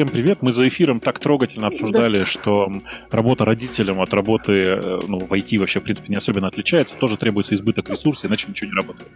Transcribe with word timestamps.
Всем 0.00 0.08
привет. 0.08 0.38
Мы 0.40 0.54
за 0.54 0.66
эфиром 0.66 0.98
так 0.98 1.18
трогательно 1.18 1.66
обсуждали, 1.66 2.20
да. 2.20 2.24
что 2.24 2.72
работа 3.10 3.44
родителям 3.44 4.00
от 4.00 4.14
работы 4.14 4.52
э, 4.52 5.00
ну, 5.06 5.18
в 5.18 5.30
IT 5.30 5.58
вообще, 5.58 5.80
в 5.80 5.82
принципе, 5.82 6.08
не 6.08 6.16
особенно 6.16 6.48
отличается. 6.48 6.96
Тоже 6.96 7.18
требуется 7.18 7.52
избыток 7.52 7.90
ресурсов, 7.90 8.24
иначе 8.24 8.46
ничего 8.48 8.70
не 8.70 8.76
работает. 8.76 9.10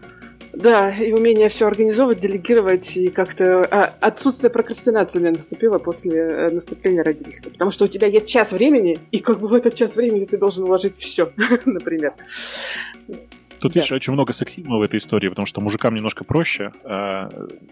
Да, 0.53 0.95
и 0.95 1.11
умение 1.13 1.49
все 1.49 1.69
организовывать, 1.69 2.21
делегировать, 2.21 2.99
и 2.99 3.09
как-то 3.09 3.65
а, 3.65 3.95
отсутствие 4.01 4.51
прокрастинации 4.51 5.21
у 5.21 5.23
меня 5.23 5.31
наступило 5.33 5.79
после 5.79 6.19
э, 6.19 6.51
наступления 6.51 7.03
родительства. 7.03 7.49
Потому 7.49 7.71
что 7.71 7.87
у 7.87 7.89
тебя 7.89 8.09
есть 8.09 8.29
час 8.29 8.53
времени, 8.53 8.99
и 9.11 9.21
как 9.21 9.41
бы 9.41 9.49
в 9.49 9.55
этот 9.55 9.75
час 9.75 9.97
времени 9.97 10.27
ты 10.27 10.37
должен 10.37 10.65
уложить 10.65 10.99
все, 10.99 11.33
например. 11.65 12.13
Тут, 13.65 13.73
да. 13.73 13.81
видишь, 13.81 13.93
очень 13.93 14.13
много 14.13 14.35
сексизма 14.35 14.77
в 14.77 14.83
этой 14.83 14.99
истории, 14.99 15.31
потому 15.31 15.47
что 15.47 15.63
мужикам 15.63 15.95
немножко 15.95 16.23
проще. 16.23 16.71
Э, 16.85 17.31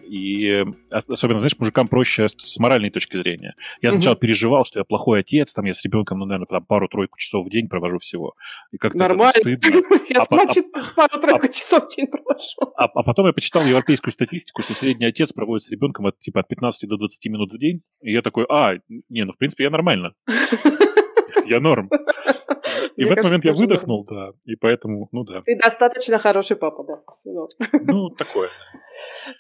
и 0.09 0.65
особенно, 0.91 1.39
знаешь, 1.39 1.59
мужикам 1.59 1.87
проще 1.87 2.29
с, 2.29 2.59
моральной 2.59 2.89
точки 2.89 3.19
зрения. 3.19 3.57
Я 3.83 3.91
угу. 3.91 3.97
сначала 3.97 4.17
переживал, 4.17 4.65
что 4.65 4.81
я 4.81 4.85
плохой 4.85 5.21
отец, 5.21 5.53
там 5.53 5.67
я 5.67 5.75
с 5.75 5.85
ребенком, 5.85 6.21
ну, 6.21 6.25
наверное, 6.25 6.47
там 6.47 6.65
пару-тройку 6.65 7.19
часов 7.19 7.45
в 7.45 7.51
день 7.51 7.69
провожу 7.69 7.99
всего. 7.99 8.33
И 8.71 8.79
как-то 8.79 8.97
Нормально. 8.97 9.35
стыдно. 9.37 9.69
Я, 10.09 10.23
а 10.23 10.25
значит, 10.25 10.65
а, 10.73 10.81
пару-тройку 10.97 11.49
часов 11.49 11.85
в 11.85 11.95
день 11.95 12.07
провожу. 12.07 12.73
А, 12.75 12.85
а 12.85 13.03
потом 13.03 13.27
я 13.27 13.33
почитал 13.35 13.63
европейскую 13.63 14.13
статистику, 14.13 14.63
что 14.63 14.73
средний 14.73 15.05
отец 15.05 15.33
проводит 15.35 15.65
с 15.65 15.71
ребенком 15.71 16.07
от, 16.07 16.19
типа, 16.21 16.41
от 16.41 16.49
15 16.49 16.89
до 16.89 16.97
20 16.97 17.27
минут 17.31 17.53
в 17.53 17.59
день. 17.59 17.83
И 18.01 18.13
я 18.13 18.23
такой, 18.23 18.47
а, 18.49 18.77
не, 19.11 19.25
ну, 19.25 19.33
в 19.33 19.37
принципе, 19.37 19.65
я 19.65 19.71
нормально. 19.71 20.15
Я 21.47 21.61
норм. 21.61 21.91
И 22.97 23.05
в 23.05 23.11
этот 23.11 23.25
момент 23.25 23.45
я 23.45 23.53
выдохнул, 23.53 24.05
да, 24.05 24.33
и 24.45 24.55
поэтому, 24.57 25.09
ну 25.13 25.25
да. 25.25 25.43
Ты 25.45 25.57
достаточно 25.57 26.19
хороший 26.19 26.57
папа, 26.57 26.85
да. 26.85 27.01
Ну, 27.85 28.11
такое. 28.11 28.49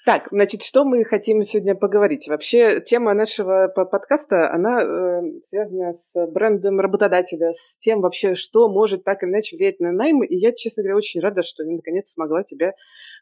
Так, 0.06 0.28
значит, 0.30 0.62
что 0.62 0.84
мы 0.84 1.04
хотим 1.04 1.42
сегодня 1.42 1.74
поговорить? 1.74 2.26
Вообще, 2.26 2.80
тема 2.80 3.12
нашего 3.12 3.68
подкаста, 3.68 4.50
она 4.50 4.82
э, 4.82 5.20
связана 5.46 5.92
с 5.92 6.14
брендом 6.28 6.80
работодателя, 6.80 7.52
с 7.52 7.76
тем 7.78 8.00
вообще, 8.00 8.34
что 8.34 8.70
может 8.70 9.04
так 9.04 9.22
или 9.22 9.30
иначе 9.30 9.56
влиять 9.56 9.78
на 9.78 9.92
найм. 9.92 10.22
И 10.22 10.36
я, 10.36 10.52
честно 10.52 10.82
говоря, 10.82 10.96
очень 10.96 11.20
рада, 11.20 11.42
что 11.42 11.64
я 11.64 11.70
наконец 11.70 12.10
смогла 12.10 12.42
тебя 12.44 12.72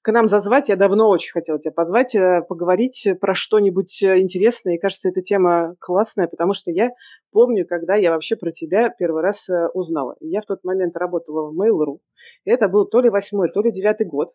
к 0.02 0.12
нам 0.12 0.28
зазвать. 0.28 0.68
Я 0.68 0.76
давно 0.76 1.08
очень 1.08 1.32
хотела 1.32 1.60
тебя 1.60 1.72
позвать, 1.72 2.14
э, 2.14 2.42
поговорить 2.48 3.06
про 3.20 3.34
что-нибудь 3.34 4.02
интересное. 4.02 4.76
И 4.76 4.78
кажется, 4.78 5.08
эта 5.10 5.20
тема 5.20 5.74
классная, 5.78 6.26
потому 6.26 6.54
что 6.54 6.70
я 6.70 6.90
помню, 7.32 7.66
когда 7.66 7.96
я 7.96 8.10
вообще 8.10 8.36
про 8.36 8.50
тебя 8.50 8.88
первый 8.90 9.22
раз 9.22 9.48
э, 9.48 9.68
узнала. 9.74 10.16
Я 10.20 10.40
в 10.40 10.46
тот 10.46 10.64
момент 10.64 10.96
работала 10.96 11.50
в 11.50 11.60
Mail.ru. 11.60 11.98
Это 12.44 12.68
был 12.68 12.86
то 12.86 13.00
ли 13.00 13.10
восьмой, 13.10 13.50
то 13.50 13.60
ли 13.60 13.70
девятый 13.72 14.06
год. 14.06 14.32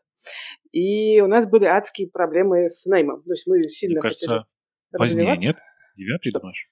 И 0.72 1.20
у 1.22 1.28
нас 1.28 1.48
были 1.48 1.66
адские 1.66 2.10
проблемы 2.10 2.70
с 2.70 2.86
наймом. 2.86 3.24
То 3.24 3.32
есть 3.32 3.48
мы 3.48 3.68
сильно 3.68 3.96
Мне 3.96 4.02
кажется, 4.02 4.46
позднее, 4.92 5.38
нет? 5.38 5.58
Девятый, 5.96 6.32
думаешь? 6.32 6.70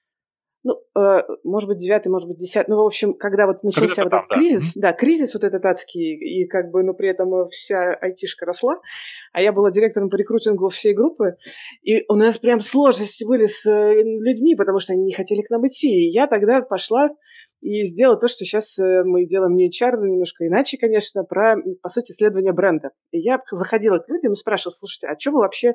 Ну, 0.64 0.80
э, 0.98 1.22
может 1.44 1.68
быть, 1.68 1.78
девятый, 1.78 2.10
может 2.10 2.26
быть, 2.26 2.38
десятый. 2.38 2.72
Ну, 2.72 2.82
в 2.82 2.86
общем, 2.86 3.12
когда 3.12 3.46
вот 3.46 3.62
начался 3.62 4.02
когда 4.02 4.04
вот 4.04 4.12
этот 4.14 4.28
там, 4.28 4.38
кризис, 4.38 4.72
да. 4.74 4.80
да, 4.80 4.92
кризис 4.94 5.34
вот 5.34 5.44
этот 5.44 5.64
адский, 5.64 6.14
и 6.14 6.46
как 6.46 6.70
бы, 6.70 6.82
ну, 6.82 6.94
при 6.94 7.10
этом 7.10 7.46
вся 7.48 7.92
айтишка 7.92 8.46
росла, 8.46 8.80
а 9.34 9.42
я 9.42 9.52
была 9.52 9.70
директором 9.70 10.08
по 10.08 10.16
рекрутингу 10.16 10.70
всей 10.70 10.94
группы, 10.94 11.36
и 11.82 12.04
у 12.08 12.14
нас 12.14 12.38
прям 12.38 12.60
сложности 12.60 13.24
были 13.24 13.46
с 13.46 13.66
э, 13.66 13.94
людьми, 14.02 14.56
потому 14.56 14.80
что 14.80 14.94
они 14.94 15.04
не 15.04 15.12
хотели 15.12 15.42
к 15.42 15.50
нам 15.50 15.66
идти. 15.66 15.88
И 15.88 16.10
я 16.10 16.26
тогда 16.26 16.62
пошла 16.62 17.10
и 17.60 17.84
сделала 17.84 18.18
то, 18.18 18.26
что 18.26 18.46
сейчас 18.46 18.78
э, 18.78 19.02
мы 19.04 19.26
делаем 19.26 19.56
не 19.56 19.68
HR, 19.68 20.00
немножко 20.00 20.46
иначе, 20.46 20.78
конечно, 20.78 21.24
про, 21.24 21.56
по 21.82 21.90
сути, 21.90 22.12
исследование 22.12 22.54
бренда. 22.54 22.90
И 23.10 23.18
я 23.18 23.38
заходила 23.50 23.98
к 23.98 24.08
людям 24.08 24.32
и 24.32 24.36
спрашивала, 24.36 24.72
слушайте, 24.72 25.08
а 25.08 25.18
что 25.18 25.32
вы 25.32 25.40
вообще 25.40 25.74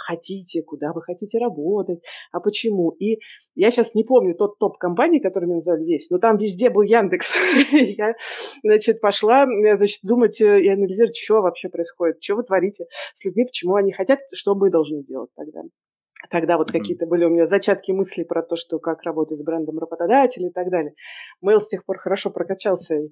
хотите, 0.00 0.62
куда 0.62 0.92
вы 0.92 1.02
хотите 1.02 1.38
работать, 1.38 2.00
а 2.32 2.40
почему. 2.40 2.90
И 2.90 3.20
я 3.54 3.70
сейчас 3.70 3.94
не 3.94 4.04
помню 4.04 4.34
тот 4.34 4.58
топ 4.58 4.78
компаний, 4.78 5.20
который 5.20 5.44
мне 5.44 5.56
назвали 5.56 5.84
весь, 5.84 6.10
но 6.10 6.18
там 6.18 6.36
везде 6.36 6.70
был 6.70 6.82
Яндекс. 6.82 7.32
я, 7.72 8.14
значит, 8.62 9.00
пошла, 9.00 9.46
значит, 9.46 10.00
думать 10.02 10.40
и 10.40 10.68
анализировать, 10.68 11.16
что 11.16 11.42
вообще 11.42 11.68
происходит, 11.68 12.22
что 12.22 12.36
вы 12.36 12.44
творите 12.44 12.86
с 13.14 13.24
людьми, 13.24 13.44
почему 13.44 13.74
они 13.74 13.92
хотят, 13.92 14.20
что 14.32 14.54
мы 14.54 14.70
должны 14.70 15.02
делать 15.02 15.30
тогда. 15.36 15.62
Тогда 16.28 16.58
вот 16.58 16.68
mm-hmm. 16.68 16.78
какие-то 16.78 17.06
были 17.06 17.24
у 17.24 17.30
меня 17.30 17.46
зачатки 17.46 17.92
мыслей 17.92 18.24
про 18.24 18.42
то, 18.42 18.54
что 18.54 18.78
как 18.78 19.02
работать 19.02 19.38
с 19.38 19.42
брендом 19.42 19.78
работодателя 19.78 20.48
и 20.48 20.52
так 20.52 20.70
далее. 20.70 20.92
Mail 21.44 21.60
с 21.60 21.68
тех 21.68 21.84
пор 21.84 21.98
хорошо 21.98 22.30
прокачался, 22.30 22.96
и 22.96 23.10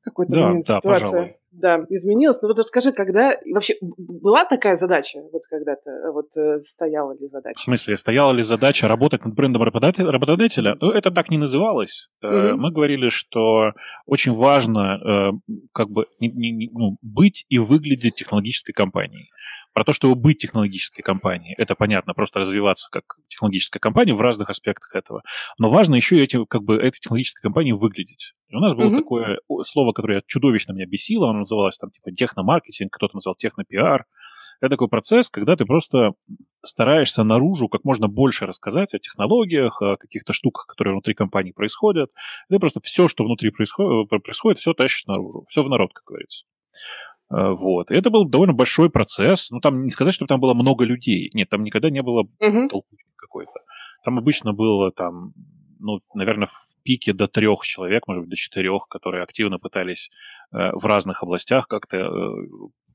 какой-то 0.00 0.32
да, 0.32 0.46
момент 0.46 0.66
да, 0.66 0.78
ситуация 0.78 1.10
пожалуй. 1.10 1.36
Да, 1.50 1.84
изменилась. 1.88 2.40
Но 2.42 2.48
вот 2.48 2.58
расскажи, 2.58 2.92
когда 2.92 3.36
вообще 3.52 3.74
была 3.80 4.44
такая 4.44 4.74
задача, 4.76 5.20
вот 5.32 5.42
когда-то 5.48 5.90
э, 5.90 6.12
вот 6.12 6.36
э, 6.36 6.60
стояла 6.60 7.12
ли 7.18 7.26
задача? 7.26 7.58
В 7.58 7.62
смысле, 7.62 7.96
стояла 7.96 8.32
ли 8.32 8.42
задача 8.42 8.86
работать 8.86 9.24
над 9.24 9.34
брендом 9.34 9.62
работодателя? 9.62 10.76
Ну, 10.80 10.90
это 10.90 11.10
так 11.10 11.30
не 11.30 11.38
называлось. 11.38 12.08
Mm-hmm. 12.22 12.54
Мы 12.54 12.70
говорили, 12.70 13.08
что 13.08 13.72
очень 14.06 14.32
важно 14.32 15.38
как 15.72 15.90
бы 15.90 16.06
ну, 16.20 16.96
быть 17.02 17.46
и 17.48 17.58
выглядеть 17.58 18.16
технологической 18.16 18.74
компанией. 18.74 19.30
Про 19.72 19.84
то, 19.84 19.92
чтобы 19.92 20.14
быть 20.14 20.38
технологической 20.38 21.02
компанией, 21.02 21.54
это 21.56 21.74
понятно, 21.74 22.12
просто 22.12 22.40
развиваться 22.40 22.88
как 22.90 23.04
технологическая 23.28 23.78
компания 23.78 24.12
в 24.12 24.20
разных 24.20 24.50
аспектах 24.50 24.94
этого. 24.94 25.22
Но 25.58 25.70
важно 25.70 25.94
еще 25.94 26.16
и 26.16 26.22
эти, 26.22 26.44
как 26.46 26.62
бы, 26.62 26.76
этой 26.76 26.98
технологической 26.98 27.42
компанией 27.42 27.74
выглядеть. 27.74 28.34
И 28.48 28.56
у 28.56 28.60
нас 28.60 28.74
было 28.74 28.90
mm-hmm. 28.90 28.96
такое 28.96 29.38
слово, 29.64 29.92
которое 29.92 30.22
чудовищно 30.26 30.72
меня 30.72 30.86
бесило, 30.86 31.32
оно 31.38 31.42
называлось 31.42 31.78
там 31.78 31.90
типа 31.90 32.10
техномаркетинг, 32.12 32.92
кто-то 32.92 33.16
назвал 33.16 33.34
технопиар. 33.34 34.06
Это 34.60 34.70
такой 34.70 34.88
процесс, 34.88 35.30
когда 35.30 35.54
ты 35.56 35.64
просто 35.64 36.12
стараешься 36.64 37.22
наружу 37.22 37.68
как 37.68 37.84
можно 37.84 38.08
больше 38.08 38.46
рассказать 38.46 38.92
о 38.92 38.98
технологиях, 38.98 39.80
о 39.80 39.96
каких-то 39.96 40.32
штуках, 40.32 40.66
которые 40.66 40.94
внутри 40.94 41.14
компании 41.14 41.52
происходят. 41.52 42.10
Ты 42.48 42.58
просто 42.58 42.80
все, 42.82 43.08
что 43.08 43.24
внутри 43.24 43.50
происходит, 43.50 44.08
происходит 44.08 44.58
все 44.58 44.74
тащишь 44.74 45.06
наружу. 45.06 45.44
Все 45.48 45.62
в 45.62 45.68
народ, 45.68 45.92
как 45.92 46.04
говорится. 46.04 46.44
Э, 47.30 47.54
вот. 47.56 47.90
И 47.90 47.94
это 47.94 48.10
был 48.10 48.28
довольно 48.28 48.54
большой 48.54 48.90
процесс. 48.90 49.50
Ну, 49.50 49.60
там 49.60 49.84
не 49.84 49.90
сказать, 49.90 50.14
что 50.14 50.26
там 50.26 50.40
было 50.40 50.54
много 50.54 50.84
людей. 50.84 51.30
Нет, 51.34 51.48
там 51.48 51.62
никогда 51.62 51.90
не 51.90 52.02
было 52.02 52.24
uh-huh. 52.42 52.68
толкучки 52.68 53.10
какой-то. 53.16 53.52
Там 54.04 54.18
обычно 54.18 54.52
было 54.52 54.90
там, 54.90 55.32
ну, 55.78 56.00
наверное, 56.14 56.48
в 56.48 56.82
пике 56.82 57.12
до 57.12 57.28
трех 57.28 57.62
человек, 57.62 58.06
может 58.06 58.22
быть, 58.22 58.30
до 58.30 58.36
четырех, 58.36 58.86
которые 58.88 59.22
активно 59.22 59.58
пытались 59.58 60.10
э, 60.52 60.70
в 60.72 60.84
разных 60.86 61.22
областях 61.22 61.68
как-то 61.68 61.96
э, 61.96 62.30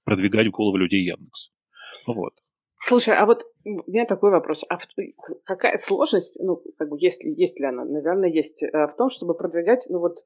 продвигать 0.03 0.47
в 0.47 0.51
голову 0.51 0.77
людей 0.77 1.01
Яндекс. 1.03 1.51
Ну, 2.07 2.13
вот. 2.13 2.33
Слушай, 2.85 3.15
а 3.15 3.25
вот 3.25 3.45
у 3.63 3.89
меня 3.89 4.05
такой 4.05 4.31
вопрос. 4.31 4.65
А 4.67 4.77
какая 5.45 5.77
сложность, 5.77 6.37
ну, 6.41 6.61
как 6.77 6.89
бы, 6.89 6.97
есть, 6.99 7.23
есть 7.23 7.59
ли 7.59 7.65
она? 7.65 7.85
Наверное, 7.85 8.29
есть. 8.29 8.63
А 8.73 8.87
в 8.87 8.95
том, 8.95 9.09
чтобы 9.09 9.35
продвигать, 9.35 9.85
ну, 9.89 9.99
вот, 9.99 10.17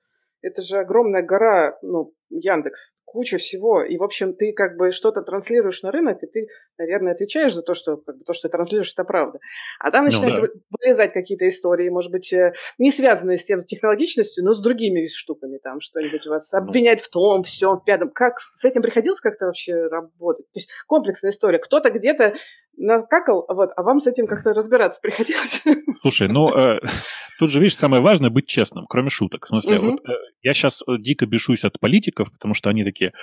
это 0.41 0.62
же 0.62 0.78
огромная 0.78 1.22
гора, 1.22 1.78
ну, 1.84 2.13
Яндекс, 2.29 2.93
куча 3.05 3.38
всего. 3.38 3.81
И, 3.81 3.97
в 3.97 4.03
общем, 4.03 4.33
ты 4.33 4.51
как 4.51 4.77
бы 4.77 4.91
что-то 4.91 5.21
транслируешь 5.21 5.81
на 5.81 5.91
рынок, 5.91 6.21
и 6.23 6.27
ты, 6.27 6.47
наверное, 6.77 7.13
отвечаешь 7.13 7.53
за 7.53 7.61
то, 7.61 7.73
что 7.73 7.97
как 7.97 8.17
бы, 8.17 8.23
то, 8.25 8.33
что 8.33 8.49
ты 8.49 8.51
транслируешь, 8.51 8.91
это 8.91 9.05
правда. 9.05 9.39
А 9.79 9.91
там 9.91 10.05
начинают 10.05 10.39
ну, 10.39 10.47
да. 10.47 10.53
вылезать 10.79 11.13
какие-то 11.13 11.47
истории, 11.47 11.89
может 11.89 12.12
быть, 12.12 12.31
э, 12.33 12.53
не 12.77 12.91
связанные 12.91 13.38
с 13.38 13.45
тем 13.45 13.62
технологичностью, 13.63 14.44
но 14.44 14.53
с 14.53 14.62
другими 14.62 15.07
штуками. 15.07 15.57
Там 15.57 15.79
что-нибудь 15.79 16.25
вас 16.27 16.51
ну. 16.51 16.59
обвинять 16.59 17.00
в 17.00 17.09
том, 17.09 17.44
всем, 17.44 17.79
в 17.79 17.85
пятом. 17.85 18.12
Как 18.13 18.39
с 18.39 18.65
этим 18.65 18.81
приходилось 18.81 19.21
как-то 19.21 19.45
вообще 19.45 19.88
работать? 19.88 20.45
То 20.51 20.59
есть 20.59 20.69
комплексная 20.85 21.31
история. 21.31 21.59
Кто-то 21.59 21.89
где-то 21.89 22.33
накакал, 22.77 23.45
вот, 23.50 23.71
а 23.75 23.81
вам 23.81 24.00
с 24.00 24.07
этим 24.07 24.27
как-то 24.27 24.53
разбираться 24.53 25.00
приходилось? 25.01 25.63
Слушай, 26.00 26.27
ну, 26.27 26.56
э, 26.56 26.80
тут 27.39 27.51
же, 27.51 27.59
видишь, 27.59 27.75
самое 27.75 28.01
важное 28.01 28.30
быть 28.30 28.47
честным, 28.47 28.85
кроме 28.88 29.09
шуток. 29.09 29.45
В 29.45 29.50
смысле, 29.50 29.80
угу. 29.80 29.91
вот, 29.91 30.00
э, 30.07 30.13
я 30.44 30.53
сейчас 30.53 30.83
э, 30.88 30.97
дико 31.00 31.25
бешусь 31.25 31.65
от 31.65 31.80
политиков, 32.18 32.31
потому 32.31 32.54
что 32.54 32.69
они 32.69 32.84
такие, 32.84 33.14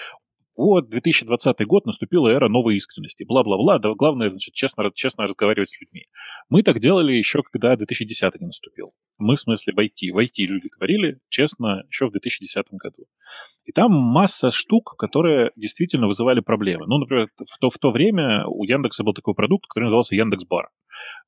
вот, 0.56 0.88
2020 0.88 1.66
год, 1.66 1.84
наступила 1.84 2.28
эра 2.28 2.48
новой 2.48 2.76
искренности, 2.76 3.24
бла-бла-бла, 3.24 3.78
да, 3.78 3.92
главное, 3.94 4.30
значит, 4.30 4.54
честно, 4.54 4.90
честно 4.94 5.24
разговаривать 5.24 5.70
с 5.70 5.80
людьми. 5.80 6.06
Мы 6.48 6.62
так 6.62 6.78
делали 6.78 7.12
еще, 7.12 7.42
когда 7.42 7.76
2010 7.76 8.40
не 8.40 8.46
наступил. 8.46 8.92
Мы, 9.18 9.34
в 9.34 9.40
смысле, 9.40 9.72
в 9.74 9.78
IT. 9.78 10.12
В 10.12 10.18
IT 10.18 10.46
люди 10.46 10.68
говорили 10.68 11.18
честно 11.28 11.82
еще 11.88 12.06
в 12.06 12.12
2010 12.12 12.66
году. 12.72 13.06
И 13.64 13.72
там 13.72 13.92
масса 13.92 14.50
штук, 14.50 14.94
которые 14.96 15.50
действительно 15.56 16.06
вызывали 16.06 16.40
проблемы. 16.40 16.86
Ну, 16.86 16.98
например, 16.98 17.28
в 17.36 17.58
то, 17.58 17.70
в 17.70 17.78
то 17.78 17.90
время 17.90 18.46
у 18.46 18.64
Яндекса 18.64 19.02
был 19.02 19.12
такой 19.12 19.34
продукт, 19.34 19.66
который 19.68 19.84
назывался 19.84 20.14
Яндекс.Бар. 20.14 20.68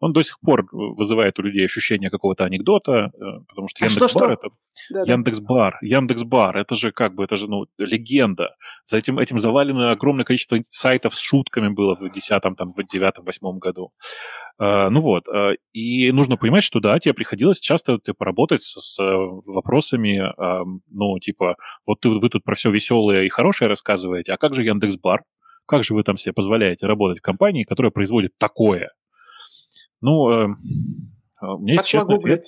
он 0.00 0.12
до 0.12 0.22
сих 0.22 0.38
пор 0.40 0.66
вызывает 0.72 1.38
у 1.38 1.42
людей 1.42 1.64
ощущение 1.64 2.10
какого-то 2.10 2.44
анекдота, 2.44 2.92
э, 2.92 3.08
потому 3.48 3.68
что 3.68 3.84
Яндекс.Бар 3.84 4.30
а 4.30 4.34
это... 4.34 4.48
Да, 4.90 5.02
Яндекс.Бар, 5.12 5.78
Яндекс.Бар, 5.82 6.56
это 6.56 6.74
же 6.74 6.92
как 6.92 7.14
бы, 7.14 7.24
это 7.24 7.36
же, 7.36 7.48
ну, 7.48 7.66
легенда. 7.78 8.54
За 8.84 8.98
этим, 8.98 9.18
этим 9.18 9.38
завалено 9.38 9.90
огромное 9.90 10.24
количество 10.24 10.58
сайтов 10.62 11.14
с 11.14 11.20
шутками 11.20 11.68
было 11.68 11.96
в 11.96 12.10
10 12.10 12.42
там, 12.42 12.54
в 12.72 12.82
9 12.82 13.14
8 13.18 13.58
году. 13.58 13.92
Uh, 14.58 14.88
ну 14.88 15.00
вот, 15.02 15.28
uh, 15.28 15.54
и 15.72 16.10
нужно 16.12 16.38
понимать, 16.38 16.64
что 16.64 16.80
да, 16.80 16.98
тебе 16.98 17.12
приходилось 17.12 17.60
часто 17.60 17.98
ты 17.98 18.14
поработать 18.14 18.62
с, 18.62 18.80
с 18.80 18.98
вопросами, 18.98 20.22
ну, 20.90 21.18
типа, 21.18 21.56
вот 21.86 22.00
ты, 22.00 22.08
вы 22.08 22.28
тут 22.28 22.42
про 22.44 22.54
все 22.54 22.70
веселое 22.70 23.24
и 23.24 23.28
хорошее 23.28 23.68
рассказываете, 23.68 24.32
а 24.32 24.38
как 24.38 24.54
же 24.54 24.62
Яндекс.Бар? 24.62 25.22
Как 25.66 25.82
же 25.82 25.94
вы 25.94 26.04
там 26.04 26.16
себе 26.16 26.32
позволяете 26.32 26.86
работать 26.86 27.18
в 27.18 27.22
компании, 27.22 27.64
которая 27.64 27.90
производит 27.90 28.32
такое? 28.38 28.92
Ну, 30.00 30.30
э, 30.30 30.46
у 31.42 31.58
меня 31.58 31.74
есть 31.74 31.86
честный 31.86 32.16
ответ. 32.16 32.42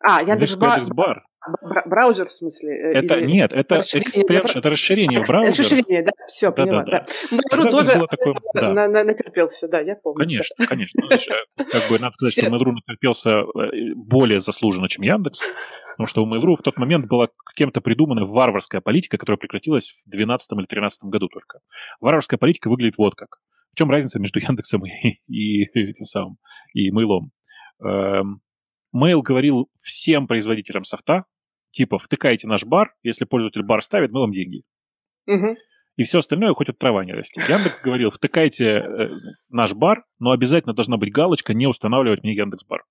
А, 0.00 0.22
Яндекс.Бар. 0.22 0.78
Яндекс.Бар. 0.78 1.24
Браузер, 1.86 2.26
в 2.26 2.32
смысле? 2.32 2.70
Э, 2.70 2.98
это 2.98 3.14
или... 3.14 3.26
нет, 3.26 3.52
это 3.52 3.80
экстеншн, 3.80 4.58
это 4.58 4.70
расширение 4.70 5.20
браузера. 5.26 5.64
Расширение, 5.64 6.02
да, 6.02 6.10
все, 6.26 6.50
да, 6.50 6.52
поняла. 6.52 6.84
Да, 6.84 7.06
да. 7.30 7.36
да. 7.56 7.70
тоже 7.70 8.06
такое, 8.06 8.34
да. 8.54 8.72
на, 8.72 8.88
на, 8.88 9.04
натерпелся, 9.04 9.68
да, 9.68 9.80
я 9.80 9.94
помню. 9.96 10.18
Конечно, 10.18 10.66
конечно. 10.66 11.00
Ну, 11.00 11.06
знаешь, 11.06 11.28
э, 11.28 11.64
как 11.64 11.90
бы 11.90 11.98
надо 11.98 12.12
сказать, 12.12 12.32
что 12.34 12.46
Mail.ru 12.46 12.72
натерпелся 12.72 13.44
более 13.94 14.40
заслуженно, 14.40 14.88
чем 14.88 15.04
Яндекс. 15.04 15.42
Потому 15.98 16.06
что 16.06 16.22
у 16.22 16.32
Mail.ru 16.32 16.54
в 16.56 16.62
тот 16.62 16.76
момент 16.78 17.06
была 17.06 17.28
кем-то 17.56 17.80
придумана 17.80 18.24
варварская 18.24 18.80
политика, 18.80 19.18
которая 19.18 19.38
прекратилась 19.38 19.90
в 20.06 20.10
2012 20.10 20.52
или 20.52 20.58
2013 20.58 21.04
году 21.04 21.28
только. 21.28 21.60
Варварская 22.00 22.38
политика 22.38 22.68
выглядит 22.68 22.98
вот 22.98 23.14
как. 23.14 23.38
В 23.72 23.78
чем 23.78 23.90
разница 23.90 24.18
между 24.18 24.40
Яндексом 24.40 24.82
и, 24.86 25.20
и 25.28 25.64
этим 25.74 26.04
самым, 26.04 26.38
и 26.72 26.90
Mail? 26.90 27.30
Эм, 27.84 28.40
Mail 28.94 29.22
говорил 29.22 29.70
всем 29.80 30.26
производителям 30.26 30.84
софта, 30.84 31.24
типа, 31.70 31.98
втыкайте 31.98 32.46
наш 32.46 32.64
бар, 32.64 32.94
если 33.02 33.24
пользователь 33.24 33.62
бар 33.62 33.82
ставит, 33.82 34.10
мы 34.10 34.20
вам 34.20 34.32
деньги. 34.32 34.62
Угу. 35.26 35.56
И 35.96 36.04
все 36.04 36.18
остальное 36.18 36.54
хоть 36.54 36.68
от 36.68 36.78
трава 36.78 37.04
не 37.04 37.12
расти. 37.12 37.40
Яндекс 37.40 37.80
говорил, 37.84 38.10
втыкайте 38.10 38.66
э, 38.66 39.10
наш 39.48 39.74
бар, 39.74 40.04
но 40.18 40.30
обязательно 40.30 40.74
должна 40.74 40.96
быть 40.96 41.12
галочка 41.12 41.54
не 41.54 41.66
устанавливать 41.66 42.22
мне 42.22 42.34
Яндекс 42.34 42.64
бар 42.64 42.84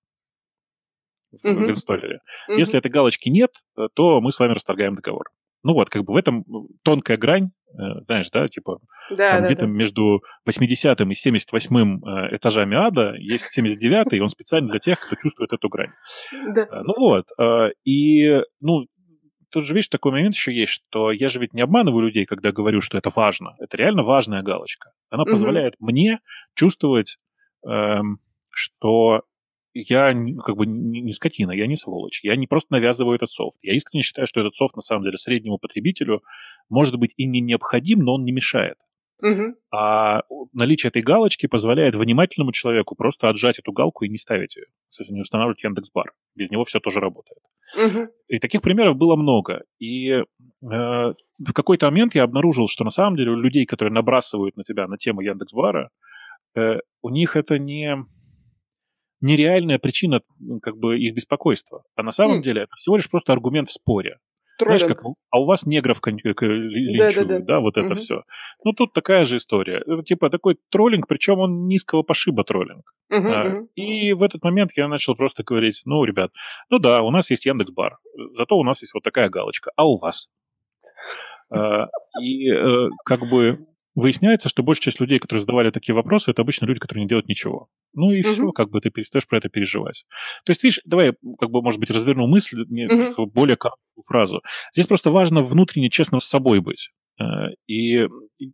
в, 1.32 1.44
угу. 1.44 1.64
в 1.64 1.70
инсталлере. 1.70 2.20
Угу. 2.48 2.58
Если 2.58 2.78
этой 2.78 2.90
галочки 2.90 3.28
нет, 3.28 3.50
э, 3.76 3.88
то 3.94 4.20
мы 4.20 4.30
с 4.30 4.38
вами 4.38 4.52
расторгаем 4.52 4.94
договор. 4.94 5.24
Ну 5.62 5.72
вот, 5.74 5.90
как 5.90 6.04
бы 6.04 6.14
в 6.14 6.16
этом 6.16 6.44
тонкая 6.82 7.16
грань, 7.16 7.50
э, 7.72 8.00
знаешь, 8.06 8.30
да, 8.30 8.46
типа 8.46 8.78
да, 9.10 9.30
там 9.30 9.40
да, 9.40 9.46
где-то 9.46 9.62
да. 9.62 9.66
между 9.66 10.22
80 10.46 11.00
и 11.00 11.14
78 11.14 11.76
э, 11.76 12.36
этажами 12.36 12.76
ада 12.76 13.14
есть 13.18 13.46
79 13.46 14.12
и 14.12 14.20
он 14.20 14.28
специально 14.28 14.68
для 14.70 14.78
тех, 14.78 15.00
кто 15.00 15.16
чувствует 15.16 15.52
эту 15.52 15.68
грань. 15.68 15.90
Да. 16.54 16.62
Э, 16.62 16.82
ну 16.84 16.94
вот, 16.96 17.26
и, 17.84 18.40
ну, 18.60 18.86
тут 19.50 19.64
же, 19.64 19.74
видишь, 19.74 19.88
такой 19.88 20.12
момент 20.12 20.34
еще 20.34 20.54
есть, 20.54 20.72
что 20.72 21.10
я 21.10 21.28
же 21.28 21.40
ведь 21.40 21.54
не 21.54 21.62
обманываю 21.62 22.04
людей, 22.04 22.24
когда 22.24 22.52
говорю, 22.52 22.80
что 22.80 22.98
это 22.98 23.10
важно. 23.14 23.54
Это 23.58 23.76
реально 23.76 24.02
важная 24.02 24.42
галочка. 24.42 24.92
Она 25.10 25.22
угу. 25.22 25.32
позволяет 25.32 25.74
мне 25.80 26.20
чувствовать, 26.54 27.18
эм, 27.66 28.18
что 28.50 29.22
я 29.74 30.14
как 30.44 30.56
бы 30.56 30.66
не 30.66 31.12
скотина, 31.12 31.52
я 31.52 31.66
не 31.66 31.76
сволочь, 31.76 32.20
я 32.24 32.36
не 32.36 32.46
просто 32.46 32.72
навязываю 32.72 33.16
этот 33.16 33.30
софт. 33.30 33.58
Я 33.62 33.74
искренне 33.74 34.02
считаю, 34.02 34.26
что 34.26 34.40
этот 34.40 34.54
софт 34.54 34.76
на 34.76 34.82
самом 34.82 35.04
деле 35.04 35.16
среднему 35.16 35.58
потребителю 35.58 36.22
может 36.68 36.96
быть 36.96 37.12
и 37.16 37.26
не 37.26 37.40
необходим, 37.40 38.00
но 38.00 38.14
он 38.14 38.24
не 38.24 38.32
мешает. 38.32 38.78
Угу. 39.20 39.54
А 39.72 40.22
наличие 40.52 40.88
этой 40.88 41.02
галочки 41.02 41.46
позволяет 41.46 41.96
внимательному 41.96 42.52
человеку 42.52 42.94
просто 42.94 43.28
отжать 43.28 43.58
эту 43.58 43.72
галку 43.72 44.04
и 44.04 44.08
не 44.08 44.16
ставить 44.16 44.56
ее, 44.56 44.66
если 44.96 45.12
не 45.12 45.20
устанавливать 45.20 45.62
Яндекс.Бар. 45.62 46.12
Без 46.36 46.50
него 46.50 46.62
все 46.64 46.78
тоже 46.78 47.00
работает. 47.00 47.40
Угу. 47.76 48.08
И 48.28 48.38
таких 48.38 48.62
примеров 48.62 48.96
было 48.96 49.16
много. 49.16 49.64
И 49.80 50.10
э, 50.10 50.24
в 50.62 51.52
какой-то 51.52 51.86
момент 51.86 52.14
я 52.14 52.22
обнаружил, 52.22 52.68
что 52.68 52.84
на 52.84 52.90
самом 52.90 53.16
деле 53.16 53.32
у 53.32 53.36
людей, 53.36 53.66
которые 53.66 53.92
набрасывают 53.92 54.56
на 54.56 54.62
тебя 54.62 54.86
на 54.86 54.96
тему 54.96 55.20
Яндекс.Бара, 55.20 55.90
э, 56.54 56.78
у 57.02 57.10
них 57.10 57.34
это 57.34 57.58
не 57.58 57.96
нереальная 59.20 59.78
причина 59.78 60.20
как 60.62 60.76
бы 60.76 60.98
их 60.98 61.14
беспокойства. 61.14 61.82
А 61.96 62.02
на 62.02 62.10
самом 62.10 62.40
mm. 62.40 62.42
деле 62.42 62.62
это 62.62 62.76
всего 62.76 62.96
лишь 62.96 63.10
просто 63.10 63.32
аргумент 63.32 63.68
в 63.68 63.72
споре. 63.72 64.18
Троллинг. 64.58 64.80
Знаешь, 64.80 64.96
как, 64.96 65.12
а 65.30 65.40
у 65.40 65.44
вас 65.44 65.66
негров 65.66 66.00
линчуют, 66.04 66.38
да, 66.98 67.24
да, 67.24 67.38
да. 67.38 67.44
да 67.44 67.60
вот 67.60 67.76
это 67.76 67.86
угу. 67.86 67.94
все. 67.94 68.22
Ну, 68.64 68.72
тут 68.72 68.92
такая 68.92 69.24
же 69.24 69.36
история. 69.36 69.84
Это 69.86 70.02
типа 70.02 70.30
такой 70.30 70.58
троллинг, 70.70 71.06
причем 71.06 71.38
он 71.38 71.66
низкого 71.66 72.02
пошиба 72.02 72.42
троллинг. 72.42 72.92
Угу, 73.08 73.28
а, 73.28 73.60
И 73.76 74.12
в 74.14 74.22
этот 74.22 74.42
момент 74.42 74.72
я 74.74 74.88
начал 74.88 75.14
просто 75.14 75.44
говорить, 75.44 75.82
ну, 75.84 76.02
ребят, 76.02 76.32
ну 76.70 76.80
да, 76.80 77.02
у 77.02 77.12
нас 77.12 77.30
есть 77.30 77.46
Яндекс.Бар, 77.46 77.98
зато 78.32 78.56
у 78.58 78.64
нас 78.64 78.82
есть 78.82 78.94
вот 78.94 79.04
такая 79.04 79.28
галочка, 79.28 79.70
а 79.76 79.86
у 79.86 79.96
вас? 79.96 80.28
А, 81.50 81.86
и 82.20 82.50
э, 82.50 82.88
как 83.04 83.20
бы 83.30 83.64
выясняется, 83.98 84.48
что 84.48 84.62
большая 84.62 84.84
часть 84.84 85.00
людей, 85.00 85.18
которые 85.18 85.40
задавали 85.40 85.70
такие 85.70 85.94
вопросы, 85.94 86.30
это 86.30 86.42
обычно 86.42 86.66
люди, 86.66 86.80
которые 86.80 87.02
не 87.02 87.08
делают 87.08 87.28
ничего. 87.28 87.68
Ну 87.94 88.12
и 88.12 88.20
угу. 88.20 88.32
все, 88.32 88.52
как 88.52 88.70
бы 88.70 88.80
ты 88.80 88.90
перестаешь 88.90 89.26
про 89.26 89.38
это 89.38 89.48
переживать. 89.48 90.04
То 90.44 90.50
есть, 90.50 90.62
видишь, 90.62 90.80
давай, 90.84 91.14
как 91.38 91.50
бы, 91.50 91.62
может 91.62 91.80
быть, 91.80 91.90
разверну 91.90 92.26
мысль 92.26 92.62
угу. 92.62 93.26
в 93.26 93.32
более 93.32 93.56
короткую 93.56 94.04
фразу. 94.06 94.42
Здесь 94.72 94.86
просто 94.86 95.10
важно 95.10 95.42
внутренне 95.42 95.90
честно 95.90 96.20
с 96.20 96.24
собой 96.24 96.60
быть. 96.60 96.90
Э, 97.20 97.48
и 97.66 98.06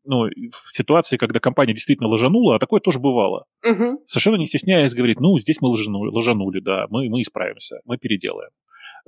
ну, 0.05 0.25
в 0.25 0.77
ситуации, 0.77 1.17
когда 1.17 1.41
компания 1.41 1.75
действительно 1.75 2.09
ложанула, 2.09 2.57
а 2.57 2.59
такое 2.59 2.81
тоже 2.81 2.99
бывало, 2.99 3.45
угу. 3.63 4.01
совершенно 4.07 4.37
не 4.37 4.47
стесняясь 4.47 4.95
говорить, 4.95 5.21
ну, 5.21 5.37
здесь 5.39 5.61
мы 5.61 5.69
ложанули, 5.69 6.11
ложанули 6.11 6.61
да, 6.61 6.87
мы, 6.89 7.09
мы 7.09 7.21
исправимся, 7.21 7.77
мы 7.85 7.99
переделаем. 7.99 8.51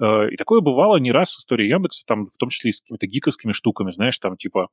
Э, 0.03 0.29
и 0.31 0.37
такое 0.37 0.61
бывало 0.61 0.99
не 0.99 1.13
раз 1.13 1.35
в 1.35 1.39
истории 1.39 1.69
Яндекса, 1.69 2.05
там, 2.07 2.27
в 2.27 2.37
том 2.39 2.51
числе 2.51 2.71
и 2.71 2.73
с 2.73 2.81
какими-то 2.81 3.07
гиковскими 3.07 3.53
штуками, 3.53 3.91
знаешь, 3.91 4.19
там, 4.19 4.37
типа, 4.37 4.69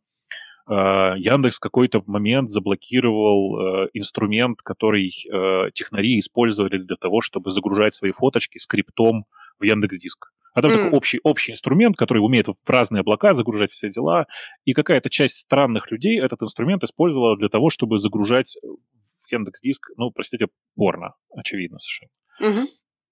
Яндекс 0.70 1.58
в 1.58 1.60
какой-то 1.60 2.04
момент 2.06 2.50
заблокировал 2.50 3.60
э, 3.60 3.90
инструмент, 3.94 4.62
который 4.62 5.10
э, 5.10 5.72
технари 5.74 6.20
использовали 6.20 6.78
для 6.78 6.96
того, 6.96 7.22
чтобы 7.22 7.52
загружать 7.52 7.94
свои 7.94 8.12
фоточки 8.12 8.58
скриптом 8.58 9.26
в 9.60 9.64
Яндекс 9.64 9.98
Диск. 9.98 10.32
А 10.54 10.62
там 10.62 10.72
mm. 10.72 10.76
такой 10.76 10.90
общий, 10.92 11.20
общий 11.24 11.52
инструмент, 11.52 11.98
который 11.98 12.20
умеет 12.20 12.48
в 12.48 12.70
разные 12.70 13.02
облака 13.02 13.34
загружать 13.34 13.72
все 13.72 13.90
дела. 13.90 14.28
И 14.66 14.74
какая-то 14.74 15.10
часть 15.10 15.38
странных 15.38 15.92
людей 15.92 16.20
этот 16.20 16.42
инструмент 16.44 16.84
использовала 16.84 17.36
для 17.38 17.50
того, 17.50 17.70
чтобы 17.70 17.98
загружать 17.98 18.58
в 18.62 19.32
Яндекс 19.32 19.62
Диск, 19.62 19.90
ну, 19.98 20.12
простите, 20.12 20.48
порно, 20.76 21.16
очевидно 21.36 21.80
совершенно. 21.80 22.12
Mm-hmm. 22.42 22.68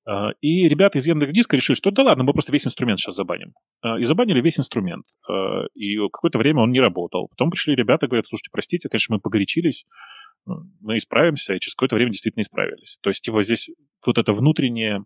А, 0.05 0.31
и 0.41 0.67
ребята 0.67 0.97
из 0.97 1.05
Яндекс.Диска 1.05 1.55
решили, 1.55 1.75
что 1.75 1.91
да 1.91 2.03
ладно, 2.03 2.23
мы 2.23 2.33
просто 2.33 2.51
весь 2.51 2.65
инструмент 2.65 2.99
сейчас 2.99 3.15
забаним. 3.15 3.53
А, 3.81 3.99
и 3.99 4.03
забанили 4.03 4.41
весь 4.41 4.59
инструмент. 4.59 5.05
А, 5.29 5.65
и 5.75 5.97
какое-то 5.97 6.39
время 6.39 6.61
он 6.61 6.71
не 6.71 6.79
работал. 6.79 7.27
Потом 7.29 7.51
пришли 7.51 7.75
ребята, 7.75 8.07
говорят, 8.07 8.27
слушайте, 8.27 8.49
простите, 8.51 8.89
конечно, 8.89 9.15
мы 9.15 9.21
погорячились, 9.21 9.85
мы 10.45 10.97
исправимся, 10.97 11.53
и 11.53 11.59
через 11.59 11.75
какое-то 11.75 11.95
время 11.95 12.11
действительно 12.11 12.41
исправились. 12.41 12.97
То 13.01 13.09
есть, 13.09 13.23
типа, 13.23 13.43
здесь 13.43 13.69
вот 14.05 14.17
это 14.17 14.33
внутреннее 14.33 15.05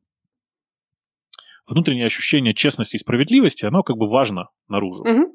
внутреннее 1.68 2.06
ощущение 2.06 2.54
честности 2.54 2.96
и 2.96 3.00
справедливости, 3.00 3.66
оно 3.66 3.82
как 3.82 3.98
бы 3.98 4.08
важно 4.08 4.50
наружу. 4.68 5.04
Угу. 5.04 5.34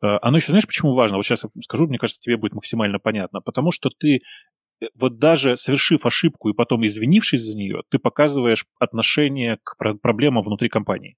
Оно 0.00 0.36
еще, 0.36 0.50
знаешь, 0.50 0.66
почему 0.66 0.92
важно? 0.92 1.16
Вот 1.16 1.24
сейчас 1.24 1.44
я 1.44 1.50
скажу, 1.62 1.86
мне 1.86 1.98
кажется, 1.98 2.20
тебе 2.20 2.36
будет 2.36 2.54
максимально 2.54 2.98
понятно. 2.98 3.40
Потому 3.40 3.72
что 3.72 3.90
ты 3.90 4.22
вот 4.94 5.18
даже 5.18 5.56
совершив 5.56 6.06
ошибку 6.06 6.48
и 6.50 6.54
потом 6.54 6.84
извинившись 6.84 7.42
за 7.42 7.56
нее, 7.56 7.82
ты 7.88 7.98
показываешь 7.98 8.66
отношение 8.78 9.58
к 9.62 9.76
проблемам 10.00 10.42
внутри 10.42 10.68
компании. 10.68 11.16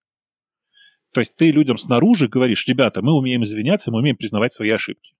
То 1.13 1.21
есть 1.21 1.37
ты 1.37 1.51
людям 1.51 1.77
снаружи 1.77 2.29
говоришь, 2.29 2.67
ребята, 2.67 3.01
мы 3.01 3.17
умеем 3.17 3.45
извиняться, 3.45 3.93
мы 3.93 3.99
умеем 3.99 4.17
признавать 4.17 4.53
свои 4.53 4.71
ошибки. 4.71 5.15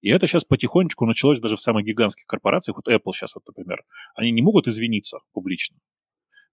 И 0.00 0.10
это 0.10 0.26
сейчас 0.26 0.44
потихонечку 0.44 1.06
началось 1.06 1.40
даже 1.40 1.56
в 1.56 1.60
самых 1.60 1.84
гигантских 1.84 2.26
корпорациях. 2.26 2.76
Вот 2.76 2.88
Apple 2.92 3.12
сейчас, 3.12 3.34
вот, 3.34 3.42
например, 3.46 3.82
они 4.14 4.32
не 4.32 4.42
могут 4.42 4.68
извиниться 4.68 5.18
публично. 5.32 5.78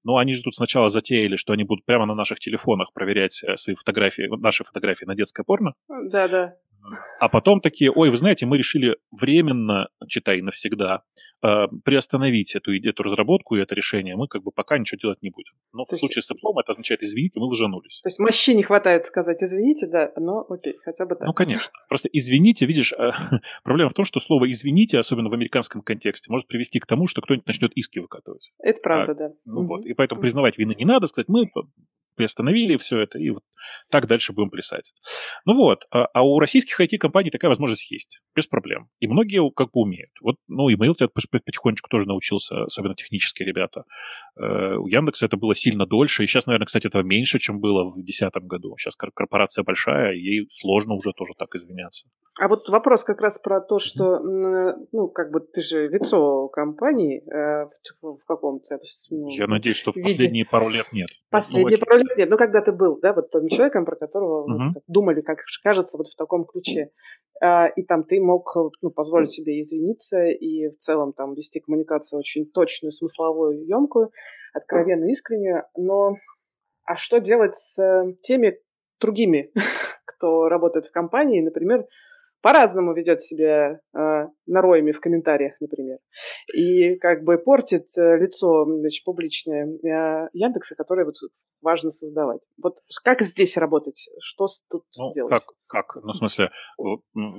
Но 0.04 0.18
они 0.18 0.34
же 0.34 0.42
тут 0.42 0.56
сначала 0.56 0.90
затеяли, 0.90 1.36
что 1.36 1.54
они 1.54 1.64
будут 1.64 1.86
прямо 1.86 2.06
на 2.06 2.16
наших 2.16 2.40
телефонах 2.40 2.92
проверять 2.94 3.44
э, 3.44 3.56
свои 3.56 3.76
фотографии, 3.76 4.28
наши 4.42 4.64
фотографии 4.64 5.06
на 5.06 5.16
детское 5.16 5.44
порно. 5.44 5.74
Да, 5.88 6.28
да. 6.28 6.56
А 7.20 7.30
потом 7.30 7.62
такие, 7.62 7.92
ой, 7.92 8.10
вы 8.10 8.18
знаете, 8.18 8.46
мы 8.46 8.58
решили 8.58 8.98
временно, 9.12 9.90
читай, 10.08 10.42
навсегда, 10.42 11.04
э, 11.44 11.68
приостановить 11.86 12.56
эту, 12.56 12.74
эту 12.74 13.04
разработку 13.04 13.56
и 13.56 13.62
это 13.62 13.76
решение. 13.76 14.16
Мы 14.16 14.28
как 14.28 14.44
бы 14.44 14.52
пока 14.52 14.78
ничего 14.78 14.98
делать 14.98 15.22
не 15.22 15.30
будем. 15.30 15.54
Но 15.72 15.86
то 15.86 15.96
в 15.96 16.00
случае 16.00 16.24
с 16.24 16.32
Apple 16.32 16.60
это 16.60 16.72
означает, 16.72 17.04
извините, 17.04 17.40
мы 17.40 17.48
лжанулись. 17.48 18.02
То 18.02 18.08
есть 18.08 18.20
мощи 18.20 18.52
не 18.52 18.64
хватает 18.64 19.06
сказать 19.06 19.44
извините, 19.44 19.88
да, 19.88 20.12
но 20.18 20.46
окей, 20.50 20.78
хотя 20.84 21.06
бы 21.06 21.16
так. 21.16 21.28
Ну, 21.28 21.34
конечно. 21.34 21.72
Просто 21.88 22.10
извините, 22.12 22.66
видишь, 22.66 22.94
э, 22.94 23.12
проблема 23.64 23.90
в 23.90 23.94
том, 23.94 24.06
что 24.06 24.20
слово 24.20 24.50
извините, 24.50 24.98
особенно 24.98 25.30
в 25.30 25.34
американском 25.34 25.82
контексте, 25.82 26.32
может 26.32 26.48
привести 26.48 26.80
к 26.80 26.88
тому, 26.88 27.08
что 27.08 27.22
кто-нибудь 27.22 27.48
начнет 27.48 27.72
иски 27.74 28.00
выкатывать. 28.00 28.52
Это 28.60 28.80
правда, 28.82 29.12
а, 29.12 29.16
да. 29.16 29.30
Ну 29.46 29.62
угу. 29.62 29.68
вот, 29.68 29.86
и 29.86 29.94
поэтому 29.94 30.22
признавать 30.22 30.58
вины 30.58 30.74
не 30.76 30.86
надо, 30.86 31.08
сказать, 31.08 31.28
мы 31.28 31.52
приостановили 32.16 32.78
все 32.78 33.00
это, 33.00 33.20
и 33.20 33.30
вот 33.30 33.44
Так 33.90 34.08
дальше 34.08 34.34
будем 34.34 34.50
плясать. 34.50 34.94
Ну 35.46 35.56
вот, 35.56 35.86
а, 35.92 36.06
а 36.14 36.24
у 36.24 36.40
российских 36.40 36.80
IT-компаний 36.80 37.30
такая 37.30 37.50
возможность 37.50 37.92
есть, 37.92 38.22
без 38.36 38.48
проблем. 38.48 38.90
И 39.00 39.08
многие 39.08 39.48
как 39.52 39.72
бы 39.72 39.82
умеют. 39.82 40.12
Вот, 40.22 40.36
ну, 40.48 40.70
и 40.70 40.76
Mail 40.76 40.94
потихонечку 40.96 41.90
тоже 41.90 42.08
научился, 42.08 42.64
особенно 42.64 42.96
технические 42.96 43.48
ребята. 43.48 43.84
Э, 44.40 44.76
у 44.76 44.88
Яндекса 44.88 45.26
это 45.26 45.38
было 45.38 45.56
сильно 45.56 45.86
дольше, 45.86 46.24
и 46.24 46.28
сейчас, 46.28 46.48
наверное, 46.48 46.66
кстати, 46.66 46.88
этого 46.88 47.04
меньше, 47.04 47.40
чем 47.40 47.60
было 47.60 47.84
в 47.90 47.96
2010 47.96 48.34
году. 48.44 48.76
Сейчас 48.78 48.96
корпорация 48.96 49.64
большая, 49.64 50.14
ей 50.14 50.48
сложно 50.50 50.96
уже 50.96 51.12
тоже 51.16 51.34
так 51.38 51.56
извиняться. 51.56 52.08
А 52.40 52.48
вот 52.48 52.70
вопрос 52.70 53.04
как 53.04 53.22
раз 53.22 53.40
про 53.40 53.60
то, 53.60 53.78
что, 53.78 54.20
ну, 54.20 55.10
как 55.10 55.32
бы 55.32 55.42
ты 55.42 55.62
же 55.62 55.90
лицо 55.90 56.48
компании 56.48 57.22
э, 57.30 57.68
в, 58.02 58.18
в 58.18 58.26
каком-то... 58.26 58.80
Ну, 59.10 59.28
Я 59.30 59.48
надеюсь, 59.48 59.78
что 59.78 59.92
в 59.92 59.96
виде. 59.96 60.08
последние 60.08 60.46
пару 60.46 60.70
лет 60.70 60.86
нет. 60.94 61.10
Последние 61.30 61.78
ну, 61.78 61.86
пару 61.86 62.01
лет 62.04 62.18
нет. 62.18 62.30
Ну, 62.30 62.38
когда 62.38 62.62
ты 62.62 62.72
был, 62.72 63.00
да, 63.02 63.14
вот 63.14 63.30
тем 63.30 63.48
человеком, 63.48 63.86
про 63.86 63.96
которого 63.96 64.44
угу. 64.44 64.64
вот, 64.76 64.84
думали, 64.88 65.22
как 65.22 65.40
кажется, 65.64 65.98
вот 65.98 66.08
в 66.08 66.16
таком 66.16 66.46
ключе. 66.46 66.92
А, 67.42 67.68
и 67.68 67.84
там 67.84 68.04
ты 68.04 68.22
мог 68.22 68.56
ну, 68.82 68.92
позволить 68.92 69.32
себе 69.32 69.60
извиниться 69.60 70.26
и 70.26 70.70
в 70.70 70.78
целом 70.78 71.14
там 71.14 71.34
вести 71.34 71.60
коммуникацию 71.60 72.20
очень 72.20 72.46
точную, 72.46 72.92
смысловую, 72.92 73.66
емкую, 73.66 74.12
откровенную, 74.54 75.12
искреннюю. 75.12 75.64
Но 75.76 76.16
а 76.86 76.96
что 76.96 77.20
делать 77.20 77.56
с 77.56 77.82
э, 77.82 78.14
теми 78.22 78.60
другими, 79.00 79.52
кто 80.06 80.50
работает 80.50 80.86
в 80.86 80.92
компании, 80.92 81.42
например, 81.42 81.86
по-разному 82.42 82.94
ведет 82.94 83.22
себя 83.22 83.80
э, 83.94 84.26
нароями 84.46 84.92
в 84.92 85.00
комментариях, 85.00 85.54
например. 85.60 85.98
И 86.54 86.96
как 86.96 87.24
бы 87.24 87.38
портит 87.38 87.88
э, 87.98 88.18
лицо 88.18 88.66
значит, 88.66 89.04
публичное 89.04 89.68
э, 89.68 90.30
Яндекса, 90.34 90.76
которое 90.76 91.06
вот 91.06 91.16
важно 91.62 91.92
создавать. 91.92 92.42
Вот 92.62 92.78
как 93.04 93.22
здесь 93.22 93.56
работать? 93.58 94.10
Что 94.20 94.48
тут 94.70 94.84
ну, 94.98 95.14
делать? 95.14 95.32
Как? 95.32 95.44
как? 95.68 96.04
Ну, 96.04 96.12
в 96.12 96.16
смысле, 96.16 96.50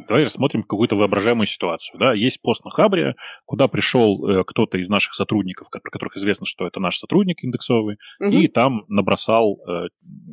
давай 0.08 0.24
рассмотрим 0.24 0.62
какую-то 0.62 0.96
воображаемую 0.96 1.46
ситуацию. 1.46 1.98
Да? 1.98 2.14
Есть 2.14 2.40
пост 2.40 2.64
на 2.64 2.70
Хабре, 2.70 3.14
куда 3.44 3.68
пришел 3.68 4.26
э, 4.26 4.44
кто-то 4.44 4.78
из 4.78 4.88
наших 4.88 5.14
сотрудников, 5.14 5.68
про 5.70 5.90
которых 5.90 6.16
известно, 6.16 6.46
что 6.46 6.66
это 6.66 6.80
наш 6.80 6.98
сотрудник 6.98 7.42
индексовый, 7.42 7.96
угу. 8.20 8.30
и 8.30 8.48
там 8.48 8.84
набросал 8.88 9.58
э, 9.68 9.88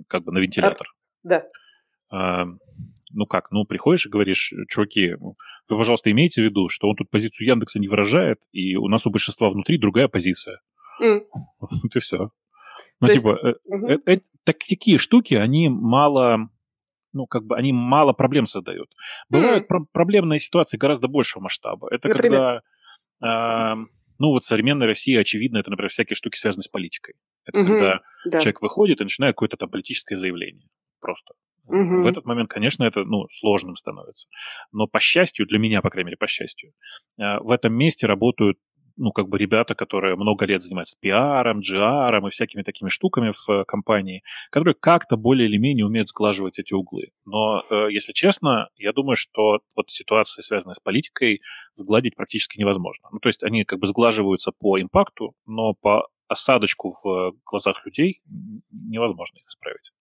как 0.07 0.23
бы 0.23 0.31
на 0.31 0.39
вентилятор. 0.39 0.87
Да. 1.23 1.45
Э, 3.09 3.13
ну 3.13 3.25
как, 3.25 3.51
ну 3.51 3.65
приходишь 3.65 4.05
и 4.05 4.09
говоришь, 4.09 4.53
чуваки, 4.69 5.15
вы, 5.19 5.35
пожалуйста, 5.67 6.11
имейте 6.11 6.41
в 6.41 6.45
виду, 6.45 6.69
что 6.69 6.87
он 6.87 6.95
тут 6.95 7.09
позицию 7.09 7.47
Яндекса 7.47 7.79
не 7.79 7.87
выражает, 7.87 8.41
и 8.51 8.75
у 8.75 8.87
нас 8.87 9.05
у 9.05 9.11
большинства 9.11 9.49
внутри 9.49 9.77
другая 9.77 10.07
позиция. 10.07 10.61
Mm. 11.01 11.21
Вот 11.59 11.95
и 11.95 11.99
все. 11.99 12.31
Ну, 13.01 13.07
То 13.07 13.13
типа, 13.13 13.29
есть... 13.29 13.43
э, 13.43 13.93
э, 13.93 14.13
э, 14.13 14.19
так, 14.43 14.57
такие 14.59 14.97
штуки, 14.97 15.33
они 15.33 15.69
мало, 15.69 16.49
ну, 17.13 17.27
как 17.27 17.45
бы, 17.45 17.55
они 17.55 17.71
мало 17.71 18.13
проблем 18.13 18.45
создают. 18.45 18.89
Бывают 19.29 19.65
mm. 19.65 19.67
про- 19.67 19.85
проблемные 19.91 20.39
ситуации 20.39 20.77
гораздо 20.77 21.07
большего 21.07 21.43
масштаба. 21.43 21.87
Это 21.91 22.09
Например? 22.09 22.61
когда, 23.21 23.73
э, 23.73 23.85
ну, 24.19 24.27
вот 24.31 24.43
в 24.43 24.45
современной 24.45 24.85
России, 24.85 25.15
очевидно, 25.15 25.59
это, 25.59 25.69
например, 25.69 25.89
всякие 25.89 26.15
штуки, 26.15 26.37
связанные 26.37 26.63
с 26.63 26.67
политикой. 26.67 27.15
Это 27.45 27.59
mm-hmm. 27.59 27.67
когда 27.67 27.99
да. 28.25 28.39
человек 28.39 28.61
выходит 28.61 28.99
и 28.99 29.05
начинает 29.05 29.35
какое-то 29.35 29.55
там 29.55 29.69
политическое 29.69 30.17
заявление. 30.17 30.67
Просто. 30.99 31.33
Угу. 31.65 32.01
В 32.01 32.05
этот 32.07 32.25
момент, 32.25 32.49
конечно, 32.49 32.83
это 32.83 33.03
ну, 33.03 33.27
сложным 33.29 33.75
становится. 33.75 34.27
Но 34.71 34.87
по 34.87 34.99
счастью, 34.99 35.45
для 35.45 35.59
меня, 35.59 35.81
по 35.81 35.89
крайней 35.89 36.07
мере, 36.07 36.17
по 36.17 36.27
счастью, 36.27 36.73
э, 37.17 37.39
в 37.39 37.51
этом 37.51 37.73
месте 37.73 38.07
работают 38.07 38.57
ну, 38.99 39.11
как 39.11 39.29
бы 39.29 39.37
ребята, 39.37 39.75
которые 39.75 40.15
много 40.15 40.45
лет 40.45 40.61
занимаются 40.61 40.97
пиаром, 40.99 41.61
GR 41.61 42.27
и 42.27 42.29
всякими 42.29 42.63
такими 42.63 42.89
штуками 42.89 43.31
в 43.31 43.49
э, 43.49 43.63
компании, 43.65 44.23
которые 44.51 44.75
как-то 44.75 45.15
более 45.15 45.47
или 45.47 45.57
менее 45.57 45.85
умеют 45.85 46.09
сглаживать 46.09 46.59
эти 46.59 46.73
углы. 46.73 47.11
Но, 47.25 47.63
э, 47.69 47.87
если 47.91 48.11
честно, 48.11 48.69
я 48.75 48.91
думаю, 48.91 49.15
что 49.15 49.59
вот 49.75 49.89
ситуация, 49.89 50.41
связанная 50.41 50.73
с 50.73 50.79
политикой, 50.79 51.41
сгладить 51.73 52.15
практически 52.15 52.59
невозможно. 52.59 53.07
Ну, 53.11 53.19
то 53.19 53.29
есть 53.29 53.43
они 53.43 53.63
как 53.63 53.79
бы 53.79 53.87
сглаживаются 53.87 54.51
по 54.51 54.77
импакту, 54.77 55.33
но 55.45 55.73
по 55.73 56.09
осадочку 56.27 56.93
в 57.03 57.33
глазах 57.45 57.85
людей 57.85 58.21
невозможно 58.69 59.37
их 59.37 59.47
исправить. 59.47 59.91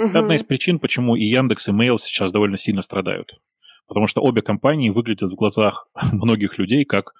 Угу. 0.00 0.18
Одна 0.18 0.34
из 0.34 0.42
причин, 0.42 0.78
почему 0.78 1.14
и 1.14 1.24
Яндекс, 1.24 1.68
и 1.68 1.72
Mail 1.72 1.98
сейчас 1.98 2.32
довольно 2.32 2.56
сильно 2.56 2.80
страдают. 2.80 3.38
Потому 3.86 4.06
что 4.06 4.22
обе 4.22 4.40
компании 4.40 4.88
выглядят 4.88 5.30
в 5.30 5.36
глазах 5.36 5.88
многих 6.12 6.58
людей 6.58 6.86
как, 6.86 7.12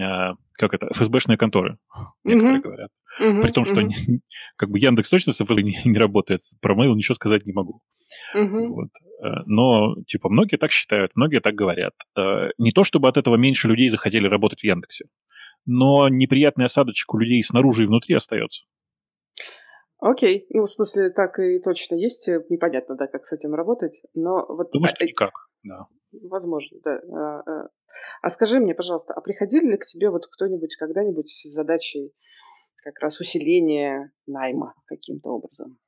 э, 0.00 0.32
как 0.54 0.72
это, 0.72 0.88
ФСБшные 0.94 1.36
конторы, 1.36 1.76
некоторые 2.24 2.60
угу. 2.60 2.68
говорят. 2.68 2.90
Угу, 3.20 3.42
При 3.42 3.50
том, 3.50 3.64
что 3.66 3.82
угу. 3.82 3.90
как 4.56 4.70
бы 4.70 4.78
Яндекс 4.78 5.10
точно 5.10 5.34
с 5.34 5.42
ФСБ 5.42 5.62
не, 5.62 5.78
не 5.84 5.98
работает, 5.98 6.40
про 6.62 6.74
Mail 6.74 6.94
ничего 6.94 7.14
сказать 7.14 7.44
не 7.44 7.52
могу. 7.52 7.82
Угу. 8.34 8.68
Вот. 8.68 8.88
Э, 9.22 9.42
но, 9.44 9.96
типа, 10.06 10.30
многие 10.30 10.56
так 10.56 10.70
считают, 10.70 11.12
многие 11.14 11.40
так 11.40 11.54
говорят. 11.54 11.92
Э, 12.16 12.48
не 12.56 12.72
то, 12.72 12.82
чтобы 12.82 13.08
от 13.08 13.18
этого 13.18 13.36
меньше 13.36 13.68
людей 13.68 13.90
захотели 13.90 14.26
работать 14.26 14.60
в 14.60 14.64
Яндексе, 14.64 15.04
но 15.66 16.08
неприятный 16.08 16.64
осадочек 16.64 17.12
у 17.12 17.18
людей 17.18 17.42
снаружи 17.42 17.82
и 17.82 17.86
внутри 17.86 18.14
остается. 18.14 18.64
Окей, 20.02 20.46
ну, 20.50 20.64
в 20.64 20.68
смысле, 20.68 21.10
так 21.10 21.38
и 21.38 21.60
точно 21.60 21.94
есть. 21.94 22.28
Э, 22.28 22.44
непонятно, 22.48 22.96
да, 22.96 23.06
как 23.06 23.24
с 23.24 23.32
этим 23.32 23.54
работать, 23.54 24.02
но 24.14 24.44
вот... 24.48 24.72
Думаю, 24.72 24.88
что 24.88 25.04
никак, 25.04 25.30
да. 25.62 25.86
Возможно, 26.10 26.78
да. 26.84 27.00
А, 27.12 27.40
а, 27.40 27.68
а 28.20 28.28
скажи 28.28 28.58
мне, 28.58 28.74
пожалуйста, 28.74 29.14
а 29.14 29.20
приходили 29.20 29.70
ли 29.70 29.76
к 29.76 29.84
тебе 29.84 30.10
вот 30.10 30.26
кто-нибудь 30.26 30.74
когда-нибудь 30.74 31.28
с 31.28 31.48
задачей 31.48 32.12
как 32.82 32.98
раз 32.98 33.20
усиления 33.20 34.10
найма 34.26 34.74
каким-то 34.86 35.30
образом? 35.30 35.78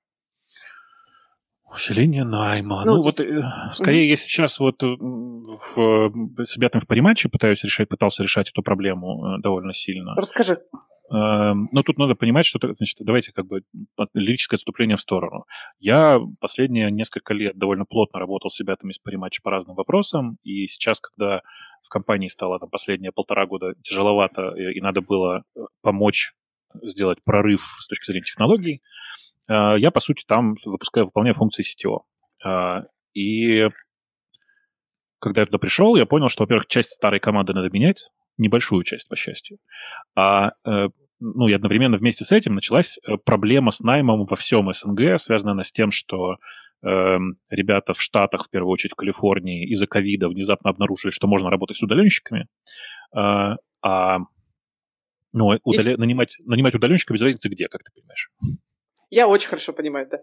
Усиление 1.69 2.23
найма. 2.23 2.85
Ну, 2.85 2.99
ну 2.99 3.03
вот, 3.03 3.19
э, 3.19 3.43
скорее, 3.73 4.07
mm-hmm. 4.07 4.11
я 4.11 4.17
сейчас 4.17 4.61
вот 4.61 4.81
э, 4.85 4.87
в, 4.87 6.45
с 6.45 6.57
ребятами 6.57 6.83
в 6.83 6.87
париматче 6.87 7.29
пытаюсь 7.29 7.65
решать, 7.65 7.89
пытался 7.89 8.23
решать 8.23 8.49
эту 8.49 8.63
проблему 8.63 9.41
довольно 9.41 9.73
сильно. 9.73 10.15
Расскажи. 10.15 10.63
Эм, 11.15 11.69
но 11.71 11.83
тут 11.83 11.97
надо 11.97 12.17
понимать, 12.17 12.45
что, 12.45 12.59
значит, 12.73 12.97
давайте 13.01 13.33
как 13.33 13.47
бы 13.47 13.63
лирическое 14.15 14.57
отступление 14.57 14.97
в 14.97 15.01
сторону. 15.01 15.45
Я 15.79 16.19
последние 16.41 16.91
несколько 16.91 17.35
лет 17.35 17.57
довольно 17.57 17.85
плотно 17.85 18.19
работал 18.19 18.51
с 18.51 18.59
ребятами 18.59 18.91
из 18.91 18.99
париматча 18.99 19.41
по 19.43 19.53
разным 19.53 19.77
вопросам, 19.77 20.39
и 20.43 20.67
сейчас, 20.67 21.01
когда 21.01 21.43
в 21.83 21.89
компании 21.89 22.27
стало 22.27 22.59
там 22.59 22.69
последние 22.69 23.13
полтора 23.13 23.47
года 23.47 23.75
тяжеловато, 23.85 24.55
и 24.57 24.81
надо 24.81 25.03
было 25.03 25.45
э, 25.55 25.61
помочь 25.83 26.33
сделать 26.83 27.19
прорыв 27.23 27.77
с 27.79 27.87
точки 27.87 28.07
зрения 28.07 28.25
технологий, 28.25 28.83
э, 29.49 29.79
я, 29.79 29.93
по 29.93 30.01
сути, 30.01 30.25
там 30.27 30.57
выпускаю, 30.65 31.07
выполняю 31.07 31.35
функции 31.35 31.63
CTO. 31.63 32.01
Э, 32.45 32.87
и 33.13 33.69
когда 35.21 35.43
я 35.43 35.47
туда 35.47 35.59
пришел, 35.59 35.95
я 35.95 36.07
понял, 36.07 36.29
что, 36.29 36.43
во-первых, 36.43 36.67
часть 36.67 36.91
старой 36.91 37.21
команды 37.21 37.53
надо 37.53 37.71
менять, 37.71 38.09
небольшую 38.37 38.83
часть, 38.83 39.09
по 39.09 39.15
счастью. 39.15 39.59
А 40.17 40.55
э, 40.67 40.89
ну, 41.25 41.49
и 41.49 41.53
одновременно 41.53 41.97
вместе 41.97 42.25
с 42.25 42.33
этим 42.33 42.55
началась 42.55 42.99
э, 42.99 43.17
проблема 43.17 43.71
с 43.71 43.81
наймом 43.81 44.27
во 44.27 44.37
всем 44.37 44.71
СНГ, 44.73 45.19
связанная 45.19 45.65
с 45.65 45.73
тем, 45.73 45.91
что 45.91 46.37
э, 46.83 47.17
ребята 47.49 47.95
в 47.95 48.03
Штатах, 48.03 48.47
в 48.47 48.51
первую 48.51 48.71
очередь 48.71 48.93
в 48.93 48.97
Калифорнии, 48.97 49.67
из-за 49.71 49.87
ковида 49.87 50.29
внезапно 50.29 50.71
обнаружили, 50.71 51.11
что 51.11 51.27
можно 51.27 51.51
работать 51.51 51.79
с 51.79 51.83
удаленщиками, 51.83 52.47
э, 53.17 53.57
а 53.83 54.19
ну, 55.33 55.59
удаля... 55.65 55.97
нанимать, 55.97 56.37
нанимать 56.45 56.75
удаленщика 56.75 57.15
без 57.15 57.23
разницы 57.23 57.49
где, 57.49 57.69
как 57.69 57.83
ты 57.83 57.91
понимаешь. 57.93 58.31
Я 59.11 59.29
очень 59.29 59.49
хорошо 59.49 59.73
понимаю, 59.73 60.09
да. 60.11 60.19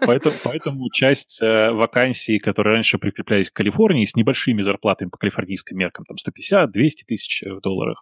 Поэтому, 0.00 0.34
поэтому 0.42 0.90
часть 0.90 1.42
э, 1.42 1.70
вакансий, 1.72 2.38
которые 2.38 2.74
раньше 2.76 2.96
прикреплялись 2.96 3.50
к 3.50 3.54
Калифорнии, 3.56 4.06
с 4.06 4.16
небольшими 4.16 4.62
зарплатами 4.62 5.10
по 5.10 5.18
калифорнийским 5.18 5.76
меркам, 5.76 6.06
там 6.06 6.16
150-200 6.16 6.70
тысяч 7.06 7.42
э, 7.42 7.60
долларов, 7.62 7.98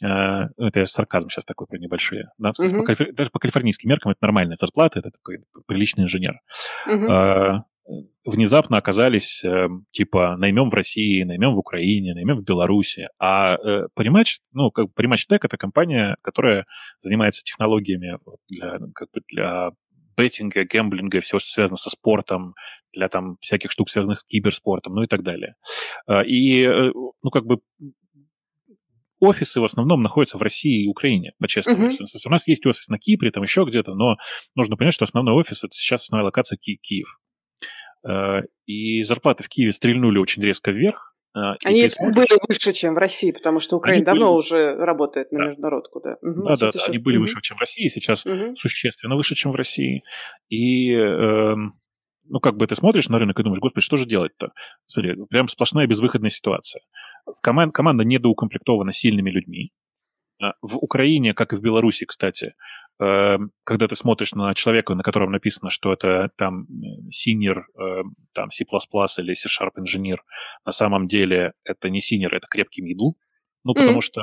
ну, 0.00 0.66
это 0.66 0.86
сарказм 0.86 1.28
сейчас 1.28 1.44
такой 1.44 1.66
про 1.66 1.78
небольшие. 1.78 2.30
Да, 2.38 2.52
угу. 2.58 2.84
по, 2.84 3.12
даже 3.12 3.30
по 3.30 3.38
калифорнийским 3.38 3.88
меркам 3.88 4.12
это 4.12 4.18
нормальная 4.22 4.56
зарплата, 4.56 5.00
это 5.00 5.10
такой 5.10 5.44
приличный 5.66 6.04
инженер. 6.04 6.40
Угу 6.86 7.64
внезапно 8.24 8.76
оказались 8.76 9.42
э, 9.44 9.68
типа 9.90 10.36
наймем 10.36 10.68
в 10.68 10.74
России, 10.74 11.22
наймем 11.22 11.52
в 11.52 11.58
Украине, 11.58 12.14
наймем 12.14 12.36
в 12.36 12.44
Беларуси. 12.44 13.08
А 13.18 13.56
э, 13.56 13.86
Parimatch, 13.98 14.38
ну, 14.52 14.70
как 14.70 14.88
Parimatch 14.96 15.24
Tech 15.30 15.38
это 15.42 15.56
компания, 15.56 16.16
которая 16.22 16.66
занимается 17.00 17.42
технологиями 17.42 18.18
для, 18.48 18.78
как 18.94 19.08
бы 19.12 19.22
для 19.28 19.70
беттинга, 20.16 20.64
гэмблинга, 20.64 21.20
всего, 21.20 21.38
что 21.38 21.50
связано 21.50 21.76
со 21.76 21.90
спортом, 21.90 22.54
для 22.92 23.08
там 23.08 23.36
всяких 23.40 23.70
штук, 23.70 23.88
связанных 23.88 24.18
с 24.18 24.24
киберспортом, 24.24 24.94
ну 24.94 25.02
и 25.02 25.06
так 25.06 25.22
далее. 25.22 25.54
Э, 26.06 26.24
и, 26.24 26.66
э, 26.66 26.90
ну, 27.22 27.30
как 27.30 27.46
бы 27.46 27.60
офисы 29.20 29.60
в 29.60 29.64
основном 29.64 30.02
находятся 30.02 30.38
в 30.38 30.42
России 30.42 30.84
и 30.84 30.88
Украине, 30.88 31.32
по-честному. 31.38 31.88
Mm-hmm. 31.88 32.06
У 32.26 32.30
нас 32.30 32.48
есть 32.48 32.66
офис 32.66 32.88
на 32.88 32.98
Кипре, 32.98 33.30
там 33.30 33.42
еще 33.42 33.64
где-то, 33.64 33.94
но 33.94 34.16
нужно 34.54 34.76
понять, 34.76 34.94
что 34.94 35.04
основной 35.04 35.34
офис 35.34 35.64
это 35.64 35.72
сейчас 35.72 36.02
основная 36.02 36.26
локация 36.26 36.56
Ки- 36.56 36.78
Киев. 36.80 37.18
Э, 38.08 38.40
и 38.66 39.02
зарплаты 39.02 39.44
в 39.44 39.48
Киеве 39.48 39.72
стрельнули 39.72 40.18
очень 40.18 40.42
резко 40.42 40.70
вверх, 40.70 41.08
Э, 41.38 41.54
они 41.64 41.88
смотришь... 41.88 42.16
были 42.16 42.38
выше, 42.48 42.72
чем 42.72 42.94
в 42.94 42.98
России, 42.98 43.32
потому 43.32 43.60
что 43.60 43.76
Украина 43.76 43.98
они 43.98 44.04
давно 44.04 44.32
были... 44.32 44.38
уже 44.38 44.74
работает 44.76 45.30
на 45.32 45.38
да. 45.38 45.44
международку, 45.46 46.00
да. 46.00 46.16
Угу. 46.22 46.42
Да, 46.48 46.56
да, 46.56 46.70
да, 46.72 46.84
они 46.88 46.98
были 46.98 47.16
угу. 47.16 47.22
выше, 47.22 47.40
чем 47.42 47.56
в 47.56 47.60
России, 47.60 47.88
сейчас 47.88 48.26
угу. 48.26 48.54
существенно 48.56 49.16
выше, 49.16 49.34
чем 49.34 49.52
в 49.52 49.54
России. 49.54 50.02
И 50.48 50.92
э, 50.94 51.54
ну, 52.30 52.40
как 52.40 52.56
бы 52.56 52.66
ты 52.66 52.74
смотришь 52.74 53.08
на 53.08 53.18
рынок 53.18 53.38
и 53.38 53.42
думаешь, 53.42 53.60
господи, 53.60 53.84
что 53.84 53.96
же 53.96 54.06
делать-то? 54.06 54.52
Смотри, 54.86 55.14
прям 55.30 55.48
сплошная 55.48 55.86
безвыходная 55.86 56.30
ситуация. 56.30 56.82
Команд, 57.42 57.74
команда 57.74 58.04
недоукомплектована 58.04 58.92
сильными 58.92 59.30
людьми. 59.30 59.72
А, 60.42 60.52
в 60.62 60.76
Украине, 60.76 61.34
как 61.34 61.52
и 61.52 61.56
в 61.56 61.60
Беларуси, 61.60 62.04
кстати, 62.04 62.54
эм, 63.00 63.50
когда 63.64 63.88
ты 63.88 63.96
смотришь 63.96 64.32
на 64.34 64.54
человека, 64.54 64.94
на 64.94 65.02
котором 65.02 65.32
написано, 65.32 65.70
что 65.70 65.92
это 65.92 66.30
там 66.36 66.66
senior, 67.10 67.62
эм, 67.78 68.14
там 68.32 68.50
C++ 68.50 68.64
или 68.64 69.34
C-Sharp 69.34 69.72
инженер, 69.78 70.22
на 70.64 70.72
самом 70.72 71.08
деле 71.08 71.52
это 71.64 71.90
не 71.90 71.98
senior, 71.98 72.30
это 72.30 72.46
крепкий 72.48 72.82
middle. 72.82 73.14
Ну, 73.64 73.74
потому 73.74 73.98
mm. 73.98 74.02
что 74.02 74.22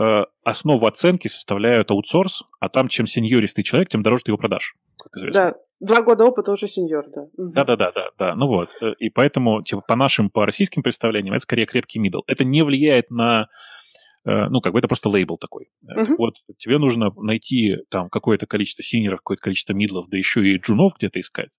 э, 0.00 0.24
основу 0.44 0.86
оценки 0.86 1.28
составляют 1.28 1.90
аутсорс, 1.90 2.44
а 2.60 2.68
там 2.68 2.88
чем 2.88 3.06
сеньористый 3.06 3.64
человек, 3.64 3.88
тем 3.88 4.02
дороже 4.02 4.24
ты 4.24 4.30
его 4.30 4.38
продашь, 4.38 4.74
как 5.02 5.16
известно. 5.16 5.50
Да, 5.50 5.54
два 5.80 6.02
года 6.02 6.24
опыта 6.24 6.52
уже 6.52 6.68
сеньор, 6.68 7.06
да. 7.14 7.22
Да-да-да, 7.36 7.92
да, 7.92 8.10
да. 8.18 8.34
Ну 8.34 8.46
вот, 8.46 8.70
э, 8.80 8.92
и 8.98 9.10
поэтому, 9.10 9.62
типа, 9.62 9.82
по 9.86 9.96
нашим, 9.96 10.30
по 10.30 10.46
российским 10.46 10.82
представлениям, 10.82 11.34
это 11.34 11.42
скорее 11.42 11.66
крепкий 11.66 12.00
middle. 12.00 12.22
Это 12.26 12.44
не 12.44 12.62
влияет 12.62 13.10
на 13.10 13.48
Э, 14.24 14.48
ну, 14.48 14.60
как 14.60 14.72
бы 14.72 14.78
это 14.78 14.88
просто 14.88 15.08
лейбл 15.08 15.38
такой. 15.38 15.70
Uh-huh. 15.86 16.14
Вот 16.18 16.34
тебе 16.58 16.78
нужно 16.78 17.10
найти 17.16 17.78
там 17.88 18.10
какое-то 18.10 18.46
количество 18.46 18.82
синеров, 18.82 19.20
какое-то 19.20 19.42
количество 19.42 19.72
мидлов, 19.72 20.08
да 20.08 20.18
еще 20.18 20.46
и 20.46 20.58
джунов 20.58 20.94
где-то 20.98 21.20
искать. 21.20 21.50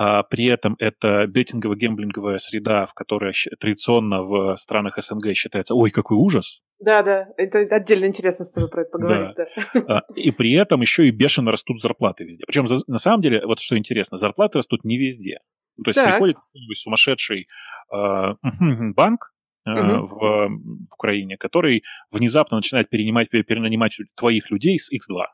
А 0.00 0.22
при 0.22 0.44
этом 0.44 0.76
это 0.78 1.26
беттингово-гемблинговая 1.26 2.38
среда, 2.38 2.86
в 2.86 2.94
которой 2.94 3.32
традиционно 3.58 4.22
в 4.22 4.56
странах 4.56 4.96
СНГ 4.96 5.34
считается, 5.34 5.74
ой, 5.74 5.90
какой 5.90 6.16
ужас. 6.16 6.62
Да, 6.78 7.02
да, 7.02 7.26
это 7.36 7.58
отдельно 7.74 8.04
интересно 8.04 8.44
с 8.44 8.52
тобой 8.52 8.70
про 8.70 8.82
это 8.82 8.90
поговорить. 8.92 9.36
Да. 9.36 9.80
Да. 9.88 10.02
И 10.14 10.30
при 10.30 10.52
этом 10.52 10.82
еще 10.82 11.08
и 11.08 11.10
бешено 11.10 11.50
растут 11.50 11.80
зарплаты 11.80 12.22
везде. 12.22 12.44
Причем 12.46 12.66
на 12.86 12.98
самом 12.98 13.22
деле, 13.22 13.44
вот 13.44 13.58
что 13.58 13.76
интересно, 13.76 14.16
зарплаты 14.16 14.58
растут 14.58 14.84
не 14.84 14.98
везде. 14.98 15.40
То 15.82 15.88
есть 15.88 15.96
так. 15.96 16.10
приходит 16.10 16.36
какой-нибудь 16.36 16.78
сумасшедший 16.78 17.48
э, 17.92 18.34
банк, 18.94 19.32
угу. 19.66 20.06
в, 20.06 20.48
в 20.48 20.84
Украине, 20.94 21.36
который 21.36 21.82
внезапно 22.12 22.58
начинает 22.58 22.88
перенимать, 22.88 23.30
перенанимать 23.30 23.98
твоих 24.14 24.48
людей 24.52 24.78
с 24.78 24.92
X2. 24.92 25.24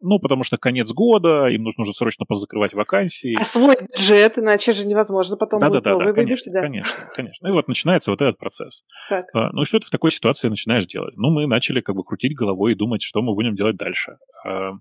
Ну, 0.00 0.20
потому 0.20 0.44
что 0.44 0.58
конец 0.58 0.92
года, 0.92 1.46
им 1.46 1.64
нужно 1.64 1.82
уже 1.82 1.92
срочно 1.92 2.24
позакрывать 2.24 2.72
вакансии. 2.72 3.36
А 3.38 3.44
свой 3.44 3.76
бюджет, 3.80 4.38
иначе 4.38 4.72
же 4.72 4.86
невозможно 4.86 5.36
потом 5.36 5.60
да, 5.60 5.70
да, 5.70 5.80
да, 5.80 5.96
да, 5.96 6.12
конечно, 6.12 6.52
да, 6.52 6.60
конечно, 6.60 6.94
конечно. 7.14 7.48
И 7.48 7.50
вот 7.50 7.66
начинается 7.66 8.12
вот 8.12 8.22
этот 8.22 8.38
процесс. 8.38 8.84
Так. 9.08 9.26
А, 9.34 9.50
ну, 9.52 9.64
что 9.64 9.80
ты 9.80 9.86
в 9.86 9.90
такой 9.90 10.12
ситуации 10.12 10.48
начинаешь 10.48 10.86
делать? 10.86 11.16
Ну, 11.16 11.30
мы 11.30 11.46
начали 11.46 11.80
как 11.80 11.96
бы 11.96 12.04
крутить 12.04 12.36
головой 12.36 12.72
и 12.72 12.74
думать, 12.76 13.02
что 13.02 13.22
мы 13.22 13.34
будем 13.34 13.56
делать 13.56 13.76
дальше. 13.76 14.18
А, 14.46 14.72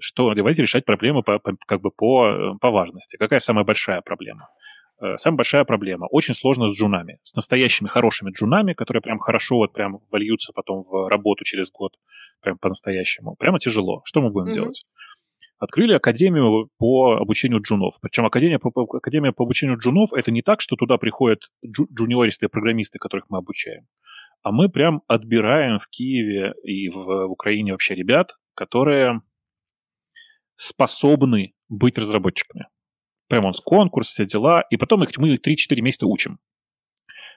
что, 0.00 0.34
давайте 0.34 0.62
решать 0.62 0.84
проблемы 0.84 1.22
по, 1.22 1.38
по, 1.38 1.56
как 1.66 1.80
бы 1.80 1.90
по, 1.90 2.56
по 2.60 2.70
важности. 2.70 3.16
Какая 3.16 3.38
самая 3.38 3.64
большая 3.64 4.02
проблема? 4.02 4.48
Э, 5.00 5.16
самая 5.16 5.38
большая 5.38 5.64
проблема. 5.64 6.06
Очень 6.10 6.34
сложно 6.34 6.66
с 6.66 6.76
джунами. 6.76 7.18
С 7.22 7.34
настоящими 7.34 7.88
хорошими 7.88 8.30
джунами, 8.30 8.74
которые 8.74 9.02
прям 9.02 9.18
хорошо 9.18 9.56
вот 9.56 9.72
прям 9.72 10.00
вольются 10.10 10.52
потом 10.52 10.84
в 10.84 11.08
работу 11.08 11.44
через 11.44 11.70
год, 11.70 11.96
прям 12.40 12.58
по-настоящему. 12.58 13.34
Прямо 13.36 13.58
тяжело. 13.58 14.02
Что 14.04 14.20
мы 14.20 14.30
будем 14.30 14.48
mm-hmm. 14.48 14.54
делать? 14.54 14.84
Открыли 15.58 15.94
академию 15.94 16.70
по 16.78 17.16
обучению 17.16 17.60
джунов. 17.62 17.94
Причем 18.00 18.26
академия 18.26 18.58
по, 18.58 18.70
академия 18.96 19.32
по 19.32 19.44
обучению 19.44 19.78
джунов 19.78 20.12
это 20.12 20.30
не 20.30 20.42
так, 20.42 20.60
что 20.60 20.76
туда 20.76 20.96
приходят 20.96 21.50
джу, 21.66 21.86
джуниористы 21.92 22.48
программисты, 22.48 22.98
которых 22.98 23.26
мы 23.28 23.38
обучаем. 23.38 23.86
А 24.42 24.52
мы 24.52 24.70
прям 24.70 25.02
отбираем 25.06 25.78
в 25.78 25.88
Киеве 25.88 26.54
и 26.62 26.88
в, 26.88 26.94
в 26.94 27.30
Украине 27.30 27.72
вообще 27.72 27.94
ребят, 27.94 28.36
которые 28.54 29.20
способны 30.56 31.52
быть 31.68 31.98
разработчиками. 31.98 32.66
Прям 33.30 33.46
он 33.46 33.54
с 33.54 33.60
конкурс, 33.60 34.08
все 34.08 34.26
дела. 34.26 34.64
И 34.70 34.76
потом 34.76 35.04
их 35.04 35.16
мы 35.16 35.36
3-4 35.36 35.80
месяца 35.80 36.06
учим. 36.08 36.40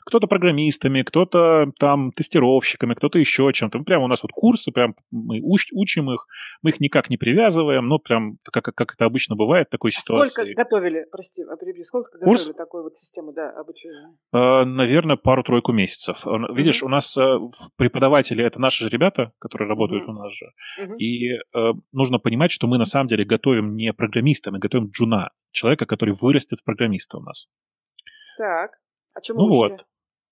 Кто-то 0.06 0.28
программистами, 0.28 1.02
кто-то 1.02 1.72
там 1.80 2.12
тестировщиками, 2.12 2.94
кто-то 2.94 3.20
еще 3.20 3.52
чем-то. 3.54 3.80
Прямо 3.80 4.06
у 4.06 4.08
нас 4.08 4.24
вот 4.24 4.32
курсы, 4.32 4.72
прям 4.72 4.96
мы 5.12 5.40
уч- 5.40 5.72
учим 5.74 6.12
их, 6.12 6.28
мы 6.62 6.72
их 6.72 6.80
никак 6.80 7.10
не 7.10 7.18
привязываем, 7.18 7.88
но 7.88 8.00
прям 8.00 8.38
как, 8.44 8.66
как 8.66 8.94
это 8.94 9.06
обычно 9.06 9.36
бывает, 9.36 9.70
такой 9.70 9.92
ситуации. 9.92 10.32
Сколько 10.32 10.54
готовили, 10.54 11.06
прости, 11.12 11.44
перебью, 11.60 11.84
сколько 11.84 12.18
Курс? 12.18 12.42
готовили 12.42 12.58
такую 12.58 12.84
вот 12.84 12.98
систему 12.98 13.34
да, 13.34 13.50
обучения? 13.52 14.16
Э, 14.34 14.66
наверное, 14.66 15.16
пару-тройку 15.16 15.72
месяцев. 15.72 16.26
Mm-hmm. 16.26 16.56
Видишь, 16.56 16.84
у 16.84 16.90
нас 16.90 17.18
э, 17.18 17.38
преподаватели— 17.78 18.44
это 18.46 18.60
наши 18.60 18.86
же 18.86 18.90
ребята, 18.90 19.32
которые 19.40 19.70
работают 19.70 20.04
mm-hmm. 20.04 20.12
у 20.12 20.14
нас 20.14 20.34
же. 20.34 20.46
Mm-hmm. 20.80 20.98
И 20.98 21.30
э, 21.34 21.74
нужно 21.92 22.20
понимать, 22.20 22.52
что 22.52 22.68
мы 22.68 22.78
на 22.78 22.86
самом 22.86 23.08
деле 23.08 23.26
готовим 23.26 23.76
не 23.76 23.94
программиста, 23.94 24.52
мы 24.52 24.60
готовим 24.60 24.90
джуна, 24.90 25.30
человека, 25.52 25.86
который 25.86 26.14
вырастет 26.20 26.60
в 26.60 26.66
программиста 26.66 27.18
у 27.18 27.22
нас. 27.22 27.48
Так. 28.38 28.72
А 29.14 29.22
чему 29.22 29.42
ну 29.42 29.48
вот. 29.48 29.86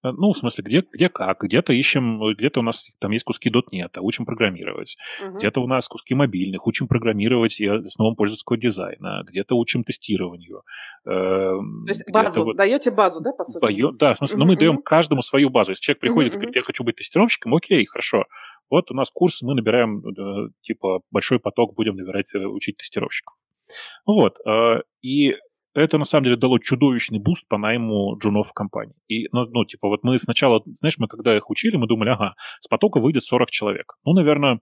Ну, 0.04 0.34
в 0.34 0.38
смысле, 0.38 0.64
где, 0.64 0.84
где 0.92 1.10
как. 1.10 1.44
Где-то 1.44 1.74
ищем, 1.74 2.22
где-то 2.34 2.60
у 2.62 2.64
нас 2.64 2.90
там 3.00 3.12
есть 3.12 3.24
куски 3.24 3.50
.NET, 3.50 4.00
учим 4.00 4.26
программировать. 4.26 4.98
Угу. 5.22 5.38
Где-то 5.38 5.62
у 5.62 5.68
нас 5.68 5.88
куски 5.88 6.16
мобильных, 6.16 6.66
учим 6.68 6.88
программировать 6.88 7.60
и 7.60 7.68
основам 7.68 8.16
пользовательского 8.16 8.58
дизайна. 8.58 9.24
Где-то 9.28 9.56
учим 9.56 9.84
тестированию. 9.84 10.64
Эм, 11.06 11.86
То 11.86 11.92
есть 11.92 12.12
базу, 12.12 12.44
вот, 12.44 12.58
даете 12.58 12.92
базу, 12.92 13.22
да, 13.22 13.32
по 13.32 13.44
сути? 13.44 13.62
Даю, 13.62 13.92
да, 13.92 14.14
в 14.14 14.18
смысле, 14.18 14.36
угу, 14.36 14.44
ну, 14.44 14.50
мы 14.52 14.58
даем 14.58 14.78
каждому 14.82 15.22
свою 15.22 15.50
базу. 15.50 15.72
Если 15.72 15.84
человек 15.84 16.02
приходит 16.02 16.32
угу, 16.32 16.38
и 16.38 16.40
говорит, 16.40 16.56
я 16.56 16.64
хочу 16.64 16.84
быть 16.84 16.96
тестировщиком, 16.96 17.54
окей, 17.54 17.86
хорошо. 17.86 18.26
Вот 18.70 18.90
у 18.90 18.94
нас 18.94 19.12
курс, 19.12 19.42
мы 19.42 19.54
набираем, 19.54 20.00
э, 20.08 20.50
типа, 20.62 21.02
большой 21.12 21.40
поток, 21.40 21.76
будем 21.76 21.96
набирать, 21.96 22.34
э, 22.34 22.40
учить 22.40 22.78
тестировщиков. 22.78 23.36
Вот. 24.06 24.38
И 25.02 25.36
это 25.74 25.98
на 25.98 26.06
самом 26.06 26.26
деле 26.26 26.38
дало 26.38 26.60
чудовищный 26.60 27.20
boost 27.20 27.48
по 27.48 27.58
найму 27.58 28.18
джунов 28.18 28.50
в 28.50 28.54
компании. 28.54 28.96
И, 29.08 29.28
ну, 29.32 29.46
ну, 29.46 29.66
типа, 29.66 29.88
вот 29.88 30.04
мы 30.04 30.20
сначала, 30.20 30.62
знаешь, 30.80 30.98
мы 30.98 31.08
когда 31.08 31.36
их 31.36 31.50
учили, 31.50 31.78
мы 31.78 31.88
думали, 31.88 32.10
ага, 32.10 32.36
с 32.60 32.68
потока 32.68 33.00
выйдет 33.00 33.24
40 33.24 33.50
человек. 33.52 33.94
Ну, 34.06 34.14
наверное, 34.14 34.60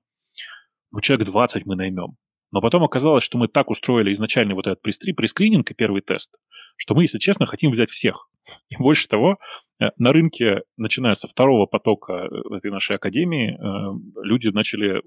ну, 0.92 1.00
человек 1.02 1.28
20 1.28 1.66
мы 1.66 1.76
наймем. 1.76 2.18
Но 2.52 2.62
потом 2.62 2.84
оказалось, 2.84 3.24
что 3.24 3.38
мы 3.38 3.48
так 3.48 3.70
устроили 3.70 4.12
изначальный 4.12 4.56
вот 4.56 4.66
этот 4.66 4.82
прескри, 4.82 5.14
прескрининг 5.14 5.70
и 5.70 5.76
первый 5.76 6.02
тест, 6.02 6.38
что 6.78 6.96
мы, 6.96 7.04
если 7.04 7.20
честно, 7.20 7.46
хотим 7.46 7.72
взять 7.72 7.90
всех. 7.90 8.30
И 8.70 8.78
больше 8.78 9.08
того, 9.08 9.38
э, 9.80 9.90
на 9.98 10.12
рынке, 10.12 10.62
начиная 10.78 11.14
со 11.14 11.28
второго 11.28 11.68
потока 11.68 12.14
э, 12.14 12.56
этой 12.56 12.72
нашей 12.72 12.96
академии, 12.96 13.54
э, 13.54 14.24
люди 14.24 14.48
начали 14.48 15.02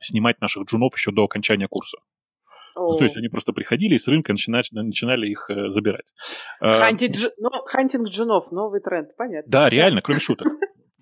снимать 0.00 0.40
наших 0.40 0.64
джунов 0.64 0.96
еще 0.96 1.12
до 1.12 1.24
окончания 1.24 1.68
курса. 1.68 1.98
Ну, 2.76 2.96
то 2.96 3.04
есть 3.04 3.16
они 3.16 3.28
просто 3.28 3.52
приходили 3.52 3.94
и 3.94 3.98
с 3.98 4.08
рынка 4.08 4.32
начинали, 4.32 4.64
начинали 4.72 5.28
их 5.28 5.50
э, 5.50 5.70
забирать. 5.70 6.12
А, 6.60 6.80
hunting, 6.80 7.14
ну, 7.38 7.50
hunting 7.66 8.08
джунов, 8.08 8.50
новый 8.52 8.80
тренд, 8.80 9.16
понятно. 9.16 9.50
Да, 9.50 9.68
реально, 9.68 10.02
кроме 10.02 10.20
шуток. 10.20 10.48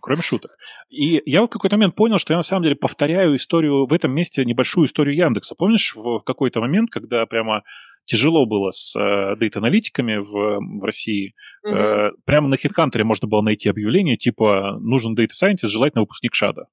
Кроме 0.00 0.22
шуток. 0.22 0.52
И 0.88 1.20
я 1.28 1.42
в 1.42 1.48
какой-то 1.48 1.76
момент 1.76 1.96
понял, 1.96 2.18
что 2.18 2.32
я 2.32 2.36
на 2.36 2.44
самом 2.44 2.62
деле 2.62 2.76
повторяю 2.76 3.34
историю 3.34 3.86
в 3.86 3.92
этом 3.92 4.12
месте, 4.12 4.44
небольшую 4.44 4.86
историю 4.86 5.16
Яндекса. 5.16 5.56
Помнишь, 5.56 5.96
в 5.96 6.20
какой-то 6.20 6.60
момент, 6.60 6.90
когда 6.90 7.26
прямо 7.26 7.64
тяжело 8.04 8.46
было 8.46 8.70
с 8.70 8.94
э, 8.96 9.36
дейт-аналитиками 9.36 10.18
в, 10.18 10.80
в 10.80 10.84
России. 10.84 11.34
Угу. 11.64 11.74
Э, 11.74 12.10
прямо 12.24 12.48
на 12.48 12.54
HeadHunter 12.54 13.02
можно 13.02 13.26
было 13.26 13.42
найти 13.42 13.68
объявление 13.68 14.16
типа 14.16 14.78
«Нужен 14.80 15.16
Scientist, 15.16 15.68
желательно 15.68 16.02
выпускник 16.02 16.34
ШАДа». 16.34 16.68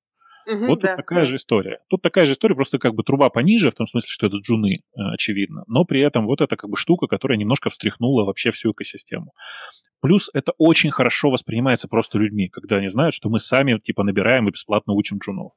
Угу, 0.45 0.65
вот 0.65 0.81
да, 0.81 0.89
тут 0.89 0.97
такая 0.97 1.25
же 1.25 1.35
история. 1.35 1.79
Тут 1.89 2.01
такая 2.01 2.25
же 2.25 2.33
история, 2.33 2.55
просто 2.55 2.79
как 2.79 2.93
бы 2.93 3.03
труба 3.03 3.29
пониже, 3.29 3.69
в 3.69 3.75
том 3.75 3.87
смысле, 3.87 4.09
что 4.09 4.27
это 4.27 4.37
джуны, 4.37 4.75
э, 4.75 5.01
очевидно. 5.13 5.63
Но 5.67 5.85
при 5.85 6.01
этом 6.01 6.25
вот 6.25 6.41
это 6.41 6.55
как 6.55 6.69
бы 6.69 6.77
штука, 6.77 7.07
которая 7.07 7.37
немножко 7.37 7.69
встряхнула 7.69 8.25
вообще 8.25 8.51
всю 8.51 8.71
экосистему. 8.71 9.33
Плюс 10.01 10.29
это 10.33 10.51
очень 10.57 10.91
хорошо 10.91 11.29
воспринимается 11.29 11.87
просто 11.87 12.17
людьми, 12.17 12.49
когда 12.49 12.77
они 12.77 12.87
знают, 12.87 13.13
что 13.13 13.29
мы 13.29 13.39
сами 13.39 13.79
типа 13.79 14.03
набираем 14.03 14.47
и 14.47 14.51
бесплатно 14.51 14.93
учим 14.93 15.19
джунов. 15.19 15.53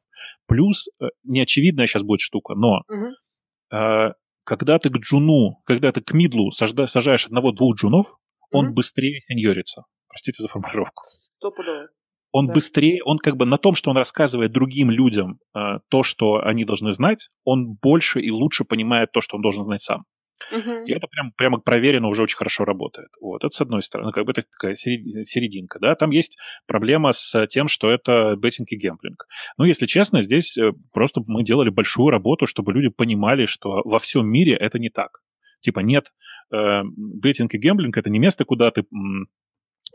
Плюс 0.47 0.89
э, 1.01 1.07
неочевидная 1.25 1.87
сейчас 1.87 2.03
будет 2.03 2.21
штука, 2.21 2.55
но 2.55 2.83
угу. 2.89 3.77
э, 3.77 4.13
когда 4.45 4.79
ты 4.79 4.91
к 4.91 4.99
джуну, 4.99 5.61
когда 5.65 5.91
ты 5.91 6.01
к 6.01 6.13
мидлу 6.13 6.53
сажда, 6.53 6.87
сажаешь 6.87 7.27
одного-двух 7.27 7.75
джунов, 7.77 8.15
он 8.53 8.73
быстрее 8.73 9.21
сеньорится. 9.23 9.83
Простите 10.09 10.43
за 10.43 10.49
формулировку. 10.49 11.03
Стопудово 11.05 11.89
он 12.33 12.49
да. 12.49 12.55
быстрее, 12.55 13.03
он 13.05 13.19
как 13.19 13.37
бы 13.37 13.47
на 13.47 13.59
том, 13.59 13.75
что 13.75 13.91
он 13.91 13.97
рассказывает 13.97 14.53
другим 14.53 14.91
людям 14.91 15.39
э, 15.55 15.79
то, 15.89 16.03
что 16.03 16.41
они 16.45 16.65
должны 16.65 16.93
знать, 16.93 17.29
он 17.45 17.75
больше 17.81 18.21
и 18.21 18.31
лучше 18.31 18.65
понимает 18.65 19.13
то, 19.13 19.21
что 19.21 19.37
он 19.37 19.43
должен 19.43 19.65
знать 19.65 19.83
сам. 19.83 20.05
Угу. 20.53 20.85
И 20.87 20.93
это 20.93 21.07
прям, 21.07 21.33
прямо 21.33 21.59
проверено 21.59 22.09
уже 22.09 22.23
очень 22.23 22.37
хорошо 22.37 22.65
работает. 22.65 23.09
Вот, 23.21 23.43
это 23.43 23.55
с 23.55 23.61
одной 23.61 23.83
стороны, 23.83 24.13
как 24.13 24.27
бы 24.27 24.33
это 24.33 24.43
такая 24.43 24.75
серединка, 24.75 25.79
да. 25.81 25.95
Там 25.95 26.11
есть 26.11 26.39
проблема 26.67 27.13
с 27.13 27.47
тем, 27.47 27.69
что 27.69 27.91
это 27.91 28.37
беттинг 28.37 28.71
и 28.71 28.77
гемблинг. 28.77 29.27
Но, 29.57 29.65
если 29.65 29.87
честно, 29.87 30.21
здесь 30.21 30.59
э, 30.59 30.73
просто 30.93 31.23
мы 31.27 31.43
делали 31.43 31.71
большую 31.71 32.11
работу, 32.11 32.47
чтобы 32.47 32.73
люди 32.73 32.89
понимали, 32.89 33.47
что 33.47 33.81
во 33.85 33.99
всем 33.99 34.29
мире 34.29 34.55
это 34.55 34.79
не 34.79 34.91
так. 34.91 35.23
Типа 35.61 35.81
нет, 35.81 36.13
э, 36.53 36.83
беттинг 36.97 37.55
и 37.55 37.59
гемблинг— 37.59 37.97
это 37.99 38.11
не 38.11 38.19
место, 38.19 38.45
куда 38.45 38.71
ты 38.71 38.85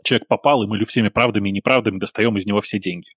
человек 0.02 0.28
попал, 0.28 0.62
и 0.62 0.66
мы 0.66 0.82
всеми 0.84 1.08
правдами 1.08 1.48
и 1.48 1.52
неправдами 1.52 1.98
достаем 1.98 2.36
из 2.36 2.46
него 2.46 2.60
все 2.60 2.78
деньги. 2.78 3.10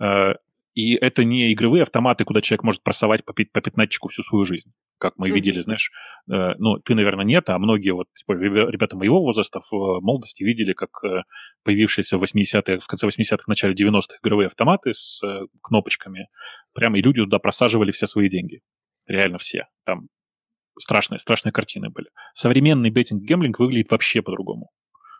Э, 0.00 0.34
и 0.74 0.94
это 0.94 1.24
не 1.24 1.52
игровые 1.52 1.82
автоматы, 1.82 2.24
куда 2.24 2.40
человек 2.40 2.62
может 2.62 2.82
просовать 2.82 3.24
по, 3.24 3.34
по 3.34 3.60
пятнатчику 3.60 4.08
всю 4.08 4.22
свою 4.22 4.44
жизнь, 4.44 4.72
как 4.98 5.14
мы 5.18 5.28
mm-hmm. 5.28 5.34
видели, 5.34 5.60
знаешь. 5.60 5.90
Э, 6.30 6.54
ну, 6.58 6.78
ты, 6.78 6.94
наверное, 6.94 7.24
нет, 7.24 7.50
а 7.50 7.58
многие 7.58 7.90
вот 7.90 8.06
типа, 8.14 8.32
ребята 8.32 8.96
моего 8.96 9.22
возраста 9.22 9.60
в 9.70 10.00
молодости 10.00 10.42
видели, 10.42 10.72
как 10.72 10.90
э, 11.04 11.22
появившиеся 11.64 12.16
в 12.16 12.22
80-х, 12.24 12.78
в 12.78 12.86
конце 12.86 13.06
80-х, 13.06 13.44
начале 13.46 13.74
90-х 13.74 14.18
игровые 14.22 14.46
автоматы 14.46 14.94
с 14.94 15.20
кнопочками, 15.62 16.28
прямо 16.72 16.98
и 16.98 17.02
люди 17.02 17.22
туда 17.22 17.38
просаживали 17.38 17.90
все 17.90 18.06
свои 18.06 18.28
деньги. 18.28 18.60
Реально 19.06 19.38
все. 19.38 19.66
Там 19.84 20.08
страшные, 20.78 21.18
страшные 21.18 21.52
картины 21.52 21.90
были. 21.90 22.08
Современный 22.32 22.90
беттинг-гемблинг 22.90 23.58
выглядит 23.58 23.90
вообще 23.90 24.22
по-другому. 24.22 24.70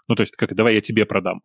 Ну, 0.09 0.15
то 0.15 0.23
есть, 0.23 0.37
как 0.37 0.55
давай 0.55 0.75
я 0.75 0.81
тебе 0.81 1.07
продам. 1.07 1.43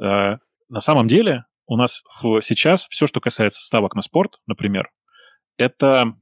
Э, 0.00 0.36
на 0.68 0.80
самом 0.80 1.08
деле, 1.08 1.44
у 1.66 1.76
нас 1.76 2.02
в, 2.20 2.40
сейчас 2.40 2.86
все, 2.88 3.06
что 3.06 3.20
касается 3.20 3.62
ставок 3.62 3.94
на 3.94 4.02
спорт, 4.02 4.40
например, 4.46 4.90
это, 5.56 6.14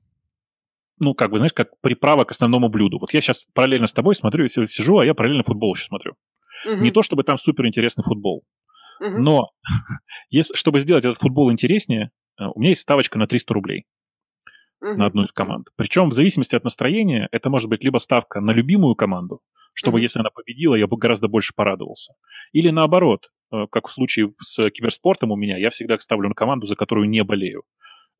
ну, 0.99 1.15
как 1.15 1.31
бы, 1.31 1.39
знаешь, 1.39 1.53
как 1.53 1.81
приправа 1.81 2.25
к 2.25 2.31
основному 2.31 2.69
блюду. 2.69 2.99
Вот 2.99 3.13
я 3.13 3.21
сейчас 3.21 3.45
параллельно 3.55 3.87
с 3.87 3.93
тобой 3.93 4.15
смотрю, 4.15 4.47
сижу, 4.49 4.99
а 4.99 5.05
я 5.05 5.15
параллельно 5.15 5.43
футбол 5.43 5.75
еще 5.75 5.85
смотрю. 5.85 6.15
Угу. 6.67 6.77
Не 6.77 6.91
то, 6.91 7.03
чтобы 7.03 7.25
там 7.25 7.39
супер 7.39 7.67
интересный 7.67 8.03
футбол, 8.03 8.45
угу. 9.01 9.19
но 9.19 9.51
если, 10.31 10.55
чтобы 10.55 10.81
сделать 10.81 11.05
этот 11.05 11.19
футбол 11.19 11.51
интереснее, 11.51 12.11
э, 12.39 12.45
у 12.55 12.61
меня 12.61 12.71
есть 12.71 12.83
ставочка 12.83 13.19
на 13.19 13.27
300 13.27 13.55
рублей 13.55 13.87
угу. 14.81 14.95
на 14.95 15.07
одну 15.07 15.23
из 15.23 15.33
команд. 15.33 15.69
Причем 15.77 16.11
в 16.11 16.13
зависимости 16.13 16.57
от 16.57 16.65
настроения 16.65 17.29
это 17.33 17.51
может 17.51 17.69
быть 17.69 17.83
либо 17.83 17.99
ставка 17.99 18.41
на 18.41 18.51
любимую 18.53 18.95
команду, 18.95 19.41
чтобы, 19.73 19.99
mm-hmm. 19.99 20.03
если 20.03 20.21
она 20.21 20.31
победила, 20.31 20.75
я 20.75 20.87
бы 20.87 20.97
гораздо 20.97 21.29
больше 21.29 21.53
порадовался. 21.55 22.15
Или 22.53 22.71
наоборот, 22.71 23.29
э, 23.53 23.67
как 23.71 23.89
в 23.89 23.93
случае 23.93 24.33
с 24.41 24.71
киберспортом 24.71 25.33
у 25.33 25.37
меня, 25.37 25.57
я 25.59 25.71
всегда 25.71 25.99
ставлю 25.99 26.29
на 26.29 26.35
команду, 26.35 26.67
за 26.67 26.77
которую 26.77 27.09
не 27.09 27.23
болею. 27.25 27.63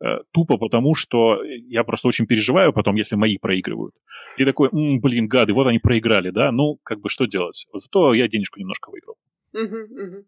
Э, 0.03 0.21
тупо 0.33 0.57
потому, 0.57 0.95
что 0.95 1.43
я 1.45 1.85
просто 1.85 2.09
очень 2.09 2.27
переживаю 2.27 2.73
потом, 2.73 2.97
если 2.97 3.17
мои 3.17 3.37
проигрывают. 3.37 3.95
И 4.39 4.45
такой, 4.45 4.69
м-м, 4.73 5.01
блин, 5.01 5.29
гады, 5.29 5.53
вот 5.53 5.67
они 5.67 5.79
проиграли, 5.79 6.31
да, 6.31 6.53
ну, 6.53 6.79
как 6.83 7.01
бы 7.01 7.09
что 7.09 7.27
делать? 7.27 7.67
Зато 7.73 8.15
я 8.15 8.29
денежку 8.29 8.59
немножко 8.59 8.91
выиграл. 8.91 9.17
Mm-hmm, 9.55 10.25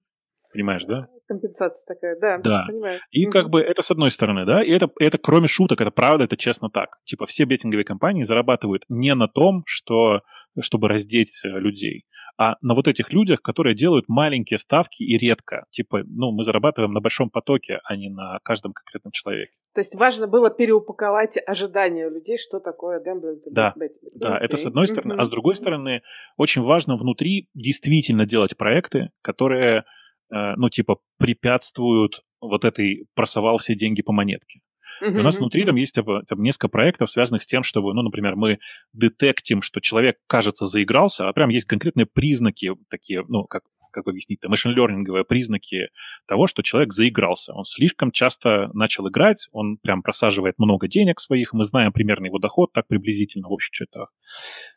Понимаешь, 0.52 0.84
да? 0.84 1.08
Компенсация 1.26 1.94
такая, 1.94 2.18
да. 2.20 2.38
Да. 2.38 2.64
Понимаю. 2.68 3.00
И 3.10 3.24
как 3.26 3.48
бы 3.48 3.60
это 3.60 3.82
с 3.82 3.90
одной 3.90 4.10
стороны, 4.10 4.44
да, 4.44 4.62
и 4.62 4.70
это, 4.70 4.90
это 4.98 5.18
кроме 5.18 5.46
шуток, 5.46 5.80
это 5.80 5.90
правда, 5.90 6.24
это 6.24 6.36
честно 6.36 6.68
так. 6.68 6.98
Типа 7.04 7.26
все 7.26 7.44
беттинговые 7.44 7.84
компании 7.84 8.22
зарабатывают 8.22 8.84
не 8.88 9.14
на 9.14 9.28
том, 9.28 9.62
что, 9.66 10.20
чтобы 10.60 10.88
раздеть 10.88 11.30
людей, 11.44 12.04
а 12.38 12.56
на 12.60 12.74
вот 12.74 12.88
этих 12.88 13.12
людях, 13.12 13.40
которые 13.42 13.74
делают 13.74 14.08
маленькие 14.08 14.58
ставки 14.58 15.02
и 15.02 15.16
редко. 15.18 15.66
Типа, 15.70 16.02
ну, 16.04 16.32
мы 16.32 16.44
зарабатываем 16.44 16.92
на 16.92 17.00
большом 17.00 17.30
потоке, 17.30 17.80
а 17.84 17.96
не 17.96 18.08
на 18.08 18.38
каждом 18.42 18.72
конкретном 18.72 19.12
человеке. 19.12 19.52
То 19.74 19.80
есть 19.80 19.94
важно 19.98 20.26
было 20.26 20.50
переупаковать 20.50 21.38
ожидания 21.46 22.08
людей, 22.08 22.36
что 22.38 22.58
такое 22.58 23.00
гэмблинг. 23.00 23.42
Да, 23.50 23.74
да, 24.14 24.38
это 24.38 24.56
с 24.56 24.66
одной 24.66 24.86
стороны. 24.86 25.14
А 25.18 25.24
с 25.24 25.28
другой 25.28 25.56
стороны, 25.56 26.02
очень 26.36 26.62
важно 26.62 26.96
внутри 26.96 27.48
действительно 27.54 28.26
делать 28.26 28.56
проекты, 28.56 29.10
которые 29.22 29.84
ну, 30.32 30.68
типа, 30.70 30.98
препятствуют 31.18 32.22
вот 32.40 32.64
этой 32.64 33.06
просовал 33.14 33.58
все 33.58 33.74
деньги 33.74 34.02
по 34.02 34.12
монетке. 34.12 34.60
Uh-huh, 35.02 35.20
у 35.20 35.22
нас 35.22 35.38
внутри 35.38 35.64
там 35.64 35.76
есть 35.76 35.94
там, 35.94 36.42
несколько 36.42 36.68
проектов, 36.68 37.10
связанных 37.10 37.42
с 37.42 37.46
тем, 37.46 37.62
чтобы, 37.62 37.94
ну, 37.94 38.02
например, 38.02 38.36
мы 38.36 38.58
детектим, 38.92 39.62
что 39.62 39.80
человек, 39.80 40.16
кажется, 40.26 40.66
заигрался, 40.66 41.28
а 41.28 41.32
прям 41.32 41.48
есть 41.48 41.66
конкретные 41.66 42.06
признаки 42.06 42.72
такие, 42.90 43.24
ну, 43.28 43.44
как, 43.44 43.62
как 43.90 44.06
объяснить, 44.06 44.40
там, 44.40 44.50
машин-лернинговые 44.50 45.24
признаки 45.24 45.88
того, 46.26 46.46
что 46.46 46.62
человек 46.62 46.92
заигрался. 46.92 47.52
Он 47.54 47.64
слишком 47.64 48.10
часто 48.10 48.70
начал 48.74 49.08
играть, 49.08 49.48
он 49.52 49.78
прям 49.78 50.02
просаживает 50.02 50.58
много 50.58 50.88
денег 50.88 51.20
своих, 51.20 51.52
мы 51.52 51.64
знаем 51.64 51.92
примерно 51.92 52.26
его 52.26 52.38
доход, 52.38 52.72
так 52.72 52.86
приблизительно 52.86 53.48
в 53.48 53.52
общих 53.52 53.70
чертах. 53.70 54.12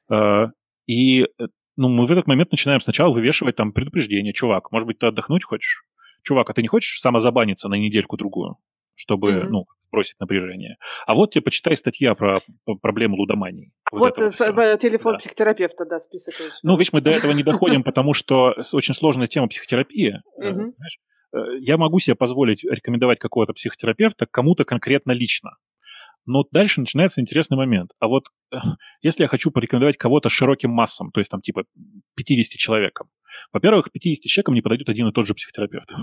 Э, 0.09 0.47
и 0.87 1.23
э, 1.23 1.47
ну, 1.77 1.89
мы 1.89 2.05
в 2.05 2.11
этот 2.11 2.27
момент 2.27 2.51
начинаем 2.51 2.79
сначала 2.79 3.13
вывешивать 3.13 3.55
там 3.55 3.71
предупреждение. 3.71 4.33
Чувак, 4.33 4.71
может 4.71 4.87
быть, 4.87 4.99
ты 4.99 5.07
отдохнуть 5.07 5.43
хочешь? 5.43 5.83
Чувак, 6.23 6.49
а 6.49 6.53
ты 6.53 6.61
не 6.61 6.67
хочешь 6.67 6.99
самозабаниться 6.99 7.69
на 7.69 7.75
недельку-другую, 7.75 8.57
чтобы, 8.95 9.31
mm-hmm. 9.31 9.47
ну, 9.49 9.65
бросить 9.91 10.19
напряжение? 10.19 10.77
А 11.05 11.13
вот 11.13 11.31
тебе 11.31 11.43
почитай 11.43 11.75
статья 11.75 12.15
про, 12.15 12.41
про 12.65 12.75
проблему 12.75 13.17
лудомании. 13.17 13.71
Вот, 13.91 14.17
вот 14.17 14.41
э, 14.41 14.77
телефон 14.79 15.13
да. 15.13 15.17
психотерапевта, 15.19 15.85
да, 15.85 15.99
список. 15.99 16.33
Ну, 16.63 16.77
видишь, 16.77 16.93
мы 16.93 17.01
до 17.01 17.11
этого 17.11 17.31
не 17.31 17.43
доходим, 17.51 17.83
потому 17.83 18.13
что 18.13 18.55
очень 18.73 18.93
сложная 18.93 19.27
тема 19.27 19.47
психотерапии. 19.47 20.21
Э, 20.41 20.49
э, 21.33 21.37
я 21.59 21.77
могу 21.77 21.99
себе 21.99 22.15
позволить 22.15 22.63
рекомендовать 22.63 23.19
какого-то 23.19 23.53
психотерапевта 23.53 24.25
кому-то 24.25 24.65
конкретно 24.65 25.11
лично. 25.11 25.57
Но 26.25 26.43
дальше 26.51 26.79
начинается 26.79 27.21
интересный 27.21 27.57
момент. 27.57 27.91
А 27.99 28.07
вот 28.07 28.25
э, 28.51 28.57
если 29.01 29.23
я 29.23 29.27
хочу 29.27 29.51
порекомендовать 29.51 29.97
кого-то 29.97 30.29
широким 30.29 30.71
массам, 30.71 31.11
то 31.11 31.19
есть 31.19 31.29
там 31.29 31.41
типа 31.41 31.65
50 32.15 32.57
человекам, 32.57 33.09
во-первых, 33.53 33.91
50 33.91 34.23
человекам 34.23 34.55
не 34.55 34.61
подойдет 34.61 34.89
один 34.89 35.07
и 35.07 35.11
тот 35.11 35.27
же 35.27 35.33
психотерапевт. 35.33 35.93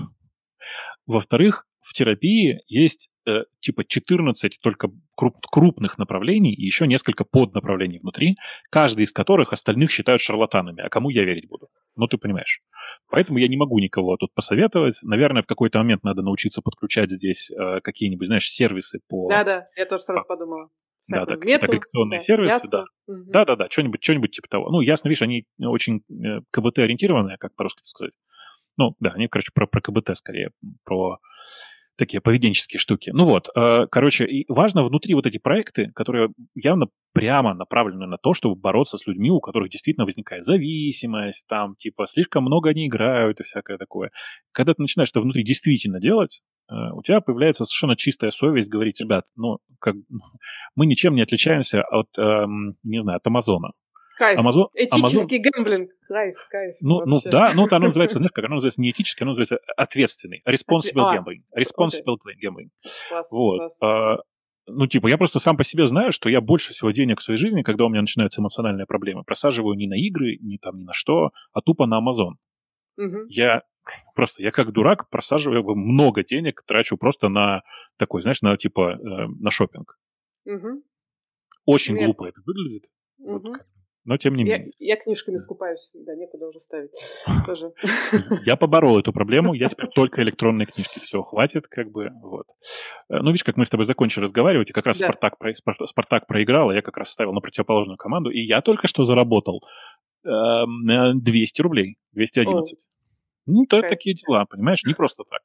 Во-вторых, 1.05 1.65
в 1.83 1.93
терапии 1.93 2.61
есть 2.67 3.09
э, 3.27 3.43
типа 3.59 3.83
14 3.83 4.59
только 4.61 4.89
круп, 5.15 5.35
крупных 5.51 5.97
направлений 5.97 6.53
и 6.53 6.63
еще 6.63 6.87
несколько 6.87 7.25
поднаправлений 7.25 7.99
внутри, 7.99 8.37
каждый 8.69 9.03
из 9.03 9.11
которых 9.11 9.51
остальных 9.51 9.91
считают 9.91 10.21
шарлатанами. 10.21 10.81
А 10.81 10.89
кому 10.89 11.09
я 11.09 11.23
верить 11.25 11.49
буду? 11.49 11.67
Ну, 11.97 12.07
ты 12.07 12.17
понимаешь. 12.17 12.61
Поэтому 13.09 13.37
я 13.37 13.49
не 13.49 13.57
могу 13.57 13.79
никого 13.79 14.15
тут 14.15 14.33
посоветовать. 14.33 14.99
Наверное, 15.03 15.43
в 15.43 15.45
какой-то 15.45 15.79
момент 15.79 16.03
надо 16.03 16.21
научиться 16.21 16.61
подключать 16.61 17.11
здесь 17.11 17.51
э, 17.51 17.81
какие-нибудь, 17.81 18.27
знаешь, 18.27 18.49
сервисы 18.49 18.99
по... 19.09 19.27
Да-да, 19.29 19.67
я 19.75 19.85
тоже 19.85 20.03
сразу 20.03 20.21
по... 20.25 20.35
подумала. 20.35 20.69
Да, 21.09 21.25
так, 21.25 21.43
мету, 21.43 21.65
агрегационные 21.65 22.19
да, 22.19 22.23
сервисы, 22.23 22.53
ясно. 22.53 22.69
да. 22.69 22.85
Угу. 23.07 23.31
Да-да-да, 23.31 23.67
что-нибудь, 23.69 24.01
что-нибудь 24.01 24.31
типа 24.31 24.47
того. 24.47 24.69
Ну, 24.69 24.79
ясно, 24.79 25.09
видишь, 25.09 25.21
они 25.21 25.45
очень 25.59 26.01
э, 26.09 26.39
КБТ-ориентированные, 26.51 27.35
как 27.37 27.53
по-русски 27.55 27.81
сказать. 27.83 28.13
Ну, 28.77 28.95
да, 28.99 29.11
они, 29.11 29.27
короче, 29.27 29.51
про, 29.53 29.67
про 29.67 29.81
КБТ 29.81 30.17
скорее, 30.17 30.51
про 30.83 31.19
такие 31.97 32.21
поведенческие 32.21 32.79
штуки. 32.79 33.11
Ну 33.13 33.25
вот, 33.25 33.49
э, 33.55 33.87
короче, 33.91 34.25
и 34.25 34.45
важно 34.47 34.83
внутри 34.83 35.13
вот 35.13 35.27
эти 35.27 35.37
проекты, 35.37 35.91
которые 35.93 36.29
явно 36.55 36.87
прямо 37.13 37.53
направлены 37.53 38.07
на 38.07 38.17
то, 38.17 38.33
чтобы 38.33 38.55
бороться 38.55 38.97
с 38.97 39.05
людьми, 39.05 39.29
у 39.29 39.39
которых 39.39 39.69
действительно 39.69 40.05
возникает 40.05 40.43
зависимость, 40.43 41.45
там, 41.47 41.75
типа, 41.75 42.05
слишком 42.07 42.43
много 42.43 42.69
они 42.69 42.87
играют 42.87 43.39
и 43.39 43.43
всякое 43.43 43.77
такое. 43.77 44.09
Когда 44.51 44.73
ты 44.73 44.81
начинаешь 44.81 45.09
это 45.11 45.21
внутри 45.21 45.43
действительно 45.43 45.99
делать, 45.99 46.41
э, 46.69 46.73
у 46.93 47.03
тебя 47.03 47.21
появляется 47.21 47.63
совершенно 47.63 47.95
чистая 47.95 48.31
совесть 48.31 48.69
говорить, 48.69 48.99
ребят, 48.99 49.25
ну, 49.35 49.59
как, 49.79 49.95
мы 50.75 50.87
ничем 50.87 51.13
не 51.13 51.21
отличаемся 51.21 51.83
от, 51.83 52.07
эм, 52.17 52.75
не 52.83 52.99
знаю, 52.99 53.17
от 53.17 53.27
Амазона. 53.27 53.73
Кайф. 54.23 54.39
Амазон, 54.39 54.67
Этический 54.73 55.01
Амазон... 55.01 55.27
гэмблинг. 55.27 55.91
Кайф, 56.07 56.37
кайф. 56.49 56.75
Ну, 56.79 57.05
ну 57.05 57.19
да, 57.25 57.51
ну 57.53 57.67
оно 57.69 57.79
называется, 57.87 58.19
знаешь, 58.19 58.31
как 58.31 58.45
оно 58.45 58.55
называется 58.55 58.79
не 58.79 58.91
этический, 58.91 59.23
оно 59.23 59.31
называется 59.31 59.59
ответственный. 59.75 60.41
Responsible 60.47 61.01
а, 61.01 61.17
gambling. 61.17 61.41
Responsible 61.57 62.15
okay. 62.15 62.39
gambling. 62.41 62.69
Класс, 63.09 63.27
вот. 63.31 63.57
Класс. 63.57 63.75
А, 63.81 64.17
ну, 64.67 64.87
типа, 64.87 65.07
я 65.07 65.17
просто 65.17 65.39
сам 65.39 65.57
по 65.57 65.65
себе 65.65 65.85
знаю, 65.87 66.13
что 66.13 66.29
я 66.29 66.39
больше 66.39 66.71
всего 66.71 66.91
денег 66.91 67.19
в 67.19 67.23
своей 67.23 67.37
жизни, 67.37 67.63
когда 67.63 67.85
у 67.85 67.89
меня 67.89 67.99
начинаются 67.99 68.39
эмоциональные 68.39 68.85
проблемы, 68.85 69.23
просаживаю 69.25 69.75
не 69.75 69.87
на 69.87 69.95
игры, 69.95 70.37
не 70.39 70.57
там, 70.57 70.77
ни 70.77 70.83
на 70.83 70.93
что, 70.93 71.31
а 71.51 71.59
тупо 71.59 71.85
на 71.85 71.99
Amazon. 71.99 72.35
Угу. 72.97 73.25
Я 73.27 73.63
просто, 74.15 74.41
я 74.41 74.51
как 74.51 74.71
дурак 74.71 75.09
просаживаю 75.09 75.75
много 75.75 76.23
денег, 76.23 76.63
трачу 76.65 76.95
просто 76.95 77.27
на 77.27 77.63
такой, 77.97 78.21
знаешь, 78.21 78.41
на 78.41 78.55
типа, 78.55 78.93
э, 78.93 79.27
на 79.37 79.51
шопинг. 79.51 79.99
Угу. 80.45 80.81
Очень 81.65 81.95
Нет. 81.95 82.05
глупо 82.05 82.29
это 82.29 82.39
выглядит. 82.45 82.83
Угу. 83.17 83.49
Вот, 83.49 83.57
но 84.05 84.17
тем 84.17 84.35
не 84.35 84.43
менее. 84.43 84.71
Я, 84.79 84.97
книжками 84.97 85.37
скупаюсь, 85.37 85.89
да, 85.93 86.15
некуда 86.15 86.47
уже 86.47 86.59
ставить 86.59 86.91
тоже. 87.45 87.71
Я 88.45 88.55
поборол 88.55 88.99
эту 88.99 89.13
проблему, 89.13 89.53
я 89.53 89.67
теперь 89.67 89.87
только 89.87 90.21
электронные 90.21 90.65
книжки, 90.65 90.99
все, 90.99 91.21
хватит, 91.21 91.67
как 91.67 91.91
бы, 91.91 92.09
вот. 92.21 92.45
Э, 93.09 93.19
ну, 93.19 93.27
видишь, 93.27 93.43
как 93.43 93.57
мы 93.57 93.65
с 93.65 93.69
тобой 93.69 93.85
закончили 93.85 94.23
разговаривать, 94.23 94.69
и 94.69 94.73
как 94.73 94.85
раз 94.85 94.99
да. 94.99 95.07
Спартак, 95.07 95.37
Спартак 95.85 96.27
проиграл, 96.27 96.69
а 96.69 96.75
я 96.75 96.81
как 96.81 96.97
раз 96.97 97.09
ставил 97.09 97.33
на 97.33 97.41
противоположную 97.41 97.97
команду, 97.97 98.29
и 98.29 98.39
я 98.39 98.61
только 98.61 98.87
что 98.87 99.05
заработал 99.05 99.63
э, 100.25 100.29
200 101.15 101.61
рублей, 101.61 101.97
211. 102.11 102.87
О. 102.87 102.89
Ну, 103.45 103.65
то 103.65 103.79
okay. 103.79 103.89
такие 103.89 104.15
дела, 104.15 104.45
понимаешь, 104.45 104.83
не 104.85 104.93
просто 104.93 105.23
так. 105.29 105.41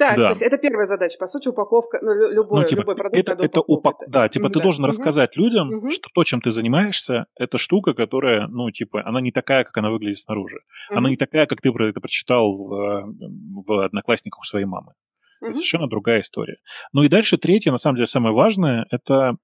Так, 0.00 0.16
да. 0.16 0.22
то 0.22 0.30
есть 0.30 0.40
это 0.40 0.56
первая 0.56 0.86
задача, 0.86 1.18
по 1.18 1.26
сути, 1.26 1.48
упаковка, 1.48 1.98
ну, 2.00 2.14
любой, 2.14 2.62
ну, 2.62 2.66
типа, 2.66 2.80
любой 2.80 2.96
продукт 2.96 3.18
это, 3.18 3.32
это 3.44 3.60
упак... 3.60 3.96
Да, 4.08 4.30
типа 4.30 4.46
mm-hmm. 4.46 4.50
ты 4.50 4.60
должен 4.62 4.84
угу. 4.84 4.88
рассказать 4.88 5.36
людям, 5.36 5.68
угу. 5.68 5.90
что 5.90 6.08
то, 6.14 6.24
чем 6.24 6.40
ты 6.40 6.50
занимаешься, 6.50 7.26
это 7.38 7.58
штука, 7.58 7.92
которая, 7.92 8.46
ну, 8.46 8.70
типа, 8.70 9.02
она 9.04 9.20
не 9.20 9.30
такая, 9.30 9.64
как 9.64 9.76
она 9.76 9.90
выглядит 9.90 10.16
снаружи. 10.16 10.56
Угу. 10.88 10.98
Она 10.98 11.10
не 11.10 11.16
такая, 11.16 11.44
как 11.44 11.60
ты 11.60 11.70
про 11.70 11.90
это 11.90 12.00
прочитал 12.00 12.56
в, 12.56 13.12
в 13.66 13.84
«Одноклассниках» 13.84 14.40
у 14.40 14.44
своей 14.44 14.64
мамы. 14.64 14.94
Угу. 15.42 15.48
Это 15.48 15.52
совершенно 15.52 15.86
другая 15.86 16.20
история. 16.20 16.56
Ну 16.94 17.02
и 17.02 17.08
дальше 17.08 17.36
третье, 17.36 17.70
на 17.70 17.76
самом 17.76 17.96
деле, 17.96 18.06
самое 18.06 18.34
важное, 18.34 18.86
это 18.90 19.36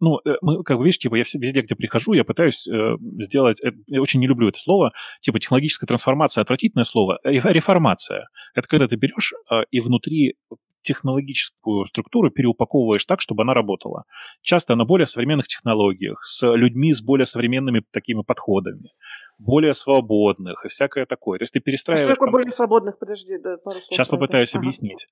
ну, 0.00 0.18
э, 0.24 0.36
мы, 0.42 0.62
как 0.62 0.78
бы, 0.78 0.84
видишь, 0.84 0.98
типа, 0.98 1.16
я 1.16 1.24
везде, 1.34 1.60
где 1.60 1.74
прихожу, 1.74 2.12
я 2.12 2.24
пытаюсь 2.24 2.66
э, 2.66 2.96
сделать, 3.20 3.62
э, 3.64 3.70
я 3.86 4.00
очень 4.00 4.20
не 4.20 4.26
люблю 4.26 4.48
это 4.48 4.58
слово, 4.58 4.92
типа, 5.20 5.40
технологическая 5.40 5.86
трансформация, 5.86 6.42
отвратительное 6.42 6.84
слово, 6.84 7.18
реформация. 7.24 8.28
Это 8.54 8.68
когда 8.68 8.86
ты 8.86 8.96
берешь 8.96 9.32
э, 9.50 9.62
и 9.70 9.80
внутри 9.80 10.36
технологическую 10.82 11.84
структуру 11.84 12.30
переупаковываешь 12.30 13.04
так, 13.04 13.20
чтобы 13.20 13.42
она 13.42 13.52
работала. 13.52 14.04
Часто 14.42 14.74
на 14.74 14.84
более 14.84 15.06
современных 15.06 15.48
технологиях, 15.48 16.24
с 16.24 16.46
людьми 16.54 16.92
с 16.92 17.02
более 17.02 17.26
современными 17.26 17.82
такими 17.90 18.22
подходами, 18.22 18.90
более 19.38 19.74
свободных 19.74 20.64
и 20.64 20.68
всякое 20.68 21.04
такое. 21.04 21.38
То 21.38 21.42
есть 21.42 21.52
ты 21.52 21.60
перестраиваешь... 21.60 22.08
А 22.08 22.12
что 22.12 22.14
такое 22.14 22.30
более 22.30 22.50
свободных? 22.50 22.98
Подожди, 22.98 23.38
да, 23.38 23.56
пару 23.58 23.76
слов. 23.76 23.84
Сейчас 23.90 24.08
попытаюсь 24.08 24.50
это. 24.50 24.58
объяснить. 24.58 25.06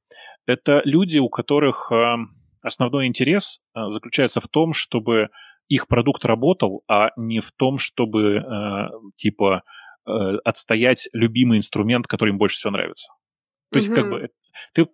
Ага. 0.46 0.58
Это 0.58 0.82
люди, 0.84 1.18
у 1.18 1.28
которых 1.28 1.90
э, 1.92 2.16
основной 2.66 3.06
интерес 3.06 3.60
э, 3.74 3.88
заключается 3.88 4.40
в 4.40 4.48
том, 4.48 4.72
чтобы 4.72 5.28
их 5.68 5.88
продукт 5.88 6.24
работал, 6.24 6.82
а 6.88 7.10
не 7.16 7.40
в 7.40 7.52
том, 7.52 7.78
чтобы, 7.78 8.36
э, 8.36 8.88
типа, 9.16 9.62
э, 10.06 10.10
отстоять 10.44 11.08
любимый 11.12 11.58
инструмент, 11.58 12.06
который 12.06 12.30
им 12.30 12.38
больше 12.38 12.56
всего 12.56 12.72
нравится. 12.72 13.10
То 13.72 13.76
есть, 13.78 13.92
как 13.92 14.08
бы, 14.08 14.30
ты 14.74 14.86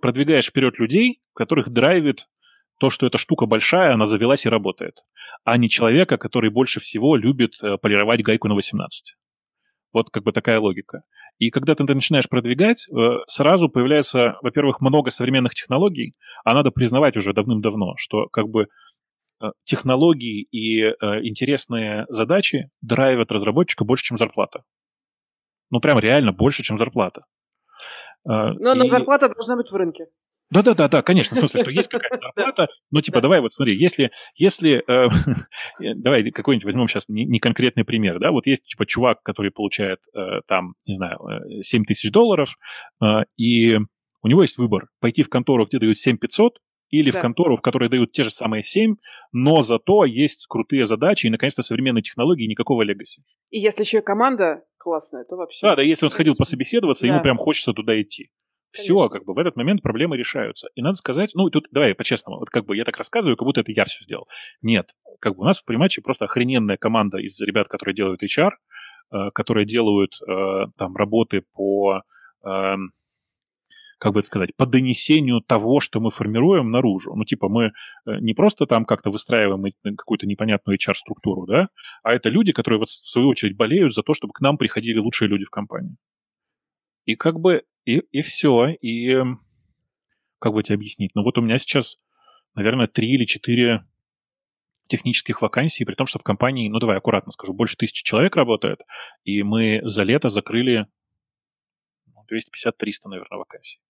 продвигаешь 0.00 0.46
вперед 0.46 0.78
людей, 0.78 1.20
которых 1.34 1.70
драйвит 1.70 2.26
то, 2.78 2.90
что 2.90 3.06
эта 3.06 3.18
штука 3.18 3.46
большая, 3.46 3.94
она 3.94 4.06
завелась 4.06 4.46
и 4.46 4.48
работает, 4.48 5.04
а 5.44 5.56
не 5.58 5.68
человека, 5.68 6.16
который 6.16 6.50
больше 6.50 6.80
всего 6.80 7.16
любит 7.16 7.52
э, 7.62 7.76
полировать 7.76 8.22
гайку 8.22 8.48
на 8.48 8.54
18. 8.54 9.16
Вот 9.92 10.10
как 10.10 10.22
бы 10.22 10.32
такая 10.32 10.60
логика. 10.60 11.02
И 11.38 11.50
когда 11.50 11.74
ты 11.74 11.84
начинаешь 11.84 12.28
продвигать, 12.28 12.86
э, 12.88 12.92
сразу 13.26 13.68
появляется, 13.68 14.36
во-первых, 14.42 14.80
много 14.80 15.10
современных 15.10 15.54
технологий, 15.54 16.14
а 16.44 16.54
надо 16.54 16.70
признавать 16.70 17.16
уже 17.16 17.32
давным-давно, 17.32 17.94
что 17.96 18.26
как 18.28 18.48
бы 18.48 18.66
э, 19.42 19.46
технологии 19.64 20.42
и 20.50 20.80
интересные 21.26 22.06
задачи 22.08 22.70
драйвят 22.82 23.32
разработчика 23.32 23.84
больше, 23.84 24.04
чем 24.04 24.16
зарплата. 24.16 24.62
Ну, 25.70 25.80
прям 25.80 25.98
реально 25.98 26.32
больше, 26.32 26.62
чем 26.62 26.78
зарплата. 26.78 27.24
А, 28.26 28.52
но, 28.52 28.74
и... 28.74 28.88
зарплата 28.88 29.28
должна 29.28 29.56
быть 29.56 29.70
в 29.70 29.76
рынке. 29.76 30.06
Да, 30.50 30.62
да, 30.62 30.74
да, 30.74 30.88
да, 30.88 31.02
конечно, 31.02 31.36
в 31.36 31.38
смысле, 31.38 31.60
что 31.60 31.70
есть 31.70 31.88
какая-то 31.88 32.18
зарплата, 32.34 32.68
но 32.90 33.00
типа 33.00 33.20
давай 33.20 33.40
вот 33.40 33.52
смотри, 33.52 33.76
если, 33.76 34.10
если, 34.34 34.82
э, 34.86 35.08
давай 35.96 36.28
какой-нибудь 36.30 36.64
возьмем 36.64 36.88
сейчас 36.88 37.08
не, 37.08 37.24
не 37.24 37.38
конкретный 37.38 37.84
пример, 37.84 38.18
да, 38.18 38.32
вот 38.32 38.46
есть 38.46 38.66
типа 38.66 38.84
чувак, 38.84 39.22
который 39.22 39.52
получает 39.52 40.00
э, 40.14 40.40
там, 40.48 40.74
не 40.86 40.94
знаю, 40.94 41.18
7 41.62 41.82
э, 41.82 41.84
тысяч 41.86 42.10
долларов, 42.10 42.56
э, 43.00 43.06
и 43.36 43.78
у 44.22 44.28
него 44.28 44.42
есть 44.42 44.58
выбор, 44.58 44.88
пойти 45.00 45.22
в 45.22 45.28
контору, 45.28 45.66
где 45.66 45.78
дают 45.78 45.98
7 45.98 46.18
500, 46.18 46.58
или 46.90 47.10
да. 47.10 47.18
в 47.18 47.22
контору, 47.22 47.56
в 47.56 47.62
которой 47.62 47.88
дают 47.88 48.12
те 48.12 48.24
же 48.24 48.30
самые 48.30 48.62
7, 48.62 48.96
но 49.32 49.62
зато 49.62 50.04
есть 50.04 50.46
крутые 50.48 50.84
задачи 50.84 51.26
и, 51.26 51.30
наконец-то, 51.30 51.62
современные 51.62 52.02
технологии 52.02 52.44
и 52.44 52.48
никакого 52.48 52.82
легаси. 52.82 53.22
И 53.50 53.60
если 53.60 53.82
еще 53.82 53.98
и 53.98 54.02
команда 54.02 54.64
классная, 54.76 55.24
то 55.24 55.36
вообще... 55.36 55.66
Да, 55.66 55.76
да, 55.76 55.82
если 55.82 56.06
он 56.06 56.10
сходил 56.10 56.34
пособеседоваться, 56.38 57.06
да. 57.06 57.12
ему 57.12 57.22
прям 57.22 57.36
хочется 57.36 57.72
туда 57.72 58.00
идти. 58.00 58.30
Все, 58.70 59.08
как 59.08 59.24
бы 59.24 59.34
в 59.34 59.38
этот 59.38 59.56
момент 59.56 59.82
проблемы 59.82 60.16
решаются. 60.16 60.68
И 60.74 60.82
надо 60.82 60.96
сказать, 60.96 61.30
ну, 61.34 61.50
тут, 61.50 61.66
давай 61.70 61.94
по-честному, 61.94 62.38
вот 62.38 62.50
как 62.50 62.66
бы 62.66 62.76
я 62.76 62.84
так 62.84 62.96
рассказываю, 62.96 63.36
как 63.36 63.46
будто 63.46 63.60
это 63.60 63.72
я 63.72 63.84
все 63.84 64.04
сделал. 64.04 64.28
Нет, 64.62 64.90
как 65.20 65.34
бы 65.36 65.42
у 65.42 65.44
нас 65.44 65.60
в 65.60 65.64
Приматче 65.64 66.02
просто 66.02 66.26
охрененная 66.26 66.76
команда 66.76 67.18
из 67.18 67.40
ребят, 67.40 67.68
которые 67.68 67.94
делают 67.94 68.22
HR, 68.22 68.50
э, 69.12 69.30
которые 69.34 69.66
делают 69.66 70.12
э, 70.22 70.66
там 70.76 70.96
работы 70.96 71.42
по 71.52 72.02
э, 72.44 72.76
как 74.00 74.14
бы 74.14 74.20
это 74.20 74.26
сказать, 74.26 74.56
по 74.56 74.64
донесению 74.64 75.42
того, 75.42 75.78
что 75.78 76.00
мы 76.00 76.10
формируем 76.10 76.70
наружу. 76.70 77.14
Ну, 77.14 77.24
типа, 77.24 77.50
мы 77.50 77.64
э, 77.66 77.70
не 78.20 78.32
просто 78.32 78.64
там 78.64 78.86
как-то 78.86 79.10
выстраиваем 79.10 79.62
какую-то 79.96 80.26
непонятную 80.26 80.78
HR-структуру, 80.78 81.46
да, 81.46 81.68
а 82.02 82.14
это 82.14 82.30
люди, 82.30 82.52
которые 82.52 82.78
вот 82.78 82.88
в 82.88 83.10
свою 83.10 83.28
очередь 83.28 83.56
болеют 83.56 83.92
за 83.92 84.02
то, 84.02 84.14
чтобы 84.14 84.32
к 84.32 84.40
нам 84.40 84.56
приходили 84.56 84.98
лучшие 84.98 85.28
люди 85.28 85.44
в 85.44 85.50
компании. 85.50 85.96
И 87.04 87.14
как 87.14 87.38
бы, 87.38 87.62
и, 87.84 87.98
и 87.98 88.20
все, 88.22 88.68
и 88.68 89.16
как 90.38 90.52
бы 90.52 90.62
тебе 90.62 90.76
объяснить? 90.76 91.12
Ну, 91.14 91.22
вот 91.22 91.38
у 91.38 91.42
меня 91.42 91.58
сейчас, 91.58 91.98
наверное, 92.54 92.86
три 92.86 93.10
или 93.10 93.24
четыре 93.24 93.84
технических 94.88 95.40
вакансий, 95.40 95.84
при 95.84 95.94
том, 95.94 96.06
что 96.06 96.18
в 96.18 96.22
компании, 96.22 96.68
ну, 96.68 96.78
давай 96.78 96.96
аккуратно 96.96 97.30
скажу, 97.30 97.54
больше 97.54 97.76
тысячи 97.76 98.02
человек 98.02 98.36
работает, 98.36 98.82
и 99.24 99.42
мы 99.42 99.80
за 99.84 100.02
лето 100.02 100.28
закрыли 100.28 100.86
250-300, 102.30 102.72
ну, 103.04 103.10
наверное, 103.10 103.38
вакансий. 103.38 103.80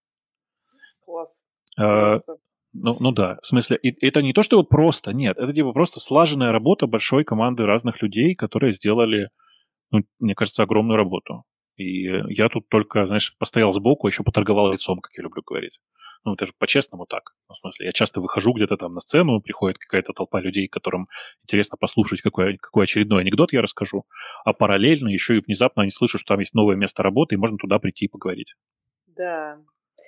Класс. 1.05 1.43
А, 1.79 2.19
ну, 2.73 2.97
ну 3.01 3.13
да, 3.13 3.39
в 3.43 3.47
смысле, 3.47 3.79
это 3.83 4.23
не 4.23 4.33
то, 4.33 4.43
что 4.43 4.63
просто, 4.63 5.13
нет, 5.13 5.39
это 5.39 5.53
типа 5.53 5.73
просто 5.73 6.01
слаженная 6.01 6.53
работа 6.53 6.87
большой 6.87 7.25
команды 7.25 7.65
разных 7.65 8.03
людей, 8.03 8.35
которые 8.35 8.73
сделали, 8.73 9.31
ну, 9.91 10.01
мне 10.19 10.35
кажется, 10.35 10.63
огромную 10.63 10.97
работу. 10.97 11.45
И 11.81 12.03
я 12.35 12.49
тут 12.49 12.69
только, 12.69 13.07
знаешь, 13.07 13.35
постоял 13.39 13.73
сбоку, 13.73 14.07
еще 14.07 14.23
поторговал 14.23 14.73
лицом, 14.73 15.01
как 15.01 15.13
я 15.17 15.23
люблю 15.23 15.43
говорить. 15.43 15.81
Ну, 16.25 16.35
это 16.35 16.45
же 16.45 16.53
по-честному 16.59 17.07
так. 17.07 17.35
Ну, 17.49 17.55
в 17.55 17.57
смысле, 17.57 17.87
я 17.87 17.93
часто 17.93 18.21
выхожу 18.21 18.53
где-то 18.53 18.77
там 18.77 18.93
на 18.93 19.01
сцену, 19.01 19.41
приходит 19.41 19.79
какая-то 19.79 20.13
толпа 20.13 20.41
людей, 20.41 20.69
которым 20.69 21.09
интересно 21.43 21.79
послушать, 21.81 22.21
какой, 22.21 22.59
какой 22.59 22.85
очередной 22.85 23.23
анекдот 23.23 23.55
я 23.55 23.63
расскажу, 23.63 24.05
а 24.45 24.53
параллельно 24.53 25.09
еще 25.09 25.39
и 25.39 25.41
внезапно 25.41 25.83
они 25.83 25.91
слышат, 25.91 26.21
что 26.21 26.35
там 26.35 26.41
есть 26.41 26.53
новое 26.53 26.77
место 26.77 27.03
работы, 27.03 27.37
и 27.37 27.39
можно 27.39 27.57
туда 27.57 27.79
прийти 27.79 28.05
и 28.05 28.09
поговорить. 28.09 28.55
Да, 29.07 29.59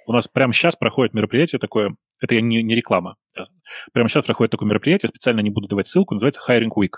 у 0.06 0.12
нас 0.12 0.28
прямо 0.28 0.52
сейчас 0.52 0.76
проходит 0.76 1.14
мероприятие 1.14 1.58
такое, 1.58 1.96
это 2.20 2.38
не, 2.40 2.62
не 2.62 2.74
реклама, 2.74 3.16
прямо 3.94 4.10
сейчас 4.10 4.24
проходит 4.24 4.50
такое 4.50 4.68
мероприятие, 4.68 5.08
специально 5.08 5.40
не 5.40 5.50
буду 5.50 5.68
давать 5.68 5.86
ссылку, 5.86 6.14
называется 6.14 6.42
Hiring 6.46 6.70
Week. 6.76 6.96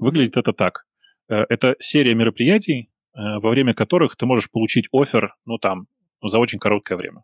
Выглядит 0.00 0.36
это 0.36 0.52
так. 0.52 0.86
Э, 1.28 1.44
это 1.48 1.76
серия 1.78 2.14
мероприятий, 2.14 2.80
э, 2.82 2.89
во 3.14 3.50
время 3.50 3.74
которых 3.74 4.16
ты 4.16 4.26
можешь 4.26 4.50
получить 4.50 4.88
офер, 4.92 5.34
ну, 5.44 5.58
там, 5.58 5.86
ну, 6.22 6.28
за 6.28 6.38
очень 6.38 6.58
короткое 6.58 6.96
время. 6.96 7.22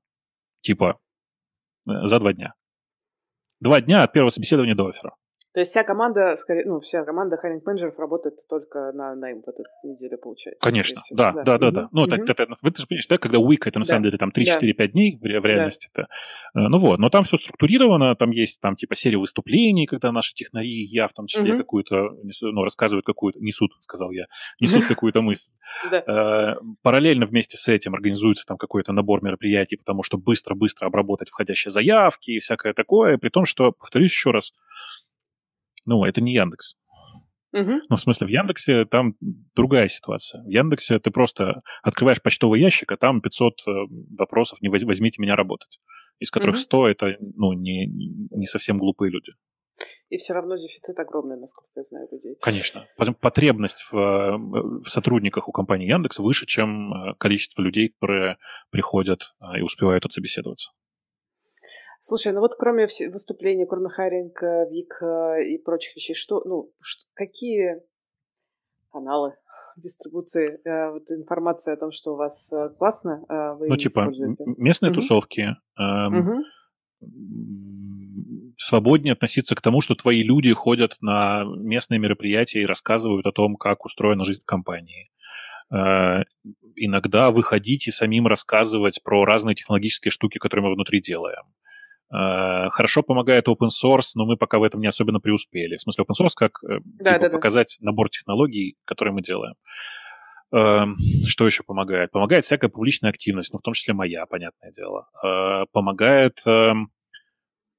Типа 0.60 0.98
э, 1.88 2.04
за 2.04 2.18
два 2.18 2.32
дня. 2.32 2.54
Два 3.60 3.80
дня 3.80 4.02
от 4.02 4.12
первого 4.12 4.30
собеседования 4.30 4.74
до 4.74 4.88
оффера. 4.88 5.14
То 5.56 5.60
есть 5.60 5.70
вся 5.70 5.84
команда, 5.84 6.36
скорее, 6.36 6.66
ну, 6.66 6.80
вся 6.80 7.02
команда 7.02 7.38
хайринг 7.38 7.64
менеджеров 7.64 7.98
работает 7.98 8.46
только 8.46 8.92
на 8.92 9.14
найм 9.14 9.40
в 9.40 9.48
эту 9.48 9.62
неделю, 9.84 10.18
получается. 10.18 10.62
Конечно, 10.62 11.00
да, 11.10 11.32
да, 11.32 11.44
да, 11.44 11.56
да, 11.56 11.70
да. 11.70 11.88
Ну, 11.92 12.04
mm-hmm. 12.04 12.24
это, 12.24 12.32
это, 12.32 12.52
вы 12.60 12.72
же 12.76 12.86
понимаешь, 12.86 13.06
да, 13.06 13.16
когда 13.16 13.38
week, 13.38 13.60
это 13.64 13.78
на 13.78 13.84
да. 13.84 13.88
самом 13.88 14.02
деле 14.02 14.18
там 14.18 14.32
3-4-5 14.36 14.88
дней 14.88 15.16
в, 15.16 15.22
в 15.22 15.46
реальности-то. 15.46 16.08
Да. 16.52 16.60
Э, 16.60 16.68
ну 16.68 16.76
вот, 16.76 16.98
но 16.98 17.08
там 17.08 17.24
все 17.24 17.38
структурировано, 17.38 18.14
там 18.16 18.32
есть 18.32 18.60
там 18.60 18.76
типа 18.76 18.96
серия 18.96 19.16
выступлений, 19.16 19.86
когда 19.86 20.12
наши 20.12 20.34
технари, 20.34 20.84
я 20.84 21.08
в 21.08 21.14
том 21.14 21.26
числе 21.26 21.54
mm-hmm. 21.54 21.56
какую-то, 21.56 22.10
ну, 22.42 22.62
рассказывают 22.62 23.06
какую-то, 23.06 23.40
несут, 23.40 23.70
сказал 23.80 24.10
я, 24.10 24.26
несут 24.60 24.84
какую-то 24.84 25.22
мысль. 25.22 25.52
Э, 25.90 26.56
параллельно 26.82 27.24
вместе 27.24 27.56
с 27.56 27.66
этим 27.68 27.94
организуется 27.94 28.44
там 28.44 28.58
какой-то 28.58 28.92
набор 28.92 29.24
мероприятий, 29.24 29.76
потому 29.76 30.02
что 30.02 30.18
быстро-быстро 30.18 30.88
обработать 30.88 31.30
входящие 31.30 31.72
заявки 31.72 32.32
и 32.32 32.40
всякое 32.40 32.74
такое, 32.74 33.16
при 33.16 33.30
том, 33.30 33.46
что, 33.46 33.72
повторюсь 33.72 34.10
еще 34.10 34.32
раз, 34.32 34.52
ну, 35.86 36.04
это 36.04 36.20
не 36.20 36.34
Яндекс. 36.34 36.76
Угу. 37.52 37.70
Ну, 37.88 37.96
в 37.96 38.00
смысле, 38.00 38.26
в 38.26 38.30
Яндексе 38.30 38.84
там 38.84 39.14
другая 39.54 39.88
ситуация. 39.88 40.42
В 40.42 40.48
Яндексе 40.48 40.98
ты 40.98 41.10
просто 41.10 41.62
открываешь 41.82 42.20
почтовый 42.20 42.60
ящик, 42.60 42.92
а 42.92 42.96
там 42.96 43.20
500 43.20 43.52
э, 43.52 43.70
вопросов 44.18 44.60
«не 44.60 44.68
возьмите 44.68 45.22
меня 45.22 45.36
работать», 45.36 45.78
из 46.18 46.30
которых 46.30 46.56
угу. 46.56 46.62
100— 46.62 46.88
это, 46.90 47.16
ну, 47.20 47.52
не, 47.52 47.86
не 47.86 48.46
совсем 48.46 48.78
глупые 48.78 49.10
люди. 49.10 49.32
И 50.08 50.18
все 50.18 50.34
равно 50.34 50.56
дефицит 50.56 50.98
огромный, 50.98 51.38
насколько 51.38 51.70
я 51.76 51.82
знаю, 51.82 52.08
людей. 52.10 52.36
Конечно. 52.40 52.84
Потребность 53.20 53.86
в, 53.90 53.96
э, 53.96 54.36
в 54.36 54.88
сотрудниках 54.88 55.48
у 55.48 55.52
компании 55.52 55.88
Яндекс 55.88 56.18
выше, 56.18 56.46
чем 56.46 56.92
э, 56.92 57.14
количество 57.18 57.62
людей, 57.62 57.88
которые 57.88 58.36
приходят 58.70 59.34
и 59.58 59.62
успевают 59.62 60.04
отсобеседоваться. 60.04 60.72
Слушай, 62.00 62.32
ну 62.32 62.40
вот 62.40 62.54
кроме 62.56 62.86
выступлений, 63.10 63.66
кроме 63.66 63.88
хайринг, 63.88 64.40
ВИК 64.70 65.02
э, 65.02 65.44
и 65.48 65.58
прочих 65.58 65.96
вещей, 65.96 66.14
что, 66.14 66.42
ну, 66.44 66.72
что, 66.80 67.04
какие 67.14 67.82
каналы 68.90 69.34
дистрибуции, 69.76 70.60
э, 70.64 70.90
вот 70.92 71.10
информация 71.10 71.74
о 71.74 71.76
том, 71.76 71.90
что 71.90 72.12
у 72.12 72.16
вас 72.16 72.52
э, 72.52 72.70
классно, 72.78 73.24
вы 73.58 73.68
Ну, 73.68 73.76
типа, 73.76 74.10
местные 74.56 74.90
угу. 74.90 75.00
тусовки, 75.00 75.56
э, 75.78 76.06
угу. 76.06 76.44
свободнее 78.56 79.12
относиться 79.12 79.54
к 79.54 79.60
тому, 79.60 79.80
что 79.80 79.94
твои 79.94 80.22
люди 80.22 80.52
ходят 80.52 80.96
на 81.00 81.44
местные 81.44 81.98
мероприятия 81.98 82.62
и 82.62 82.66
рассказывают 82.66 83.26
о 83.26 83.32
том, 83.32 83.56
как 83.56 83.84
устроена 83.84 84.24
жизнь 84.24 84.42
в 84.42 84.46
компании. 84.46 85.10
Э, 85.72 86.22
иногда 86.76 87.30
выходить 87.30 87.86
и 87.88 87.90
самим 87.90 88.26
рассказывать 88.26 89.02
про 89.02 89.24
разные 89.24 89.54
технологические 89.54 90.12
штуки, 90.12 90.38
которые 90.38 90.68
мы 90.68 90.74
внутри 90.74 91.00
делаем. 91.00 91.42
Э, 92.12 92.68
хорошо 92.70 93.02
помогает 93.02 93.48
open 93.48 93.68
source, 93.68 94.12
но 94.14 94.26
мы 94.26 94.36
пока 94.36 94.58
в 94.58 94.62
этом 94.62 94.80
не 94.80 94.86
особенно 94.86 95.20
преуспели. 95.20 95.76
В 95.76 95.82
смысле 95.82 96.04
open 96.04 96.24
source 96.24 96.32
как 96.36 96.62
э, 96.62 96.78
да, 96.84 97.14
типа, 97.14 97.24
да, 97.24 97.30
показать 97.30 97.78
да. 97.80 97.86
набор 97.86 98.08
технологий, 98.10 98.76
которые 98.84 99.12
мы 99.12 99.22
делаем. 99.22 99.54
Эм, 100.52 100.96
что 101.26 101.46
еще 101.46 101.64
помогает? 101.64 102.12
Помогает 102.12 102.44
всякая 102.44 102.68
публичная 102.68 103.10
активность, 103.10 103.52
ну, 103.52 103.58
в 103.58 103.62
том 103.62 103.74
числе 103.74 103.94
моя, 103.94 104.24
понятное 104.26 104.70
дело. 104.70 105.08
Э, 105.24 105.64
помогает 105.72 106.40
эм, 106.46 106.92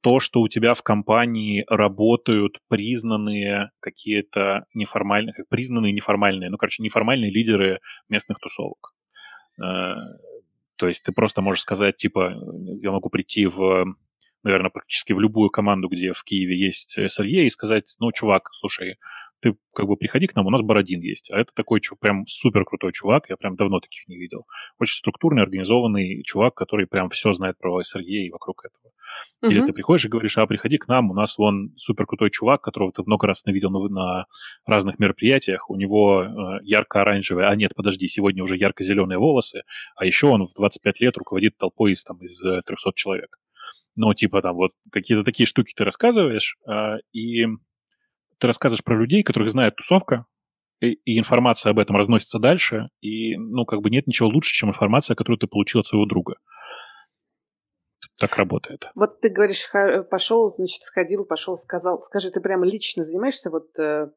то, 0.02 0.20
что 0.20 0.42
у 0.42 0.50
тебя 0.50 0.74
в 0.74 0.84
компании 0.84 1.64
работают 1.70 2.60
признанные 2.68 3.72
какие-то 3.80 4.66
неформальные, 4.74 5.34
признанные 5.50 5.94
неформальные, 5.94 6.50
ну, 6.50 6.58
короче, 6.58 6.84
неформальные 6.84 7.32
лидеры 7.32 7.80
местных 8.10 8.40
тусовок. 8.40 8.94
То 9.58 10.88
есть 10.88 11.04
ты 11.04 11.12
просто 11.12 11.42
можешь 11.42 11.64
сказать, 11.64 11.98
типа, 11.98 12.36
я 12.80 12.92
могу 12.92 13.10
прийти 13.10 13.48
в, 13.48 13.96
наверное, 14.44 14.72
практически 14.72 15.14
в 15.14 15.20
любую 15.20 15.50
команду, 15.50 15.88
где 15.88 16.14
в 16.14 16.24
Киеве 16.24 16.58
есть 16.60 16.98
SRE, 16.98 17.28
и 17.28 17.50
сказать, 17.50 17.96
ну, 18.00 18.12
чувак, 18.12 18.50
слушай, 18.54 18.98
ты 19.40 19.56
как 19.74 19.86
бы 19.86 19.96
приходи 19.98 20.28
к 20.28 20.36
нам, 20.36 20.48
у 20.48 20.50
нас 20.50 20.62
Бородин 20.62 21.02
есть. 21.02 21.32
А 21.32 21.40
это 21.40 21.54
такой 21.54 21.80
прям 22.00 22.26
супер 22.28 22.66
крутой 22.66 22.92
чувак, 22.92 23.30
я 23.30 23.38
прям 23.38 23.56
давно 23.56 23.80
таких 23.80 24.08
не 24.08 24.18
видел. 24.18 24.46
Очень 24.80 24.98
структурный, 24.98 25.44
организованный 25.44 26.24
чувак, 26.24 26.56
который 26.56 26.88
прям 26.88 27.10
все 27.10 27.34
знает 27.34 27.58
про 27.60 27.80
SRE 27.82 28.02
и 28.02 28.32
вокруг 28.32 28.66
этого. 28.66 28.92
Uh-huh. 29.44 29.50
Или 29.50 29.66
ты 29.66 29.74
приходишь 29.74 30.06
и 30.06 30.10
говоришь, 30.10 30.38
а 30.38 30.48
приходи 30.48 30.78
к 30.78 30.88
нам, 30.88 31.12
у 31.12 31.14
нас 31.14 31.38
вон 31.38 31.74
супер 31.78 32.06
крутой 32.06 32.32
чувак, 32.32 32.62
которого 32.62 32.92
ты 32.92 33.04
много 33.04 33.28
раз 33.28 33.44
видел 33.46 33.70
на, 33.70 33.80
на 33.90 34.26
разных 34.66 35.00
мероприятиях, 35.00 35.70
у 35.70 35.76
него 35.76 36.24
э, 36.24 36.28
ярко-оранжевые, 36.64 37.48
а 37.48 37.56
нет, 37.56 37.74
подожди, 37.76 38.08
сегодня 38.08 38.44
уже 38.44 38.58
ярко-зеленые 38.58 39.20
волосы, 39.20 39.64
а 39.96 40.06
еще 40.06 40.28
он 40.28 40.46
в 40.46 40.54
25 40.56 41.00
лет 41.00 41.18
руководит 41.18 41.58
толпой 41.58 41.94
из, 41.94 42.04
там, 42.04 42.18
из 42.18 42.42
300 42.42 42.72
э, 42.72 42.92
человек. 42.96 43.38
Ну, 43.98 44.14
типа 44.14 44.42
там 44.44 44.56
вот 44.56 44.72
какие-то 44.92 45.24
такие 45.24 45.48
штуки 45.48 45.74
ты 45.76 45.84
рассказываешь, 45.84 46.56
э, 46.70 46.98
и 47.14 47.46
ты 48.38 48.48
рассказываешь 48.48 48.84
про 48.84 48.98
людей, 48.98 49.24
которых 49.24 49.50
знает 49.50 49.76
тусовка, 49.76 50.26
и, 50.80 50.94
и 50.94 51.18
информация 51.18 51.72
об 51.72 51.80
этом 51.80 51.96
разносится 51.96 52.38
дальше, 52.38 52.90
и, 53.02 53.36
ну, 53.36 53.66
как 53.66 53.82
бы 53.82 53.90
нет 53.90 54.06
ничего 54.06 54.30
лучше, 54.30 54.54
чем 54.54 54.70
информация, 54.70 55.16
которую 55.16 55.40
ты 55.40 55.48
получил 55.48 55.80
от 55.82 55.88
своего 55.88 56.06
друга. 56.06 56.36
Так 58.20 58.36
работает. 58.38 58.90
Вот 58.94 59.20
ты 59.20 59.30
говоришь, 59.30 59.68
пошел, 60.10 60.52
значит, 60.52 60.84
сходил, 60.84 61.26
пошел, 61.26 61.56
сказал. 61.56 62.00
Скажи, 62.02 62.30
ты 62.30 62.40
прямо 62.40 62.68
лично 62.68 63.04
занимаешься 63.04 63.50
вот 63.50 63.78
э, 63.80 64.12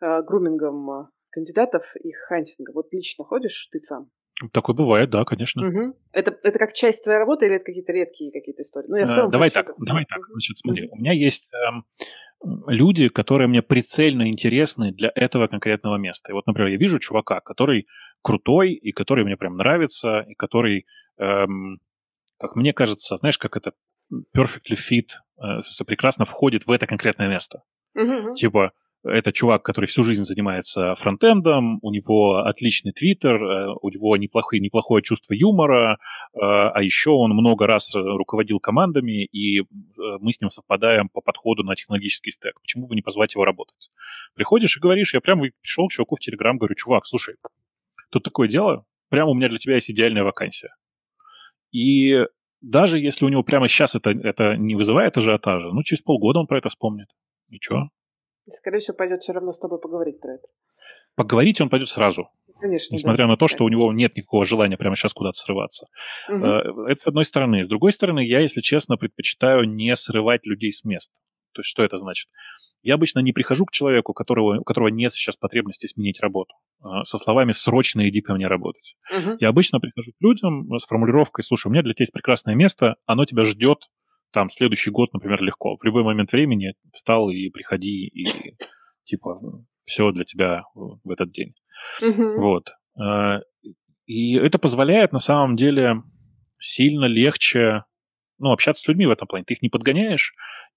э, 0.00 0.22
грумингом 0.22 1.08
кандидатов 1.30 1.84
и 1.96 2.12
хантингом? 2.12 2.74
Вот 2.74 2.92
лично 2.92 3.24
ходишь 3.24 3.68
ты 3.72 3.80
сам? 3.80 4.10
Такое 4.52 4.76
бывает, 4.76 5.10
да, 5.10 5.24
конечно. 5.24 5.66
Угу. 5.66 5.96
Это, 6.12 6.36
это 6.44 6.58
как 6.58 6.72
часть 6.72 7.02
твоей 7.02 7.18
работы 7.18 7.46
или 7.46 7.56
это 7.56 7.64
какие-то 7.64 7.92
редкие 7.92 8.30
какие-то 8.30 8.62
истории? 8.62 8.86
Ну, 8.88 8.96
я 8.96 9.04
в 9.04 9.08
целом 9.08 9.30
давай 9.30 9.50
так, 9.50 9.72
давай 9.78 10.04
так. 10.04 10.20
Значит, 10.30 10.58
смотри, 10.58 10.86
угу. 10.86 10.94
у 10.94 10.98
меня 11.00 11.12
есть 11.12 11.50
эм, 11.54 11.84
люди, 12.68 13.08
которые 13.08 13.48
мне 13.48 13.62
прицельно 13.62 14.28
интересны 14.28 14.92
для 14.92 15.10
этого 15.14 15.48
конкретного 15.48 15.96
места. 15.96 16.30
И 16.30 16.34
вот, 16.34 16.46
например, 16.46 16.70
я 16.70 16.76
вижу 16.76 17.00
чувака, 17.00 17.40
который 17.40 17.88
крутой, 18.22 18.74
и 18.74 18.92
который 18.92 19.24
мне 19.24 19.36
прям 19.36 19.56
нравится, 19.56 20.20
и 20.20 20.34
который, 20.34 20.86
эм, 21.18 21.80
как 22.38 22.54
мне 22.54 22.72
кажется, 22.72 23.16
знаешь, 23.16 23.38
как 23.38 23.56
это 23.56 23.72
perfectly 24.36 24.76
fit, 24.76 25.08
э, 25.42 25.84
прекрасно 25.84 26.24
входит 26.24 26.66
в 26.66 26.70
это 26.70 26.86
конкретное 26.86 27.28
место. 27.28 27.62
Mm-hmm. 27.96 28.34
Типа, 28.34 28.72
это 29.04 29.32
чувак, 29.32 29.62
который 29.62 29.86
всю 29.86 30.02
жизнь 30.02 30.24
занимается 30.24 30.94
фронтендом, 30.96 31.78
у 31.82 31.90
него 31.90 32.38
отличный 32.38 32.92
твиттер, 32.92 33.42
э, 33.42 33.74
у 33.80 33.88
него 33.90 34.16
неплохое, 34.16 34.60
неплохое 34.60 35.02
чувство 35.02 35.34
юмора, 35.34 35.98
э, 36.34 36.38
а 36.40 36.82
еще 36.82 37.10
он 37.10 37.30
много 37.30 37.66
раз 37.66 37.94
руководил 37.94 38.58
командами, 38.58 39.24
и 39.24 39.60
э, 39.60 39.64
мы 40.20 40.32
с 40.32 40.40
ним 40.40 40.50
совпадаем 40.50 41.08
по 41.08 41.20
подходу 41.20 41.62
на 41.62 41.76
технологический 41.76 42.32
стек. 42.32 42.60
Почему 42.60 42.86
бы 42.88 42.96
не 42.96 43.02
позвать 43.02 43.34
его 43.34 43.44
работать? 43.44 43.88
Приходишь 44.34 44.76
и 44.76 44.80
говоришь, 44.80 45.14
я 45.14 45.20
прям 45.20 45.40
пришел 45.40 45.86
к 45.86 45.92
чуваку 45.92 46.16
в 46.16 46.20
Телеграм, 46.20 46.58
говорю, 46.58 46.74
чувак, 46.74 47.06
слушай, 47.06 47.36
тут 48.10 48.24
такое 48.24 48.48
дело, 48.48 48.84
прямо 49.10 49.30
у 49.30 49.34
меня 49.34 49.48
для 49.48 49.58
тебя 49.58 49.74
есть 49.76 49.90
идеальная 49.90 50.24
вакансия. 50.24 50.74
И 51.70 52.24
даже 52.60 52.98
если 52.98 53.24
у 53.24 53.28
него 53.28 53.44
прямо 53.44 53.68
сейчас 53.68 53.94
это, 53.94 54.10
это 54.10 54.56
не 54.56 54.74
вызывает 54.74 55.16
ажиотажа, 55.16 55.68
ну, 55.68 55.82
через 55.84 56.02
полгода 56.02 56.40
он 56.40 56.46
про 56.46 56.58
это 56.58 56.68
вспомнит. 56.68 57.08
Ничего. 57.48 57.90
Скорее 58.50 58.78
всего, 58.78 58.96
пойдет 58.96 59.22
все 59.22 59.32
равно 59.32 59.52
с 59.52 59.58
тобой 59.58 59.78
поговорить 59.78 60.20
про 60.20 60.34
это. 60.34 60.46
Поговорить 61.14 61.60
он 61.60 61.68
пойдет 61.68 61.88
сразу. 61.88 62.28
Конечно. 62.60 62.94
Несмотря 62.94 63.24
да. 63.24 63.28
на 63.28 63.36
то, 63.36 63.48
что 63.48 63.64
у 63.64 63.68
него 63.68 63.92
нет 63.92 64.16
никакого 64.16 64.44
желания 64.44 64.76
прямо 64.76 64.96
сейчас 64.96 65.12
куда-то 65.12 65.38
срываться. 65.38 65.86
Угу. 66.28 66.44
Это 66.86 67.00
с 67.00 67.06
одной 67.06 67.24
стороны. 67.24 67.62
С 67.62 67.68
другой 67.68 67.92
стороны, 67.92 68.26
я, 68.26 68.40
если 68.40 68.60
честно, 68.60 68.96
предпочитаю 68.96 69.64
не 69.64 69.94
срывать 69.94 70.44
людей 70.46 70.72
с 70.72 70.84
места. 70.84 71.14
То 71.52 71.60
есть 71.60 71.70
что 71.70 71.82
это 71.82 71.96
значит? 71.96 72.28
Я 72.82 72.94
обычно 72.94 73.20
не 73.20 73.32
прихожу 73.32 73.64
к 73.64 73.72
человеку, 73.72 74.12
которого, 74.12 74.60
у 74.60 74.64
которого 74.64 74.88
нет 74.88 75.12
сейчас 75.12 75.36
потребности 75.36 75.86
сменить 75.86 76.20
работу, 76.20 76.54
э, 76.84 77.02
со 77.02 77.18
словами 77.18 77.52
«срочно 77.52 78.08
иди 78.08 78.20
ко 78.20 78.34
мне 78.34 78.46
работать». 78.46 78.96
Угу. 79.10 79.38
Я 79.40 79.48
обычно 79.48 79.80
прихожу 79.80 80.12
к 80.12 80.22
людям 80.22 80.68
с 80.78 80.86
формулировкой 80.86 81.44
«слушай, 81.44 81.66
у 81.66 81.70
меня 81.70 81.82
для 81.82 81.94
тебя 81.94 82.04
есть 82.04 82.12
прекрасное 82.12 82.54
место, 82.54 82.96
оно 83.06 83.24
тебя 83.24 83.44
ждет 83.44 83.88
там 84.32 84.48
следующий 84.48 84.90
год, 84.90 85.12
например, 85.12 85.42
легко. 85.42 85.76
В 85.76 85.84
любой 85.84 86.02
момент 86.02 86.32
времени 86.32 86.74
встал 86.92 87.30
и 87.30 87.48
приходи, 87.50 88.06
и 88.06 88.26
типа 89.04 89.40
все 89.84 90.10
для 90.12 90.24
тебя 90.24 90.64
в 90.74 91.10
этот 91.10 91.30
день. 91.30 91.54
Mm-hmm. 92.02 92.36
Вот. 92.36 92.70
Э, 93.00 93.40
и 94.06 94.36
это 94.36 94.58
позволяет 94.58 95.12
на 95.12 95.18
самом 95.18 95.56
деле 95.56 96.02
сильно 96.58 97.06
легче 97.06 97.84
ну, 98.38 98.52
общаться 98.52 98.82
с 98.82 98.88
людьми 98.88 99.06
в 99.06 99.10
этом 99.10 99.26
плане. 99.26 99.44
Ты 99.44 99.54
их 99.54 99.62
не 99.62 99.68
подгоняешь, 99.68 100.34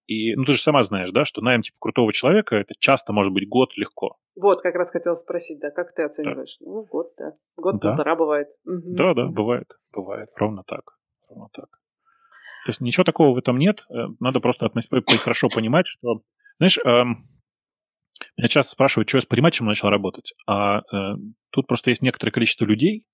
и, 0.07 0.35
ну, 0.35 0.45
ты 0.45 0.53
же 0.53 0.61
сама 0.61 0.83
знаешь, 0.83 1.11
да, 1.11 1.25
что 1.25 1.41
найм, 1.41 1.61
типа, 1.61 1.77
крутого 1.79 2.11
человека, 2.11 2.55
это 2.55 2.73
часто 2.79 3.13
может 3.13 3.33
быть 3.33 3.47
год 3.47 3.77
легко. 3.77 4.17
Вот, 4.35 4.61
как 4.61 4.75
раз 4.75 4.91
хотел 4.91 5.15
спросить, 5.15 5.59
да, 5.59 5.69
как 5.71 5.93
ты 5.93 6.03
оцениваешь? 6.03 6.57
Да. 6.59 6.65
Ну, 6.65 6.85
год, 6.85 7.13
да. 7.17 7.33
Год-полтора 7.57 8.11
да. 8.11 8.15
бывает. 8.15 8.47
Угу. 8.65 8.95
Да, 8.95 9.13
да, 9.13 9.27
бывает, 9.27 9.67
бывает, 9.93 10.29
ровно 10.35 10.63
так, 10.65 10.97
ровно 11.29 11.47
так. 11.53 11.80
То 12.65 12.69
есть 12.69 12.81
ничего 12.81 13.03
такого 13.03 13.33
в 13.33 13.37
этом 13.37 13.57
нет. 13.57 13.85
Э, 13.89 14.07
надо 14.19 14.39
просто 14.39 14.65
относиться, 14.65 15.01
хорошо 15.17 15.49
понимать, 15.49 15.87
что, 15.87 16.21
знаешь, 16.57 16.77
эм, 16.85 17.27
меня 18.37 18.47
часто 18.47 18.71
спрашивают, 18.71 19.09
что 19.09 19.17
я 19.17 19.21
с 19.21 19.25
пониманием 19.25 19.65
начал 19.65 19.89
работать. 19.89 20.33
А 20.47 20.79
э, 20.79 21.15
тут 21.51 21.67
просто 21.67 21.89
есть 21.89 22.01
некоторое 22.01 22.31
количество 22.31 22.65
людей, 22.65 23.05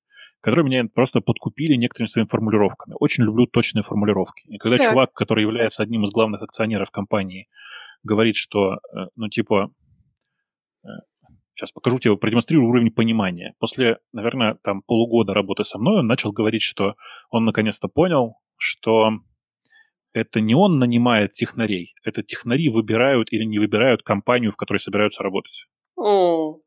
которые 0.42 0.66
меня 0.66 0.86
просто 0.94 1.22
подкупили 1.22 1.76
некоторыми 1.76 2.08
своими 2.08 2.28
формулировками. 2.28 2.96
Очень 3.00 3.24
люблю 3.24 3.48
точные 3.48 3.84
формулировки. 3.84 4.48
И 4.48 4.58
когда 4.58 4.78
так. 4.78 4.90
чувак, 4.90 5.14
который 5.14 5.42
является 5.42 5.84
одним 5.84 6.04
из 6.04 6.12
главных 6.12 6.42
акционеров 6.42 6.92
компании, 6.92 7.48
говорит, 8.04 8.36
что, 8.36 8.76
э, 8.76 9.08
ну, 9.16 9.30
типа, 9.30 9.72
э, 10.84 10.88
сейчас 11.56 11.72
покажу 11.72 11.98
тебе, 12.00 12.16
продемонстрирую 12.18 12.70
уровень 12.70 12.92
понимания. 12.92 13.56
После, 13.60 13.98
наверное, 14.14 14.56
там 14.64 14.82
полугода 14.84 15.34
работы 15.34 15.64
со 15.64 15.80
мной 15.80 16.00
он 16.00 16.08
начал 16.08 16.32
говорить, 16.32 16.62
что 16.62 16.96
он 17.30 17.46
наконец-то 17.46 17.88
понял, 17.88 18.36
что 18.58 19.20
это 20.19 20.41
не 20.41 20.56
он 20.56 20.77
нанимает 20.77 21.32
технарей, 21.32 21.93
это 22.03 22.23
технари 22.23 22.69
выбирают 22.69 23.32
или 23.32 23.43
не 23.43 23.60
выбирают 23.60 24.03
компанию, 24.03 24.51
в 24.51 24.58
которой 24.58 24.77
собираются 24.77 25.23
работать. 25.23 25.65
О, 25.95 26.60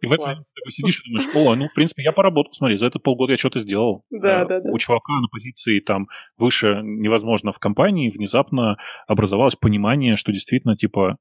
и 0.00 0.06
в 0.06 0.12
этом 0.12 0.36
ты 0.36 0.70
сидишь 0.70 1.00
и 1.00 1.10
думаешь, 1.10 1.34
о, 1.34 1.54
ну, 1.56 1.68
в 1.68 1.74
принципе, 1.74 2.02
я 2.02 2.12
поработал, 2.12 2.52
смотри, 2.52 2.76
за 2.76 2.86
этот 2.86 3.02
полгода 3.02 3.32
я 3.32 3.38
что-то 3.38 3.58
сделал. 3.58 4.04
Да, 4.10 4.44
да, 4.44 4.60
да. 4.60 4.70
У 4.70 4.78
чувака 4.78 5.14
на 5.20 5.28
позиции 5.28 5.80
там 5.80 6.08
выше 6.36 6.80
невозможно 6.82 7.52
в 7.52 7.58
компании, 7.58 8.10
внезапно 8.10 8.76
образовалось 9.06 9.56
понимание, 9.56 10.16
что 10.16 10.30
действительно, 10.30 10.76
типа, 10.76 11.16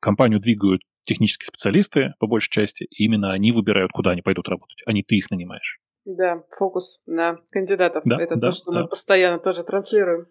компанию 0.00 0.38
двигают 0.38 0.82
технические 1.04 1.46
специалисты, 1.46 2.14
по 2.18 2.26
большей 2.26 2.50
части, 2.50 2.84
и 2.84 3.04
именно 3.04 3.32
они 3.32 3.52
выбирают, 3.52 3.92
куда 3.92 4.10
они 4.10 4.20
пойдут 4.20 4.48
работать, 4.48 4.82
а 4.84 4.92
не 4.92 5.02
ты 5.02 5.16
их 5.16 5.30
нанимаешь. 5.30 5.78
Да, 6.06 6.44
фокус 6.52 7.02
на 7.06 7.40
кандидатов. 7.50 8.04
Да, 8.06 8.22
Это 8.22 8.36
да, 8.36 8.48
то, 8.48 8.56
что 8.56 8.70
да. 8.70 8.82
мы 8.82 8.88
постоянно 8.88 9.40
тоже 9.40 9.64
транслируем. 9.64 10.28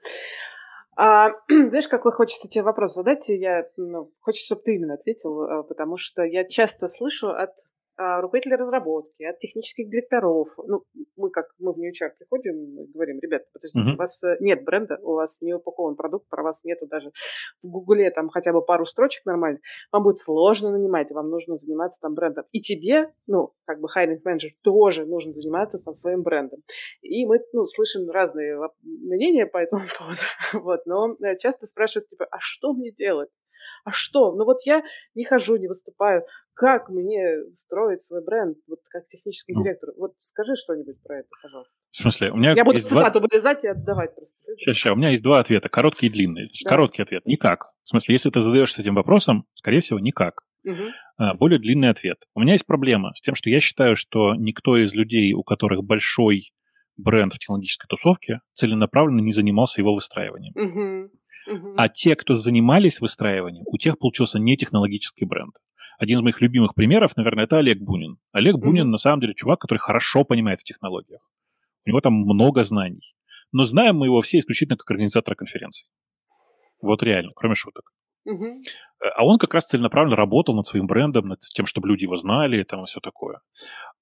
А, 0.96 1.32
знаешь, 1.50 1.90
какой 1.90 2.14
хочется 2.14 2.48
тебе 2.48 2.64
вопрос 2.64 2.94
задать? 2.94 3.28
Я, 3.28 3.68
ну, 3.76 4.10
хочется, 4.22 4.46
чтобы 4.46 4.62
ты 4.62 4.76
именно 4.76 4.94
ответил, 4.94 5.42
а, 5.42 5.64
потому 5.64 5.98
что 5.98 6.24
я 6.24 6.46
часто 6.46 6.88
слышу 6.88 7.28
от 7.28 7.52
а, 7.98 8.20
руководителей 8.22 8.58
разработки, 8.58 9.24
от 9.24 9.40
технических 9.40 9.90
директоров. 9.90 10.50
Ну, 10.66 10.84
мы 11.16 11.30
как 11.30 11.46
мы 11.60 11.72
в 11.72 11.78
NewChar 11.78 12.12
приходим 12.18 12.82
и 12.82 12.92
говорим, 12.92 13.20
ребят, 13.22 13.44
подождите, 13.54 13.90
uh-huh. 13.90 13.94
у 13.94 13.98
вас 13.98 14.22
э, 14.24 14.36
нет 14.42 14.66
бренда, 14.66 15.00
у 15.02 15.14
вас 15.14 15.40
не 15.42 15.54
упакован 15.54 15.96
продукт, 15.96 16.28
про 16.28 16.44
вас 16.44 16.66
нету 16.66 16.88
даже 16.88 17.12
в 17.64 17.70
Гугле 17.70 18.12
там 18.12 18.28
хотя 18.30 18.52
бы 18.52 18.62
пару 18.62 18.86
строчек 18.86 19.26
нормально, 19.26 19.60
вам 19.94 20.04
будет 20.04 20.18
сложно 20.18 20.72
нанимать, 20.72 21.10
вам 21.12 21.30
нужно 21.30 21.56
заниматься 21.56 22.02
там 22.02 22.16
брендом. 22.16 22.44
И 22.52 22.60
тебе, 22.60 23.14
ну, 23.28 23.54
как 23.66 23.80
бы 23.80 23.88
hiring 23.88 24.20
менеджер 24.26 24.52
тоже 24.62 25.06
нужно 25.06 25.32
заниматься 25.32 25.78
там 25.78 25.96
своим 25.96 26.22
брендом. 26.22 26.60
И 27.02 27.26
мы, 27.26 27.40
ну, 27.54 27.66
слышим 27.66 28.10
разные 28.10 28.60
мнения 28.82 29.46
по 29.46 29.60
этому 29.60 29.84
поводу, 29.98 30.66
вот, 30.66 30.86
но 30.86 31.16
э, 31.24 31.38
часто 31.38 31.66
спрашивают, 31.66 32.10
типа, 32.10 32.28
а 32.30 32.38
что 32.42 32.74
мне 32.74 32.92
делать? 32.92 33.30
А 33.86 33.92
что? 33.92 34.34
Ну 34.34 34.46
вот 34.46 34.66
я 34.66 34.82
не 35.14 35.24
хожу, 35.24 35.56
не 35.58 35.68
выступаю. 35.68 36.24
Как 36.54 36.90
мне 36.90 37.44
строить 37.54 38.02
свой 38.02 38.24
бренд, 38.24 38.58
вот 38.68 38.80
как 38.90 39.08
техническому 39.08 39.60
ну. 39.60 39.64
директору? 39.64 39.94
Вот 39.98 40.14
скажи 40.20 40.56
что-нибудь 40.56 41.02
про 41.04 41.20
это, 41.20 41.28
пожалуйста. 41.42 41.76
В 41.92 41.98
смысле? 41.98 42.32
У 42.32 42.38
меня 42.38 42.54
я 42.54 42.66
буду 42.66 42.80
цитату 42.80 43.20
два... 43.20 43.28
вырезать 43.30 43.64
и 43.64 43.68
отдавать 43.68 44.16
просто. 44.16 44.40
Сейчас, 44.58 44.76
сейчас. 44.76 44.94
У 44.94 44.96
меня 44.96 45.12
есть 45.12 45.22
два 45.22 45.40
ответа, 45.40 45.70
короткий 45.70 46.08
и 46.08 46.10
длинный. 46.10 46.46
Значит, 46.46 46.64
да. 46.64 46.70
Короткий 46.72 47.04
ответ– 47.04 47.24
никак. 47.26 47.72
В 47.84 47.90
смысле, 47.90 48.14
если 48.14 48.32
ты 48.32 48.40
задаешься 48.40 48.82
этим 48.82 48.96
вопросом, 48.96 49.46
скорее 49.54 49.82
всего, 49.82 50.00
никак. 50.00 50.42
Угу. 50.64 51.38
Более 51.38 51.60
длинный 51.60 51.90
ответ. 51.90 52.24
У 52.34 52.40
меня 52.40 52.54
есть 52.54 52.66
проблема 52.66 53.14
с 53.14 53.22
тем, 53.22 53.36
что 53.36 53.52
я 53.52 53.60
считаю, 53.60 53.96
что 53.96 54.34
никто 54.34 54.78
из 54.78 54.96
людей, 54.96 55.34
у 55.34 55.44
которых 55.44 55.84
большой 55.84 56.54
бренд 56.98 57.34
в 57.34 57.40
технологической 57.40 57.88
тусовке 57.88 58.40
целенаправленно 58.54 59.20
не 59.20 59.32
занимался 59.32 59.82
его 59.82 59.94
выстраиванием. 59.94 60.54
Угу. 60.56 61.12
Угу. 61.48 61.74
А 61.78 61.90
те, 61.90 62.16
кто 62.16 62.34
занимались 62.34 63.00
выстраиванием, 63.00 63.66
у 63.68 63.78
тех 63.78 63.98
получился 63.98 64.40
не 64.40 64.58
технологический 64.58 65.26
бренд. 65.26 65.56
Один 65.98 66.18
из 66.18 66.22
моих 66.22 66.42
любимых 66.42 66.76
примеров, 66.76 67.16
наверное, 67.16 67.46
это 67.46 67.58
Олег 67.58 67.80
Бунин. 67.80 68.18
Олег 68.32 68.58
Бунин, 68.58 68.88
mm 68.88 68.92
на 68.92 68.98
самом 68.98 69.22
деле, 69.22 69.34
чувак, 69.34 69.60
который 69.60 69.80
хорошо 69.80 70.26
понимает 70.26 70.60
в 70.60 70.64
технологиях. 70.64 71.22
У 71.86 71.90
него 71.90 72.02
там 72.02 72.14
много 72.14 72.64
знаний. 72.64 73.16
Но 73.52 73.64
знаем 73.66 73.98
мы 73.98 74.08
его 74.08 74.22
все 74.22 74.40
исключительно 74.40 74.78
как 74.78 74.90
организатора 74.90 75.36
конференций. 75.36 75.88
Вот 76.82 77.04
реально, 77.04 77.32
кроме 77.36 77.56
шуток. 77.56 77.92
Угу. 78.26 78.64
А 79.16 79.26
он 79.26 79.38
как 79.38 79.54
раз 79.54 79.68
целенаправленно 79.68 80.16
работал 80.16 80.56
над 80.56 80.66
своим 80.66 80.88
брендом, 80.88 81.28
над 81.28 81.40
тем, 81.42 81.66
чтобы 81.66 81.88
люди 81.88 82.04
его 82.04 82.16
знали 82.16 82.64
там 82.64 82.82
и 82.82 82.86
все 82.86 83.00
такое. 83.00 83.40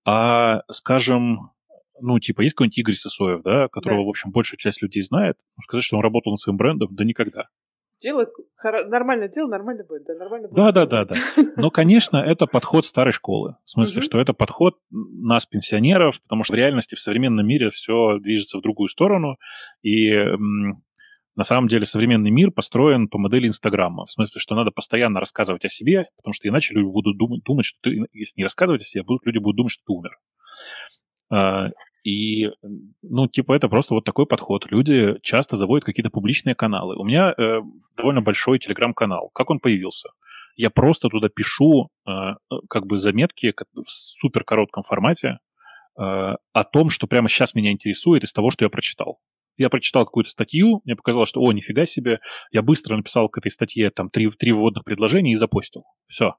А, 0.06 0.62
скажем, 0.72 1.52
ну, 2.00 2.20
типа, 2.20 2.41
есть 2.41 2.56
какой-нибудь 2.56 2.78
Игорь 2.78 2.96
Сысоев, 2.96 3.41
да, 3.44 3.68
которого, 3.70 4.02
да. 4.02 4.06
в 4.06 4.10
общем, 4.10 4.32
большая 4.32 4.58
часть 4.58 4.82
людей 4.82 5.02
знает, 5.02 5.38
ну, 5.56 5.62
сказать, 5.62 5.84
что 5.84 5.98
он 5.98 6.04
работал 6.04 6.32
над 6.32 6.39
своим 6.39 6.58
брендом, 6.58 6.89
да 6.91 7.04
никогда. 7.04 7.48
Дело, 8.02 8.28
нормально 8.62 9.30
дело, 9.30 9.48
нормально 9.48 9.86
будет, 9.86 10.04
да, 10.06 10.16
нормально 10.16 10.50
будет. 10.50 10.58
Да, 10.58 10.72
да, 10.74 10.86
да, 10.86 11.06
да. 11.06 11.16
Но, 11.56 11.72
конечно, 11.72 12.18
это 12.26 12.48
подход 12.48 12.86
старой 12.86 13.14
школы. 13.14 13.56
В 13.64 13.70
смысле, 13.70 14.02
что 14.02 14.20
это 14.20 14.34
подход 14.34 14.78
нас, 14.91 15.46
пенсионеров, 15.46 16.22
потому 16.22 16.44
что 16.44 16.54
в 16.54 16.58
реальности 16.58 16.96
в 16.96 17.00
современном 17.00 17.48
мире 17.48 17.70
все 17.70 18.18
движется 18.20 18.58
в 18.58 18.62
другую 18.62 18.89
сторону, 18.89 19.38
и 19.84 20.12
на 21.36 21.44
самом 21.44 21.68
деле 21.68 21.86
современный 21.86 22.30
мир 22.30 22.52
построен 22.52 23.08
по 23.08 23.18
модели 23.18 23.48
Инстаграма. 23.48 24.06
В 24.06 24.12
смысле, 24.12 24.39
что 24.39 24.56
надо 24.56 24.72
постоянно 24.72 25.22
рассказывать 25.22 25.64
о 25.64 25.70
себе, 25.70 26.08
потому 26.18 26.34
что 26.34 26.48
иначе 26.50 26.74
люди 26.74 26.86
будут 26.86 27.18
думать, 27.18 27.44
думать 27.44 27.66
что 27.66 27.80
ты, 27.82 28.06
если 28.12 28.39
не 28.39 28.44
рассказывать 28.44 28.82
о 28.82 28.86
себе, 28.86 29.04
будут, 29.04 29.26
люди 29.26 29.38
будут 29.38 29.58
думать, 29.58 29.72
что 29.72 29.84
ты 29.86 29.94
умер. 29.94 30.12
А, 31.34 31.69
и, 32.03 32.49
ну, 33.01 33.27
типа, 33.27 33.53
это 33.53 33.69
просто 33.69 33.95
вот 33.95 34.03
такой 34.03 34.25
подход. 34.25 34.69
Люди 34.69 35.17
часто 35.21 35.55
заводят 35.55 35.86
какие-то 35.86 36.09
публичные 36.09 36.53
каналы. 36.53 36.95
У 36.97 37.05
меня 37.05 37.34
э, 37.38 37.61
довольно 37.95 38.21
большой 38.21 38.59
телеграм-канал. 38.59 39.31
Как 39.34 39.49
он 39.49 39.59
появился? 39.59 40.09
Я 40.55 40.69
просто 40.69 41.09
туда 41.09 41.29
пишу 41.29 41.89
э, 42.05 42.11
э 42.11 42.55
как 42.69 42.86
бы 42.86 42.97
заметки 42.97 43.53
в 43.73 43.89
супер 43.89 44.43
коротком 44.43 44.84
формате 44.84 45.39
э, 45.97 46.01
о 46.01 46.63
том, 46.71 46.89
что 46.89 47.07
прямо 47.07 47.29
сейчас 47.29 47.55
меня 47.55 47.71
интересует 47.71 48.23
из 48.23 48.34
того, 48.34 48.51
что 48.51 48.65
я 48.65 48.69
прочитал. 48.69 49.19
Я 49.55 49.69
прочитал 49.69 50.05
какую-то 50.05 50.29
статью, 50.29 50.81
мне 50.84 50.95
показалось, 50.95 51.29
что, 51.29 51.41
о, 51.41 51.51
нифига 51.53 51.86
себе, 51.86 52.19
я 52.51 52.61
быстро 52.63 52.97
написал 52.97 53.29
к 53.29 53.38
этой 53.38 53.51
статье 53.51 53.91
там 53.91 54.09
три, 54.09 54.29
три 54.31 54.51
вводных 54.51 54.84
предложения 54.84 55.31
и 55.31 55.36
запостил. 55.36 55.84
Все. 56.07 56.36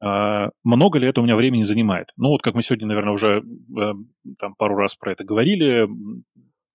А, 0.00 0.50
много 0.62 0.98
ли 0.98 1.08
это 1.08 1.20
у 1.20 1.24
меня 1.24 1.36
времени 1.36 1.62
занимает? 1.62 2.08
Ну, 2.16 2.28
вот 2.28 2.42
как 2.42 2.54
мы 2.54 2.62
сегодня, 2.62 2.86
наверное, 2.86 3.12
уже 3.12 3.42
э, 3.42 3.92
там 4.38 4.54
пару 4.54 4.76
раз 4.76 4.94
про 4.94 5.12
это 5.12 5.24
говорили, 5.24 5.88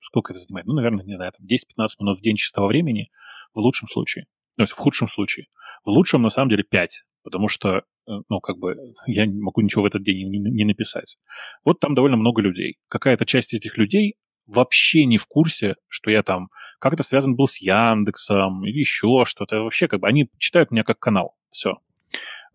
сколько 0.02 0.34
это 0.34 0.42
занимает? 0.42 0.68
Ну, 0.68 0.74
наверное, 0.74 1.06
не 1.06 1.16
знаю, 1.16 1.32
там 1.32 1.46
10-15 1.46 1.88
минут 2.00 2.20
в 2.20 2.22
день 2.22 2.36
чистого 2.36 2.68
времени 2.68 3.10
в 3.54 3.60
лучшем 3.60 3.88
случае. 3.88 4.26
То 4.58 4.64
есть 4.64 4.74
в 4.74 4.78
худшем 4.78 5.08
случае. 5.08 5.48
В 5.86 5.90
лучшем, 5.90 6.22
на 6.22 6.30
самом 6.30 6.50
деле, 6.50 6.64
5, 6.64 7.04
потому 7.24 7.48
что, 7.48 7.78
э, 7.78 7.82
ну, 8.30 8.40
как 8.42 8.58
бы, 8.58 8.76
я 9.08 9.26
не 9.26 9.42
могу 9.42 9.62
ничего 9.62 9.84
в 9.84 9.86
этот 9.86 10.04
день 10.04 10.30
не, 10.30 10.40
не 10.40 10.66
написать. 10.66 11.18
Вот 11.64 11.80
там 11.80 11.94
довольно 11.94 12.18
много 12.18 12.42
людей. 12.42 12.78
Какая-то 12.90 13.26
часть 13.26 13.54
этих 13.54 13.78
людей 13.78 14.16
вообще 14.46 15.06
не 15.06 15.18
в 15.18 15.28
курсе, 15.28 15.76
что 15.88 16.12
я 16.12 16.24
там 16.24 16.50
как-то 16.80 17.04
связан 17.04 17.36
был 17.36 17.48
с 17.48 17.62
Яндексом 17.62 18.66
или 18.66 18.80
еще 18.80 19.24
что-то. 19.26 19.62
Вообще, 19.62 19.88
как 19.88 20.02
бы, 20.02 20.08
они 20.08 20.30
читают 20.38 20.72
меня 20.72 20.84
как 20.84 21.00
канал. 21.00 21.36
Все. 21.50 21.78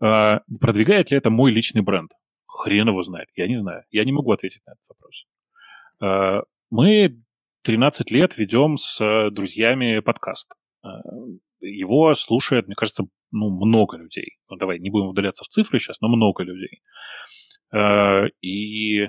А, 0.01 0.41
продвигает 0.59 1.11
ли 1.11 1.17
это 1.17 1.29
мой 1.29 1.51
личный 1.51 1.81
бренд? 1.81 2.11
Хрен 2.47 2.87
его 2.87 3.01
знает, 3.03 3.29
я 3.35 3.47
не 3.47 3.55
знаю. 3.55 3.83
Я 3.91 4.05
не 4.05 4.11
могу 4.11 4.31
ответить 4.31 4.61
на 4.65 4.71
этот 4.71 4.89
вопрос. 4.89 5.25
А, 6.01 6.43
мы 6.69 7.21
13 7.63 8.11
лет 8.11 8.37
ведем 8.37 8.77
с 8.77 9.29
друзьями 9.31 9.99
подкаст. 9.99 10.53
А, 10.83 11.01
его 11.61 12.13
слушает, 12.15 12.67
мне 12.67 12.75
кажется, 12.75 13.05
ну, 13.31 13.49
много 13.49 13.97
людей. 13.97 14.37
Ну, 14.49 14.55
давай, 14.55 14.79
не 14.79 14.89
будем 14.89 15.07
удаляться 15.07 15.43
в 15.43 15.47
цифры 15.49 15.79
сейчас, 15.79 15.99
но 16.01 16.07
много 16.07 16.43
людей. 16.43 16.81
И 18.41 19.07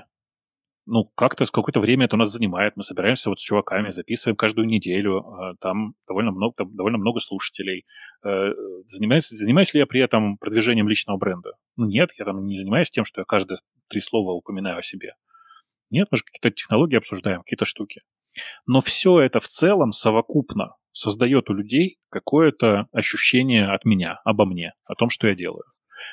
ну, 0.91 1.05
как-то 1.15 1.45
с 1.45 1.53
какое-то 1.53 1.79
время 1.79 2.07
это 2.07 2.17
у 2.17 2.19
нас 2.19 2.33
занимает. 2.33 2.77
Мы 2.77 2.83
собираемся 2.83 3.31
вот 3.31 3.39
с 3.39 3.43
чуваками, 3.45 3.91
записываем 3.91 4.37
каждую 4.37 4.67
неделю. 4.67 5.19
А, 5.21 5.55
там 5.61 5.95
довольно 6.09 6.33
много, 6.33 6.55
там 6.57 6.75
довольно 6.75 6.99
много 6.99 7.21
слушателей. 7.21 7.85
Э, 8.25 8.51
занимаюсь, 8.87 9.29
занимаюсь 9.29 9.73
ли 9.73 9.79
я 9.81 9.87
при 9.87 10.01
этом 10.01 10.37
продвижением 10.37 10.89
личного 10.89 11.17
бренда? 11.17 11.53
Ну, 11.77 11.87
нет, 11.87 12.11
я 12.19 12.25
там 12.25 12.45
не 12.45 12.57
занимаюсь 12.57 12.91
тем, 12.91 13.05
что 13.05 13.21
я 13.21 13.25
каждые 13.25 13.59
три 13.89 14.01
слова 14.01 14.33
упоминаю 14.33 14.79
о 14.79 14.83
себе. 14.83 15.15
Нет, 15.91 16.09
мы 16.11 16.19
же 16.19 16.25
какие-то 16.25 16.51
технологии 16.51 16.97
обсуждаем, 16.97 17.43
какие-то 17.43 17.67
штуки. 17.67 18.03
Но 18.67 18.81
все 18.81 19.21
это 19.21 19.39
в 19.39 19.47
целом 19.47 19.93
совокупно 19.93 20.75
создает 20.91 21.51
у 21.51 21.55
людей 21.55 21.99
какое-то 22.11 22.89
ощущение 22.93 23.69
от 23.69 23.85
меня, 23.85 24.21
обо 24.25 24.45
мне, 24.45 24.73
о 24.85 24.97
том, 24.97 25.09
что 25.09 25.29
я 25.29 25.37
делаю. 25.37 25.65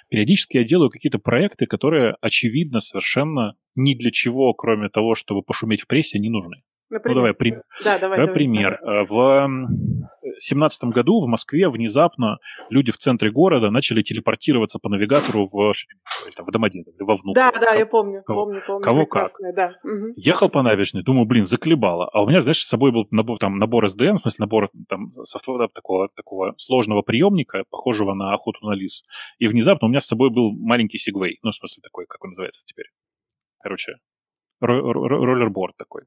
Периодически 0.10 0.58
я 0.58 0.64
делаю 0.64 0.90
какие-то 0.90 1.20
проекты, 1.20 1.66
которые, 1.66 2.16
очевидно, 2.22 2.80
совершенно 2.80 3.56
ни 3.76 3.94
для 3.94 4.12
чего, 4.12 4.54
кроме 4.54 4.90
того, 4.90 5.16
чтобы 5.16 5.42
пошуметь 5.42 5.82
в 5.82 5.88
прессе, 5.88 6.20
не 6.20 6.30
нужны. 6.30 6.64
Например? 6.90 7.16
Ну, 7.16 7.22
давай, 7.22 7.34
при... 7.34 7.52
да, 7.84 8.00
давай, 8.00 8.18
давай 8.18 8.34
пример. 8.34 8.80
Давай. 8.82 9.02
Э, 9.02 9.06
в 9.06 9.50
семнадцатом 10.38 10.92
году 10.92 11.22
в 11.22 11.28
Москве 11.28 11.70
внезапно 11.70 12.38
люди 12.70 12.92
в 12.92 12.98
центре 12.98 13.32
города 13.32 13.70
начали 13.72 14.02
телепортироваться 14.02 14.80
по 14.80 14.90
навигатору 14.90 15.46
в, 15.46 15.74
там, 16.36 16.46
в 16.46 16.52
Домодедово 16.52 16.96
или 16.96 17.04
во 17.04 17.16
Внуково. 17.16 17.52
Да, 17.52 17.60
да, 17.60 17.74
я 17.74 17.86
помню, 17.86 18.24
кого, 18.24 18.46
помню, 18.46 18.62
помню. 18.66 18.84
Кого 18.84 19.06
как. 19.06 19.28
Да. 19.56 19.74
Угу. 19.84 20.14
Ехал 20.16 20.50
по 20.50 20.62
набережной, 20.62 21.04
думаю, 21.04 21.26
блин, 21.26 21.46
заклебало. 21.46 22.10
А 22.14 22.24
у 22.24 22.28
меня, 22.28 22.42
знаешь, 22.42 22.62
с 22.62 22.68
собой 22.68 22.92
был 22.92 23.08
набор, 23.12 23.38
там, 23.38 23.58
набор 23.58 23.86
SDN, 23.86 24.16
в 24.16 24.20
смысле 24.20 24.44
набор 24.44 24.70
там, 24.88 25.12
софтвера 25.24 25.68
такого, 25.68 26.10
такого 26.16 26.54
сложного 26.58 27.02
приемника, 27.02 27.64
похожего 27.70 28.14
на 28.14 28.34
охоту 28.34 28.66
на 28.66 28.74
лис. 28.74 29.04
И 29.40 29.48
внезапно 29.48 29.88
у 29.88 29.90
меня 29.90 30.00
с 30.00 30.08
собой 30.08 30.30
был 30.30 30.52
маленький 30.52 30.98
сегвей. 30.98 31.40
Ну, 31.44 31.52
в 31.52 31.56
смысле 31.56 31.82
такой, 31.82 32.06
как 32.08 32.24
он 32.24 32.30
называется 32.30 32.66
теперь. 32.66 32.88
Короче, 33.60 33.96
роллерборд 34.60 35.76
такой. 35.78 36.04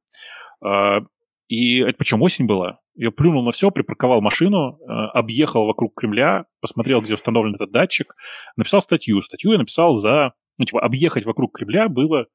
А, 0.62 1.00
и 1.48 1.78
это 1.78 1.94
причем 1.98 2.22
осень 2.22 2.46
была. 2.46 2.80
Я 2.94 3.10
плюнул 3.10 3.44
на 3.44 3.50
все, 3.50 3.70
припарковал 3.70 4.20
машину, 4.20 4.78
а, 4.86 5.10
объехал 5.10 5.66
вокруг 5.66 5.94
Кремля, 5.94 6.46
посмотрел, 6.60 7.00
где 7.00 7.14
установлен 7.14 7.54
этот 7.54 7.72
датчик, 7.72 8.14
написал 8.56 8.82
статью. 8.82 9.20
Статью 9.20 9.52
я 9.52 9.58
написал 9.58 9.94
за... 9.96 10.32
Ну, 10.58 10.64
типа, 10.66 10.80
объехать 10.80 11.24
вокруг 11.24 11.56
Кремля 11.56 11.88
было, 11.88 12.26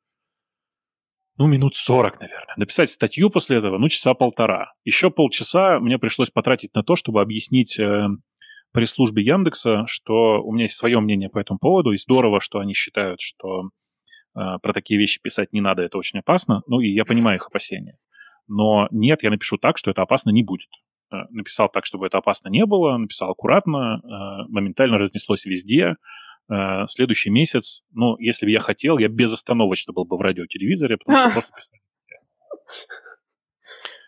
ну, 1.38 1.48
минут 1.48 1.76
40, 1.76 2.22
наверное. 2.22 2.54
Написать 2.56 2.90
статью 2.90 3.30
после 3.30 3.58
этого, 3.58 3.78
ну, 3.78 3.90
часа 3.90 4.14
полтора. 4.14 4.74
Еще 4.86 5.12
полчаса 5.12 5.80
мне 5.80 5.98
пришлось 5.98 6.32
потратить 6.32 6.74
на 6.76 6.82
то, 6.82 6.96
чтобы 6.96 7.22
объяснить 7.22 7.78
э, 7.78 8.08
пресс-службе 8.72 9.22
Яндекса, 9.22 9.84
что 9.88 10.42
у 10.42 10.54
меня 10.54 10.64
есть 10.64 10.78
свое 10.78 11.00
мнение 11.02 11.30
по 11.30 11.40
этому 11.40 11.60
поводу, 11.60 11.92
и 11.92 11.98
здорово, 11.98 12.40
что 12.40 12.60
они 12.60 12.74
считают, 12.74 13.20
что 13.20 13.70
про 14.36 14.74
такие 14.74 15.00
вещи 15.00 15.20
писать 15.22 15.54
не 15.54 15.62
надо, 15.62 15.84
это 15.84 15.98
очень 15.98 16.20
опасно. 16.20 16.62
Ну, 16.68 16.82
и 16.82 16.90
я 16.90 17.06
понимаю 17.06 17.38
их 17.38 17.48
опасения. 17.48 17.98
Но 18.48 18.88
нет, 18.92 19.24
я 19.24 19.30
напишу 19.30 19.58
так, 19.58 19.78
что 19.78 19.92
это 19.92 20.02
опасно 20.02 20.30
не 20.30 20.44
будет. 20.44 20.70
Э, 21.12 21.26
написал 21.30 21.70
так, 21.70 21.86
чтобы 21.86 22.08
это 22.08 22.18
опасно 22.18 22.50
не 22.50 22.66
было, 22.66 22.98
написал 22.98 23.32
аккуратно, 23.32 24.02
э, 24.04 24.08
моментально 24.50 24.98
разнеслось 24.98 25.46
везде. 25.46 25.96
Э, 26.50 26.86
следующий 26.88 27.30
месяц, 27.30 27.84
ну, 27.92 28.18
если 28.18 28.46
бы 28.46 28.52
я 28.52 28.60
хотел, 28.60 28.98
я 28.98 29.08
безостановочно 29.08 29.94
был 29.94 30.06
бы 30.06 30.18
в 30.18 30.22
радио-телевизоре, 30.22 30.98
потому 30.98 31.18
что 31.18 31.34
просто 31.34 31.52
писал. 31.56 31.80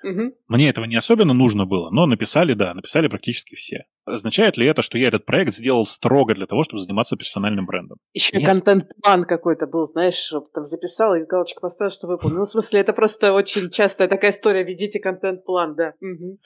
Угу. 0.07 0.33
Мне 0.47 0.69
этого 0.69 0.85
не 0.85 0.95
особенно 0.95 1.33
нужно 1.33 1.65
было, 1.65 1.89
но 1.89 2.05
написали, 2.05 2.53
да, 2.53 2.73
написали 2.73 3.07
практически 3.07 3.55
все. 3.55 3.85
Означает 4.05 4.55
ли 4.55 4.65
это, 4.65 4.81
что 4.81 4.97
я 4.97 5.09
этот 5.09 5.25
проект 5.25 5.53
сделал 5.53 5.85
строго 5.85 6.33
для 6.33 6.45
того, 6.45 6.63
чтобы 6.63 6.79
заниматься 6.79 7.17
персональным 7.17 7.65
брендом? 7.65 7.97
Еще 8.13 8.39
контент-план 8.39 9.25
какой-то 9.25 9.67
был, 9.67 9.83
знаешь, 9.83 10.15
чтобы 10.15 10.47
там 10.53 10.63
записал 10.63 11.13
и 11.15 11.25
галочку 11.25 11.59
поставил, 11.59 11.91
что 11.91 12.07
выполнил. 12.07 12.37
Ну, 12.37 12.43
в 12.43 12.49
смысле, 12.49 12.79
это 12.79 12.93
просто 12.93 13.33
очень 13.33 13.69
частая 13.69 14.07
такая 14.07 14.31
история. 14.31 14.63
Ведите 14.63 14.99
контент-план, 14.99 15.75
да. 15.75 15.93
Угу. 15.99 16.39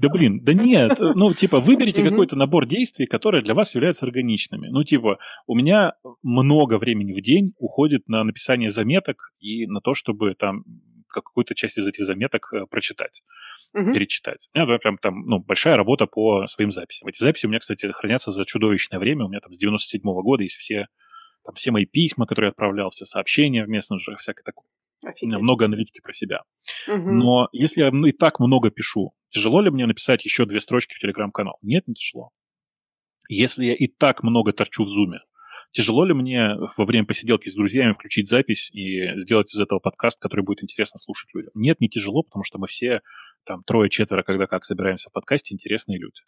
Да 0.00 0.08
блин, 0.10 0.44
да 0.44 0.52
нет. 0.52 0.96
Ну, 0.98 1.32
типа, 1.32 1.58
выберите 1.58 2.04
какой-то 2.08 2.36
набор 2.36 2.66
действий, 2.66 3.06
которые 3.06 3.42
для 3.42 3.54
вас 3.54 3.74
являются 3.74 4.06
органичными. 4.06 4.68
Ну, 4.68 4.84
типа, 4.84 5.18
у 5.48 5.56
меня 5.56 5.94
много 6.22 6.78
времени 6.78 7.12
в 7.12 7.20
день 7.20 7.52
уходит 7.58 8.06
на 8.06 8.22
написание 8.22 8.70
заметок 8.70 9.16
и 9.40 9.66
на 9.66 9.80
то, 9.80 9.94
чтобы 9.94 10.34
там 10.38 10.62
какую-то 11.20 11.54
часть 11.54 11.78
из 11.78 11.86
этих 11.86 12.04
заметок 12.04 12.52
э, 12.52 12.66
прочитать, 12.66 13.22
uh-huh. 13.76 13.92
перечитать. 13.92 14.48
У 14.54 14.58
меня 14.58 14.78
прям 14.78 14.98
там 14.98 15.26
ну, 15.26 15.38
большая 15.38 15.76
работа 15.76 16.06
по 16.06 16.46
своим 16.46 16.70
записям. 16.70 17.08
Эти 17.08 17.18
записи 17.18 17.46
у 17.46 17.48
меня, 17.48 17.60
кстати, 17.60 17.86
хранятся 17.92 18.30
за 18.30 18.44
чудовищное 18.44 18.98
время. 18.98 19.24
У 19.24 19.28
меня 19.28 19.40
там 19.40 19.52
с 19.52 19.62
97-го 19.62 20.22
года 20.22 20.42
есть 20.42 20.56
все, 20.56 20.88
там, 21.44 21.54
все 21.54 21.70
мои 21.70 21.86
письма, 21.86 22.26
которые 22.26 22.48
я 22.48 22.50
отправлял, 22.50 22.90
все 22.90 23.04
сообщения 23.04 23.64
в 23.64 23.68
мессенджерах, 23.68 24.20
всякое 24.20 24.42
такое. 24.42 24.66
Офигеть. 25.04 25.40
Много 25.40 25.64
аналитики 25.64 26.00
про 26.00 26.12
себя. 26.12 26.42
Угу. 26.88 27.10
Но 27.10 27.48
если 27.52 27.82
я 27.82 27.90
ну, 27.90 28.06
и 28.06 28.12
так 28.12 28.38
много 28.40 28.70
пишу, 28.70 29.14
тяжело 29.30 29.60
ли 29.60 29.70
мне 29.70 29.86
написать 29.86 30.24
еще 30.24 30.46
две 30.46 30.60
строчки 30.60 30.94
в 30.94 30.98
телеграм-канал? 30.98 31.58
Нет, 31.62 31.86
не 31.88 31.94
тяжело. 31.94 32.30
Если 33.28 33.64
я 33.64 33.74
и 33.74 33.86
так 33.86 34.22
много 34.22 34.52
торчу 34.52 34.84
в 34.84 34.88
зуме, 34.88 35.20
Тяжело 35.72 36.04
ли 36.04 36.12
мне 36.12 36.54
во 36.76 36.84
время 36.84 37.06
посиделки 37.06 37.48
с 37.48 37.54
друзьями 37.54 37.92
включить 37.92 38.28
запись 38.28 38.70
и 38.72 39.16
сделать 39.18 39.54
из 39.54 39.58
этого 39.58 39.78
подкаст, 39.78 40.20
который 40.20 40.44
будет 40.44 40.62
интересно 40.62 40.98
слушать 40.98 41.30
людям? 41.34 41.50
Нет, 41.54 41.80
не 41.80 41.88
тяжело, 41.88 42.22
потому 42.22 42.44
что 42.44 42.58
мы 42.58 42.66
все 42.66 43.00
там 43.44 43.62
трое-четверо, 43.64 44.22
когда 44.22 44.46
как 44.46 44.64
собираемся 44.64 45.08
в 45.08 45.12
подкасте, 45.12 45.54
интересные 45.54 45.98
люди. 45.98 46.22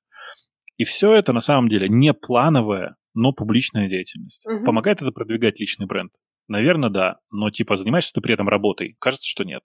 И 0.79 0.85
все 0.85 1.13
это 1.13 1.33
на 1.33 1.41
самом 1.41 1.69
деле 1.69 1.89
не 1.89 2.15
плановая, 2.15 2.97
но 3.13 3.33
публичная 3.33 3.89
деятельность. 3.89 4.47
Угу. 4.47 4.65
Помогает 4.65 5.03
это 5.03 5.13
продвигать 5.13 5.61
личный 5.61 5.87
бренд? 5.87 6.13
Наверное, 6.49 6.91
да. 6.91 7.21
Но 7.31 7.51
типа 7.51 7.77
занимаешься 7.77 8.15
ты 8.15 8.21
при 8.21 8.35
этом 8.35 8.49
работой? 8.49 8.97
Кажется, 8.99 9.29
что 9.29 9.45
нет. 9.45 9.63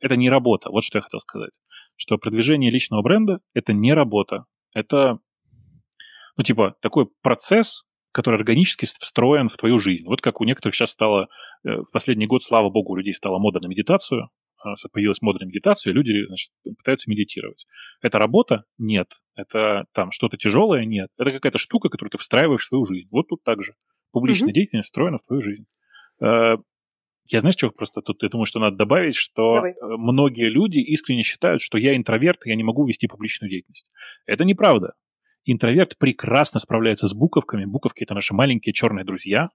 Это 0.00 0.16
не 0.16 0.28
работа. 0.28 0.70
Вот 0.70 0.84
что 0.84 0.98
я 0.98 1.02
хотел 1.02 1.20
сказать. 1.20 1.52
Что 1.96 2.18
продвижение 2.18 2.70
личного 2.70 3.02
бренда– 3.02 3.38
это 3.54 3.72
не 3.72 3.94
работа. 3.94 4.44
Это, 4.74 5.18
ну, 6.36 6.44
типа, 6.44 6.76
такой 6.82 7.08
процесс, 7.22 7.84
который 8.14 8.36
органически 8.36 8.86
встроен 8.86 9.48
в 9.48 9.56
твою 9.56 9.78
жизнь. 9.78 10.06
Вот 10.06 10.20
как 10.20 10.40
у 10.40 10.44
некоторых 10.44 10.76
сейчас 10.76 10.90
стало, 10.90 11.28
э, 11.64 11.78
в 11.78 11.90
последний 11.92 12.26
год, 12.26 12.44
слава 12.44 12.70
богу, 12.70 12.92
у 12.92 12.96
людей 12.96 13.12
стала 13.12 13.38
мода 13.38 13.60
на 13.60 13.66
медитацию, 13.66 14.30
а, 14.62 14.74
появилась 14.92 15.20
мода 15.20 15.40
на 15.40 15.48
медитацию, 15.48 15.92
и 15.92 15.96
люди 15.96 16.26
значит, 16.28 16.50
пытаются 16.78 17.10
медитировать. 17.10 17.66
Это 18.02 18.20
работа? 18.20 18.64
Нет. 18.78 19.08
Это 19.34 19.86
там 19.92 20.12
что-то 20.12 20.36
тяжелое? 20.36 20.84
Нет. 20.84 21.08
Это 21.18 21.32
какая-то 21.32 21.58
штука, 21.58 21.88
которую 21.88 22.10
ты 22.10 22.18
встраиваешь 22.18 22.62
в 22.62 22.68
свою 22.68 22.84
жизнь. 22.84 23.08
Вот 23.10 23.26
тут 23.28 23.42
так 23.42 23.62
же. 23.62 23.74
Публичная 24.12 24.50
mm-hmm. 24.50 24.52
деятельность 24.52 24.86
встроена 24.86 25.18
в 25.18 25.26
твою 25.26 25.42
жизнь. 25.42 25.66
Э, 26.22 26.56
я 27.26 27.40
знаешь, 27.40 27.56
что 27.56 27.70
просто 27.70 28.00
тут 28.00 28.22
я 28.22 28.28
думаю, 28.28 28.46
что 28.46 28.60
надо 28.60 28.76
добавить, 28.76 29.16
что 29.16 29.56
Давай. 29.56 29.74
Многие 29.82 30.48
люди 30.50 30.78
искренне 30.78 31.22
считают, 31.22 31.62
что 31.62 31.78
я 31.78 31.96
интроверт, 31.96 32.46
и 32.46 32.50
я 32.50 32.54
не 32.54 32.62
могу 32.62 32.86
вести 32.86 33.08
публичную 33.08 33.50
деятельность. 33.50 33.92
Это 34.24 34.44
неправда. 34.44 34.92
Интроверт 35.44 35.98
прекрасно 35.98 36.58
справляется 36.58 37.06
с 37.06 37.14
буковками. 37.14 37.64
Буковки— 37.66 38.02
это 38.04 38.14
наши 38.14 38.34
маленькие 38.34 38.72
черные 38.72 39.04
друзья. 39.04 39.50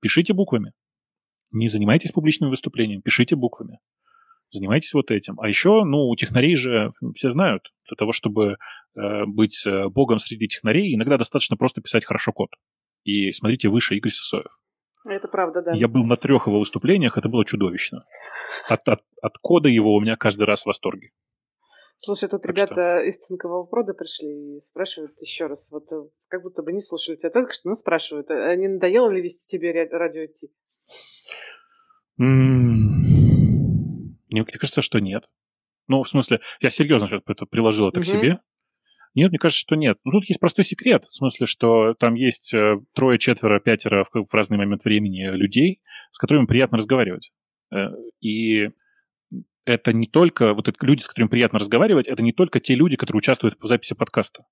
Пишите 0.00 0.32
буквами. 0.32 0.72
Не 1.50 1.68
занимайтесь 1.68 2.12
публичным 2.12 2.50
выступлением, 2.50 3.02
пишите 3.02 3.36
буквами. 3.36 3.78
Занимайтесь 4.50 4.92
вот 4.94 5.10
этим. 5.10 5.40
А 5.40 5.48
еще, 5.48 5.84
ну, 5.84 6.08
у 6.08 6.16
технарей 6.16 6.56
же 6.56 6.92
все 7.14 7.30
знают, 7.30 7.72
для 7.88 7.96
того, 7.96 8.12
чтобы 8.12 8.56
э, 8.94 9.24
быть 9.26 9.66
э, 9.66 9.88
богом 9.88 10.18
среди 10.18 10.46
технарей, 10.46 10.94
иногда 10.94 11.16
достаточно 11.16 11.56
просто 11.56 11.80
писать 11.80 12.04
хорошо 12.04 12.32
код. 12.32 12.50
И 13.04 13.32
смотрите 13.32 13.68
выше 13.68 13.96
Игорь 13.96 14.12
Сысоев. 14.12 14.58
Это 15.04 15.26
правда, 15.26 15.62
да. 15.62 15.72
Я 15.74 15.88
был 15.88 16.04
на 16.04 16.16
трех 16.16 16.46
его 16.46 16.60
выступлениях, 16.60 17.18
это 17.18 17.28
было 17.28 17.44
чудовищно. 17.44 18.04
От, 18.68 18.88
от, 18.88 19.00
от 19.20 19.38
кода 19.38 19.68
его 19.68 19.94
у 19.94 20.00
меня 20.00 20.16
каждый 20.16 20.44
раз 20.44 20.62
в 20.62 20.66
восторге. 20.66 21.10
Слушай, 22.04 22.28
тут 22.28 22.42
так 22.42 22.50
ребята 22.50 22.72
что? 22.72 23.08
из 23.08 23.18
цинкового 23.18 23.64
прода 23.64 23.94
пришли 23.94 24.56
и 24.56 24.60
спрашивают 24.60 25.12
еще 25.20 25.46
раз, 25.46 25.70
вот 25.70 25.84
э, 25.92 26.02
как 26.26 26.42
будто 26.42 26.64
бы 26.64 26.72
не 26.72 26.80
слушали 26.80 27.14
тебя 27.14 27.30
только 27.30 27.52
что, 27.52 27.68
но 27.68 27.74
спрашивают, 27.74 28.28
а 28.28 28.56
не 28.56 28.66
надоело 28.66 29.08
ли 29.08 29.22
вести 29.22 29.46
тебе 29.46 29.88
радио 29.88 30.26
Ти? 30.26 30.50
Мне 32.16 34.44
кажется, 34.44 34.82
что 34.82 34.98
нет. 34.98 35.28
Ну, 35.86 36.02
в 36.02 36.08
смысле, 36.08 36.40
я 36.60 36.70
серьезно 36.70 37.22
это 37.24 37.46
приложил 37.46 37.88
это 37.88 38.00
к 38.00 38.04
себе. 38.04 38.40
Нет, 39.14 39.30
мне 39.30 39.38
кажется, 39.38 39.60
что 39.60 39.76
нет. 39.76 39.98
Но 40.04 40.12
тут 40.12 40.24
есть 40.24 40.40
простой 40.40 40.64
секрет, 40.64 41.04
в 41.04 41.14
смысле, 41.14 41.46
что 41.46 41.94
там 41.94 42.14
есть 42.14 42.54
э, 42.54 42.80
трое, 42.94 43.18
четверо, 43.18 43.60
пятеро 43.60 44.04
в, 44.04 44.10
в 44.10 44.34
разный 44.34 44.56
момент 44.56 44.84
времени 44.84 45.30
людей, 45.36 45.82
с 46.10 46.18
которыми 46.18 46.46
приятно 46.46 46.78
разговаривать. 46.78 47.30
Э, 47.70 47.88
и 48.20 48.70
это 49.64 49.92
не 49.92 50.06
только, 50.06 50.54
вот 50.54 50.68
это 50.68 50.84
люди, 50.84 51.02
с 51.02 51.08
которыми 51.08 51.28
приятно 51.28 51.58
разговаривать, 51.58 52.08
это 52.08 52.22
не 52.22 52.32
только 52.32 52.60
те 52.60 52.74
люди, 52.74 52.96
которые 52.96 53.18
участвуют 53.18 53.56
в 53.60 53.66
записи 53.66 53.94
подкаста. 53.94 54.44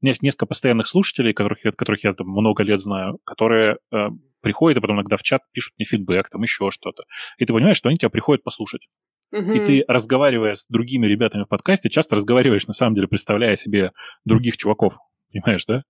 У 0.00 0.04
меня 0.04 0.12
есть 0.12 0.22
несколько 0.22 0.46
постоянных 0.46 0.86
слушателей, 0.86 1.32
которых, 1.32 1.60
которых 1.76 2.04
я 2.04 2.14
там 2.14 2.28
много 2.28 2.62
лет 2.62 2.80
знаю, 2.80 3.18
которые 3.24 3.78
э, 3.92 4.08
приходят 4.40 4.78
и 4.78 4.80
потом 4.80 4.96
иногда 4.96 5.16
в 5.16 5.22
чат 5.22 5.42
пишут 5.52 5.74
мне 5.76 5.84
фидбэк, 5.84 6.28
там 6.30 6.42
еще 6.42 6.70
что-то. 6.70 7.04
И 7.38 7.44
ты 7.44 7.52
понимаешь, 7.52 7.76
что 7.76 7.88
они 7.88 7.98
тебя 7.98 8.10
приходят 8.10 8.44
послушать. 8.44 8.86
Угу. 9.32 9.52
И 9.52 9.64
ты, 9.64 9.84
разговаривая 9.88 10.54
с 10.54 10.66
другими 10.68 11.06
ребятами 11.06 11.44
в 11.44 11.48
подкасте, 11.48 11.90
часто 11.90 12.16
разговариваешь, 12.16 12.66
на 12.66 12.72
самом 12.72 12.94
деле, 12.94 13.08
представляя 13.08 13.56
себе 13.56 13.92
других 14.24 14.56
чуваков. 14.56 14.94
Понимаешь, 15.32 15.64
да? 15.66 15.82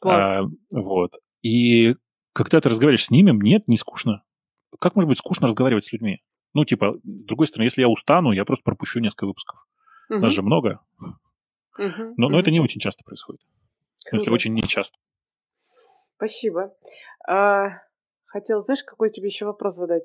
Класс. 0.00 0.44
А, 0.44 0.78
вот. 0.78 1.12
И 1.42 1.94
когда 2.32 2.60
ты 2.60 2.68
разговариваешь 2.68 3.06
с 3.06 3.10
ними, 3.10 3.30
нет, 3.32 3.68
не 3.68 3.78
скучно. 3.78 4.22
Как 4.78 4.94
может 4.94 5.08
быть 5.08 5.18
скучно 5.18 5.46
разговаривать 5.46 5.84
с 5.84 5.92
людьми? 5.92 6.20
Ну, 6.56 6.64
типа, 6.64 6.94
с 6.94 7.00
другой 7.04 7.46
стороны, 7.48 7.66
если 7.66 7.82
я 7.82 7.88
устану, 7.88 8.32
я 8.32 8.46
просто 8.46 8.64
пропущу 8.64 8.98
несколько 8.98 9.26
выпусков. 9.26 9.58
Угу. 10.08 10.20
Нас 10.20 10.32
же 10.32 10.40
много. 10.40 10.80
Угу. 10.98 12.14
Но, 12.16 12.30
но 12.30 12.40
это 12.40 12.50
не 12.50 12.60
очень 12.60 12.80
часто 12.80 13.04
происходит. 13.04 13.42
Круто. 13.42 14.16
Если 14.16 14.30
очень 14.30 14.54
нечасто. 14.54 14.98
Спасибо. 16.16 16.74
А, 17.28 17.82
хотел, 18.24 18.62
знаешь, 18.62 18.82
какой 18.84 19.10
тебе 19.10 19.26
еще 19.26 19.44
вопрос 19.44 19.74
задать? 19.76 20.04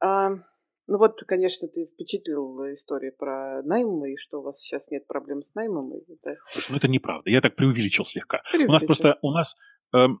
А, 0.00 0.30
ну 0.30 0.98
вот, 0.98 1.22
конечно, 1.26 1.68
ты 1.68 1.84
впечатлил 1.92 2.72
историю 2.72 3.14
про 3.14 3.62
найм, 3.64 4.02
и 4.06 4.16
что 4.16 4.38
у 4.38 4.42
вас 4.42 4.60
сейчас 4.60 4.90
нет 4.90 5.06
проблем 5.06 5.42
с 5.42 5.54
наймом. 5.54 5.94
И 5.94 6.00
это... 6.10 6.36
Слушай, 6.46 6.70
ну 6.70 6.76
это 6.78 6.88
неправда. 6.88 7.28
Я 7.28 7.42
так 7.42 7.54
преувеличил 7.54 8.06
слегка. 8.06 8.40
Преувеличил. 8.50 8.70
У 8.70 8.72
нас 8.72 8.84
просто, 8.84 9.18
у 9.20 9.30
нас 9.30 9.56
эм, 9.94 10.20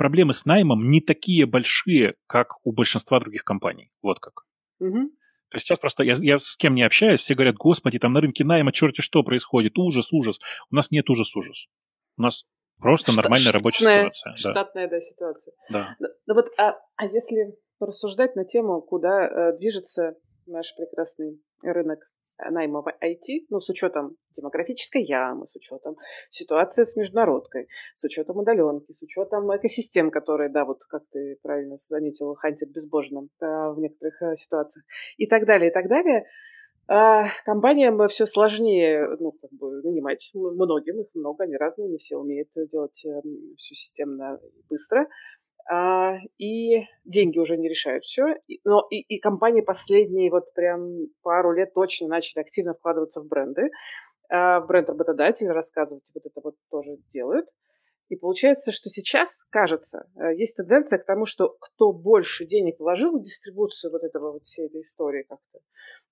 проблемы 0.00 0.32
с 0.32 0.46
наймом 0.46 0.88
не 0.88 1.02
такие 1.02 1.44
большие, 1.44 2.14
как 2.26 2.54
у 2.64 2.72
большинства 2.72 3.20
других 3.20 3.44
компаний. 3.44 3.90
Вот 4.00 4.18
как. 4.18 4.46
Угу. 4.78 5.10
То 5.50 5.56
есть 5.56 5.66
сейчас 5.66 5.78
просто 5.78 6.04
я, 6.04 6.14
я 6.22 6.38
с 6.38 6.56
кем 6.56 6.74
не 6.74 6.82
общаюсь, 6.82 7.20
все 7.20 7.34
говорят, 7.34 7.56
господи, 7.56 7.98
там 7.98 8.14
на 8.14 8.22
рынке 8.22 8.42
найма 8.42 8.72
черти 8.72 9.02
что 9.02 9.22
происходит, 9.22 9.76
ужас, 9.76 10.10
ужас. 10.10 10.38
У 10.70 10.74
нас 10.74 10.90
нет 10.90 11.10
ужас, 11.10 11.36
ужас. 11.36 11.66
У 12.16 12.22
нас 12.22 12.44
просто 12.78 13.12
Ш- 13.12 13.20
нормальная 13.20 13.52
рабочая 13.52 14.08
ситуация. 14.08 14.36
Штатная, 14.36 14.88
да, 14.88 14.96
да 14.96 15.00
ситуация. 15.02 15.54
Да. 15.68 15.96
Ну, 15.98 16.08
ну 16.28 16.34
вот, 16.34 16.46
а, 16.56 16.78
а 16.96 17.04
если 17.04 17.54
порассуждать 17.78 18.36
на 18.36 18.46
тему, 18.46 18.80
куда 18.80 19.26
э, 19.26 19.58
движется 19.58 20.14
наш 20.46 20.74
прекрасный 20.78 21.42
рынок 21.62 21.98
найма 22.50 22.82
в 22.82 22.86
IT, 22.86 23.46
ну, 23.50 23.60
с 23.60 23.68
учетом 23.68 24.16
демографической 24.36 25.02
ямы, 25.02 25.46
с 25.46 25.56
учетом 25.56 25.96
ситуации 26.30 26.84
с 26.84 26.96
международкой, 26.96 27.68
с 27.94 28.04
учетом 28.04 28.38
удаленки, 28.38 28.92
с 28.92 29.02
учетом 29.02 29.54
экосистем, 29.56 30.10
которые, 30.10 30.50
да, 30.50 30.64
вот 30.64 30.78
как 30.88 31.02
ты 31.12 31.38
правильно 31.42 31.76
заметил, 31.76 32.34
хантят 32.34 32.70
безбожно 32.70 33.28
да, 33.40 33.70
в 33.72 33.78
некоторых 33.78 34.22
э, 34.22 34.34
ситуациях, 34.34 34.84
и 35.16 35.26
так 35.26 35.46
далее, 35.46 35.70
и 35.70 35.72
так 35.72 35.88
далее. 35.88 36.26
А 36.92 37.28
компаниям 37.44 38.08
все 38.08 38.26
сложнее 38.26 39.16
ну, 39.20 39.30
как 39.30 39.52
бы 39.52 39.80
нанимать 39.82 40.28
многим, 40.34 41.00
их 41.00 41.06
много, 41.14 41.44
они 41.44 41.56
разные, 41.56 41.88
не 41.88 41.98
все 41.98 42.16
умеют 42.16 42.48
делать 42.68 43.04
эм, 43.06 43.54
все 43.56 43.76
системно 43.76 44.40
быстро. 44.68 45.06
А, 45.68 46.16
и 46.38 46.86
деньги 47.04 47.38
уже 47.38 47.56
не 47.56 47.68
решают 47.68 48.04
все. 48.04 48.36
Но 48.64 48.86
и, 48.90 49.00
и 49.00 49.18
компании 49.18 49.60
последние 49.60 50.30
вот 50.30 50.52
прям 50.54 51.06
пару 51.22 51.52
лет 51.52 51.74
точно 51.74 52.08
начали 52.08 52.40
активно 52.40 52.74
вкладываться 52.74 53.20
в 53.20 53.26
бренды, 53.26 53.70
а, 54.28 54.60
в 54.60 54.66
бренд 54.66 54.88
работодателя, 54.88 55.52
рассказывать, 55.52 56.04
вот 56.14 56.26
это 56.26 56.40
вот 56.42 56.54
тоже 56.70 56.96
делают. 57.12 57.46
И 58.10 58.16
получается, 58.16 58.72
что 58.72 58.90
сейчас, 58.90 59.44
кажется, 59.50 60.08
э, 60.16 60.34
есть 60.34 60.56
тенденция 60.56 60.98
к 60.98 61.06
тому, 61.06 61.26
что 61.26 61.56
кто 61.60 61.92
больше 61.92 62.44
денег 62.44 62.80
вложил 62.80 63.16
в 63.16 63.22
дистрибуцию 63.22 63.92
вот 63.92 64.02
этого 64.02 64.32
вот 64.32 64.42
всей 64.42 64.66
этой 64.66 64.80
истории 64.80 65.22
как-то, 65.22 65.60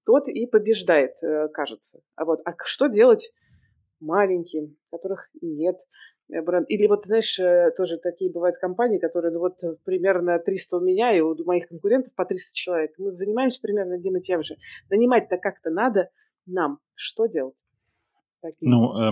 тот 0.04 0.28
и 0.28 0.46
побеждает, 0.46 1.20
э, 1.24 1.48
кажется. 1.48 2.00
А 2.14 2.24
вот, 2.24 2.40
а 2.44 2.52
что 2.64 2.86
делать 2.86 3.32
маленьким, 3.98 4.76
которых 4.92 5.28
нет 5.42 5.76
бренд. 6.28 6.66
Или 6.68 6.86
вот, 6.86 7.04
знаешь, 7.04 7.38
э, 7.38 7.70
тоже 7.76 7.98
такие 7.98 8.30
бывают 8.30 8.58
компании, 8.58 8.98
которые, 8.98 9.32
ну 9.32 9.40
вот, 9.40 9.60
примерно 9.84 10.38
300 10.38 10.76
у 10.76 10.80
меня 10.80 11.16
и 11.16 11.20
у 11.20 11.34
моих 11.44 11.68
конкурентов 11.68 12.14
по 12.14 12.24
300 12.24 12.54
человек. 12.54 12.92
Мы 12.98 13.12
занимаемся 13.12 13.60
примерно 13.60 13.94
одним 13.94 14.16
и 14.16 14.20
тем 14.20 14.42
же. 14.42 14.56
Нанимать-то 14.90 15.38
как-то 15.38 15.70
надо 15.70 16.10
нам. 16.46 16.78
Что 16.94 17.26
делать? 17.26 17.56
Такие. 18.40 18.70
Ну, 18.70 18.94
э, 18.96 19.10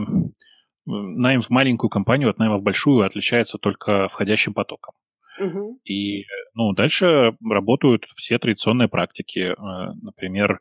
найм 0.87 1.41
в 1.41 1.51
маленькую 1.51 1.91
компанию 1.91 2.31
от 2.31 2.39
найма 2.39 2.59
в 2.59 2.63
большую 2.63 3.05
отличается 3.05 3.59
только 3.59 4.09
входящим 4.09 4.55
потоком. 4.55 4.95
Угу. 5.39 5.81
И, 5.85 6.25
ну, 6.55 6.73
дальше 6.73 7.37
работают 7.45 8.07
все 8.15 8.39
традиционные 8.39 8.89
практики. 8.89 9.53
Э, 9.53 9.93
например, 10.03 10.61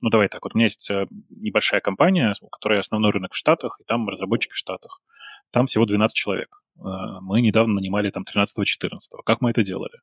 ну, 0.00 0.10
давай 0.10 0.28
так, 0.28 0.42
вот 0.42 0.54
у 0.54 0.58
меня 0.58 0.66
есть 0.66 0.90
э, 0.90 1.06
небольшая 1.28 1.80
компания, 1.80 2.32
у 2.40 2.48
которой 2.48 2.78
основной 2.78 3.10
рынок 3.10 3.32
в 3.32 3.36
Штатах, 3.36 3.78
и 3.80 3.84
там 3.84 4.08
разработчики 4.08 4.52
в 4.52 4.56
Штатах. 4.56 5.00
Там 5.50 5.66
всего 5.66 5.84
12 5.84 6.14
человек. 6.14 6.62
Э, 6.78 7.20
мы 7.20 7.40
недавно 7.42 7.74
нанимали 7.74 8.10
там 8.10 8.24
13-14. 8.24 8.98
Как 9.24 9.40
мы 9.40 9.50
это 9.50 9.62
делали? 9.62 9.98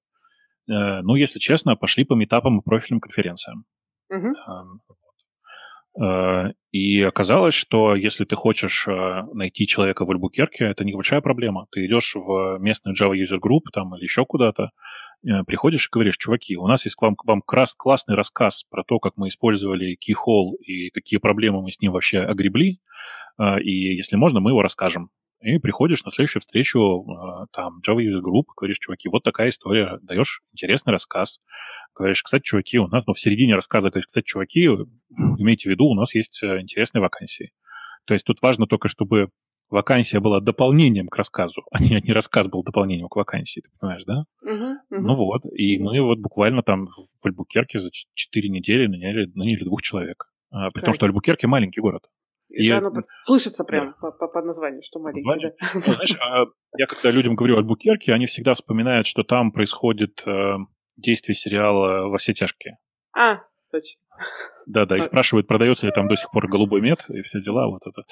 Э, 0.70 1.02
ну, 1.02 1.16
если 1.16 1.40
честно, 1.40 1.76
пошли 1.76 2.04
по 2.04 2.14
метапам 2.14 2.60
и 2.60 2.64
профильным 2.64 3.00
конференциям. 3.00 3.66
Uh-huh. 4.12 4.34
И 6.72 7.02
оказалось, 7.02 7.56
что 7.56 7.96
если 7.96 8.26
ты 8.26 8.36
хочешь 8.36 8.86
найти 8.86 9.66
человека 9.66 10.06
в 10.06 10.12
Альбукерке, 10.12 10.66
это 10.66 10.86
небольшая 10.86 11.22
проблема. 11.22 11.66
Ты 11.72 11.88
идешь 11.88 12.14
в 12.16 12.60
местную 12.60 12.96
Java 12.96 13.14
User 13.14 13.40
Group 13.40 13.72
там, 13.74 13.96
или 13.96 14.04
еще 14.04 14.24
куда-то, 14.24 14.70
Э, 15.26 15.44
приходишь 15.44 15.88
и 15.88 15.90
говоришь, 15.92 16.18
чуваки, 16.18 16.58
у 16.58 16.68
нас 16.68 16.86
есть 16.86 16.96
к 16.96 17.02
вам, 17.02 17.16
к 17.16 17.26
вам 17.26 17.42
крас, 17.42 17.74
классный 17.76 18.16
рассказ 18.16 18.64
про 18.70 18.84
то, 18.84 19.00
как 19.00 19.14
мы 19.16 19.30
использовали 19.30 19.98
Keyhole 19.98 20.56
и 20.62 20.90
какие 20.92 21.20
проблемы 21.20 21.62
мы 21.62 21.72
с 21.72 21.80
ним 21.82 21.92
вообще 21.92 22.20
огребли, 22.20 22.80
э, 23.40 23.62
и 23.62 23.96
если 23.96 24.16
можно, 24.16 24.40
мы 24.40 24.52
его 24.52 24.62
расскажем. 24.62 25.10
И 25.42 25.60
приходишь 25.60 26.04
на 26.04 26.12
следующую 26.12 26.42
встречу, 26.42 26.80
э, 26.80 27.46
там, 27.52 27.80
Java 27.88 27.98
User 27.98 28.22
Group, 28.22 28.46
говоришь, 28.56 28.80
чуваки, 28.80 29.08
вот 29.10 29.24
такая 29.24 29.50
история, 29.50 30.00
даешь 30.02 30.42
интересный 30.52 30.92
рассказ. 30.92 31.42
Говоришь, 31.96 32.24
кстати, 32.24 32.44
чуваки, 32.44 32.80
у 32.80 32.88
нас, 32.88 33.06
ну, 33.06 33.14
в 33.14 33.20
середине 33.20 33.56
рассказа 33.56 33.90
говоришь, 33.90 34.08
кстати, 34.08 34.26
чуваки, 34.26 34.66
имейте 34.66 35.70
в 35.70 35.72
виду, 35.72 35.86
у 35.86 35.94
нас 35.94 36.16
есть 36.16 36.42
э, 36.44 36.62
интересные 36.62 37.02
вакансии. 37.02 37.52
То 38.06 38.14
есть 38.14 38.26
тут 38.26 38.42
важно 38.42 38.66
только, 38.66 38.88
чтобы 38.88 39.30
вакансия 39.70 40.20
была 40.20 40.40
дополнением 40.40 41.08
к 41.08 41.16
рассказу, 41.16 41.64
а 41.72 41.82
не, 41.82 42.02
не 42.02 42.14
рассказ 42.14 42.48
был 42.48 42.64
дополнением 42.64 43.10
к 43.10 43.16
вакансии, 43.16 43.62
ты 43.62 43.70
понимаешь, 43.80 44.04
да? 44.06 44.24
Uh-huh, 44.44 44.76
uh-huh. 44.92 45.00
Ну 45.00 45.16
вот, 45.16 45.42
и 45.54 45.78
мы 45.78 46.02
вот 46.02 46.20
буквально 46.20 46.64
там 46.64 46.88
в 46.88 47.26
Альбукерке 47.26 47.80
за 47.80 47.90
4 47.92 48.50
недели 48.50 48.88
наняли, 48.88 49.30
наняли 49.36 49.64
двух 49.64 49.82
человек. 49.82 50.32
А, 50.50 50.72
при 50.72 50.82
том, 50.82 50.94
что 50.94 51.06
Альбукерке 51.06 51.48
маленький 51.48 51.82
город. 51.82 52.04
И, 52.50 52.70
да, 52.70 52.80
ну, 52.80 52.94
слышится 53.24 53.64
прям 53.64 53.96
да. 54.02 54.12
по, 54.12 54.28
по, 54.28 54.42
названию, 54.42 54.82
что 54.82 55.00
маленький. 55.00 55.26
Название? 55.26 55.56
Да. 55.60 55.68
Ну, 55.74 55.82
знаешь, 55.82 56.18
а 56.22 56.46
я 56.78 56.88
когда 56.88 57.12
людям 57.12 57.36
говорю 57.36 57.58
Альбукерке, 57.58 58.14
они 58.14 58.26
всегда 58.26 58.54
вспоминают, 58.54 59.06
что 59.06 59.24
там 59.24 59.52
происходит 59.52 60.24
э, 60.26 60.56
действие 60.96 61.36
сериала 61.36 62.08
«Во 62.08 62.18
все 62.18 62.34
тяжкие». 62.34 62.78
А, 63.18 63.42
точно. 63.72 64.02
Да, 64.66 64.86
да, 64.86 64.98
и 64.98 65.02
спрашивают, 65.02 65.48
продается 65.48 65.86
ли 65.86 65.94
там 65.94 66.08
до 66.08 66.16
сих 66.16 66.30
пор 66.32 66.48
голубой 66.48 66.82
мед 66.82 67.06
и 67.10 67.22
все 67.22 67.40
дела, 67.40 67.68
вот 67.68 67.82
это. 67.86 68.04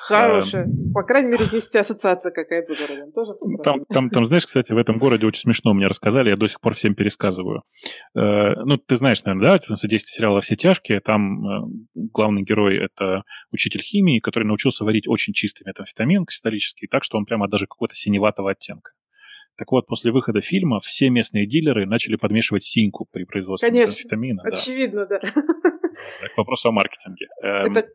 Хорошая. 0.00 0.66
По 0.92 1.02
крайней 1.04 1.30
мере, 1.30 1.44
есть 1.52 1.74
ассоциация 1.76 2.32
какая-то 2.32 2.74
с 2.74 2.78
городом. 2.78 3.12
Тоже 3.12 3.32
там, 3.62 3.84
там, 3.84 4.10
там, 4.10 4.24
знаешь, 4.24 4.46
кстати, 4.46 4.72
в 4.72 4.76
этом 4.76 4.98
городе 4.98 5.26
очень 5.26 5.42
смешно 5.42 5.74
мне 5.74 5.86
рассказали, 5.86 6.30
я 6.30 6.36
до 6.36 6.48
сих 6.48 6.60
пор 6.60 6.74
всем 6.74 6.94
пересказываю. 6.94 7.62
Э, 8.16 8.54
ну, 8.64 8.78
ты 8.78 8.96
знаешь, 8.96 9.22
наверное, 9.22 9.58
да, 9.58 9.58
действие 9.58 9.98
сериала 10.00 10.40
«Все 10.40 10.56
тяжкие», 10.56 11.00
там 11.00 11.46
э, 11.46 11.60
главный 11.94 12.42
герой— 12.42 12.76
это 12.84 13.22
учитель 13.52 13.82
химии, 13.82 14.18
который 14.18 14.44
научился 14.44 14.84
варить 14.84 15.06
очень 15.06 15.32
чистый 15.34 15.64
метамфетамин 15.66 16.24
кристаллический, 16.24 16.88
так 16.88 17.04
что 17.04 17.18
он 17.18 17.26
прямо 17.26 17.48
даже 17.48 17.66
какого-то 17.66 17.94
синеватого 17.94 18.50
оттенка. 18.50 18.92
Так 19.56 19.70
вот, 19.70 19.86
после 19.86 20.12
выхода 20.12 20.40
фильма 20.40 20.80
все 20.80 21.10
местные 21.10 21.46
дилеры 21.46 21.86
начали 21.86 22.16
подмешивать 22.16 22.64
синьку 22.64 23.06
при 23.10 23.24
производстве 23.24 23.68
Конечно, 23.68 23.90
метамфетамина. 23.90 24.42
очевидно, 24.44 25.06
да. 25.06 25.20
да. 25.20 25.32
Так, 25.32 26.34
к 26.34 26.38
вопросу 26.38 26.68
о 26.68 26.72
маркетинге. 26.72 27.26
Эм, 27.42 27.76
Это 27.76 27.88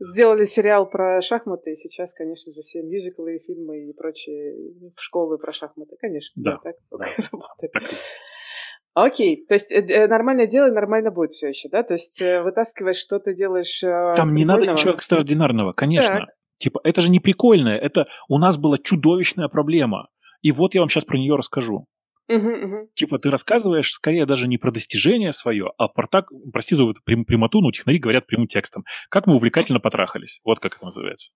сделали 0.00 0.44
сериал 0.44 0.88
про 0.88 1.20
шахматы, 1.20 1.72
и 1.72 1.74
сейчас, 1.74 2.12
конечно 2.12 2.52
же, 2.52 2.60
все 2.62 2.82
мюзиклы, 2.82 3.38
фильмы 3.38 3.88
и 3.88 3.92
прочие 3.92 4.54
школы 4.96 5.38
про 5.38 5.52
шахматы. 5.52 5.96
Конечно, 6.00 6.42
да, 6.42 6.58
да 6.62 6.72
так 6.72 6.76
да, 6.90 7.06
работает. 7.32 7.72
Так. 7.72 7.82
Окей, 8.94 9.44
то 9.46 9.54
есть 9.54 9.70
э, 9.70 9.76
э, 9.76 10.08
нормально 10.08 10.46
делай, 10.46 10.72
нормально 10.72 11.10
будет 11.10 11.32
все 11.32 11.48
еще, 11.48 11.68
да? 11.68 11.82
То 11.82 11.92
есть 11.94 12.20
э, 12.20 12.42
вытаскиваешь 12.42 12.96
что-то, 12.96 13.34
делаешь 13.34 13.80
Там 13.80 14.34
не 14.34 14.44
надо 14.44 14.72
ничего 14.72 14.94
экстраординарного, 14.94 15.72
конечно. 15.72 16.20
Так. 16.20 16.28
Типа, 16.58 16.80
это 16.82 17.02
же 17.02 17.10
не 17.10 17.20
прикольное, 17.20 17.76
это 17.76 18.06
у 18.28 18.38
нас 18.38 18.56
была 18.56 18.78
чудовищная 18.78 19.48
проблема. 19.48 20.08
И 20.42 20.52
вот 20.52 20.74
я 20.74 20.80
вам 20.80 20.88
сейчас 20.88 21.04
про 21.04 21.18
нее 21.18 21.36
расскажу. 21.36 21.86
Угу, 22.28 22.48
угу. 22.48 22.88
Типа 22.94 23.18
ты 23.18 23.30
рассказываешь 23.30 23.92
скорее 23.92 24.26
даже 24.26 24.48
не 24.48 24.58
про 24.58 24.72
достижение 24.72 25.32
свое, 25.32 25.70
а 25.78 25.88
про 25.88 26.06
так, 26.08 26.26
прости 26.52 26.74
за 26.74 26.90
эту 26.90 27.00
прям, 27.04 27.24
прямоту, 27.24 27.60
но 27.60 27.70
технари 27.70 27.98
говорят 27.98 28.26
прямым 28.26 28.48
текстом. 28.48 28.84
Как 29.10 29.26
мы 29.26 29.36
увлекательно 29.36 29.78
потрахались. 29.78 30.40
Вот 30.44 30.58
как 30.58 30.76
это 30.76 30.86
называется. 30.86 31.30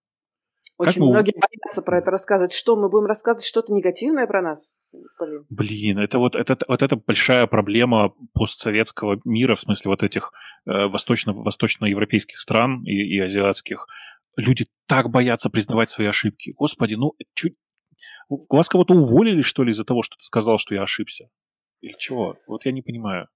Очень 0.81 0.93
как 0.93 1.11
многие 1.11 1.35
мы... 1.37 1.43
боятся 1.43 1.83
про 1.83 1.99
это 1.99 2.11
рассказывать. 2.11 2.53
Что, 2.53 2.75
мы 2.75 2.89
будем 2.89 3.05
рассказывать 3.05 3.45
что-то 3.45 3.73
негативное 3.73 4.27
про 4.27 4.41
нас? 4.41 4.73
Блин. 4.93 5.45
Блин, 5.51 5.99
это 5.99 6.19
вот, 6.19 6.35
это, 6.35 6.57
вот 6.67 6.83
это 6.83 6.97
большая 6.97 7.47
проблема 7.47 8.15
постсоветского 8.33 9.21
мира, 9.25 9.55
в 9.55 9.61
смысле 9.61 9.91
вот 9.91 10.03
этих 10.03 10.33
э, 10.67 10.87
восточно, 10.87 11.35
восточноевропейских 11.35 12.41
стран 12.41 12.83
и, 12.85 12.93
и 12.93 13.21
азиатских. 13.21 13.87
Люди 14.37 14.69
так 14.89 15.11
боятся 15.11 15.51
признавать 15.51 15.91
свои 15.91 16.07
ошибки. 16.07 16.55
Господи, 16.57 16.95
ну 16.95 17.13
чуть, 17.35 17.57
вас 18.29 18.69
кого-то 18.69 18.95
уволили, 18.95 19.41
что 19.41 19.65
ли, 19.65 19.73
из-за 19.73 19.85
того, 19.85 20.03
что 20.03 20.17
ты 20.17 20.25
сказал, 20.25 20.59
что 20.59 20.75
я 20.75 20.83
ошибся? 20.83 21.29
Или 21.81 21.95
чего? 21.99 22.37
Вот 22.47 22.65
я 22.65 22.73
не 22.73 22.83
понимаю. 22.83 23.29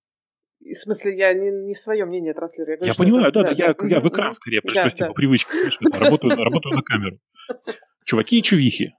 В 0.61 0.75
смысле, 0.75 1.17
я 1.17 1.35
не, 1.35 1.51
не 1.67 1.75
свое 1.75 2.05
мнение 2.07 2.33
транслирую. 2.33 2.75
Я, 2.75 2.77
говорю, 2.79 2.93
я 2.93 2.95
понимаю, 2.95 3.29
это, 3.29 3.43
да, 3.43 3.49
да, 3.51 3.55
да, 3.55 3.87
я, 3.87 3.97
я 3.97 4.01
в 4.01 4.09
экран 4.09 4.33
скорее, 4.33 4.61
да, 4.63 4.83
просто 4.83 4.99
да. 4.99 5.07
по 5.09 5.15
привычке, 5.15 5.51
работаю, 5.93 6.37
работаю 6.37 6.77
на 6.77 6.83
камеру. 6.83 7.19
Чуваки 8.07 8.39
и 8.39 8.43
чувихи. 8.43 8.95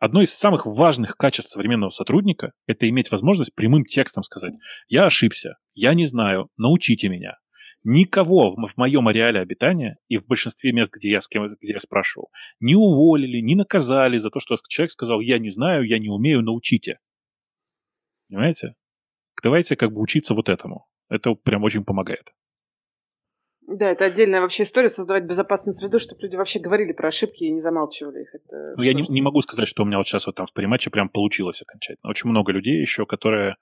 Одно 0.00 0.22
из 0.22 0.32
самых 0.32 0.66
важных 0.66 1.16
качеств 1.16 1.50
современного 1.50 1.90
сотрудника– 1.90 2.52
это 2.66 2.88
иметь 2.88 3.10
возможность 3.10 3.54
прямым 3.54 3.84
текстом 3.84 4.22
сказать 4.22 4.54
«Я 4.86 5.06
ошибся, 5.06 5.56
я 5.74 5.94
не 5.94 6.04
знаю, 6.04 6.50
научите 6.56 7.08
меня». 7.08 7.38
Никого 7.84 8.54
в 8.56 8.76
моем 8.76 9.08
ареале 9.08 9.40
обитания 9.40 9.98
и 10.08 10.18
в 10.18 10.26
большинстве 10.26 10.72
мест, 10.72 10.92
где 10.92 11.10
я 11.10 11.20
с 11.20 11.28
кем 11.28 11.46
где 11.46 11.72
я 11.72 11.78
спрашивал, 11.78 12.28
не 12.60 12.74
уволили, 12.74 13.40
не 13.40 13.54
наказали 13.54 14.18
за 14.18 14.30
то, 14.30 14.40
что 14.40 14.56
человек 14.68 14.90
сказал, 14.90 15.20
я 15.20 15.38
не 15.38 15.48
знаю, 15.48 15.84
я 15.84 15.98
не 15.98 16.08
умею, 16.08 16.42
научите. 16.42 16.98
Понимаете? 18.28 18.74
Давайте 19.42 19.76
как 19.76 19.92
бы 19.92 20.00
учиться 20.00 20.34
вот 20.34 20.48
этому. 20.48 20.86
Это 21.08 21.34
прям 21.34 21.62
очень 21.62 21.84
помогает. 21.84 22.34
Да, 23.68 23.90
это 23.90 24.06
отдельная 24.06 24.40
вообще 24.40 24.62
история, 24.62 24.88
создавать 24.88 25.24
безопасную 25.24 25.74
среду, 25.74 25.98
чтобы 25.98 26.22
люди 26.22 26.36
вообще 26.36 26.58
говорили 26.58 26.94
про 26.94 27.08
ошибки 27.08 27.44
и 27.44 27.52
не 27.52 27.60
замалчивали 27.60 28.22
их. 28.22 28.34
Это 28.34 28.74
ну, 28.76 28.82
я 28.82 28.94
не, 28.94 29.02
не 29.08 29.20
могу 29.20 29.42
сказать, 29.42 29.68
что 29.68 29.82
у 29.82 29.86
меня 29.86 29.98
вот 29.98 30.08
сейчас 30.08 30.26
вот 30.26 30.36
там 30.36 30.46
в 30.46 30.54
перематче 30.54 30.88
прям 30.88 31.10
получилось 31.10 31.60
окончательно. 31.60 32.08
Очень 32.08 32.30
много 32.30 32.50
людей 32.50 32.80
еще, 32.80 33.04
которые 33.04 33.56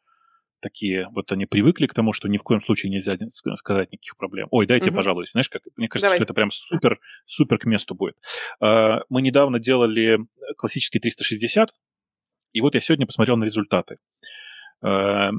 такие, 0.61 1.09
вот 1.13 1.31
они 1.33 1.47
привыкли 1.47 1.87
к 1.87 1.95
тому, 1.95 2.13
что 2.13 2.29
ни 2.29 2.39
в 2.39 2.43
коем 2.43 2.61
случае 2.61 2.91
нельзя 2.91 3.17
сказать 3.29 3.93
никаких 3.93 4.17
проблем. 4.17 4.49
Ой, 4.51 4.67
дайте, 4.67 4.91
угу. 4.91 4.97
пожалуйста. 4.97 5.33
Знаешь, 5.33 5.49
как 5.49 5.63
мне 5.77 5.89
кажется, 5.89 6.09
Давай. 6.09 6.19
что 6.19 6.25
это 6.25 6.35
прям 6.35 6.51
супер, 6.51 6.99
супер 7.25 7.59
к 7.59 7.65
месту 7.65 7.95
будет. 7.95 8.17
А, 8.61 9.01
мы 9.09 9.23
недавно 9.23 9.59
делали 9.59 10.19
классический 10.57 10.99
360, 10.99 11.71
и 12.53 12.61
вот 12.61 12.75
я 12.75 12.81
сегодня 12.81 13.07
посмотрел 13.07 13.37
на 13.37 13.45
результаты. 13.45 13.99
А, 14.83 15.31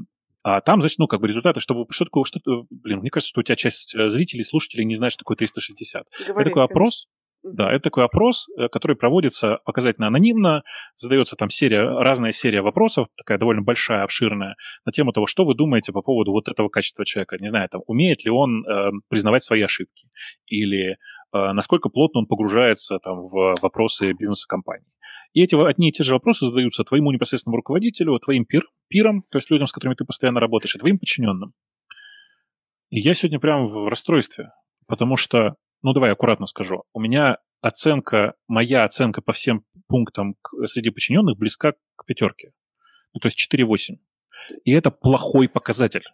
а 0.42 0.60
там, 0.60 0.80
значит, 0.80 0.98
ну, 0.98 1.06
как 1.08 1.20
бы 1.20 1.26
результаты, 1.26 1.60
чтобы 1.60 1.86
что 1.90 2.04
такое, 2.04 2.24
что 2.24 2.40
блин, 2.70 3.00
мне 3.00 3.10
кажется, 3.10 3.30
что 3.30 3.40
у 3.40 3.42
тебя 3.42 3.56
часть 3.56 3.94
э, 3.94 4.08
зрителей, 4.08 4.44
слушателей 4.44 4.84
не 4.84 4.94
знает, 4.94 5.12
что 5.12 5.20
такое 5.20 5.36
360. 5.36 6.06
Говори, 6.28 6.42
это 6.42 6.50
такой 6.50 6.64
опрос, 6.64 7.08
да, 7.52 7.72
это 7.72 7.84
такой 7.84 8.04
опрос, 8.04 8.46
э, 8.56 8.68
который 8.68 8.96
проводится 8.96 9.58
показательно 9.64 10.06
анонимно, 10.06 10.62
задается 10.96 11.36
там 11.36 11.50
серия, 11.50 11.82
разная 11.82 12.32
серия 12.32 12.62
вопросов, 12.62 13.08
такая 13.16 13.38
довольно 13.38 13.62
большая, 13.62 14.02
обширная, 14.02 14.56
на 14.84 14.92
тему 14.92 15.12
того, 15.12 15.26
что 15.26 15.44
вы 15.44 15.54
думаете 15.54 15.92
по 15.92 16.02
поводу 16.02 16.32
вот 16.32 16.48
этого 16.48 16.68
качества 16.68 17.04
человека. 17.04 17.36
Не 17.38 17.48
знаю, 17.48 17.68
там, 17.68 17.82
умеет 17.86 18.24
ли 18.24 18.30
он 18.30 18.66
э, 18.66 18.90
признавать 19.08 19.44
свои 19.44 19.62
ошибки, 19.62 20.08
или 20.46 20.92
э, 20.92 20.96
насколько 21.32 21.88
плотно 21.88 22.20
он 22.20 22.26
погружается 22.26 22.98
там 22.98 23.26
в 23.26 23.56
вопросы 23.60 24.12
бизнеса 24.12 24.46
компании. 24.48 24.88
И 25.34 25.42
эти 25.42 25.54
одни 25.54 25.90
и 25.90 25.92
те 25.92 26.02
же 26.02 26.14
вопросы 26.14 26.46
задаются 26.46 26.84
твоему 26.84 27.12
непосредственному 27.12 27.58
руководителю, 27.58 28.18
твоим 28.18 28.44
пир, 28.44 28.62
пирам, 28.88 29.22
то 29.30 29.38
есть 29.38 29.50
людям, 29.50 29.66
с 29.66 29.72
которыми 29.72 29.94
ты 29.94 30.04
постоянно 30.04 30.40
работаешь, 30.40 30.74
и 30.74 30.78
твоим 30.78 30.98
подчиненным. 30.98 31.52
И 32.90 33.00
я 33.00 33.12
сегодня 33.14 33.38
прям 33.38 33.64
в 33.64 33.88
расстройстве, 33.88 34.50
потому 34.86 35.16
что 35.16 35.56
ну 35.82 35.92
давай 35.92 36.12
аккуратно 36.12 36.46
скажу, 36.46 36.84
у 36.92 37.00
меня 37.00 37.38
оценка, 37.60 38.34
моя 38.46 38.84
оценка 38.84 39.22
по 39.22 39.32
всем 39.32 39.64
пунктам 39.88 40.36
среди 40.66 40.90
подчиненных 40.90 41.38
близка 41.38 41.72
к 41.96 42.04
пятерке. 42.06 42.52
Ну, 43.14 43.20
то 43.20 43.28
есть 43.28 43.38
4,8. 43.52 43.96
И 44.64 44.72
это 44.72 44.90
плохой 44.90 45.48
показатель. 45.48 46.04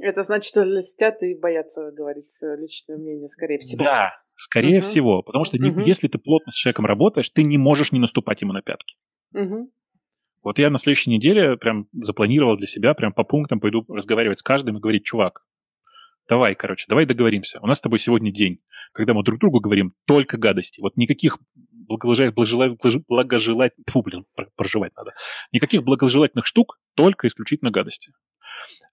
Это 0.00 0.22
значит, 0.22 0.48
что 0.48 0.64
льстят 0.64 1.22
и 1.22 1.34
боятся 1.34 1.90
говорить 1.92 2.30
свое 2.30 2.56
личное 2.56 2.96
мнение, 2.96 3.28
скорее 3.28 3.58
всего. 3.58 3.84
Да, 3.84 4.10
скорее 4.36 4.78
угу. 4.78 4.84
всего. 4.84 5.22
Потому 5.22 5.44
что 5.44 5.56
угу. 5.56 5.80
если 5.80 6.08
ты 6.08 6.18
плотно 6.18 6.50
с 6.52 6.56
человеком 6.56 6.86
работаешь, 6.86 7.30
ты 7.30 7.44
не 7.44 7.58
можешь 7.58 7.92
не 7.92 8.00
наступать 8.00 8.42
ему 8.42 8.52
на 8.52 8.62
пятки. 8.62 8.96
Угу. 9.34 9.70
Вот 10.42 10.58
я 10.58 10.68
на 10.68 10.78
следующей 10.78 11.10
неделе 11.10 11.56
прям 11.56 11.88
запланировал 11.92 12.56
для 12.56 12.66
себя, 12.66 12.92
прям 12.94 13.12
по 13.12 13.24
пунктам 13.24 13.60
пойду 13.60 13.84
разговаривать 13.88 14.40
с 14.40 14.42
каждым 14.42 14.76
и 14.76 14.80
говорить, 14.80 15.04
чувак, 15.04 15.43
Давай, 16.28 16.54
короче, 16.54 16.86
давай 16.88 17.06
договоримся. 17.06 17.60
У 17.60 17.66
нас 17.66 17.78
с 17.78 17.80
тобой 17.82 17.98
сегодня 17.98 18.32
день, 18.32 18.60
когда 18.92 19.12
мы 19.12 19.22
друг 19.22 19.40
другу 19.40 19.60
говорим 19.60 19.94
только 20.06 20.38
гадости. 20.38 20.80
Вот 20.80 20.96
никаких 20.96 21.38
благожелательных, 21.86 23.06
благожелательных. 23.06 23.86
Фу, 23.90 24.02
блин, 24.02 24.24
проживать 24.56 24.94
надо. 24.96 25.12
Никаких 25.52 25.82
благожелательных 25.82 26.46
штук, 26.46 26.78
только 26.94 27.26
исключительно 27.26 27.70
гадости. 27.70 28.12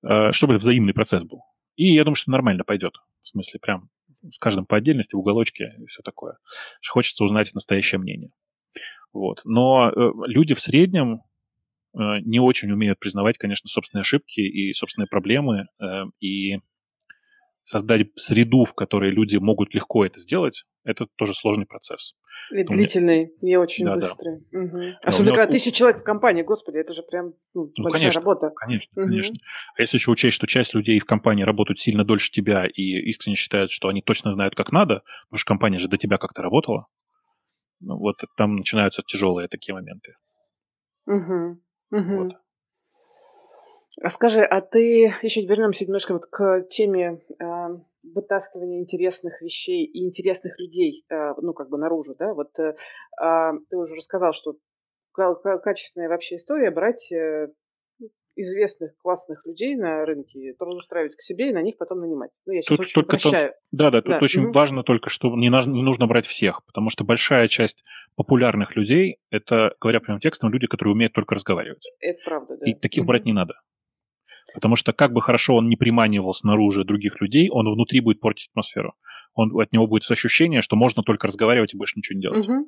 Э, 0.03 0.31
чтобы 0.31 0.53
это 0.53 0.61
взаимный 0.61 0.93
процесс 0.93 1.23
был. 1.23 1.41
И 1.75 1.93
я 1.93 2.03
думаю, 2.03 2.15
что 2.15 2.31
нормально 2.31 2.63
пойдет. 2.63 2.95
В 3.21 3.29
смысле, 3.29 3.59
прям 3.61 3.89
с 4.29 4.37
каждым 4.37 4.65
по 4.65 4.77
отдельности, 4.77 5.15
в 5.15 5.19
уголочке 5.19 5.73
и 5.79 5.85
все 5.85 6.01
такое. 6.03 6.37
Хочется 6.87 7.23
узнать 7.23 7.53
настоящее 7.53 7.99
мнение. 7.99 8.31
Вот. 9.13 9.41
Но 9.45 9.89
э, 9.89 10.11
люди 10.27 10.53
в 10.53 10.59
среднем 10.59 11.21
э, 11.93 12.19
не 12.23 12.39
очень 12.39 12.71
умеют 12.71 12.99
признавать, 12.99 13.37
конечно, 13.37 13.67
собственные 13.67 14.01
ошибки 14.01 14.41
и 14.41 14.73
собственные 14.73 15.07
проблемы. 15.07 15.67
И 16.19 16.59
создать 17.63 18.07
среду, 18.15 18.63
в 18.63 18.73
которой 18.73 19.11
люди 19.11 19.37
могут 19.37 19.73
легко 19.73 20.05
это 20.05 20.19
сделать, 20.19 20.63
это 20.83 21.05
тоже 21.15 21.33
сложный 21.33 21.65
процесс. 21.65 22.15
И 22.51 22.63
длительный, 22.63 23.31
и 23.41 23.55
очень 23.55 23.85
да, 23.85 23.95
быстрый. 23.95 24.39
Да. 24.51 24.59
Угу. 24.59 24.81
Особенно, 25.03 25.35
когда 25.35 25.51
тысяча 25.51 25.71
человек 25.71 26.01
в 26.01 26.03
компании, 26.03 26.41
господи, 26.41 26.77
это 26.77 26.93
же 26.93 27.03
прям 27.03 27.33
ну, 27.53 27.71
ну, 27.77 27.83
большая 27.83 28.01
конечно, 28.01 28.21
работа. 28.21 28.51
Конечно, 28.55 29.01
угу. 29.01 29.09
конечно. 29.09 29.35
А 29.77 29.81
если 29.81 29.97
еще 29.97 30.11
учесть, 30.11 30.35
что 30.35 30.47
часть 30.47 30.73
людей 30.73 30.99
в 30.99 31.05
компании 31.05 31.43
работают 31.43 31.79
сильно 31.79 32.03
дольше 32.03 32.31
тебя 32.31 32.65
и 32.65 32.81
искренне 32.81 33.35
считают, 33.35 33.71
что 33.71 33.87
они 33.87 34.01
точно 34.01 34.31
знают, 34.31 34.55
как 34.55 34.71
надо, 34.71 35.03
потому 35.29 35.37
что 35.37 35.47
компания 35.47 35.77
же 35.77 35.87
до 35.87 35.97
тебя 35.97 36.17
как-то 36.17 36.41
работала, 36.41 36.87
Ну, 37.79 37.97
вот 37.97 38.17
там 38.35 38.55
начинаются 38.55 39.01
тяжелые 39.05 39.47
такие 39.47 39.73
моменты. 39.73 40.13
Угу. 41.05 41.61
Угу. 41.91 42.23
Вот. 42.23 42.33
А 43.99 44.09
скажи, 44.09 44.41
а 44.41 44.61
ты 44.61 45.13
еще 45.21 45.45
вернемся 45.45 45.85
немножко 45.85 46.13
вот 46.13 46.25
к 46.25 46.63
теме 46.69 47.21
э, 47.39 47.45
вытаскивания 48.03 48.79
интересных 48.79 49.41
вещей 49.41 49.83
и 49.83 50.05
интересных 50.05 50.57
людей, 50.59 51.03
э, 51.09 51.33
ну, 51.41 51.53
как 51.53 51.69
бы 51.69 51.77
наружу, 51.77 52.15
да? 52.17 52.33
Вот 52.33 52.57
э, 52.59 52.75
э, 53.21 53.51
ты 53.69 53.77
уже 53.77 53.95
рассказал, 53.95 54.33
что 54.33 54.55
качественная 55.13 56.07
вообще 56.07 56.37
история 56.37 56.71
брать 56.71 57.11
э, 57.11 57.49
известных 58.35 58.95
классных 58.97 59.45
людей 59.45 59.75
на 59.75 60.05
рынке, 60.05 60.53
трудоустраивать 60.57 61.15
к 61.15 61.21
себе 61.21 61.49
и 61.49 61.53
на 61.53 61.61
них 61.61 61.77
потом 61.77 61.99
нанимать. 61.99 62.31
Ну, 62.45 62.53
я 62.53 62.61
сейчас 62.61 62.77
тут, 62.77 62.79
очень 62.79 62.93
только 62.93 63.15
упрощаю. 63.15 63.51
То, 63.51 63.57
да, 63.71 63.91
да, 63.91 64.01
тут 64.01 64.11
да. 64.11 64.19
очень 64.21 64.45
угу. 64.45 64.51
важно 64.53 64.83
только, 64.83 65.09
что 65.09 65.35
не, 65.35 65.49
не 65.49 65.83
нужно 65.83 66.07
брать 66.07 66.25
всех, 66.25 66.63
потому 66.65 66.89
что 66.89 67.03
большая 67.03 67.47
часть 67.49 67.83
популярных 68.15 68.75
людей, 68.75 69.17
это, 69.29 69.75
говоря 69.79 69.99
прямым 69.99 70.21
текстом, 70.21 70.51
люди, 70.51 70.67
которые 70.67 70.93
умеют 70.93 71.13
только 71.13 71.35
разговаривать. 71.35 71.83
Это 71.99 72.19
правда, 72.23 72.57
да. 72.57 72.65
И 72.65 72.73
таких 72.73 73.03
угу. 73.03 73.09
брать 73.09 73.25
не 73.25 73.33
надо. 73.33 73.55
Потому 74.53 74.75
что 74.75 74.93
как 74.93 75.13
бы 75.13 75.21
хорошо 75.21 75.55
он 75.55 75.69
не 75.69 75.75
приманивал 75.75 76.33
снаружи 76.33 76.83
других 76.83 77.21
людей, 77.21 77.49
он 77.49 77.71
внутри 77.71 77.99
будет 77.99 78.19
портить 78.19 78.49
атмосферу. 78.49 78.95
Он, 79.33 79.59
от 79.59 79.71
него 79.71 79.87
будет 79.87 80.09
ощущение, 80.09 80.61
что 80.61 80.75
можно 80.75 81.03
только 81.03 81.27
разговаривать 81.27 81.73
и 81.73 81.77
больше 81.77 81.97
ничего 81.97 82.15
не 82.17 82.21
делать. 82.21 82.47
Угу. 82.47 82.65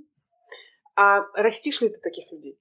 А 0.95 1.21
растишь 1.35 1.81
ли 1.81 1.89
ты 1.89 1.99
таких 2.01 2.31
людей? 2.31 2.57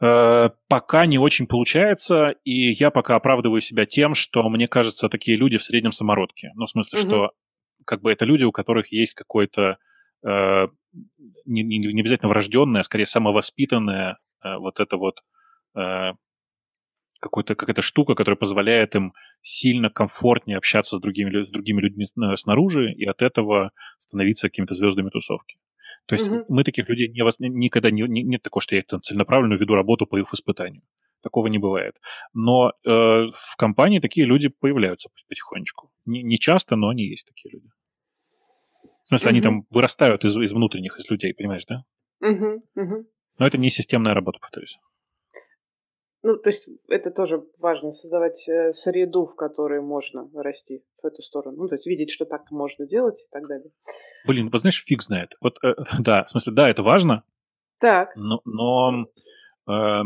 Э, 0.00 0.50
пока 0.68 1.06
не 1.06 1.18
очень 1.18 1.46
получается, 1.46 2.34
и 2.44 2.72
я 2.72 2.90
пока 2.90 3.16
оправдываю 3.16 3.60
себя 3.60 3.86
тем, 3.86 4.14
что 4.14 4.48
мне 4.48 4.68
кажется, 4.68 5.08
такие 5.08 5.36
люди 5.36 5.58
в 5.58 5.62
среднем 5.62 5.92
самородки. 5.92 6.50
Ну, 6.54 6.66
в 6.66 6.70
смысле, 6.70 7.00
угу. 7.00 7.08
что 7.08 7.30
как 7.84 8.02
бы 8.02 8.12
это 8.12 8.24
люди, 8.24 8.44
у 8.44 8.52
которых 8.52 8.92
есть 8.92 9.14
какой-то 9.14 9.78
э, 10.26 10.66
не, 11.44 11.62
не, 11.62 11.78
не 11.78 12.00
обязательно 12.00 12.28
врожденное, 12.28 12.80
а 12.80 12.84
скорее 12.84 13.06
самовоспитанное 13.06 14.18
э, 14.42 14.56
вот 14.58 14.80
это 14.80 14.96
вот 14.96 15.22
э, 15.76 16.12
какой-то, 17.20 17.54
какая-то 17.54 17.82
штука, 17.82 18.14
которая 18.14 18.36
позволяет 18.36 18.94
им 18.94 19.12
сильно 19.42 19.90
комфортнее 19.90 20.58
общаться 20.58 20.96
с 20.96 21.00
другими, 21.00 21.44
с 21.44 21.50
другими 21.50 21.80
людьми 21.80 22.04
э, 22.04 22.36
снаружи 22.36 22.92
и 22.92 23.04
от 23.04 23.22
этого 23.22 23.72
становиться 23.98 24.48
какими-то 24.48 24.74
звездами 24.74 25.10
тусовки. 25.10 25.58
То 26.06 26.14
есть 26.14 26.28
угу. 26.28 26.44
мы 26.48 26.64
таких 26.64 26.88
людей 26.88 27.08
не, 27.08 27.48
никогда 27.48 27.90
не, 27.90 28.02
не, 28.02 28.22
нет 28.22 28.42
такого, 28.42 28.62
что 28.62 28.76
я 28.76 28.82
там 28.82 29.02
целенаправленно 29.02 29.54
веду 29.54 29.74
работу 29.74 30.06
по 30.06 30.18
их 30.18 30.32
испытанию. 30.32 30.82
Такого 31.22 31.48
не 31.48 31.58
бывает. 31.58 32.00
Но 32.32 32.70
э, 32.70 32.90
в 32.90 33.56
компании 33.56 33.98
такие 33.98 34.26
люди 34.26 34.48
появляются 34.48 35.10
потихонечку. 35.28 35.90
Не, 36.06 36.22
не 36.22 36.38
часто, 36.38 36.76
но 36.76 36.88
они 36.88 37.04
есть 37.04 37.26
такие 37.26 37.52
люди. 37.52 37.68
В 39.02 39.08
смысле, 39.08 39.28
угу. 39.28 39.32
они 39.32 39.40
там 39.40 39.66
вырастают 39.70 40.24
из, 40.24 40.36
из 40.36 40.52
внутренних, 40.52 40.98
из 40.98 41.10
людей, 41.10 41.34
понимаешь, 41.34 41.64
да? 41.66 41.84
Угу, 42.20 42.62
угу. 42.74 43.06
Но 43.38 43.46
это 43.46 43.58
не 43.58 43.70
системная 43.70 44.14
работа, 44.14 44.38
повторюсь. 44.40 44.78
Ну, 46.22 46.36
то 46.36 46.48
есть 46.48 46.68
это 46.88 47.10
тоже 47.10 47.44
важно, 47.58 47.92
создавать 47.92 48.48
э, 48.48 48.72
среду, 48.72 49.26
в 49.26 49.36
которой 49.36 49.80
можно 49.80 50.28
расти 50.34 50.82
в 51.00 51.06
эту 51.06 51.22
сторону. 51.22 51.56
Ну, 51.56 51.68
то 51.68 51.76
есть 51.76 51.86
видеть, 51.86 52.10
что 52.10 52.24
так 52.24 52.50
можно 52.50 52.86
делать 52.86 53.24
и 53.24 53.30
так 53.30 53.46
далее. 53.46 53.70
Блин, 54.26 54.50
вот 54.50 54.60
знаешь, 54.60 54.82
фиг 54.84 55.02
знает. 55.02 55.34
Вот, 55.40 55.58
э, 55.62 55.74
да, 56.00 56.24
в 56.24 56.30
смысле, 56.30 56.52
да, 56.52 56.68
это 56.68 56.82
важно. 56.82 57.22
Так. 57.78 58.16
Но, 58.16 58.40
но 58.44 59.06
э, 59.68 60.02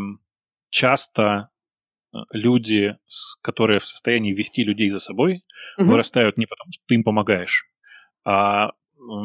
часто 0.68 1.48
люди, 2.30 2.98
которые 3.40 3.80
в 3.80 3.86
состоянии 3.86 4.34
вести 4.34 4.64
людей 4.64 4.90
за 4.90 4.98
собой, 4.98 5.44
угу. 5.78 5.90
вырастают 5.90 6.36
не 6.36 6.46
потому, 6.46 6.72
что 6.72 6.84
ты 6.86 6.94
им 6.94 7.04
помогаешь, 7.04 7.66
а 8.24 8.72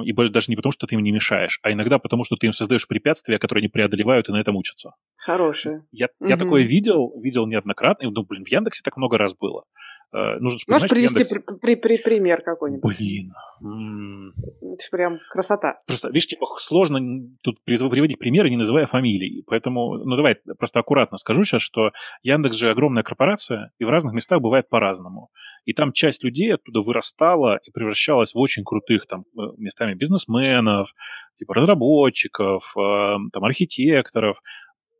и 0.05 0.13
даже 0.13 0.49
не 0.49 0.55
потому, 0.55 0.71
что 0.71 0.87
ты 0.87 0.95
им 0.95 1.03
не 1.03 1.11
мешаешь, 1.11 1.59
а 1.61 1.71
иногда 1.71 1.99
потому, 1.99 2.23
что 2.23 2.35
ты 2.35 2.47
им 2.47 2.53
создаешь 2.53 2.87
препятствия, 2.87 3.37
которые 3.37 3.61
они 3.61 3.69
преодолевают 3.69 4.27
и 4.27 4.31
на 4.31 4.37
этом 4.37 4.55
учатся. 4.55 4.93
Хорошие. 5.27 5.83
Я, 5.91 6.07
угу. 6.19 6.29
я 6.29 6.37
такое 6.37 6.63
видел, 6.63 7.11
видел 7.21 7.47
неоднократно, 7.47 8.07
и 8.07 8.11
думаю, 8.11 8.27
блин, 8.29 8.45
в 8.45 8.47
Яндексе 8.47 8.81
так 8.81 8.95
много 8.95 9.17
раз 9.17 9.35
было. 9.35 9.65
Э, 10.13 10.39
нужно 10.39 10.59
Можешь 10.69 10.89
привести 10.89 11.19
Яндекс... 11.19 11.43
при, 11.45 11.75
при, 11.75 11.75
при, 11.75 12.01
пример 12.01 12.41
какой-нибудь? 12.41 12.97
Блин. 12.97 13.33
Это 13.59 14.83
же 14.83 14.89
прям 14.89 15.19
красота. 15.29 15.81
Просто, 15.85 16.07
видишь, 16.07 16.27
типа, 16.27 16.45
сложно 16.59 16.99
тут 17.43 17.57
приводить 17.65 18.17
примеры, 18.17 18.49
не 18.49 18.55
называя 18.55 18.85
фамилий. 18.85 19.43
Поэтому, 19.47 19.97
ну 19.97 20.15
давай 20.15 20.37
просто 20.57 20.79
аккуратно 20.79 21.17
скажу 21.17 21.43
сейчас, 21.43 21.61
что 21.61 21.91
Яндекс 22.23 22.55
же 22.55 22.69
огромная 22.69 23.03
корпорация, 23.03 23.71
и 23.79 23.83
в 23.83 23.89
разных 23.89 24.13
местах 24.13 24.39
бывает 24.39 24.69
по-разному. 24.69 25.29
И 25.65 25.73
там 25.73 25.91
часть 25.91 26.23
людей 26.23 26.53
оттуда 26.53 26.79
вырастала 26.79 27.59
и 27.65 27.71
превращалась 27.71 28.33
в 28.33 28.39
очень 28.39 28.63
крутых 28.63 29.07
там 29.07 29.25
э, 29.37 29.41
местами 29.57 29.93
бизнесменов, 29.93 30.93
типа 31.37 31.53
разработчиков, 31.53 32.73
э, 32.77 33.17
там 33.33 33.43
архитекторов 33.43 34.39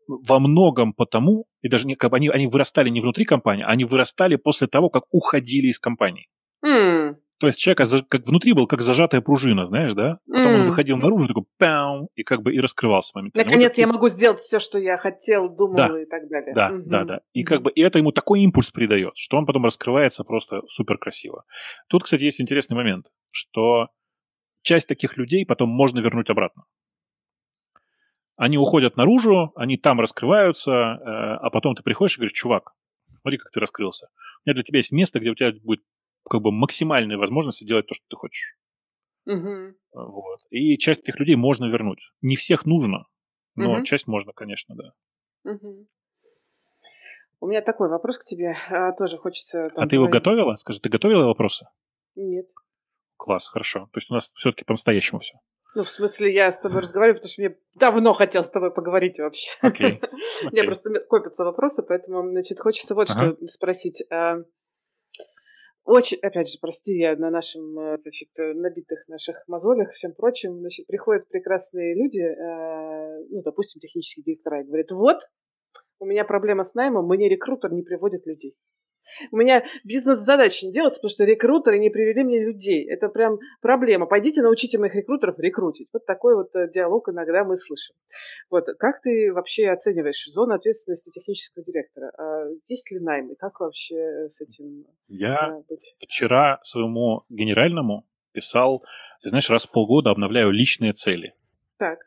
во 0.08 0.40
многом 0.40 0.94
потому, 0.94 1.46
и 1.62 1.70
даже 1.70 1.88
не, 1.88 1.96
как 1.96 2.12
бы 2.12 2.18
они, 2.18 2.30
они 2.30 2.48
вырастали 2.48 2.90
не 2.90 3.02
внутри 3.02 3.26
компании, 3.26 3.66
они 3.68 3.86
вырастали 3.86 4.36
после 4.36 4.68
того, 4.68 4.90
как 4.90 5.04
уходили 5.12 5.68
из 5.68 5.80
компании. 5.80 6.28
Mm. 6.66 7.16
То 7.40 7.48
есть 7.48 7.60
человек 7.60 8.08
как 8.10 8.26
внутри 8.26 8.54
был 8.54 8.66
как 8.66 8.82
зажатая 8.82 9.22
пружина, 9.22 9.66
знаешь, 9.66 9.94
да? 9.94 10.18
Потом 10.28 10.48
mm. 10.48 10.60
он 10.62 10.66
выходил 10.66 10.98
наружу, 10.98 11.28
такой 11.28 11.44
пяу, 11.60 12.10
и 12.16 12.24
как 12.24 12.42
бы 12.42 12.54
и 12.54 12.60
раскрывался 12.60 13.12
моментально. 13.16 13.46
Наконец 13.46 13.72
вот 13.74 13.78
я 13.78 13.88
могу 13.88 14.10
сделать 14.10 14.40
все, 14.40 14.60
что 14.60 14.80
я 14.80 14.98
хотел, 14.98 15.48
думал 15.50 15.76
да, 15.76 16.02
и 16.02 16.06
так 16.06 16.28
далее. 16.30 16.54
Да, 16.56 16.72
mm-hmm. 16.72 16.84
да, 16.86 17.04
да. 17.04 17.20
И 17.34 17.44
как 17.44 17.62
бы 17.62 17.72
и 17.72 17.82
это 17.82 18.00
ему 18.00 18.12
такой 18.12 18.42
импульс 18.42 18.72
придает, 18.72 19.12
что 19.16 19.38
он 19.38 19.46
потом 19.46 19.66
раскрывается 19.66 20.24
просто 20.24 20.62
супер 20.68 20.98
красиво. 20.98 21.44
Тут, 21.90 22.06
кстати, 22.06 22.24
есть 22.24 22.42
интересный 22.42 22.76
момент, 22.76 23.06
что 23.30 23.90
часть 24.64 24.88
таких 24.88 25.18
людей 25.18 25.46
потом 25.46 25.70
можно 25.70 26.00
вернуть 26.00 26.32
обратно. 26.32 26.64
Они 28.38 28.58
уходят 28.58 28.98
наружу, 28.98 29.52
они 29.56 29.78
там 29.78 30.00
раскрываются, 30.00 30.72
э, 30.72 31.00
а 31.04 31.50
потом 31.50 31.76
ты 31.76 31.82
приходишь 31.82 32.16
и 32.16 32.20
говоришь, 32.20 32.38
чувак, 32.38 32.74
смотри, 33.22 33.40
как 33.40 33.52
ты 33.52 33.60
раскрылся. 33.60 34.10
У 34.46 34.50
меня 34.50 34.54
для 34.54 34.64
тебя 34.64 34.78
есть 34.78 34.92
место, 34.92 35.20
где 35.20 35.32
у 35.32 35.36
тебя 35.36 35.52
будет 35.64 35.84
как 36.30 36.42
бы 36.42 36.52
максимальная 36.52 37.18
возможность 37.18 37.66
делать 37.66 37.88
то, 37.88 37.96
что 37.96 38.06
ты 38.08 38.16
хочешь. 38.16 38.56
Угу. 39.26 39.74
Вот. 39.94 40.40
И 40.52 40.78
часть 40.78 41.02
этих 41.02 41.20
людей 41.20 41.36
можно 41.36 41.66
вернуть. 41.66 42.12
Не 42.22 42.36
всех 42.36 42.66
нужно, 42.66 43.08
но 43.56 43.74
угу. 43.74 43.84
часть 43.84 44.08
можно, 44.08 44.34
конечно, 44.34 44.76
да. 44.76 45.52
Угу. 45.52 45.88
У 47.40 47.48
меня 47.48 47.62
такой 47.62 47.90
вопрос 47.90 48.20
к 48.20 48.24
тебе. 48.24 48.56
А, 48.70 48.92
тоже 48.94 49.18
хочется... 49.18 49.70
Там, 49.70 49.84
а 49.84 49.88
ты 49.88 49.96
его 49.96 50.08
готовила? 50.08 50.56
Скажи, 50.56 50.80
ты 50.80 50.90
готовила 50.90 51.26
вопросы? 51.26 51.68
Нет. 52.16 52.48
Класс, 53.16 53.48
хорошо. 53.48 53.90
То 53.92 53.98
есть 53.98 54.12
у 54.12 54.14
нас 54.14 54.32
все-таки 54.34 54.64
по-настоящему 54.64 55.20
все. 55.20 55.40
Ну, 55.76 55.84
в 55.84 55.90
смысле, 55.90 56.34
я 56.34 56.52
с 56.52 56.60
тобой 56.60 56.82
разговариваю, 56.82 57.18
потому 57.18 57.30
что 57.30 57.42
мне 57.42 57.58
давно 57.76 58.14
хотел 58.14 58.44
с 58.44 58.50
тобой 58.50 58.74
поговорить 58.74 59.20
вообще. 59.20 59.52
Okay. 59.64 60.00
Okay. 60.00 60.52
Меня 60.52 60.64
просто 60.64 60.90
копятся 61.10 61.44
вопросы, 61.44 61.84
поэтому, 61.84 62.30
значит, 62.32 62.60
хочется 62.60 62.96
вот 62.96 63.10
ага. 63.10 63.36
что 63.36 63.48
спросить. 63.48 64.04
А, 64.10 64.38
очень, 65.88 66.18
опять 66.18 66.50
же, 66.50 66.58
прости, 66.60 66.98
я 66.98 67.16
на 67.16 67.30
нашем, 67.30 67.80
э, 67.80 67.98
значит, 67.98 68.28
э, 68.38 68.54
набитых 68.54 69.08
наших 69.08 69.42
мозолях, 69.48 69.92
всем 69.92 70.14
прочим, 70.14 70.60
значит, 70.60 70.86
приходят 70.86 71.30
прекрасные 71.30 71.96
люди, 71.96 72.20
э, 72.20 73.26
ну, 73.30 73.42
допустим, 73.42 73.80
технические 73.80 74.26
директора, 74.26 74.62
и 74.62 74.66
говорят, 74.66 74.92
вот, 74.92 75.20
у 76.00 76.06
меня 76.06 76.26
проблема 76.26 76.64
с 76.64 76.74
наймом, 76.74 77.08
мне 77.08 77.30
рекрутер 77.30 77.72
не 77.72 77.84
приводит 77.84 78.28
людей. 78.28 78.58
У 79.32 79.38
меня 79.38 79.64
бизнес-задачи 79.84 80.66
не 80.66 80.72
делается, 80.72 81.00
потому 81.00 81.12
что 81.12 81.24
рекрутеры 81.26 81.80
не 81.80 81.90
привели 81.90 82.24
мне 82.24 82.44
людей. 82.44 82.88
Это 82.88 83.10
прям 83.10 83.40
проблема. 83.62 84.06
Пойдите 84.06 84.42
научите 84.42 84.78
моих 84.78 84.96
рекрутеров 84.96 85.40
рекрутить. 85.40 85.90
Вот 85.94 86.06
такой 86.06 86.36
вот 86.36 86.56
э, 86.56 86.70
диалог 86.70 87.10
иногда 87.10 87.44
мы 87.44 87.56
слышим. 87.58 87.96
Вот. 88.50 88.66
Как 88.80 89.02
ты 89.02 89.32
вообще 89.34 89.70
оцениваешь 89.70 90.26
зону 90.28 90.54
ответственности 90.54 91.10
технического 91.10 91.64
директора? 91.64 92.12
А 92.18 92.46
есть 92.68 92.92
ли 92.92 93.00
наймы? 93.00 93.36
Как 93.36 93.60
вообще 93.60 94.28
с 94.28 94.42
этим 94.42 94.86
Я 95.08 95.62
быть? 95.70 95.96
вчера 96.00 96.60
своему 96.64 97.24
генеральному 97.30 98.06
писал, 98.32 98.84
знаешь, 99.24 99.50
раз 99.50 99.66
в 99.66 99.72
полгода 99.72 100.12
обновляю 100.12 100.52
личные 100.52 100.94
цели. 100.94 101.34
Так 101.78 102.00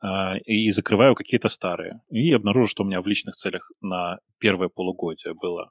а, 0.00 0.36
и 0.44 0.70
закрываю 0.70 1.14
какие-то 1.14 1.48
старые. 1.48 2.00
И 2.10 2.32
обнаружу, 2.32 2.68
что 2.68 2.82
у 2.82 2.86
меня 2.86 3.00
в 3.00 3.06
личных 3.06 3.34
целях 3.34 3.70
на 3.80 4.18
первое 4.38 4.68
полугодие 4.68 5.34
было 5.34 5.70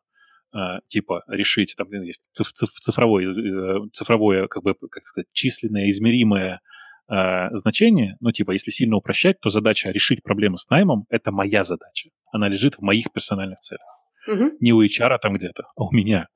типа 0.87 1.23
решить, 1.27 1.75
там 1.77 1.87
есть 2.03 2.23
цифровое, 2.33 3.27
э, 3.27 3.79
цифровое, 3.93 4.47
как 4.47 4.63
бы, 4.63 4.75
как 4.89 5.05
сказать, 5.05 5.27
численное, 5.33 5.89
измеримое 5.89 6.61
э, 7.09 7.55
значение, 7.55 8.15
ну, 8.21 8.31
типа, 8.31 8.51
если 8.51 8.71
сильно 8.71 8.95
упрощать, 8.95 9.39
то 9.39 9.49
задача 9.49 9.91
решить 9.91 10.23
проблемы 10.23 10.57
с 10.57 10.69
наймом– 10.69 11.05
это 11.09 11.31
моя 11.31 11.63
задача. 11.63 12.09
Она 12.31 12.47
лежит 12.47 12.75
в 12.75 12.81
моих 12.81 13.11
персональных 13.11 13.59
целях. 13.59 13.87
Угу. 14.27 14.57
Не 14.59 14.73
у 14.73 14.83
HR 14.83 15.17
там 15.21 15.33
где-то, 15.33 15.63
а 15.75 15.83
у 15.83 15.91
меня. 15.91 16.27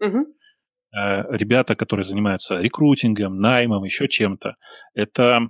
Угу. 0.00 0.26
Ребята, 0.92 1.76
которые 1.76 2.04
занимаются 2.04 2.60
рекрутингом, 2.60 3.38
наймом, 3.38 3.84
еще 3.84 4.08
чем-то, 4.08 4.56
это, 4.94 5.40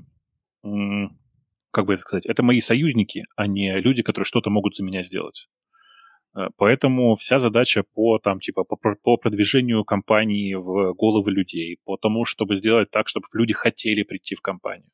как 0.62 1.86
бы 1.86 1.94
это 1.94 2.02
сказать, 2.02 2.26
это 2.26 2.42
мои 2.42 2.60
союзники, 2.60 3.24
а 3.36 3.46
не 3.46 3.80
люди, 3.80 4.02
которые 4.02 4.26
что-то 4.26 4.50
могут 4.50 4.76
за 4.76 4.84
меня 4.84 5.02
сделать. 5.02 5.46
Э, 6.36 6.48
поэтому 6.56 7.14
вся 7.14 7.38
задача 7.38 7.82
по, 7.94 8.18
там, 8.18 8.40
типа, 8.40 8.64
по, 8.64 8.76
по 8.76 9.16
продвижению 9.16 9.84
компании 9.84 10.54
в 10.54 10.94
головы 10.94 11.30
людей, 11.30 11.78
по 11.84 11.96
тому, 11.96 12.24
чтобы 12.24 12.54
сделать 12.54 12.90
так, 12.90 13.08
чтобы 13.08 13.26
люди 13.34 13.52
хотели 13.52 14.02
прийти 14.02 14.34
в 14.34 14.40
компанию, 14.40 14.90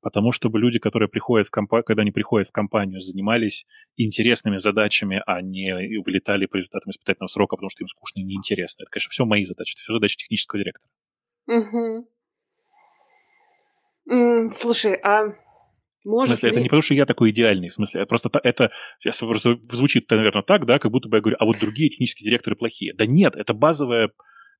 потому 0.00 0.32
чтобы 0.32 0.58
люди, 0.60 0.78
которые 0.78 1.08
приходят 1.08 1.48
в 1.48 1.50
компанию, 1.50 1.84
когда 1.84 2.02
они 2.02 2.12
приходят 2.12 2.48
в 2.48 2.52
компанию, 2.52 3.00
занимались 3.00 3.66
интересными 3.96 4.58
задачами, 4.58 5.22
а 5.26 5.42
не 5.42 6.00
вылетали 6.04 6.46
по 6.46 6.56
результатам 6.56 6.90
испытательного 6.90 7.28
срока, 7.28 7.56
потому 7.56 7.70
что 7.70 7.82
им 7.82 7.88
скучно 7.88 8.20
и 8.20 8.24
неинтересно. 8.24 8.82
Это, 8.82 8.90
конечно, 8.90 9.10
все 9.10 9.24
мои 9.24 9.44
задачи, 9.44 9.74
это 9.74 9.80
все 9.80 9.92
задачи 9.92 10.16
технического 10.16 10.62
директора. 10.62 10.90
Угу. 11.48 12.08
Слушай, 14.52 14.94
а 15.02 15.34
может 16.06 16.28
в 16.28 16.38
смысле, 16.38 16.48
ли... 16.48 16.54
это 16.54 16.62
не 16.62 16.68
потому, 16.68 16.82
что 16.82 16.94
я 16.94 17.06
такой 17.06 17.30
идеальный, 17.30 17.68
в 17.68 17.74
смысле, 17.74 18.06
просто 18.06 18.30
это 18.42 18.70
сейчас 19.00 19.18
просто 19.18 19.58
звучит, 19.68 20.10
наверное, 20.10 20.42
так, 20.42 20.64
да, 20.64 20.78
как 20.78 20.90
будто 20.90 21.08
бы 21.08 21.16
я 21.16 21.20
говорю, 21.20 21.36
а 21.40 21.44
вот 21.44 21.58
другие 21.58 21.90
технические 21.90 22.30
директоры 22.30 22.56
плохие. 22.56 22.94
Да 22.94 23.06
нет, 23.06 23.36
это 23.36 23.54
базовая, 23.54 24.10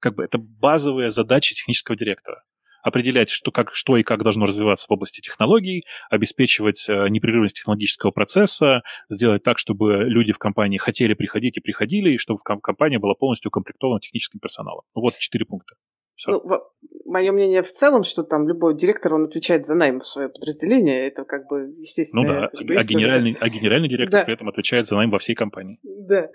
как 0.01 0.17
бы, 0.17 0.25
это 0.25 0.39
базовая 0.39 1.11
задача 1.11 1.55
технического 1.55 1.97
директора 1.97 2.43
определять, 2.87 3.31
что, 3.31 3.51
как, 3.51 3.75
что 3.75 3.97
и 3.97 4.05
как 4.05 4.23
должно 4.23 4.47
развиваться 4.47 4.87
в 4.89 4.93
области 4.93 5.21
технологий, 5.21 5.85
обеспечивать 6.09 6.89
э, 6.89 7.09
непрерывность 7.09 7.57
технологического 7.57 8.13
процесса, 8.13 8.83
сделать 9.09 9.43
так, 9.43 9.59
чтобы 9.59 10.05
люди 10.05 10.33
в 10.33 10.39
компании 10.39 10.79
хотели 10.79 11.15
приходить 11.15 11.57
и 11.57 11.61
приходили, 11.61 12.13
и 12.13 12.17
чтобы 12.17 12.39
компания 12.45 13.01
была 13.01 13.15
полностью 13.15 13.49
укомплектована 13.49 13.99
техническим 13.99 14.39
персоналом. 14.39 14.83
Вот 14.95 15.19
четыре 15.19 15.47
пункта. 15.47 15.75
Все. 16.17 16.33
Ну, 16.33 16.61
мое 17.05 17.31
мнение 17.33 17.63
в 17.63 17.71
целом, 17.71 18.03
что 18.03 18.23
там 18.23 18.49
любой 18.49 18.75
директор, 18.75 19.15
он 19.15 19.25
отвечает 19.25 19.65
за 19.65 19.75
найм 19.75 20.01
в 20.01 20.07
свое 20.07 20.29
подразделение. 20.29 21.07
Это 21.07 21.25
как 21.25 21.47
бы 21.47 21.75
естественно. 21.79 22.23
Ну 22.23 22.29
да, 22.29 22.47
а, 22.53 22.85
генеральный, 22.85 23.37
а 23.39 23.49
генеральный 23.49 23.89
директор 23.89 24.21
да. 24.21 24.25
при 24.25 24.35
этом 24.35 24.49
отвечает 24.49 24.87
за 24.87 24.97
найм 24.97 25.11
во 25.11 25.19
всей 25.19 25.35
компании. 25.35 25.79
Да. 25.83 26.31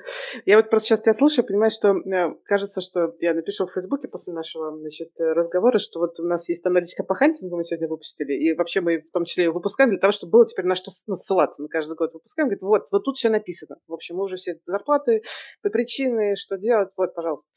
Я 0.45 0.57
вот 0.57 0.69
просто 0.69 0.89
сейчас 0.89 1.01
тебя 1.01 1.13
слушаю, 1.13 1.45
понимаю, 1.45 1.71
что 1.71 1.93
э, 1.93 2.35
кажется, 2.45 2.81
что 2.81 3.15
я 3.19 3.33
напишу 3.33 3.65
в 3.65 3.73
Фейсбуке 3.73 4.07
после 4.07 4.33
нашего 4.33 4.77
значит, 4.77 5.09
разговора, 5.17 5.79
что 5.79 5.99
вот 5.99 6.19
у 6.19 6.23
нас 6.23 6.47
есть 6.49 6.65
аналитика 6.65 7.03
по 7.03 7.15
хантингу, 7.15 7.55
мы 7.55 7.63
сегодня 7.63 7.87
выпустили, 7.87 8.33
и 8.33 8.53
вообще 8.53 8.81
мы 8.81 8.99
в 8.99 9.11
том 9.11 9.25
числе 9.25 9.49
выпускаем 9.49 9.89
для 9.89 9.99
того, 9.99 10.11
чтобы 10.11 10.31
было 10.31 10.45
теперь 10.45 10.65
на 10.65 10.75
что 10.75 10.91
ну, 11.07 11.15
ссылаться. 11.15 11.61
Мы 11.61 11.69
каждый 11.69 11.95
год 11.95 12.13
выпускаем, 12.13 12.49
говорит, 12.49 12.61
вот, 12.61 12.83
вот 12.91 13.03
тут 13.03 13.17
все 13.17 13.29
написано. 13.29 13.77
В 13.87 13.93
общем, 13.93 14.17
мы 14.17 14.23
уже 14.23 14.35
все 14.35 14.59
зарплаты, 14.65 15.23
по 15.63 15.69
причины, 15.69 16.35
что 16.35 16.57
делать, 16.57 16.89
вот, 16.97 17.15
пожалуйста. 17.15 17.47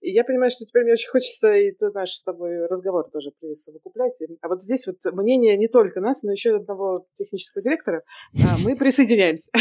И 0.00 0.10
я 0.10 0.24
понимаю, 0.24 0.50
что 0.50 0.64
теперь 0.64 0.84
мне 0.84 0.92
очень 0.92 1.10
хочется 1.10 1.52
и 1.52 1.73
наш 1.80 2.10
с 2.10 2.22
тобой 2.22 2.66
разговор 2.66 3.08
тоже 3.10 3.30
присовокуплять. 3.40 4.12
А 4.40 4.48
вот 4.48 4.62
здесь 4.62 4.86
вот 4.86 4.96
мнение 5.12 5.56
не 5.56 5.68
только 5.68 6.00
нас, 6.00 6.22
но 6.22 6.32
еще 6.32 6.56
одного 6.56 7.06
технического 7.18 7.62
директора. 7.62 8.02
А, 8.34 8.56
мы 8.58 8.76
присоединяемся. 8.78 9.50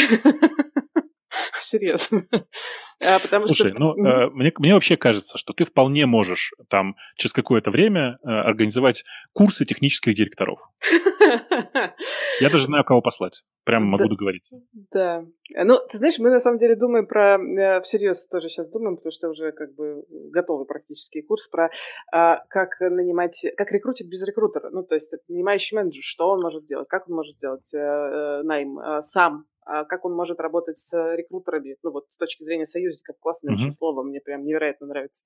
Серьезно. 1.62 2.22
А, 3.04 3.20
потому 3.20 3.42
Слушай, 3.42 3.72
что... 3.72 3.80
ну, 3.80 3.94
mm-hmm. 3.94 4.30
мне, 4.32 4.52
мне 4.58 4.74
вообще 4.74 4.98
кажется, 4.98 5.38
что 5.38 5.54
ты 5.54 5.66
вполне 5.66 6.06
можешь 6.06 6.54
там 6.70 6.96
через 7.16 7.34
какое-то 7.34 7.72
время 7.72 8.18
э, 8.24 8.30
организовать 8.30 9.04
курсы 9.34 9.66
технических 9.66 10.16
директоров. 10.16 10.60
Я 12.44 12.50
даже 12.50 12.66
знаю, 12.66 12.84
кого 12.84 13.02
послать. 13.02 13.44
Прямо 13.64 13.86
могу 13.86 14.10
договориться. 14.10 14.62
Да. 14.92 15.26
Ну, 15.56 15.80
ты 15.90 15.98
знаешь, 15.98 16.20
мы 16.20 16.30
на 16.30 16.40
самом 16.40 16.58
деле 16.58 16.76
думаем 16.76 17.08
про... 17.08 17.38
Э, 17.38 17.82
всерьез 17.82 18.28
тоже 18.28 18.50
сейчас 18.50 18.70
думаем, 18.70 18.98
потому 18.98 19.12
что 19.12 19.30
уже 19.30 19.52
как 19.52 19.74
бы 19.76 20.04
готовый 20.10 20.66
практически 20.66 21.22
курс 21.22 21.48
про 21.48 21.70
а, 22.12 22.44
как 22.50 22.80
нанимать... 22.80 23.46
Как 23.58 23.72
рекрутить 23.72 24.10
без 24.10 24.26
рекрутера. 24.26 24.70
Ну, 24.70 24.84
то 24.84 24.96
есть 24.96 25.14
нанимающий 25.28 25.78
менеджер, 25.78 26.04
что 26.04 26.30
он 26.30 26.42
может 26.42 26.66
делать, 26.66 26.88
как 26.88 27.08
он 27.10 27.16
может 27.16 27.38
делать 27.38 27.74
э, 27.74 28.42
найм 28.44 28.80
сам 29.02 29.46
а 29.66 29.86
как 29.86 30.06
он 30.06 30.14
может 30.14 30.40
работать 30.40 30.78
с 30.78 30.94
рекрутерами, 31.16 31.78
ну 31.84 31.92
вот 31.92 32.06
с 32.10 32.18
точки 32.18 32.44
зрения 32.44 32.66
союзников, 32.66 33.16
классное 33.20 33.56
mm-hmm. 33.56 33.72
слово, 33.72 34.04
мне 34.04 34.20
прям 34.20 34.44
невероятно 34.44 34.88
нравится. 34.88 35.24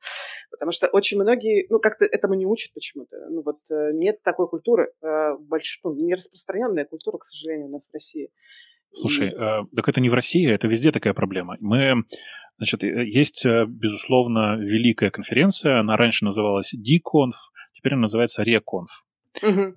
Потому 0.52 0.72
что 0.72 0.88
очень 0.88 1.20
многие, 1.20 1.68
ну 1.70 1.80
как-то 1.80 2.06
этому 2.06 2.36
не 2.36 2.46
учат 2.46 2.74
почему-то. 2.74 3.18
Ну 3.30 3.42
вот 3.42 3.60
э, 3.72 3.92
нет 3.94 4.22
такой 4.24 4.48
культуры, 4.48 4.92
э, 5.02 5.38
больш... 5.40 5.80
ну, 5.84 5.94
не 5.94 6.14
распространенная 6.14 6.86
культура, 6.86 7.07
к 7.12 7.24
сожалению, 7.24 7.68
у 7.68 7.72
нас 7.72 7.88
в 7.88 7.94
России. 7.94 8.30
Слушай, 8.92 9.30
И... 9.30 9.34
э, 9.34 9.64
так 9.76 9.88
это 9.88 10.02
не 10.02 10.10
в 10.10 10.14
России, 10.14 10.50
это 10.50 10.68
везде 10.68 10.92
такая 10.92 11.14
проблема. 11.14 11.58
Мы, 11.60 12.04
значит, 12.58 12.84
э, 12.84 13.06
есть, 13.06 13.46
безусловно, 13.46 14.58
великая 14.58 15.12
конференция, 15.12 15.80
она 15.80 15.98
раньше 15.98 16.26
называлась 16.26 16.74
DConf, 16.74 17.34
теперь 17.74 17.94
она 17.94 18.04
называется 18.04 18.44
ReConf. 18.44 18.88
Угу 19.44 19.76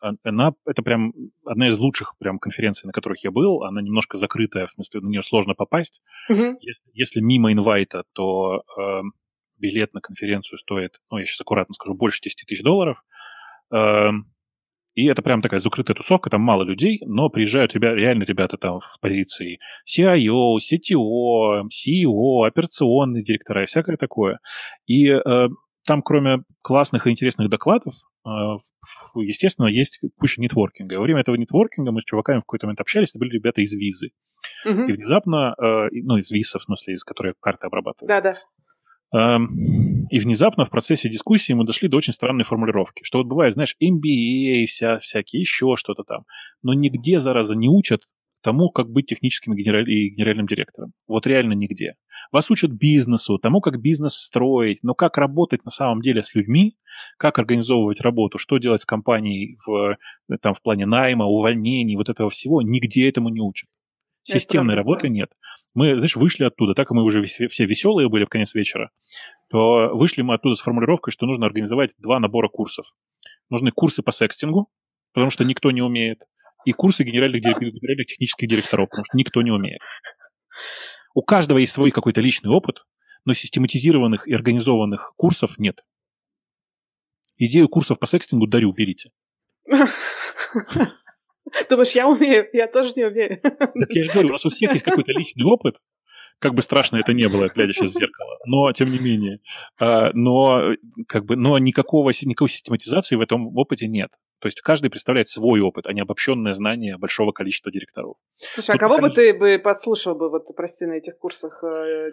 она, 0.00 0.52
это 0.66 0.82
прям 0.82 1.12
одна 1.44 1.68
из 1.68 1.78
лучших 1.78 2.16
прям 2.18 2.38
конференций, 2.38 2.86
на 2.86 2.92
которых 2.92 3.22
я 3.22 3.30
был. 3.30 3.64
Она 3.64 3.82
немножко 3.82 4.16
закрытая, 4.16 4.66
в 4.66 4.70
смысле, 4.70 5.00
на 5.00 5.08
нее 5.08 5.22
сложно 5.22 5.54
попасть. 5.54 6.02
Mm-hmm. 6.30 6.54
Если, 6.60 6.90
если 6.92 7.20
мимо 7.20 7.52
инвайта, 7.52 8.04
то 8.12 8.62
э, 8.78 9.00
билет 9.58 9.92
на 9.92 10.00
конференцию 10.00 10.58
стоит, 10.58 11.00
ну, 11.10 11.18
я 11.18 11.26
сейчас 11.26 11.40
аккуратно 11.40 11.74
скажу, 11.74 11.94
больше 11.94 12.20
10 12.22 12.46
тысяч 12.46 12.62
долларов. 12.62 13.02
Э, 13.72 14.08
и 15.00 15.06
это 15.06 15.22
прям 15.22 15.40
такая 15.40 15.60
закрытая 15.60 15.94
тусовка, 15.94 16.28
там 16.28 16.42
мало 16.42 16.62
людей, 16.62 17.00
но 17.06 17.30
приезжают 17.30 17.74
ребята, 17.74 17.94
реально 17.94 18.24
ребята 18.24 18.58
там 18.58 18.80
в 18.80 19.00
позиции 19.00 19.58
CIO, 19.88 20.56
CTO, 20.58 21.62
CEO, 21.68 22.46
операционные 22.46 23.22
директора 23.22 23.62
и 23.62 23.66
всякое 23.66 23.96
такое. 23.96 24.40
И 24.86 25.08
э, 25.08 25.48
там, 25.86 26.02
кроме 26.02 26.42
классных 26.60 27.06
и 27.06 27.10
интересных 27.10 27.48
докладов, 27.48 27.94
а, 28.24 28.56
естественно, 29.16 29.66
есть 29.68 30.00
куча 30.18 30.40
нетворкинга. 30.40 30.96
Во 30.96 31.02
время 31.02 31.20
этого 31.20 31.36
нетворкинга 31.36 31.92
мы 31.92 32.02
с 32.02 32.04
чуваками 32.04 32.38
в 32.38 32.42
какой-то 32.42 32.66
момент 32.66 32.80
общались, 32.80 33.10
это 33.10 33.18
были 33.18 33.30
ребята 33.30 33.62
из 33.62 33.72
визы. 33.72 34.10
Угу. 34.66 34.82
И 34.82 34.92
внезапно, 34.92 35.54
а, 35.54 35.88
ну, 35.90 36.18
из 36.18 36.30
виза, 36.30 36.58
в 36.58 36.62
смысле, 36.62 36.94
из 36.94 37.04
которой 37.04 37.32
карты 37.40 37.66
обрабатывают. 37.66 38.08
Да-да. 38.08 38.38
И 39.12 40.18
внезапно 40.20 40.64
в 40.64 40.70
процессе 40.70 41.08
дискуссии 41.08 41.52
мы 41.52 41.64
дошли 41.64 41.88
до 41.88 41.96
очень 41.96 42.12
странной 42.12 42.44
формулировки, 42.44 43.02
что 43.02 43.18
вот 43.18 43.26
бывает, 43.26 43.54
знаешь, 43.54 43.76
MBA, 43.82 44.66
вся, 44.66 44.98
всякие, 44.98 45.40
еще 45.40 45.74
что-то 45.76 46.04
там, 46.04 46.24
но 46.62 46.74
нигде, 46.74 47.18
зараза, 47.18 47.56
не 47.56 47.68
учат 47.68 48.02
тому, 48.42 48.70
как 48.70 48.88
быть 48.88 49.06
техническим 49.06 49.54
генераль... 49.54 49.90
и 49.90 50.10
генеральным 50.10 50.46
директором. 50.46 50.92
Вот 51.06 51.26
реально 51.26 51.52
нигде. 51.52 51.94
Вас 52.32 52.50
учат 52.50 52.70
бизнесу, 52.70 53.38
тому, 53.38 53.60
как 53.60 53.80
бизнес 53.80 54.14
строить, 54.14 54.78
но 54.82 54.94
как 54.94 55.18
работать 55.18 55.64
на 55.64 55.70
самом 55.70 56.00
деле 56.00 56.22
с 56.22 56.34
людьми, 56.34 56.76
как 57.18 57.38
организовывать 57.38 58.00
работу, 58.00 58.38
что 58.38 58.58
делать 58.58 58.82
с 58.82 58.86
компанией 58.86 59.56
в, 59.66 59.96
там, 60.40 60.54
в 60.54 60.62
плане 60.62 60.86
найма, 60.86 61.26
увольнений, 61.26 61.96
вот 61.96 62.08
этого 62.08 62.30
всего, 62.30 62.62
нигде 62.62 63.08
этому 63.08 63.28
не 63.28 63.40
учат. 63.40 63.68
Системной 64.22 64.74
работы 64.74 65.08
нет. 65.08 65.30
Мы, 65.74 65.96
знаешь, 65.98 66.16
вышли 66.16 66.44
оттуда, 66.44 66.74
так 66.74 66.88
как 66.88 66.96
мы 66.96 67.04
уже 67.04 67.22
все 67.22 67.64
веселые 67.64 68.08
были 68.08 68.24
в 68.24 68.28
конец 68.28 68.54
вечера, 68.54 68.90
то 69.48 69.90
вышли 69.94 70.22
мы 70.22 70.34
оттуда 70.34 70.54
с 70.54 70.60
формулировкой, 70.60 71.12
что 71.12 71.26
нужно 71.26 71.46
организовать 71.46 71.94
два 71.98 72.18
набора 72.18 72.48
курсов. 72.48 72.86
Нужны 73.50 73.70
курсы 73.70 74.02
по 74.02 74.12
секстингу, 74.12 74.68
потому 75.12 75.30
что 75.30 75.44
никто 75.44 75.70
не 75.70 75.82
умеет 75.82 76.24
и 76.64 76.72
курсы 76.72 77.04
генеральных, 77.04 77.42
генеральных 77.42 78.06
технических 78.06 78.48
директоров, 78.48 78.88
потому 78.90 79.04
что 79.04 79.16
никто 79.16 79.42
не 79.42 79.50
умеет. 79.50 79.80
У 81.14 81.22
каждого 81.22 81.58
есть 81.58 81.72
свой 81.72 81.90
какой-то 81.90 82.20
личный 82.20 82.50
опыт, 82.50 82.84
но 83.24 83.34
систематизированных 83.34 84.26
и 84.28 84.34
организованных 84.34 85.12
курсов 85.16 85.58
нет. 85.58 85.84
Идею 87.36 87.68
курсов 87.68 87.98
по 87.98 88.06
секстингу 88.06 88.46
дарю, 88.46 88.72
берите. 88.72 89.10
Думаешь, 91.68 91.92
я 91.92 92.08
умею? 92.08 92.48
Я 92.52 92.66
тоже 92.66 92.92
не 92.96 93.04
умею. 93.04 93.40
Так 93.42 93.90
я 93.90 94.04
же 94.04 94.12
говорю, 94.12 94.28
у 94.28 94.32
нас 94.32 94.46
у 94.46 94.50
всех 94.50 94.72
есть 94.72 94.84
какой-то 94.84 95.12
личный 95.12 95.44
опыт, 95.44 95.76
как 96.40 96.54
бы 96.54 96.62
страшно 96.62 96.96
это 96.96 97.12
не 97.12 97.28
было, 97.28 97.48
глядя 97.48 97.72
сейчас 97.72 97.90
в 97.90 97.98
зеркало, 97.98 98.38
но 98.46 98.72
тем 98.72 98.90
не 98.90 98.98
менее. 98.98 99.40
А, 99.78 100.10
но, 100.14 100.72
как 101.06 101.26
бы, 101.26 101.36
но 101.36 101.58
никакого, 101.58 102.10
никакой 102.24 102.48
систематизации 102.48 103.16
в 103.16 103.20
этом 103.20 103.56
опыте 103.56 103.86
нет. 103.86 104.10
То 104.40 104.46
есть 104.46 104.62
каждый 104.62 104.90
представляет 104.90 105.28
свой 105.28 105.60
опыт, 105.60 105.86
а 105.86 105.92
не 105.92 106.00
обобщенное 106.00 106.54
знание 106.54 106.96
большого 106.96 107.32
количества 107.32 107.70
директоров. 107.70 108.16
Слушай, 108.38 108.76
а 108.76 108.78
кого 108.78 108.98
бы 108.98 109.10
ты 109.10 109.34
бы 109.34 109.60
подслушал 109.62 110.14
бы, 110.14 110.30
вот, 110.30 110.46
прости, 110.56 110.86
на 110.86 110.94
этих 110.94 111.18
курсах? 111.18 111.62
Э, 111.62 112.10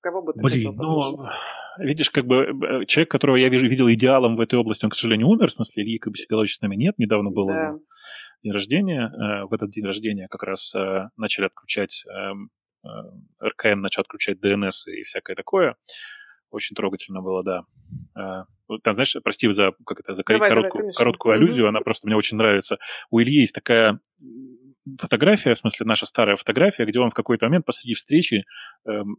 кого 0.00 0.22
бы 0.22 0.32
ты 0.32 0.40
Блин, 0.40 0.74
ну, 0.76 1.18
видишь, 1.78 2.10
как 2.10 2.24
бы 2.24 2.46
э, 2.46 2.86
человек, 2.86 3.10
которого 3.10 3.36
я 3.36 3.50
вижу, 3.50 3.68
видел 3.68 3.90
идеалом 3.90 4.36
в 4.36 4.40
этой 4.40 4.58
области, 4.58 4.86
он, 4.86 4.90
к 4.90 4.94
сожалению, 4.94 5.28
умер, 5.28 5.48
в 5.48 5.52
смысле, 5.52 5.84
Ильи 5.84 5.98
Кабасигалович 5.98 6.56
с 6.56 6.60
нами 6.62 6.76
нет, 6.76 6.94
недавно 6.96 7.30
было 7.30 7.52
да. 7.52 7.74
День 8.44 8.52
рождения. 8.52 9.10
Э, 9.10 9.46
в 9.46 9.52
этот 9.52 9.70
день 9.70 9.84
рождения 9.84 10.28
как 10.28 10.42
раз 10.42 10.74
начали 11.16 11.46
отключать, 11.46 12.04
эм, 12.06 12.50
РКН 13.42 13.80
начал 13.80 14.02
отключать 14.02 14.40
ДНС 14.40 14.86
и 14.86 15.02
всякое 15.02 15.34
такое. 15.34 15.76
Очень 16.50 16.76
трогательно 16.76 17.20
было, 17.20 17.42
да. 17.42 17.62
А, 18.14 18.44
там, 18.82 18.94
знаешь, 18.94 19.16
прости 19.24 19.50
за, 19.50 19.72
как 19.84 20.00
это, 20.00 20.14
за 20.14 20.22
давай, 20.24 20.48
короткую, 20.48 20.82
давай, 20.82 20.94
короткую 20.94 21.34
аллюзию, 21.34 21.66
mm-hmm. 21.66 21.70
она 21.70 21.80
просто 21.80 22.06
мне 22.06 22.16
очень 22.16 22.36
нравится. 22.36 22.78
У 23.10 23.20
Ильи 23.20 23.40
есть 23.40 23.54
такая 23.54 23.98
фотография, 25.00 25.54
в 25.54 25.58
смысле 25.58 25.86
наша 25.86 26.06
старая 26.06 26.36
фотография, 26.36 26.84
где 26.84 27.00
он 27.00 27.10
в 27.10 27.14
какой-то 27.14 27.46
момент 27.46 27.64
посреди 27.64 27.94
встречи, 27.94 28.44
эм, 28.86 29.16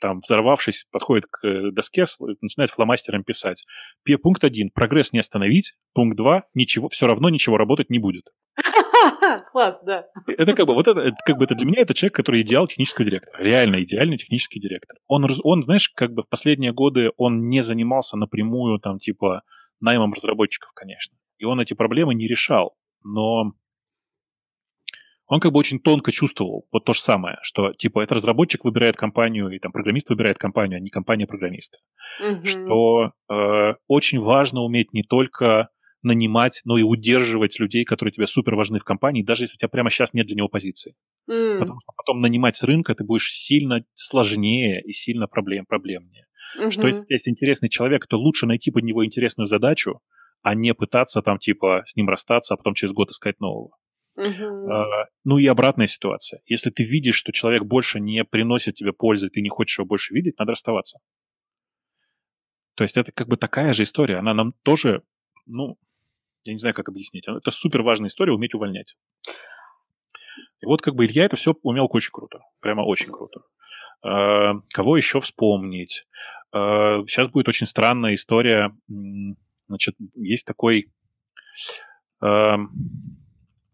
там, 0.00 0.20
взорвавшись, 0.20 0.86
подходит 0.90 1.26
к 1.26 1.70
доске, 1.72 2.06
начинает 2.40 2.70
фломастером 2.70 3.24
писать. 3.24 3.66
Пункт 4.22 4.44
один. 4.44 4.70
Прогресс 4.70 5.12
не 5.12 5.18
остановить. 5.18 5.74
Пункт 5.94 6.16
два. 6.16 6.44
Ничего, 6.54 6.88
все 6.88 7.06
равно 7.06 7.30
ничего 7.30 7.56
работать 7.56 7.90
не 7.90 7.98
будет. 7.98 8.24
Класс, 9.52 9.82
да. 9.84 10.06
Это 10.26 10.54
как 10.54 10.66
бы, 10.66 10.74
вот 10.74 10.88
это, 10.88 11.14
как 11.24 11.38
бы 11.38 11.44
это 11.44 11.54
для 11.54 11.66
меня 11.66 11.82
это 11.82 11.94
человек, 11.94 12.14
который 12.14 12.42
идеал 12.42 12.66
технического 12.66 13.04
директора. 13.04 13.42
Реально 13.42 13.82
идеальный 13.82 14.18
технический 14.18 14.60
директор. 14.60 14.98
Он, 15.06 15.26
он, 15.44 15.62
знаешь, 15.62 15.88
как 15.88 16.12
бы 16.12 16.22
в 16.22 16.28
последние 16.28 16.72
годы 16.72 17.10
он 17.16 17.48
не 17.48 17.62
занимался 17.62 18.16
напрямую 18.16 18.78
там 18.78 18.98
типа 18.98 19.42
наймом 19.80 20.12
разработчиков, 20.12 20.70
конечно. 20.74 21.16
И 21.38 21.44
он 21.44 21.60
эти 21.60 21.74
проблемы 21.74 22.14
не 22.14 22.28
решал. 22.28 22.76
но 23.02 23.52
он 25.30 25.38
как 25.38 25.52
бы 25.52 25.60
очень 25.60 25.78
тонко 25.78 26.10
чувствовал 26.10 26.66
вот 26.72 26.84
то 26.84 26.92
же 26.92 27.00
самое, 27.00 27.38
что 27.42 27.72
типа 27.72 28.00
это 28.00 28.16
разработчик 28.16 28.64
выбирает 28.64 28.96
компанию, 28.96 29.48
и 29.50 29.60
там 29.60 29.70
программист 29.70 30.10
выбирает 30.10 30.38
компанию, 30.38 30.78
а 30.78 30.80
не 30.80 30.90
компания 30.90 31.26
программиста. 31.26 31.78
Угу. 32.20 32.44
Что 32.44 33.12
э, 33.32 33.74
очень 33.86 34.18
важно 34.18 34.62
уметь 34.62 34.92
не 34.92 35.04
только 35.04 35.68
нанимать, 36.02 36.62
но 36.64 36.78
и 36.78 36.82
удерживать 36.82 37.60
людей, 37.60 37.84
которые 37.84 38.12
тебе 38.12 38.26
супер 38.26 38.56
важны 38.56 38.80
в 38.80 38.84
компании, 38.84 39.22
даже 39.22 39.44
если 39.44 39.54
у 39.54 39.58
тебя 39.58 39.68
прямо 39.68 39.90
сейчас 39.90 40.14
нет 40.14 40.26
для 40.26 40.34
него 40.34 40.48
позиции. 40.48 40.94
Mm. 41.30 41.58
Потому 41.58 41.78
что 41.78 41.92
потом 41.94 42.22
нанимать 42.22 42.56
с 42.56 42.62
рынка 42.62 42.94
ты 42.94 43.04
будешь 43.04 43.30
сильно 43.32 43.84
сложнее 43.92 44.82
и 44.82 44.92
сильно 44.92 45.26
проблем, 45.26 45.66
проблемнее. 45.66 46.24
Mm-hmm. 46.58 46.70
Что 46.70 46.86
если 46.86 47.04
есть 47.06 47.28
интересный 47.28 47.68
человек, 47.68 48.06
то 48.06 48.16
лучше 48.16 48.46
найти 48.46 48.70
под 48.70 48.84
него 48.84 49.04
интересную 49.04 49.46
задачу, 49.46 50.00
а 50.42 50.54
не 50.54 50.72
пытаться 50.72 51.20
там 51.20 51.38
типа 51.38 51.82
с 51.84 51.94
ним 51.96 52.08
расстаться, 52.08 52.54
а 52.54 52.56
потом 52.56 52.72
через 52.72 52.94
год 52.94 53.10
искать 53.10 53.38
нового. 53.38 53.76
А, 54.20 55.06
ну 55.24 55.38
и 55.38 55.46
обратная 55.46 55.86
ситуация. 55.86 56.42
Если 56.46 56.70
ты 56.70 56.82
видишь, 56.82 57.16
что 57.16 57.32
человек 57.32 57.64
больше 57.64 58.00
не 58.00 58.24
приносит 58.24 58.74
тебе 58.74 58.92
пользы, 58.92 59.30
ты 59.30 59.40
не 59.40 59.48
хочешь 59.48 59.78
его 59.78 59.86
больше 59.86 60.14
видеть, 60.14 60.38
надо 60.38 60.52
расставаться. 60.52 60.98
То 62.74 62.84
есть 62.84 62.96
это 62.96 63.12
как 63.12 63.28
бы 63.28 63.36
такая 63.36 63.72
же 63.72 63.82
история. 63.82 64.16
Она 64.18 64.34
нам 64.34 64.52
тоже, 64.62 65.02
ну, 65.46 65.76
я 66.44 66.52
не 66.52 66.58
знаю, 66.58 66.74
как 66.74 66.88
объяснить. 66.88 67.28
Это 67.28 67.50
супер 67.50 67.82
важная 67.82 68.08
история, 68.08 68.32
уметь 68.32 68.54
увольнять. 68.54 68.96
И 70.60 70.66
вот 70.66 70.82
как 70.82 70.94
бы 70.94 71.06
Илья 71.06 71.24
это 71.24 71.36
все 71.36 71.54
умел 71.62 71.88
очень 71.90 72.12
круто. 72.12 72.40
Прямо 72.60 72.82
очень 72.82 73.12
круто. 73.12 73.40
А, 74.02 74.54
кого 74.72 74.96
еще 74.96 75.20
вспомнить? 75.20 76.06
А, 76.52 77.02
сейчас 77.06 77.28
будет 77.28 77.48
очень 77.48 77.66
странная 77.66 78.14
история. 78.14 78.74
Значит, 79.68 79.96
есть 80.14 80.46
такой 80.46 80.90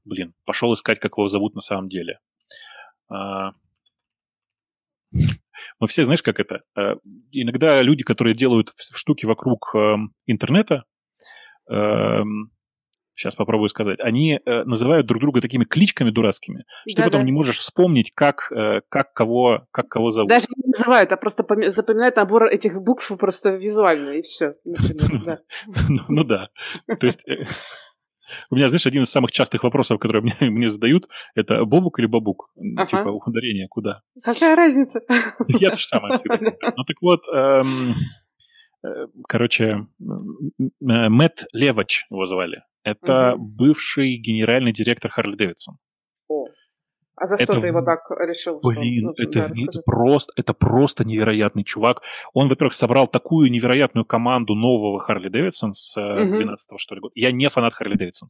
блин, 0.06 0.34
пошел 0.44 0.72
искать, 0.72 0.98
как 0.98 1.12
его 1.18 1.28
зовут 1.28 1.54
на 1.54 1.60
самом 1.60 1.88
деле. 1.88 2.18
А, 3.08 3.50
мы 5.12 5.86
все, 5.86 6.04
знаешь, 6.04 6.22
как 6.22 6.40
это? 6.40 6.62
А, 6.74 6.96
иногда 7.30 7.82
люди, 7.82 8.04
которые 8.04 8.34
делают 8.34 8.72
штуки 8.76 9.26
вокруг 9.26 9.74
эм, 9.74 10.14
интернета, 10.26 10.84
эм, 11.70 12.50
сейчас 13.16 13.34
попробую 13.34 13.68
сказать, 13.68 13.98
они 14.00 14.38
э, 14.44 14.64
называют 14.64 15.06
друг 15.06 15.20
друга 15.20 15.40
такими 15.40 15.64
кличками 15.64 16.10
дурацкими, 16.10 16.64
что 16.86 16.98
да, 16.98 17.04
потом 17.04 17.22
да. 17.22 17.26
не 17.26 17.32
можешь 17.32 17.58
вспомнить, 17.58 18.12
как, 18.14 18.52
э, 18.52 18.82
как, 18.88 19.12
кого, 19.14 19.66
как 19.70 19.88
кого 19.88 20.10
зовут. 20.10 20.28
Даже 20.28 20.46
не 20.54 20.70
называют, 20.70 21.12
а 21.12 21.16
просто 21.16 21.42
запоминают 21.74 22.16
набор 22.16 22.44
этих 22.44 22.80
букв 22.82 23.10
просто 23.18 23.50
визуально, 23.50 24.18
и 24.18 24.22
все, 24.22 24.54
например, 24.64 25.38
Ну 26.08 26.24
да. 26.24 26.50
То 26.86 27.06
есть 27.06 27.26
э, 27.26 27.46
у 28.50 28.56
меня, 28.56 28.68
знаешь, 28.68 28.86
один 28.86 29.02
из 29.02 29.10
самых 29.10 29.30
частых 29.32 29.62
вопросов, 29.64 29.98
которые 29.98 30.22
мне, 30.22 30.34
мне 30.50 30.68
задают, 30.68 31.08
это 31.34 31.64
бобук 31.64 31.98
или 31.98 32.06
бабук? 32.06 32.50
Ага. 32.76 32.86
Типа 32.86 33.08
ударение 33.08 33.68
куда? 33.68 34.02
Какая 34.22 34.56
разница? 34.56 35.00
Я 35.48 35.70
то 35.70 35.78
же 35.78 35.86
самое 35.86 36.16
всегда. 36.18 36.38
Ну 36.38 36.84
так 36.84 36.96
вот, 37.00 37.20
эм, 37.32 37.94
э, 38.84 39.06
короче, 39.28 39.86
э, 40.00 40.04
Мэтт 40.80 41.46
Левач 41.52 42.06
его 42.10 42.24
звали. 42.24 42.62
Это 42.84 43.34
бывший 43.36 44.16
генеральный 44.16 44.72
директор 44.72 45.10
Харли 45.10 45.34
Дэвидсон. 45.34 45.76
А 47.16 47.26
за 47.26 47.38
что 47.38 47.52
это, 47.52 47.60
ты 47.60 47.66
его 47.68 47.82
так 47.82 48.00
решил? 48.10 48.60
Блин, 48.60 49.12
что, 49.12 49.22
ну, 49.22 49.28
это, 49.28 49.48
да, 49.48 49.62
это, 49.62 49.82
просто, 49.84 50.32
это 50.36 50.52
просто 50.52 51.04
невероятный 51.04 51.64
чувак. 51.64 52.02
Он, 52.34 52.48
во-первых, 52.48 52.74
собрал 52.74 53.08
такую 53.08 53.50
невероятную 53.50 54.04
команду 54.04 54.54
нового 54.54 55.00
Харли 55.00 55.28
Дэвидсон 55.28 55.72
с 55.72 55.96
угу. 55.96 56.36
12 56.36 56.78
что 56.78 56.94
ли 56.94 57.00
года. 57.00 57.12
Я 57.14 57.32
не 57.32 57.48
фанат 57.48 57.72
Харли 57.72 57.96
Дэвидсон. 57.96 58.28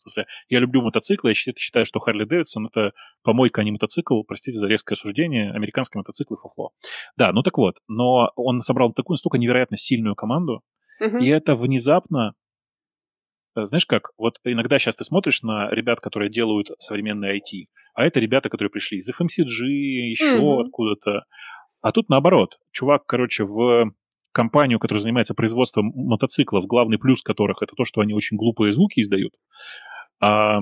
Я 0.49 0.61
люблю 0.61 0.83
мотоциклы, 0.83 1.31
я 1.31 1.35
считаю, 1.35 1.85
что 1.85 1.99
Харли 1.99 2.25
Дэвидсон 2.25 2.67
это 2.67 2.93
помойка, 3.25 3.63
а 3.63 3.65
не 3.65 3.73
мотоцикл. 3.73 4.23
Простите 4.23 4.59
за 4.59 4.69
резкое 4.69 4.95
суждение. 4.95 5.53
Американские 5.53 6.01
мотоциклы 6.01 6.37
фуфло. 6.37 6.71
Да, 7.17 7.33
ну 7.33 7.43
так 7.43 7.59
вот. 7.59 7.77
Но 7.89 8.31
он 8.37 8.61
собрал 8.61 8.93
такую 8.93 9.15
настолько 9.15 9.39
невероятно 9.39 9.77
сильную 9.77 10.15
команду, 10.15 10.63
угу. 11.01 11.19
и 11.19 11.29
это 11.29 11.57
внезапно 11.57 12.35
Э, 12.37 12.46
знаешь 13.65 13.87
как, 13.87 14.11
вот 14.19 14.39
иногда 14.45 14.79
сейчас 14.79 14.97
ты 14.97 15.05
смотришь 15.05 15.43
на 15.43 15.71
ребят, 15.71 16.01
которые 16.01 16.31
делают 16.31 16.69
современные 16.79 17.39
IT, 17.39 17.67
а 17.95 18.05
это 18.05 18.21
ребята, 18.21 18.49
которые 18.51 18.71
пришли 18.71 18.99
из 18.99 19.09
FMCG, 19.11 19.65
еще 19.65 20.37
mm-hmm. 20.37 20.61
откуда-то. 20.67 21.25
А 21.81 21.93
тут 21.93 22.09
наоборот. 22.09 22.59
Чувак, 22.73 23.07
короче, 23.07 23.45
в 23.45 23.93
компанию, 24.33 24.79
которая 24.79 25.01
занимается 25.01 25.35
производством 25.35 25.93
мотоциклов, 25.95 26.67
главный 26.67 26.99
плюс 26.99 27.23
которых 27.23 27.63
это 27.63 27.75
то, 27.75 27.85
что 27.85 28.03
они 28.03 28.13
очень 28.13 28.37
глупые 28.37 28.73
звуки 28.73 29.01
издают. 29.01 29.33
А, 30.21 30.61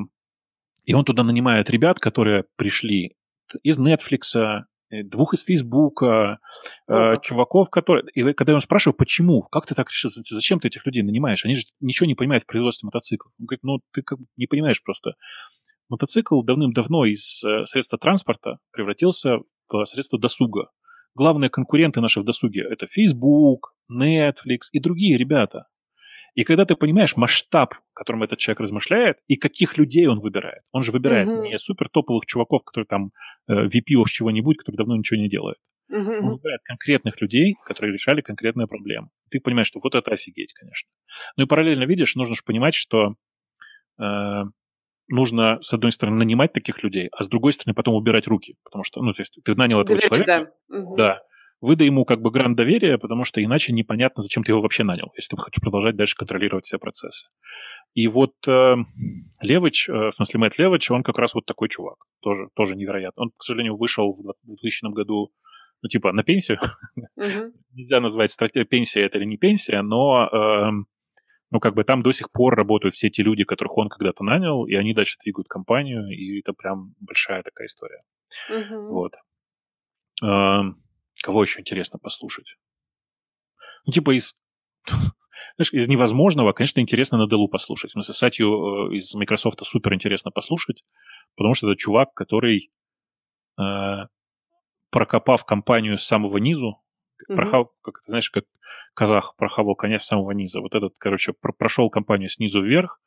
и 0.85 0.95
он 0.95 1.05
туда 1.05 1.25
нанимает 1.25 1.71
ребят, 1.71 1.99
которые 1.99 2.45
пришли 2.57 3.17
из 3.63 3.79
Netflix, 3.79 4.37
Э, 4.37 4.65
двух 4.91 5.35
из 5.35 5.45
Фейсбука, 5.45 6.39
э, 6.89 7.19
чуваков, 7.23 7.71
которые... 7.71 8.05
И 8.15 8.23
когда 8.33 8.53
я 8.53 8.55
его 8.55 8.61
спрашиваю, 8.61 8.97
почему, 8.97 9.43
как 9.43 9.67
ты 9.67 9.75
так 9.75 9.91
решил, 9.91 10.11
зачем 10.11 10.61
ты 10.61 10.69
этих 10.69 10.87
людей 10.87 11.03
нанимаешь? 11.03 11.45
Они 11.45 11.55
же 11.55 11.63
ничего 11.81 12.07
не 12.07 12.15
понимают 12.15 12.45
в 12.45 12.47
производстве 12.47 12.87
мотоциклов. 12.87 13.33
Он 13.39 13.47
говорит, 13.47 13.63
ну, 13.63 13.81
ты 13.93 14.03
как 14.03 14.19
бы 14.19 14.27
не 14.37 14.47
понимаешь 14.47 14.83
просто. 14.83 15.15
Мотоцикл 15.89 16.43
давным-давно 16.43 17.05
из 17.05 17.43
э, 17.45 17.65
средства 17.67 17.99
транспорта 17.99 18.59
превратился 18.73 19.39
в 19.69 19.85
средство 19.85 20.19
досуга. 20.19 20.71
Главные 21.15 21.49
конкуренты 21.49 22.01
наши 22.01 22.21
в 22.21 22.25
досуге– 22.25 22.65
это 22.71 22.87
Facebook, 22.87 23.75
Netflix 23.91 24.69
и 24.73 24.81
другие 24.81 25.17
ребята. 25.17 25.67
И 26.35 26.45
когда 26.45 26.65
ты 26.65 26.75
понимаешь 26.75 27.17
масштаб, 27.17 27.75
которым 27.93 28.25
этот 28.25 28.39
человек 28.39 28.61
размышляет, 28.61 29.19
и 29.29 29.37
каких 29.37 29.79
людей 29.79 30.07
он 30.07 30.21
выбирает. 30.21 30.63
Он 30.73 30.83
же 30.83 30.91
выбирает 30.91 31.29
mm-hmm. 31.29 31.43
не 31.43 31.59
супер 31.59 31.89
топовых 31.89 32.27
чуваков, 32.27 32.65
которые 32.65 32.87
там 32.87 33.11
э, 33.49 33.67
VP 33.67 34.05
чего-нибудь, 34.09 34.59
которые 34.59 34.79
давно 34.79 34.97
ничего 34.97 35.21
не 35.21 35.29
делают. 35.29 35.59
Mm-hmm. 35.93 36.19
Он 36.19 36.31
выбирает 36.31 36.61
конкретных 36.65 37.21
людей, 37.21 37.55
которые 37.65 37.93
решали 37.93 38.21
конкретные 38.21 38.67
проблемы. 38.67 39.09
Ты 39.31 39.41
понимаешь, 39.41 39.69
что 39.69 39.81
вот 39.83 39.95
это 39.95 40.11
офигеть, 40.11 40.53
конечно. 40.55 40.89
Ну 41.37 41.45
и 41.45 41.47
параллельно 41.47 41.85
видишь, 41.85 42.17
нужно 42.17 42.35
же 42.35 42.43
понимать, 42.45 42.75
что 42.75 43.15
э, 44.01 44.43
нужно, 45.09 45.63
с 45.63 45.73
одной 45.73 45.93
стороны, 45.93 46.17
нанимать 46.19 46.53
таких 46.53 46.83
людей, 46.83 47.11
а 47.13 47.23
с 47.23 47.29
другой 47.29 47.53
стороны, 47.53 47.75
потом 47.75 47.95
убирать 47.95 48.27
руки. 48.27 48.57
Потому 48.65 48.83
что, 48.83 49.03
ну, 49.03 49.13
то 49.13 49.21
есть 49.21 49.39
ты 49.45 49.55
нанял 49.55 49.81
этого 49.81 50.01
Доверие, 50.01 50.09
человека. 50.09 50.53
Да. 50.69 50.79
Угу. 50.79 50.97
да 50.97 51.23
выдай 51.65 51.87
ему 51.87 52.05
как 52.05 52.21
бы 52.21 52.31
грант 52.31 52.57
доверия, 52.57 52.99
потому 52.99 53.25
что 53.25 53.43
иначе 53.43 53.73
непонятно, 53.73 54.23
зачем 54.23 54.45
ты 54.45 54.53
его 54.53 54.61
вообще 54.61 54.85
нанял, 54.85 55.11
если 55.17 55.31
ты 55.31 55.37
хочешь 55.37 55.63
продолжать 55.63 55.97
дальше 55.97 56.15
контролировать 56.15 56.67
все 56.67 56.79
процессы. 56.79 57.27
И 57.95 58.07
вот 58.07 58.35
э, 58.47 58.75
Левыч, 59.41 59.89
э, 59.89 59.93
в 59.93 60.13
смысле 60.13 60.41
Мэтт 60.41 60.59
Левыч, 60.59 60.91
он 60.91 61.03
как 61.03 61.19
раз 61.19 61.35
вот 61.35 61.47
такой 61.47 61.69
чувак, 61.69 62.05
тоже, 62.21 62.49
тоже 62.55 62.77
невероятно. 62.77 63.25
Он, 63.25 63.31
к 63.37 63.43
сожалению, 63.43 63.77
вышел 63.77 64.13
в 64.13 64.35
2000 64.43 64.93
году, 64.93 65.33
ну, 65.81 65.89
типа, 65.89 66.13
на 66.13 66.23
пенсию. 66.23 66.59
Uh-huh. 67.19 67.51
Нельзя 67.73 68.01
назвать 68.01 68.31
стратегия 68.31 68.67
пенсия 68.67 69.01
это 69.01 69.19
или 69.19 69.25
не 69.25 69.39
пенсия, 69.39 69.81
но 69.81 70.29
э, 70.31 70.71
ну, 71.51 71.61
как 71.61 71.75
бы 71.75 71.85
там 71.85 72.03
до 72.03 72.13
сих 72.13 72.31
пор 72.31 72.57
работают 72.57 72.95
все 72.95 73.09
те 73.09 73.23
люди, 73.23 73.45
которых 73.45 73.79
он 73.79 73.89
когда-то 73.89 74.23
нанял, 74.23 74.67
и 74.67 74.75
они 74.75 74.93
дальше 74.93 75.17
двигают 75.25 75.49
компанию, 75.49 76.09
и 76.09 76.41
это 76.41 76.53
прям 76.53 76.95
большая 77.01 77.43
такая 77.43 77.67
история. 77.67 78.03
Uh-huh. 78.51 78.89
Вот. 78.89 79.15
Эм, 80.23 80.84
Кого 81.25 81.43
еще 81.43 81.61
интересно 81.61 81.99
послушать? 81.99 82.59
Ну, 83.87 83.93
типа 83.93 84.15
из... 84.15 84.39
Знаешь, 85.57 85.73
из 85.73 85.89
невозможного, 85.89 86.53
конечно, 86.53 86.81
интересно 86.81 87.17
на 87.17 87.27
Делу 87.27 87.49
послушать. 87.49 87.91
В 87.91 87.95
смысле, 87.95 88.13
Сатью 88.13 88.91
э, 88.91 88.97
из 88.97 89.15
Microsoft 89.15 89.65
супер 89.65 89.95
интересно 89.95 90.31
послушать, 90.31 90.85
потому 91.35 91.55
что 91.55 91.67
это 91.67 91.79
чувак, 91.79 92.13
который, 92.13 92.71
э, 93.59 93.63
прокопав 94.91 95.47
компанию 95.47 95.97
с 95.97 96.05
самого 96.05 96.37
низу, 96.37 96.77
mm-hmm. 96.77 97.37
прохав, 97.37 97.69
как 97.81 98.03
знаешь, 98.07 98.29
как 98.29 98.45
казах 98.93 99.35
прохавал 99.37 99.77
коня 99.77 99.99
с 99.99 100.07
самого 100.07 100.33
низа. 100.33 100.61
Вот 100.61 100.75
этот, 100.75 100.99
короче, 100.99 101.33
прошел 101.33 101.89
компанию 101.89 102.29
снизу 102.29 102.63
вверх, 102.63 103.01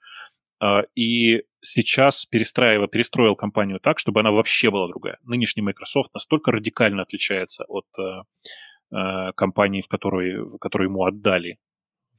а, 0.59 0.85
и 0.95 1.43
сейчас 1.67 2.25
перестраивал, 2.25 2.87
перестроил 2.87 3.35
компанию 3.35 3.79
так, 3.79 3.99
чтобы 3.99 4.21
она 4.21 4.31
вообще 4.31 4.71
была 4.71 4.87
другая. 4.87 5.17
Нынешний 5.23 5.61
Microsoft 5.61 6.13
настолько 6.13 6.51
радикально 6.51 7.03
отличается 7.03 7.65
от 7.67 7.85
э, 7.99 8.95
э, 8.95 9.31
компании, 9.33 9.81
в 9.81 9.87
которой, 9.87 10.37
в 10.37 10.57
которой 10.57 10.85
ему 10.85 11.03
отдали 11.03 11.59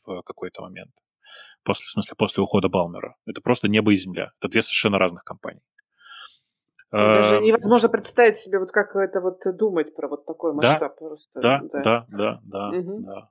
в 0.05 0.23
какой-то 0.23 0.63
момент. 0.63 0.93
После, 1.63 1.87
в 1.87 1.91
смысле, 1.91 2.15
после 2.17 2.43
ухода 2.43 2.69
Балмера. 2.69 3.17
Это 3.27 3.41
просто 3.41 3.69
небо 3.69 3.93
и 3.93 3.97
земля. 3.97 4.33
Это 4.39 4.49
две 4.49 4.63
совершенно 4.63 4.99
разных 4.99 5.25
компании. 5.25 5.63
Даже 6.91 7.41
невозможно 7.41 7.91
представить 7.91 8.39
себе, 8.39 8.59
вот 8.59 8.71
как 8.71 8.97
это 8.97 9.21
вот 9.21 9.43
думать 9.57 9.95
про 9.95 10.09
вот 10.09 10.25
такой 10.25 10.55
масштаб 10.55 10.81
да, 10.81 10.89
просто. 10.89 11.41
Да, 11.41 11.61
да, 11.71 11.83
да, 11.83 12.07
да, 12.09 12.41
да, 12.43 12.79
угу. 12.79 13.01
да. 13.01 13.29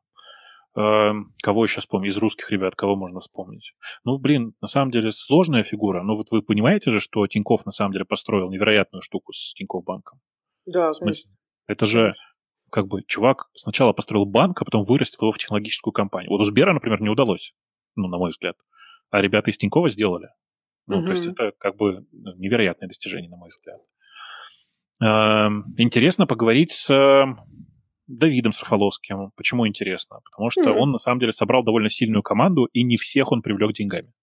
Эм, 0.77 1.33
кого 1.41 1.63
еще 1.63 1.79
вспомнить? 1.79 2.11
Из 2.11 2.17
русских 2.17 2.51
ребят 2.51 2.75
кого 2.75 2.95
можно 2.95 3.19
вспомнить? 3.19 3.73
Ну, 4.03 4.19
блин, 4.19 4.53
на 4.61 4.67
самом 4.67 4.91
деле 4.91 5.11
сложная 5.11 5.63
фигура. 5.63 6.03
Но 6.03 6.15
вот 6.15 6.29
вы 6.29 6.43
понимаете 6.43 6.91
же, 6.91 6.99
что 6.99 7.25
Тиньков 7.25 7.65
на 7.65 7.71
самом 7.71 7.93
деле 7.93 8.05
построил 8.05 8.51
невероятную 8.51 9.01
штуку 9.01 9.33
с 9.33 9.53
Тиньков 9.55 9.83
банком? 9.83 10.19
Да, 10.67 10.91
в 10.91 10.93
смысле, 10.93 11.23
конечно. 11.23 11.37
Это 11.65 11.85
же 11.87 12.13
как 12.69 12.87
бы 12.87 13.01
чувак 13.07 13.47
сначала 13.55 13.91
построил 13.93 14.25
банк, 14.25 14.61
а 14.61 14.65
потом 14.65 14.83
вырастил 14.83 15.23
его 15.23 15.31
в 15.31 15.39
технологическую 15.39 15.93
компанию. 15.93 16.29
Вот 16.29 16.41
у 16.41 16.43
Сбера, 16.43 16.73
например, 16.73 17.01
не 17.01 17.09
удалось, 17.09 17.55
ну, 17.95 18.07
на 18.07 18.19
мой 18.19 18.29
взгляд. 18.29 18.55
А 19.09 19.19
ребята 19.19 19.49
из 19.49 19.57
Тинькова 19.57 19.89
сделали. 19.89 20.27
Ну, 20.85 21.03
то 21.03 21.09
есть 21.09 21.27
это 21.27 21.53
как 21.57 21.75
бы 21.75 22.05
ну, 22.11 22.35
невероятное 22.35 22.87
достижение, 22.87 23.29
на 23.29 23.37
мой 23.37 23.49
взгляд. 23.49 23.81
Эм, 25.01 25.73
интересно 25.77 26.27
поговорить 26.27 26.71
с 26.71 27.25
Давидом 28.07 28.51
Сарфоловским. 28.51 29.31
Почему 29.35 29.67
интересно? 29.67 30.19
Потому 30.23 30.49
что 30.49 30.73
он, 30.73 30.91
на 30.91 30.97
самом 30.97 31.19
деле, 31.19 31.31
собрал 31.31 31.63
довольно 31.63 31.89
сильную 31.89 32.23
команду, 32.23 32.65
и 32.71 32.83
не 32.83 32.97
всех 32.97 33.31
он 33.31 33.41
привлек 33.41 33.73
деньгами. 33.73 34.13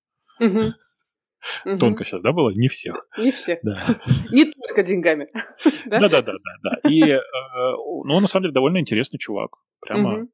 Тонко 1.79 2.05
сейчас, 2.05 2.23
да, 2.23 2.33
было? 2.33 2.51
Не 2.51 2.69
всех. 2.69 3.07
Не 3.19 3.31
всех. 3.31 3.59
Да. 3.63 4.01
Не 4.33 4.51
только 4.51 4.83
деньгами. 4.83 5.29
Да-да-да. 5.87 6.33
да. 6.63 6.89
И 6.89 7.03
э, 7.03 7.21
ну, 7.57 8.15
он, 8.15 8.23
на 8.23 8.27
самом 8.27 8.45
деле, 8.45 8.55
довольно 8.55 8.79
интересный 8.79 9.19
чувак. 9.19 9.51
Прямо, 9.81 10.27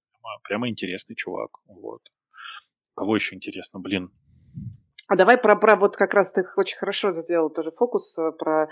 прямо 0.44 0.68
интересный 0.68 1.16
чувак. 1.16 1.51
Вот. 1.66 2.03
Кого 2.94 3.16
еще 3.16 3.34
интересно, 3.34 3.80
блин? 3.80 4.11
А 5.09 5.16
давай 5.16 5.36
про, 5.38 5.57
про 5.57 5.74
вот 5.74 5.96
как 5.96 6.14
раз 6.14 6.32
ты 6.32 6.44
очень 6.57 6.76
хорошо 6.78 7.11
сделал 7.11 7.51
тоже 7.51 7.72
фокус 7.72 8.16
э, 8.16 8.30
про 8.38 8.68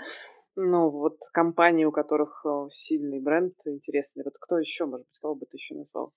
ну, 0.55 0.89
вот 0.89 1.17
компании, 1.31 1.85
у 1.85 1.91
которых 1.91 2.45
э, 2.45 2.67
сильный 2.69 3.19
бренд 3.19 3.53
интересный. 3.65 4.23
Вот 4.23 4.33
кто 4.39 4.57
еще, 4.57 4.85
может 4.85 5.05
быть, 5.05 5.19
кого 5.21 5.35
бы 5.35 5.45
ты 5.45 5.57
еще 5.57 5.75
назвал? 5.75 6.13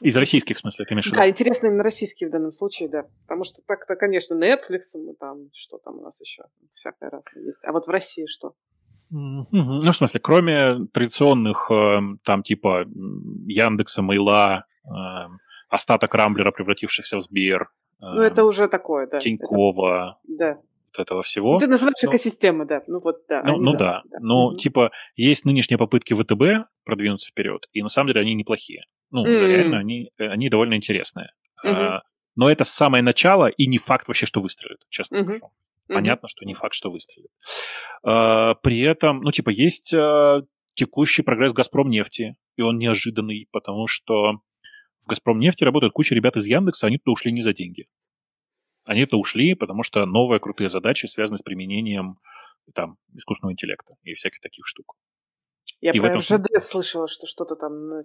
Из 0.00 0.16
российских, 0.16 0.56
в 0.56 0.60
смысле, 0.60 0.84
ты 0.84 0.94
имеешь 0.94 1.04
в 1.04 1.08
виду? 1.08 1.16
Да, 1.16 1.28
интересно 1.28 1.68
именно 1.68 1.82
российские 1.82 2.28
в 2.28 2.32
данном 2.32 2.50
случае, 2.50 2.88
да. 2.88 3.04
Потому 3.22 3.44
что 3.44 3.62
так-то, 3.66 3.94
конечно, 3.94 4.34
Netflix, 4.34 4.80
мы 4.96 5.14
там, 5.14 5.48
что 5.52 5.78
там 5.78 5.98
у 5.98 6.02
нас 6.02 6.20
еще, 6.20 6.44
всякое 6.74 7.10
разное 7.10 7.44
есть. 7.44 7.60
А 7.64 7.72
вот 7.72 7.86
в 7.86 7.90
России 7.90 8.26
что? 8.26 8.54
Ну, 9.10 9.46
в 9.50 9.92
смысле, 9.92 10.20
кроме 10.20 10.86
традиционных, 10.92 11.70
эм, 11.70 12.18
там, 12.24 12.42
типа 12.42 12.86
Яндекса, 13.46 14.02
Мейла, 14.02 14.64
эм, 14.86 15.38
остаток 15.68 16.14
Рамблера, 16.14 16.50
превратившихся 16.50 17.18
в 17.18 17.20
Сбер. 17.20 17.68
Ну, 18.00 18.22
это 18.22 18.40
эм, 18.40 18.46
уже 18.48 18.68
такое, 18.68 19.06
да. 19.06 19.20
Тинькова. 19.20 20.18
Это... 20.24 20.36
Да 20.36 20.62
вот 20.96 21.02
этого 21.02 21.22
всего. 21.22 21.58
Ты 21.58 21.66
называешь 21.66 21.96
ну, 22.02 22.10
экосистемы, 22.10 22.66
да. 22.66 22.82
Ну 22.86 23.00
вот 23.00 23.16
да. 23.28 23.42
Ну, 23.44 23.56
ну 23.56 23.72
да. 23.72 24.02
да. 24.04 24.18
Но 24.20 24.48
угу. 24.48 24.56
типа 24.56 24.90
есть 25.16 25.44
нынешние 25.44 25.78
попытки 25.78 26.14
ВТБ 26.14 26.68
продвинуться 26.84 27.30
вперед, 27.30 27.68
и 27.72 27.82
на 27.82 27.88
самом 27.88 28.08
деле 28.08 28.20
они 28.20 28.34
неплохие. 28.34 28.84
Ну, 29.10 29.26
mm. 29.26 29.46
реально, 29.46 29.78
они, 29.78 30.10
э, 30.18 30.26
они 30.26 30.48
довольно 30.48 30.74
интересные. 30.74 31.32
Угу. 31.62 31.72
А, 31.72 32.02
но 32.34 32.50
это 32.50 32.64
самое 32.64 33.02
начало, 33.02 33.46
и 33.46 33.66
не 33.66 33.78
факт 33.78 34.08
вообще, 34.08 34.26
что 34.26 34.40
выстрелит, 34.40 34.78
честно 34.88 35.18
угу. 35.20 35.34
скажу. 35.34 35.52
Понятно, 35.88 36.28
что 36.28 36.46
не 36.46 36.54
факт, 36.54 36.74
что 36.74 36.90
выстрелит. 36.90 37.30
А, 38.02 38.54
при 38.54 38.80
этом, 38.80 39.20
ну, 39.20 39.30
типа, 39.30 39.50
есть 39.50 39.92
а, 39.92 40.42
текущий 40.74 41.22
прогресс 41.22 41.52
Газпром 41.52 41.90
нефти, 41.90 42.36
и 42.56 42.62
он 42.62 42.78
неожиданный, 42.78 43.48
потому 43.52 43.86
что 43.86 44.40
в 45.04 45.08
Газпром 45.08 45.38
нефти 45.38 45.64
работают 45.64 45.92
куча 45.92 46.14
ребят 46.14 46.36
из 46.36 46.46
Яндекса, 46.46 46.86
они 46.86 46.98
туда 46.98 47.12
ушли 47.12 47.32
не 47.32 47.40
за 47.40 47.52
деньги. 47.52 47.86
Они-то 48.84 49.18
ушли, 49.18 49.54
потому 49.54 49.82
что 49.82 50.04
новые 50.06 50.40
крутые 50.40 50.68
задачи 50.68 51.06
связаны 51.06 51.38
с 51.38 51.42
применением 51.42 52.18
там, 52.74 52.96
искусственного 53.14 53.52
интеллекта 53.52 53.94
и 54.02 54.14
всяких 54.14 54.40
таких 54.40 54.66
штук. 54.66 54.96
Я 55.80 55.92
и 55.92 55.98
про 55.98 56.08
этом... 56.08 56.20
ЖД 56.20 56.62
слышала, 56.62 57.08
что 57.08 57.26
что-то 57.26 57.56
там 57.56 58.02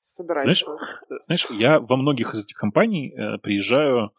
собирается. 0.00 0.64
Знаешь, 0.64 1.22
знаешь, 1.22 1.46
я 1.50 1.80
во 1.80 1.96
многих 1.96 2.34
из 2.34 2.44
этих 2.44 2.56
компаний 2.56 3.14
э, 3.14 3.38
приезжаю 3.38 4.12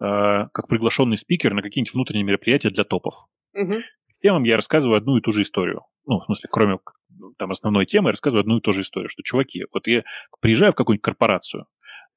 э, 0.00 0.48
как 0.52 0.66
приглашенный 0.68 1.16
спикер 1.16 1.54
на 1.54 1.62
какие-нибудь 1.62 1.94
внутренние 1.94 2.24
мероприятия 2.24 2.70
для 2.70 2.84
топов. 2.84 3.14
Угу. 3.54 3.74
Темам 4.22 4.44
я 4.44 4.56
рассказываю 4.56 4.98
одну 4.98 5.16
и 5.16 5.20
ту 5.20 5.30
же 5.30 5.42
историю. 5.42 5.82
Ну, 6.06 6.20
в 6.20 6.24
смысле, 6.24 6.48
кроме 6.50 6.78
там 7.38 7.50
основной 7.50 7.86
темы, 7.86 8.08
я 8.08 8.12
рассказываю 8.12 8.42
одну 8.42 8.58
и 8.58 8.60
ту 8.60 8.72
же 8.72 8.82
историю, 8.82 9.08
что, 9.08 9.22
чуваки, 9.22 9.66
вот 9.72 9.86
я 9.86 10.02
приезжаю 10.40 10.72
в 10.72 10.76
какую-нибудь 10.76 11.04
корпорацию, 11.04 11.66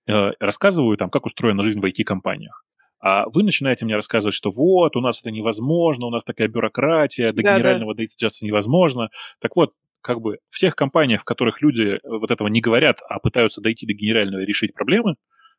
э, 0.08 0.32
рассказываю 0.40 0.98
там, 0.98 1.10
как 1.10 1.26
устроена 1.26 1.64
жизнь 1.64 1.80
в 1.80 1.86
IT-компаниях. 1.86 2.66
А 3.06 3.26
вы 3.28 3.44
начинаете 3.44 3.84
мне 3.84 3.96
рассказывать, 3.96 4.34
что 4.34 4.50
вот, 4.50 4.96
у 4.96 5.02
нас 5.02 5.20
это 5.20 5.30
невозможно, 5.30 6.06
у 6.06 6.10
нас 6.10 6.24
такая 6.24 6.48
бюрократия, 6.48 7.34
до 7.34 7.44
да, 7.44 7.56
генерального 7.58 7.94
да. 7.94 7.98
дойтиться 7.98 8.46
невозможно. 8.46 9.10
Так 9.42 9.58
вот, 9.58 9.74
как 10.00 10.22
бы 10.22 10.38
в 10.50 10.58
тех 10.58 10.74
компаниях, 10.74 11.22
в 11.22 11.26
которых 11.26 11.62
люди 11.62 12.00
вот 12.06 12.32
этого 12.32 12.48
не 12.48 12.62
говорят, 12.62 13.00
а 13.10 13.20
пытаются 13.20 13.60
дойти 13.60 13.86
до 13.86 13.94
генерального 13.94 14.42
и 14.42 14.46
решить 14.46 14.74
проблемы, 14.74 15.16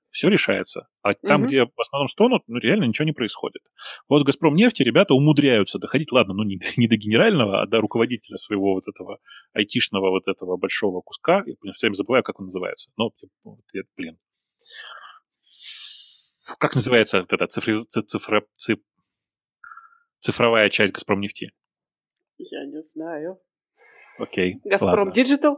все 0.08 0.28
решается. 0.28 0.88
А 1.02 1.12
там, 1.12 1.42
угу. 1.42 1.48
где 1.48 1.66
в 1.66 1.78
основном 1.78 2.08
стонут, 2.08 2.44
ну, 2.46 2.58
реально 2.60 2.84
ничего 2.84 3.04
не 3.04 3.12
происходит. 3.12 3.60
Вот 4.08 4.24
«Газпром» 4.24 4.54
нефти 4.54 4.82
ребята 4.82 5.12
умудряются 5.12 5.78
доходить, 5.78 6.12
ладно, 6.12 6.32
ну, 6.32 6.44
не, 6.44 6.58
не 6.78 6.88
до 6.88 6.96
генерального, 6.96 7.60
а 7.60 7.66
до 7.66 7.82
руководителя 7.82 8.38
своего 8.38 8.72
вот 8.72 8.84
этого 8.88 9.18
айтишного 9.52 10.08
вот 10.08 10.28
этого 10.28 10.56
большого 10.56 11.02
куска. 11.02 11.42
Я 11.62 11.72
все 11.72 11.88
время 11.88 11.94
забываю, 11.94 12.22
как 12.22 12.40
он 12.40 12.46
называется. 12.46 12.90
Но, 12.96 13.10
вот, 13.42 13.58
блин, 13.98 14.16
как 16.58 16.74
называется 16.74 17.26
эта 17.28 17.46
цифри, 17.46 17.76
цифра, 17.76 18.44
циф, 18.54 18.78
цифровая 20.20 20.68
часть 20.70 20.92
«Газпром» 20.92 21.20
нефти? 21.20 21.52
Я 22.38 22.66
не 22.66 22.82
знаю. 22.82 23.38
Окей. 24.18 24.60
«Газпром 24.64 25.12
Digital»? 25.12 25.56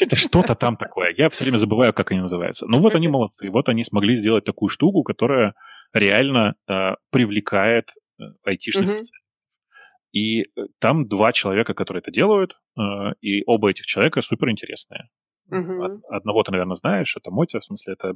Это 0.00 0.16
что-то 0.16 0.54
там 0.54 0.76
такое. 0.76 1.14
Я 1.16 1.28
все 1.28 1.44
время 1.44 1.56
забываю, 1.56 1.92
как 1.92 2.10
они 2.12 2.20
называются. 2.20 2.66
Ну 2.66 2.78
вот 2.80 2.94
они 2.94 3.08
молодцы. 3.08 3.50
Вот 3.50 3.68
они 3.68 3.84
смогли 3.84 4.14
сделать 4.14 4.44
такую 4.44 4.68
штуку, 4.68 5.02
которая 5.02 5.54
реально 5.92 6.54
э, 6.68 6.94
привлекает 7.10 7.88
айтишных 8.44 8.84
угу. 8.84 8.94
специалистов. 8.98 9.22
И 10.12 10.42
э, 10.42 10.44
там 10.78 11.08
два 11.08 11.32
человека, 11.32 11.74
которые 11.74 12.00
это 12.00 12.10
делают, 12.10 12.56
э, 12.78 12.82
и 13.20 13.42
оба 13.46 13.70
этих 13.70 13.86
человека 13.86 14.20
супер 14.20 14.50
интересные. 14.50 15.08
Угу. 15.50 16.02
Одного 16.08 16.42
ты, 16.44 16.52
наверное, 16.52 16.74
знаешь, 16.74 17.16
это 17.16 17.30
Мотя, 17.30 17.60
в 17.60 17.64
смысле, 17.64 17.94
это 17.94 18.14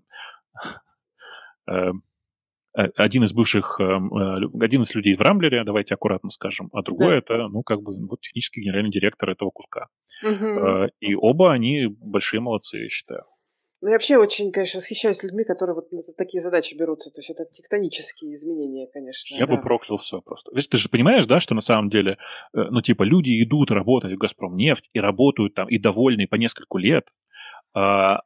один 2.77 3.25
из 3.25 3.33
бывших, 3.33 3.81
эм, 3.81 4.15
э, 4.15 4.49
один 4.61 4.83
из 4.83 4.95
людей 4.95 5.15
в 5.17 5.21
Рамблере, 5.23 5.65
давайте 5.65 5.95
аккуратно 5.95 6.29
скажем, 6.29 6.69
а 6.73 6.83
другой 6.83 7.13
да. 7.13 7.19
это, 7.19 7.49
ну, 7.49 7.63
как 7.63 7.81
бы, 7.81 7.95
вот 8.07 8.21
технический 8.21 8.61
генеральный 8.61 8.91
директор 8.91 9.31
этого 9.31 9.51
куска. 9.51 9.87
Угу. 10.23 10.91
И 11.01 11.15
оба 11.15 11.53
они 11.53 11.87
большие 11.87 12.41
молодцы, 12.41 12.79
я 12.79 12.89
считаю. 12.89 13.25
Ну, 13.83 13.89
я 13.89 13.95
вообще 13.95 14.17
очень, 14.19 14.53
конечно, 14.53 14.79
восхищаюсь 14.79 15.23
людьми, 15.23 15.45
которые 15.45 15.75
вот 15.75 15.93
на 15.93 16.03
такие 16.17 16.41
задачи 16.41 16.75
берутся. 16.75 17.11
То 17.11 17.21
есть 17.21 17.31
это 17.31 17.45
тектонические 17.45 18.35
изменения, 18.35 18.89
конечно. 18.93 19.37
Я 19.37 19.47
да. 19.47 19.55
бы 19.55 19.63
проклял 19.63 19.99
все 19.99 20.21
просто. 20.21 20.51
Видишь, 20.51 20.69
ты 20.69 20.77
же 20.79 20.89
понимаешь, 20.89 21.27
да, 21.27 21.41
что 21.41 21.55
на 21.55 21.61
самом 21.61 21.91
деле, 21.91 22.17
ну, 22.53 22.81
типа, 22.81 23.03
люди 23.03 23.43
идут 23.43 23.71
работать 23.71 24.13
в 24.13 24.19
«Газпромнефть» 24.19 24.91
и 24.93 25.01
работают 25.01 25.55
там, 25.55 25.69
и 25.69 25.79
довольны 25.79 26.27
по 26.27 26.37
нескольку 26.37 26.79
лет, 26.79 27.11
а, 27.75 28.23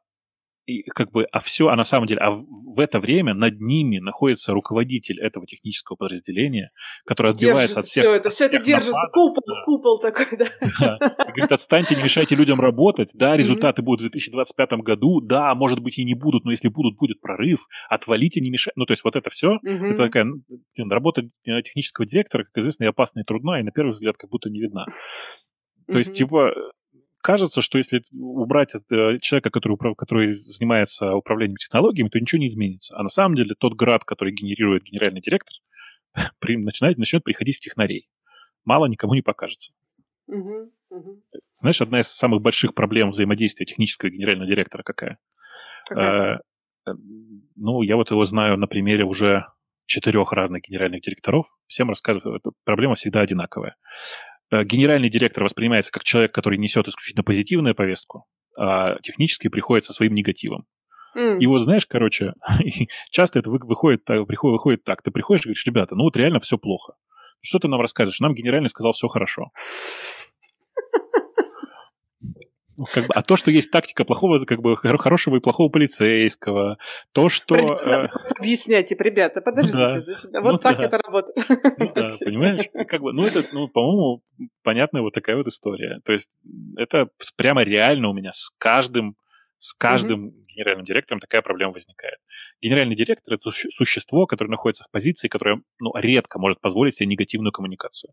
и 0.65 0.83
как 0.83 1.11
бы, 1.11 1.25
а 1.31 1.39
все, 1.39 1.69
а 1.69 1.75
на 1.75 1.83
самом 1.83 2.07
деле, 2.07 2.21
а 2.21 2.31
в 2.31 2.79
это 2.79 2.99
время 2.99 3.33
над 3.33 3.59
ними 3.59 3.99
находится 3.99 4.53
руководитель 4.53 5.19
этого 5.19 5.45
технического 5.45 5.95
подразделения, 5.95 6.71
который 7.05 7.31
отбивается 7.31 7.75
держит 7.75 7.77
от 7.77 7.85
всех. 7.85 8.03
Все 8.03 8.15
это, 8.15 8.29
все 8.29 8.45
это 8.45 8.59
держит, 8.59 8.91
нападок, 8.91 9.13
купол, 9.13 9.43
да. 9.45 9.65
купол 9.65 9.99
такой, 9.99 10.37
да. 10.37 10.47
да. 10.99 11.15
Говорит, 11.25 11.51
отстаньте, 11.51 11.95
не 11.95 12.03
мешайте 12.03 12.35
людям 12.35 12.59
работать, 12.61 13.11
да, 13.15 13.35
результаты 13.35 13.81
mm-hmm. 13.81 13.85
будут 13.85 14.01
в 14.01 14.11
2025 14.11 14.71
году, 14.83 15.21
да, 15.21 15.53
может 15.55 15.79
быть 15.79 15.97
и 15.97 16.05
не 16.05 16.13
будут, 16.13 16.45
но 16.45 16.51
если 16.51 16.69
будут, 16.69 16.97
будет 16.97 17.19
прорыв, 17.21 17.67
отвалите, 17.89 18.39
не 18.39 18.51
мешайте. 18.51 18.73
Ну, 18.75 18.85
то 18.85 18.93
есть 18.93 19.03
вот 19.03 19.15
это 19.15 19.29
все, 19.29 19.57
mm-hmm. 19.65 19.91
это 19.91 20.03
такая 20.03 20.25
работа 20.89 21.23
э, 21.45 21.61
технического 21.63 22.05
директора, 22.05 22.43
как 22.43 22.57
известно, 22.57 22.85
и 22.85 22.87
опасна, 22.87 23.21
и 23.21 23.23
трудна, 23.23 23.59
и 23.59 23.63
на 23.63 23.71
первый 23.71 23.91
взгляд 23.91 24.17
как 24.17 24.29
будто 24.29 24.49
не 24.49 24.61
видна. 24.61 24.85
То 24.85 25.93
mm-hmm. 25.93 25.97
есть, 25.97 26.13
типа, 26.13 26.53
кажется, 27.21 27.61
что 27.61 27.77
если 27.77 28.03
убрать 28.13 28.73
э, 28.75 29.17
человека, 29.21 29.49
который, 29.49 29.77
который 29.95 30.31
занимается 30.31 31.13
управлением 31.13 31.57
технологиями, 31.57 32.09
то 32.09 32.19
ничего 32.19 32.39
не 32.39 32.47
изменится. 32.47 32.97
А 32.97 33.03
на 33.03 33.09
самом 33.09 33.35
деле 33.35 33.55
тот 33.57 33.73
град, 33.73 34.03
который 34.03 34.33
генерирует 34.33 34.83
генеральный 34.83 35.21
директор, 35.21 35.53
при, 36.39 36.57
начинает, 36.57 36.97
начнет 36.97 37.23
приходить 37.23 37.57
в 37.57 37.61
технарей. 37.61 38.09
Мало 38.65 38.85
никому 38.87 39.13
не 39.13 39.21
покажется. 39.21 39.73
Угу, 40.27 40.71
угу. 40.89 41.23
Знаешь, 41.55 41.81
одна 41.81 41.99
из 41.99 42.07
самых 42.07 42.41
больших 42.41 42.73
проблем 42.73 43.09
взаимодействия 43.09 43.65
технического 43.65 44.09
и 44.09 44.13
генерального 44.13 44.47
директора 44.47 44.83
какая? 44.83 45.17
какая? 45.87 46.35
Э, 46.35 46.93
ну, 47.55 47.81
я 47.81 47.95
вот 47.95 48.11
его 48.11 48.23
знаю 48.23 48.57
на 48.57 48.67
примере 48.67 49.03
уже 49.03 49.45
четырех 49.85 50.31
разных 50.31 50.63
генеральных 50.63 51.01
директоров. 51.01 51.47
Всем 51.67 51.89
рассказываю, 51.89 52.39
проблема 52.63 52.95
всегда 52.95 53.21
одинаковая. 53.21 53.75
Э, 54.51 54.63
генеральный 54.63 55.09
директор 55.09 55.43
воспринимается 55.43 55.91
как 55.91 56.03
человек, 56.03 56.33
который 56.33 56.57
несет 56.57 56.87
исключительно 56.87 57.23
позитивную 57.23 57.73
повестку, 57.73 58.25
а 58.57 58.99
технически 59.01 59.47
приходит 59.47 59.85
со 59.85 59.93
своим 59.93 60.13
негативом. 60.13 60.65
Mm. 61.17 61.39
И 61.39 61.47
вот, 61.47 61.59
знаешь, 61.59 61.85
короче, 61.85 62.33
часто 63.09 63.39
это 63.39 63.49
выходит, 63.49 64.03
так, 64.05 64.25
приходит, 64.27 64.53
выходит 64.53 64.83
так. 64.83 65.01
Ты 65.01 65.11
приходишь 65.11 65.45
и 65.45 65.49
говоришь, 65.49 65.65
ребята, 65.65 65.95
ну 65.95 66.03
вот 66.03 66.17
реально 66.17 66.39
все 66.39 66.57
плохо. 66.57 66.93
Что 67.41 67.59
ты 67.59 67.67
нам 67.67 67.81
рассказываешь? 67.81 68.19
Нам 68.19 68.35
генеральный 68.35 68.69
сказал, 68.69 68.91
все 68.91 69.07
хорошо. 69.07 69.51
Ну, 72.81 72.87
как 72.91 73.05
бы, 73.05 73.13
а 73.13 73.21
то, 73.21 73.35
что 73.35 73.51
есть 73.51 73.69
тактика 73.69 74.05
плохого, 74.05 74.39
как 74.39 74.59
бы 74.59 74.75
хорошего 74.75 75.35
и 75.35 75.39
плохого 75.39 75.69
полицейского, 75.69 76.79
то, 77.11 77.29
что... 77.29 77.55
Э... 77.55 78.07
Объяснять, 78.39 78.87
типа, 78.87 79.03
ребята, 79.03 79.39
подождите, 79.39 79.77
да. 79.77 80.01
значит, 80.01 80.31
вот 80.41 80.51
ну, 80.53 80.57
так 80.57 80.77
да. 80.77 80.85
это 80.85 80.97
работает. 80.97 81.45
Ну, 81.77 81.91
да, 81.93 82.09
понимаешь? 82.19 82.65
Как 82.87 83.01
бы, 83.01 83.13
ну, 83.13 83.23
это, 83.23 83.43
ну, 83.53 83.67
по-моему, 83.67 84.23
понятная 84.63 85.03
вот 85.03 85.13
такая 85.13 85.35
вот 85.35 85.45
история. 85.45 85.99
То 86.05 86.11
есть 86.11 86.31
это 86.75 87.09
прямо 87.37 87.61
реально 87.61 88.09
у 88.09 88.13
меня 88.13 88.31
с 88.31 88.49
каждым 88.57 89.15
С 89.59 89.75
каждым 89.75 90.29
mm-hmm. 90.29 90.43
генеральным 90.55 90.85
директором 90.85 91.19
такая 91.19 91.43
проблема 91.43 91.73
возникает. 91.73 92.17
Генеральный 92.63 92.95
директор— 92.95 93.33
это 93.35 93.51
существо, 93.51 94.25
которое 94.25 94.49
находится 94.49 94.83
в 94.85 94.89
позиции, 94.89 95.27
которое 95.27 95.61
ну, 95.79 95.91
редко 95.95 96.39
может 96.39 96.59
позволить 96.59 96.95
себе 96.95 97.09
негативную 97.09 97.51
коммуникацию. 97.51 98.11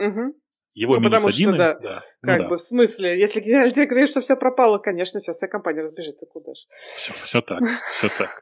Mm-hmm. 0.00 0.30
Его 0.74 0.94
ну, 0.94 1.00
минус 1.00 1.22
потому 1.22 1.28
один. 1.28 1.48
Что, 1.50 1.58
да, 1.58 1.78
да. 1.80 2.02
Как 2.22 2.38
ну, 2.38 2.44
бы 2.44 2.50
да. 2.50 2.56
в 2.56 2.60
смысле, 2.60 3.18
если 3.18 3.40
генеральный 3.40 3.74
директор 3.74 3.96
говорит, 3.96 4.10
что 4.10 4.20
все 4.20 4.36
пропало, 4.36 4.78
конечно, 4.78 5.20
сейчас 5.20 5.36
вся 5.36 5.48
компания 5.48 5.82
разбежится 5.82 6.26
куда 6.26 6.54
же. 6.54 6.60
Все, 6.96 7.12
все 7.12 7.40
так, 7.40 7.60
все 7.92 8.08
так. 8.16 8.40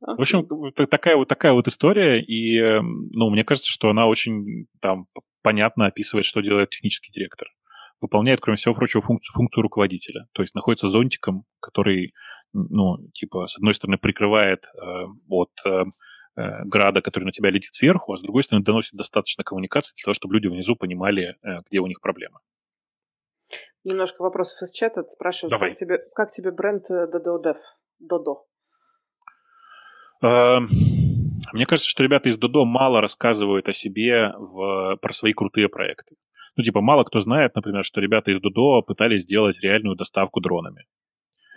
В 0.00 0.20
общем, 0.20 0.72
такая 0.90 1.16
вот 1.16 1.28
такая 1.28 1.52
вот 1.52 1.68
история, 1.68 2.20
и, 2.20 2.58
эм, 2.58 3.08
ну, 3.12 3.30
мне 3.30 3.44
кажется, 3.44 3.70
что 3.70 3.88
она 3.88 4.08
очень 4.08 4.66
там 4.80 5.06
понятно 5.42 5.86
описывает, 5.86 6.24
что 6.24 6.40
делает 6.40 6.70
технический 6.70 7.12
директор. 7.12 7.48
Выполняет, 8.00 8.40
кроме 8.40 8.56
всего 8.56 8.74
прочего, 8.74 9.00
функцию, 9.00 9.32
функцию 9.34 9.62
руководителя. 9.62 10.26
То 10.32 10.42
есть 10.42 10.56
находится 10.56 10.88
зонтиком, 10.88 11.44
который, 11.60 12.14
ну, 12.52 12.96
типа, 13.14 13.46
с 13.46 13.56
одной 13.56 13.74
стороны, 13.74 13.96
прикрывает 13.96 14.64
э, 14.64 15.04
от 15.28 15.50
э, 15.64 15.84
града, 16.36 17.02
который 17.02 17.24
на 17.24 17.32
тебя 17.32 17.50
летит 17.50 17.74
сверху, 17.74 18.12
а 18.12 18.16
с 18.16 18.20
другой 18.20 18.42
стороны, 18.42 18.64
доносит 18.64 18.94
достаточно 18.94 19.44
коммуникации 19.44 19.94
для 19.96 20.04
того, 20.04 20.14
чтобы 20.14 20.34
люди 20.34 20.46
внизу 20.46 20.76
понимали, 20.76 21.36
э, 21.42 21.60
где 21.68 21.80
у 21.80 21.86
них 21.86 22.00
проблемы. 22.00 22.38
Немножко 23.84 24.22
вопросов 24.22 24.62
из 24.62 24.72
чата 24.72 25.02
спрашивают, 25.04 25.50
Давай. 25.50 25.70
как 25.70 25.78
тебе, 25.78 25.98
как 26.14 26.30
тебе 26.30 26.52
бренд 26.52 26.84
Dodo 26.90 27.42
Dev? 27.42 27.56
Dodo. 28.00 28.46
Мне 31.52 31.66
кажется, 31.66 31.90
что 31.90 32.04
ребята 32.04 32.28
из 32.28 32.38
Додо 32.38 32.64
мало 32.64 33.00
рассказывают 33.00 33.68
о 33.68 33.72
себе 33.72 34.32
в, 34.38 34.96
про 34.96 35.12
свои 35.12 35.32
крутые 35.32 35.68
проекты. 35.68 36.16
Ну, 36.56 36.62
типа, 36.62 36.80
мало 36.80 37.04
кто 37.04 37.20
знает, 37.20 37.54
например, 37.56 37.84
что 37.84 38.00
ребята 38.00 38.30
из 38.30 38.40
Додо 38.40 38.82
пытались 38.82 39.22
сделать 39.22 39.60
реальную 39.60 39.96
доставку 39.96 40.40
дронами. 40.40 40.86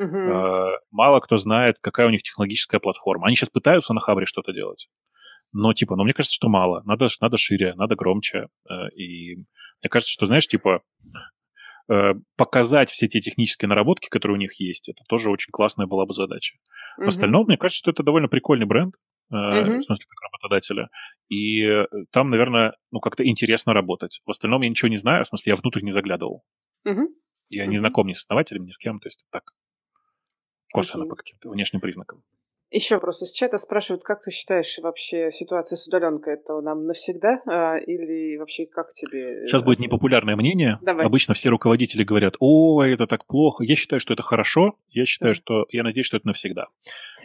Э, 0.04 0.78
Мало 0.92 1.20
кто 1.20 1.38
знает, 1.38 1.78
какая 1.82 2.08
у 2.08 2.10
них 2.12 2.24
технологическая 2.24 2.80
платформа. 2.80 3.28
Они 3.28 3.36
сейчас 3.36 3.50
пытаются 3.50 3.94
на 3.94 4.00
Хабре 4.02 4.26
что-то 4.26 4.52
делать. 4.54 4.88
Но, 5.54 5.74
типа, 5.74 5.96
ну, 5.96 6.04
мне 6.04 6.14
кажется, 6.14 6.34
что 6.36 6.50
мало. 6.50 6.82
Надо, 6.86 7.08
надо 7.22 7.38
шире, 7.38 7.74
надо 7.76 7.96
громче. 7.96 8.48
Э, 8.70 8.90
И 8.96 9.36
мне 9.36 9.90
кажется, 9.90 10.12
что, 10.12 10.26
знаешь, 10.26 10.48
типа, 10.48 10.82
э, 11.90 12.14
показать 12.36 12.90
все 12.90 13.08
те 13.08 13.20
технические 13.22 13.70
наработки, 13.70 14.10
которые 14.10 14.36
у 14.36 14.40
них 14.40 14.60
есть, 14.60 14.90
это 14.90 15.04
тоже 15.08 15.30
очень 15.30 15.52
классная 15.52 15.86
была 15.88 16.06
бы 16.06 16.14
задача. 16.14 16.58
В 16.98 17.02
Мгм. 17.02 17.10
остальном, 17.10 17.46
мне 17.48 17.58
кажется, 17.58 17.78
что 17.80 17.92
это 17.92 18.04
довольно 18.04 18.28
прикольный 18.28 18.66
бренд, 18.66 18.96
Мгм. 19.30 19.80
в 19.80 19.84
смысле, 19.84 20.06
как 20.10 20.22
работодателя. 20.32 20.90
И 21.30 21.86
там, 22.12 22.30
наверное, 22.30 22.76
ну, 22.92 23.00
как-то 23.00 23.26
интересно 23.28 23.74
работать. 23.74 24.22
В 24.26 24.30
остальном 24.30 24.62
я 24.62 24.70
ничего 24.70 24.90
не 24.90 24.98
знаю, 24.98 25.24
в 25.24 25.28
смысле, 25.28 25.52
я 25.52 25.56
внутрь 25.56 25.82
не 25.82 25.92
заглядывал. 25.92 26.44
Мгм. 26.84 27.08
Я 27.50 27.66
не 27.68 27.78
знаком 27.78 28.08
ни 28.08 28.14
с 28.14 28.20
основателем, 28.20 28.66
ни 28.66 28.72
с 28.72 28.78
кем, 28.78 29.00
то 29.00 29.08
есть 29.08 29.24
так, 29.32 29.44
косвенно 30.76 31.06
по 31.08 31.16
каким-то 31.16 31.50
внешним 31.50 31.80
признакам. 31.82 32.22
Еще 32.72 32.96
вопрос 32.96 33.22
из 33.22 33.32
чата 33.32 33.58
спрашивают, 33.58 34.04
как 34.04 34.24
ты 34.24 34.32
считаешь 34.32 34.80
вообще 34.82 35.30
ситуация 35.32 35.78
с 35.78 35.88
удаленкой? 35.88 36.34
Это 36.34 36.60
нам 36.62 36.86
навсегда 36.88 37.40
а, 37.46 37.78
или 37.78 38.38
вообще 38.38 38.66
как 38.66 38.92
тебе? 38.92 39.48
Сейчас 39.48 39.64
будет 39.64 39.80
непопулярное 39.80 40.36
мнение. 40.36 40.80
Давай. 40.82 41.06
Обычно 41.06 41.36
все 41.36 41.50
руководители 41.50 42.04
говорят, 42.04 42.34
ой, 42.40 42.94
это 42.94 43.06
так 43.08 43.26
плохо. 43.28 43.64
Я 43.64 43.76
считаю, 43.76 44.00
что 44.00 44.14
это 44.14 44.24
хорошо. 44.24 44.74
Я 44.90 45.06
считаю, 45.06 45.34
Да. 45.36 45.40
что... 45.40 45.66
Я 45.70 45.84
надеюсь, 45.84 46.08
что 46.08 46.18
это 46.18 46.28
навсегда. 46.28 46.68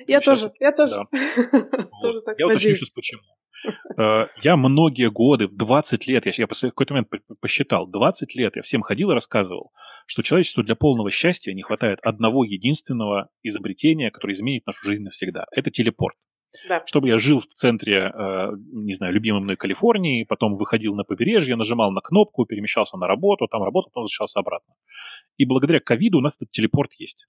Я 0.06 0.20
Сейчас- 0.20 0.40
тоже, 0.42 0.52
я 0.60 0.72
тоже. 0.72 0.94
да. 0.94 1.04
Тоже 2.02 2.18
Вот. 2.18 2.24
так 2.26 2.38
Я 2.38 2.46
уточню 2.46 2.54
надеюсь. 2.54 2.78
сейчас 2.78 2.90
почему. 2.90 3.22
Э, 3.98 4.26
Я 4.42 4.56
многие 4.56 5.10
годы, 5.10 5.48
20 5.48 6.06
лет, 6.06 6.26
я, 6.26 6.32
я 6.36 6.46
в 6.46 6.60
какой-то 6.60 6.94
момент 6.94 7.10
по- 7.10 7.34
посчитал, 7.40 7.86
20 7.86 8.34
лет 8.34 8.56
я 8.56 8.62
всем 8.62 8.82
ходил 8.82 9.10
и 9.10 9.14
рассказывал, 9.14 9.72
что 10.06 10.22
человечеству 10.22 10.62
для 10.62 10.74
полного 10.74 11.10
счастья 11.10 11.52
не 11.52 11.62
хватает 11.62 11.98
одного 12.02 12.44
единственного 12.44 13.28
изобретения, 13.42 14.10
которое 14.10 14.32
изменит 14.32 14.66
нашу 14.66 14.86
жизнь 14.86 15.02
навсегда. 15.02 15.46
Это 15.52 15.70
телепорт. 15.70 16.16
Да. 16.68 16.82
Чтобы 16.84 17.08
я 17.08 17.18
жил 17.18 17.40
в 17.40 17.46
центре, 17.46 18.12
э, 18.12 18.50
не 18.72 18.92
знаю, 18.94 19.12
любимой 19.12 19.40
мной 19.40 19.56
Калифорнии, 19.56 20.24
потом 20.24 20.56
выходил 20.56 20.96
на 20.96 21.04
побережье, 21.04 21.54
нажимал 21.54 21.92
на 21.92 22.00
кнопку, 22.00 22.44
перемещался 22.44 22.96
на 22.96 23.06
работу, 23.06 23.46
там 23.46 23.62
работал, 23.62 23.90
потом 23.90 24.02
возвращался 24.02 24.40
обратно. 24.40 24.74
И 25.36 25.44
благодаря 25.44 25.78
ковиду 25.80 26.18
у 26.18 26.20
нас 26.20 26.36
этот 26.36 26.50
телепорт 26.50 26.92
есть 26.98 27.26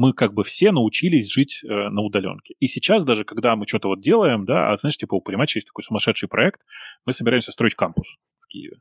мы 0.00 0.14
как 0.14 0.32
бы 0.32 0.44
все 0.44 0.72
научились 0.72 1.30
жить 1.30 1.60
э, 1.62 1.66
на 1.90 2.00
удаленке. 2.00 2.54
И 2.58 2.68
сейчас 2.68 3.04
даже, 3.04 3.24
когда 3.24 3.54
мы 3.54 3.66
что-то 3.66 3.88
вот 3.88 4.00
делаем, 4.00 4.46
да, 4.46 4.70
а 4.70 4.76
знаешь, 4.76 4.96
типа 4.96 5.14
у 5.14 5.20
Полиматча 5.20 5.58
есть 5.58 5.66
такой 5.66 5.84
сумасшедший 5.84 6.26
проект, 6.26 6.62
мы 7.04 7.12
собираемся 7.12 7.52
строить 7.52 7.74
кампус 7.74 8.16
в 8.40 8.46
Киеве. 8.46 8.78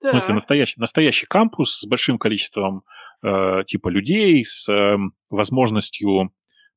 В 0.00 0.08
смысле, 0.10 0.34
настоящий, 0.34 0.78
настоящий 0.78 1.26
кампус 1.26 1.80
с 1.80 1.86
большим 1.88 2.16
количеством 2.16 2.84
э, 3.24 3.64
типа 3.66 3.88
людей, 3.88 4.44
с 4.44 4.68
э, 4.68 4.96
возможностью 5.30 6.30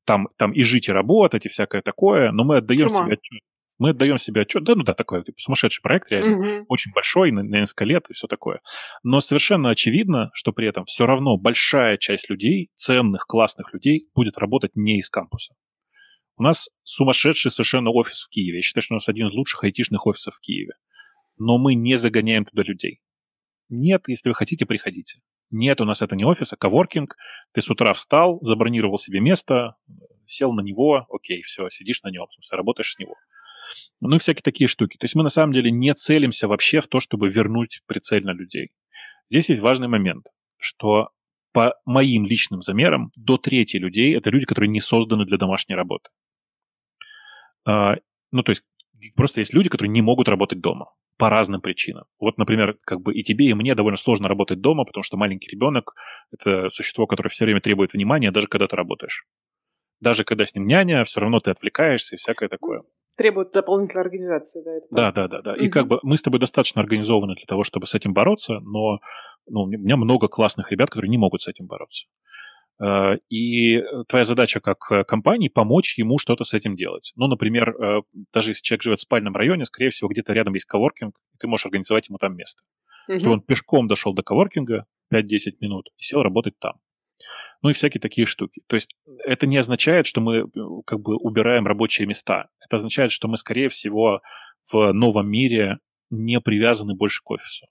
там, 0.04 0.30
там 0.36 0.50
и 0.50 0.64
жить, 0.64 0.88
и 0.88 0.92
работать, 0.92 1.46
и 1.46 1.48
всякое 1.48 1.80
такое, 1.80 2.32
но 2.32 2.42
мы 2.42 2.56
отдаем 2.56 2.88
Чума. 2.88 3.04
себе 3.04 3.12
отчет. 3.12 3.40
Мы 3.80 3.90
отдаем 3.90 4.18
себе 4.18 4.42
отчет, 4.42 4.62
да, 4.64 4.74
ну 4.74 4.82
да, 4.82 4.92
такой 4.92 5.24
типа, 5.24 5.38
сумасшедший 5.38 5.80
проект 5.80 6.12
реально 6.12 6.36
Мгм. 6.36 6.66
очень 6.68 6.92
большой, 6.92 7.32
на, 7.32 7.42
на 7.42 7.60
несколько 7.60 7.86
лет 7.86 8.04
и 8.10 8.12
все 8.12 8.26
такое. 8.26 8.60
Но 9.02 9.20
совершенно 9.20 9.70
очевидно, 9.70 10.30
что 10.34 10.52
при 10.52 10.68
этом 10.68 10.84
все 10.84 11.06
равно 11.06 11.38
большая 11.38 11.96
часть 11.96 12.28
людей, 12.28 12.68
ценных, 12.74 13.24
классных 13.26 13.72
людей, 13.72 14.06
будет 14.14 14.36
работать 14.36 14.72
не 14.74 14.98
из 14.98 15.08
кампуса. 15.08 15.54
У 16.36 16.42
нас 16.42 16.68
сумасшедший 16.82 17.50
совершенно 17.50 17.88
офис 17.90 18.20
в 18.20 18.28
Киеве. 18.28 18.56
Я 18.58 18.62
считаю, 18.62 18.82
что 18.82 18.94
у 18.94 18.96
нас 18.96 19.08
один 19.08 19.28
из 19.28 19.32
лучших 19.32 19.64
айтишных 19.64 20.06
офисов 20.06 20.34
в 20.34 20.40
Киеве. 20.40 20.74
Но 21.38 21.56
мы 21.56 21.74
не 21.74 21.96
загоняем 21.96 22.44
туда 22.44 22.62
людей. 22.62 23.00
Нет, 23.70 24.08
если 24.08 24.28
вы 24.28 24.34
хотите, 24.34 24.66
приходите. 24.66 25.20
Нет, 25.50 25.80
у 25.80 25.86
нас 25.86 26.02
это 26.02 26.16
не 26.16 26.24
офис, 26.26 26.52
а 26.52 26.56
коворкинг. 26.56 27.16
Ты 27.54 27.62
с 27.62 27.70
утра 27.70 27.94
встал, 27.94 28.40
забронировал 28.42 28.98
себе 28.98 29.20
место, 29.20 29.76
сел 30.26 30.52
на 30.52 30.60
него, 30.60 31.06
окей, 31.08 31.40
все, 31.40 31.70
сидишь 31.70 32.02
на 32.02 32.10
нем, 32.10 32.26
в 32.28 32.34
смысле, 32.34 32.58
работаешь 32.58 32.92
с 32.92 32.98
него. 32.98 33.14
Ну 34.00 34.16
и 34.16 34.18
всякие 34.18 34.42
такие 34.42 34.68
штуки. 34.68 34.96
То 34.96 35.04
есть 35.04 35.14
мы 35.14 35.22
на 35.22 35.28
самом 35.28 35.52
деле 35.52 35.70
не 35.70 35.94
целимся 35.94 36.48
вообще 36.48 36.80
в 36.80 36.88
то, 36.88 37.00
чтобы 37.00 37.28
вернуть 37.28 37.82
прицельно 37.86 38.30
людей. 38.30 38.70
Здесь 39.28 39.48
есть 39.48 39.60
важный 39.60 39.88
момент, 39.88 40.26
что 40.58 41.10
по 41.52 41.74
моим 41.84 42.26
личным 42.26 42.62
замерам 42.62 43.10
до 43.16 43.36
трети 43.36 43.76
людей 43.76 44.16
это 44.16 44.30
люди, 44.30 44.46
которые 44.46 44.68
не 44.68 44.80
созданы 44.80 45.24
для 45.24 45.36
домашней 45.36 45.74
работы. 45.74 46.10
А, 47.66 47.96
ну, 48.32 48.42
то 48.42 48.50
есть 48.50 48.62
просто 49.16 49.40
есть 49.40 49.54
люди, 49.54 49.68
которые 49.68 49.90
не 49.90 50.02
могут 50.02 50.28
работать 50.28 50.60
дома 50.60 50.92
по 51.16 51.28
разным 51.28 51.60
причинам. 51.60 52.04
Вот, 52.18 52.38
например, 52.38 52.78
как 52.84 53.02
бы 53.02 53.14
и 53.14 53.22
тебе, 53.22 53.50
и 53.50 53.54
мне 53.54 53.74
довольно 53.74 53.98
сложно 53.98 54.28
работать 54.28 54.60
дома, 54.60 54.84
потому 54.84 55.02
что 55.02 55.16
маленький 55.16 55.50
ребенок– 55.50 55.94
это 56.32 56.70
существо, 56.70 57.06
которое 57.06 57.28
все 57.28 57.44
время 57.44 57.60
требует 57.60 57.92
внимания, 57.92 58.30
даже 58.30 58.46
когда 58.46 58.66
ты 58.66 58.76
работаешь. 58.76 59.26
Даже 60.00 60.24
когда 60.24 60.46
с 60.46 60.54
ним 60.54 60.66
няня, 60.66 61.04
все 61.04 61.20
равно 61.20 61.40
ты 61.40 61.50
отвлекаешься 61.50 62.14
и 62.14 62.18
всякое 62.18 62.48
такое. 62.48 62.82
Требует 63.16 63.52
дополнительной 63.52 64.02
организации, 64.02 64.62
да. 64.64 64.76
Это 64.76 64.86
Да, 64.90 65.12
да, 65.12 65.28
да, 65.28 65.42
да. 65.42 65.56
И 65.56 65.68
как 65.68 65.86
бы 65.86 66.00
мы 66.02 66.16
с 66.16 66.22
тобой 66.22 66.40
достаточно 66.40 66.80
организованы 66.80 67.34
для 67.34 67.46
того, 67.46 67.64
чтобы 67.64 67.86
с 67.86 67.94
этим 67.94 68.14
бороться, 68.14 68.60
но 68.60 69.00
ну, 69.46 69.62
у 69.62 69.66
меня 69.66 69.96
много 69.96 70.28
классных 70.28 70.70
ребят, 70.70 70.90
которые 70.90 71.10
не 71.10 71.18
могут 71.18 71.42
с 71.42 71.48
этим 71.48 71.66
бороться. 71.66 72.06
Э, 72.82 73.16
И 73.28 73.82
твоя 74.08 74.24
задача 74.24 74.60
как 74.60 74.78
э, 74.90 75.04
компании 75.04 75.48
помочь 75.48 75.98
ему 75.98 76.18
что-то 76.18 76.44
с 76.44 76.54
этим 76.54 76.76
делать. 76.76 77.12
Ну, 77.16 77.26
например, 77.26 77.70
э, 77.70 78.02
даже 78.32 78.50
если 78.50 78.62
человек 78.62 78.82
живет 78.82 78.98
в 79.00 79.02
спальном 79.02 79.36
районе, 79.36 79.64
скорее 79.64 79.90
всего, 79.90 80.08
где-то 80.08 80.32
рядом 80.32 80.54
есть 80.54 80.66
коворкинг, 80.66 81.14
ты 81.38 81.46
можешь 81.46 81.66
организовать 81.66 82.08
ему 82.08 82.18
там 82.18 82.36
место. 82.36 82.62
Мгм. 83.08 83.18
Чтобы 83.18 83.32
он 83.34 83.40
пешком 83.42 83.86
дошел 83.86 84.14
до 84.14 84.22
коворкинга 84.22 84.86
5-10 85.12 85.56
минут 85.60 85.88
и 85.96 86.02
сел 86.02 86.22
работать 86.22 86.58
там. 86.58 86.74
Ну 87.62 87.70
и 87.70 87.72
всякие 87.72 88.00
такие 88.00 88.26
штуки. 88.26 88.62
То 88.66 88.76
есть 88.76 88.94
это 89.24 89.46
не 89.46 89.56
означает, 89.56 90.06
что 90.06 90.20
мы 90.20 90.38
э, 90.38 90.44
как 90.86 91.00
бы 91.00 91.16
убираем 91.16 91.66
рабочие 91.66 92.06
места. 92.06 92.48
Это 92.60 92.76
означает, 92.76 93.12
что 93.12 93.28
мы, 93.28 93.36
скорее 93.36 93.68
всего, 93.68 94.20
в 94.72 94.92
новом 94.92 95.30
мире 95.30 95.78
не 96.10 96.40
привязаны 96.40 96.94
больше 96.94 97.22
к 97.22 97.30
офису. 97.30 97.66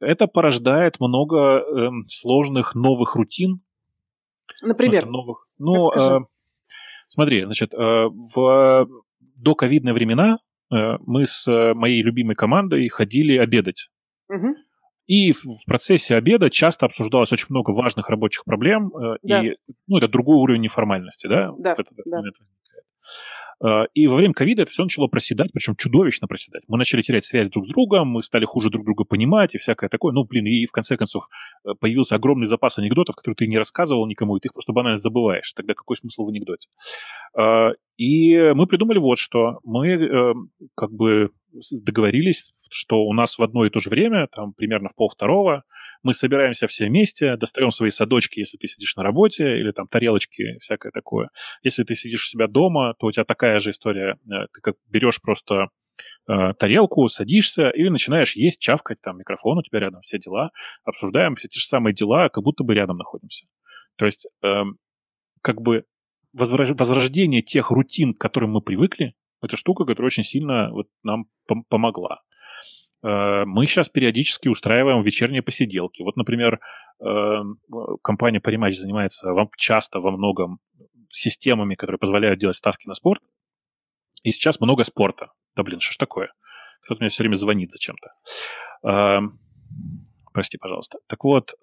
Это 0.00 0.26
порождает 0.26 1.00
много 1.00 1.36
эм, 1.36 2.06
сложных 2.08 2.74
новых 2.74 3.14
рутин. 3.14 3.62
Например, 4.62 5.02
смысле, 5.02 5.10
новых. 5.10 5.48
Ну, 5.58 5.90
э, 5.92 6.18
смотри, 7.08 7.44
значит, 7.44 7.72
э, 7.72 7.78
в 7.78 8.88
доковидные 9.36 9.94
времена 9.94 10.38
э, 10.70 10.96
мы 11.00 11.24
с 11.24 11.48
э, 11.48 11.74
моей 11.74 12.02
любимой 12.02 12.36
командой 12.36 12.86
ходили 12.88 13.38
обедать. 13.38 13.88
Мгм. 14.28 14.56
И 15.06 15.32
в, 15.32 15.44
процессе 15.66 16.14
обеда 16.16 16.48
часто 16.50 16.86
обсуждалось 16.86 17.32
очень 17.32 17.46
много 17.50 17.72
важных 17.72 18.08
рабочих 18.08 18.44
проблем, 18.44 18.90
э, 18.96 19.16
Да. 19.22 19.44
и 19.44 19.56
ну, 19.86 19.98
это 19.98 20.08
другой 20.08 20.36
уровень 20.36 20.62
неформальности, 20.62 21.26
да, 21.26 21.52
Да, 21.58 21.74
в 21.74 21.80
этот 21.80 21.94
да. 22.04 22.16
момент 22.16 22.36
возникает. 22.38 22.84
Э, 23.62 23.86
И 23.92 24.06
во 24.06 24.16
время 24.16 24.32
ковида 24.32 24.62
это 24.62 24.70
все 24.72 24.82
начало 24.82 25.06
проседать, 25.08 25.52
причем 25.52 25.76
чудовищно 25.76 26.26
проседать. 26.26 26.62
Мы 26.68 26.78
начали 26.78 27.02
терять 27.02 27.24
связь 27.24 27.50
друг 27.50 27.66
с 27.66 27.68
другом, 27.68 28.08
мы 28.08 28.22
стали 28.22 28.46
хуже 28.46 28.70
друг 28.70 28.84
друга 28.84 29.04
понимать 29.04 29.54
и 29.54 29.58
всякое 29.58 29.90
такое. 29.90 30.12
Ну, 30.14 30.24
блин, 30.24 30.46
и 30.46 30.64
в 30.66 30.72
конце 30.72 30.96
концов 30.96 31.28
э, 31.64 31.70
появился 31.78 32.14
огромный 32.14 32.46
запас 32.46 32.78
анекдотов, 32.78 33.14
которые 33.14 33.36
ты 33.36 33.46
не 33.46 33.58
рассказывал 33.58 34.06
никому, 34.06 34.36
и 34.38 34.40
ты 34.40 34.48
их 34.48 34.54
просто 34.54 34.72
банально 34.72 34.96
забываешь. 34.96 35.52
Тогда 35.52 35.74
какой 35.74 35.96
смысл 35.96 36.24
в 36.24 36.28
анекдоте? 36.28 36.68
И 37.96 38.36
мы 38.54 38.66
придумали 38.66 38.98
вот 38.98 39.18
что. 39.18 39.60
Мы 39.64 40.34
как 40.74 40.90
бы 40.90 41.30
договорились, 41.70 42.54
что 42.70 43.04
у 43.04 43.12
нас 43.12 43.38
в 43.38 43.42
одно 43.42 43.64
и 43.64 43.70
то 43.70 43.78
же 43.78 43.90
время, 43.90 44.26
там 44.28 44.52
примерно 44.52 44.88
в 44.88 44.94
полвторого, 44.94 45.64
мы 46.02 46.12
собираемся 46.12 46.66
все 46.66 46.86
вместе, 46.86 47.36
достаем 47.36 47.70
свои 47.70 47.90
садочки, 47.90 48.38
если 48.38 48.58
ты 48.58 48.68
сидишь 48.68 48.94
на 48.96 49.02
работе, 49.02 49.58
или 49.58 49.72
там 49.72 49.88
тарелочки, 49.88 50.58
всякое 50.58 50.92
такое. 50.92 51.30
Если 51.62 51.82
ты 51.82 51.94
сидишь 51.94 52.26
у 52.26 52.28
себя 52.28 52.46
дома, 52.46 52.94
то 52.98 53.06
у 53.06 53.12
тебя 53.12 53.24
такая 53.24 53.58
же 53.58 53.70
история. 53.70 54.18
Э, 54.26 54.46
ты 54.52 54.60
как 54.60 54.74
берешь 54.86 55.20
просто 55.22 55.68
э, 56.28 56.52
тарелку, 56.58 57.08
садишься 57.08 57.70
и 57.70 57.88
начинаешь 57.88 58.36
есть, 58.36 58.60
чавкать, 58.60 58.98
там 59.02 59.18
микрофон 59.18 59.58
у 59.58 59.62
тебя 59.62 59.80
рядом, 59.80 60.02
все 60.02 60.18
дела, 60.18 60.50
обсуждаем 60.84 61.36
все 61.36 61.48
те 61.48 61.58
же 61.58 61.66
самые 61.66 61.94
дела, 61.94 62.28
как 62.28 62.44
будто 62.44 62.64
бы 62.64 62.74
рядом 62.74 62.98
находимся. 62.98 63.46
То 63.96 64.04
есть 64.04 64.26
э, 64.42 64.62
как 65.40 65.62
бы 65.62 65.84
возрождение 66.34 67.42
тех 67.42 67.70
рутин, 67.70 68.12
к 68.12 68.20
которым 68.20 68.52
мы 68.52 68.60
привыкли, 68.60 69.14
это 69.44 69.56
штука, 69.56 69.84
которая 69.84 70.06
очень 70.06 70.24
сильно 70.24 70.70
вот 70.70 70.88
нам 71.02 71.26
пом- 71.50 71.64
помогла. 71.68 72.22
Э, 73.02 73.44
мы 73.44 73.66
сейчас 73.66 73.88
периодически 73.88 74.48
устраиваем 74.48 75.02
вечерние 75.02 75.42
посиделки. 75.42 76.02
Вот, 76.02 76.16
например, 76.16 76.60
э, 77.00 77.06
компания 78.02 78.40
Parimatch 78.40 78.72
занимается 78.72 79.32
вам 79.32 79.50
часто 79.56 80.00
во 80.00 80.10
многом 80.10 80.58
системами, 81.10 81.74
которые 81.74 81.98
позволяют 81.98 82.40
делать 82.40 82.56
ставки 82.56 82.88
на 82.88 82.94
спорт. 82.94 83.22
И 84.22 84.32
сейчас 84.32 84.60
много 84.60 84.84
спорта. 84.84 85.32
Да 85.54 85.62
блин, 85.62 85.80
что 85.80 85.92
ж 85.92 85.96
такое? 85.98 86.32
Кто-то 86.82 87.02
мне 87.02 87.08
все 87.08 87.22
время 87.22 87.34
звонит 87.34 87.70
зачем-то. 87.72 88.10
Э, 88.88 89.20
прости, 90.32 90.58
пожалуйста. 90.58 90.98
Так 91.06 91.24
вот, 91.24 91.54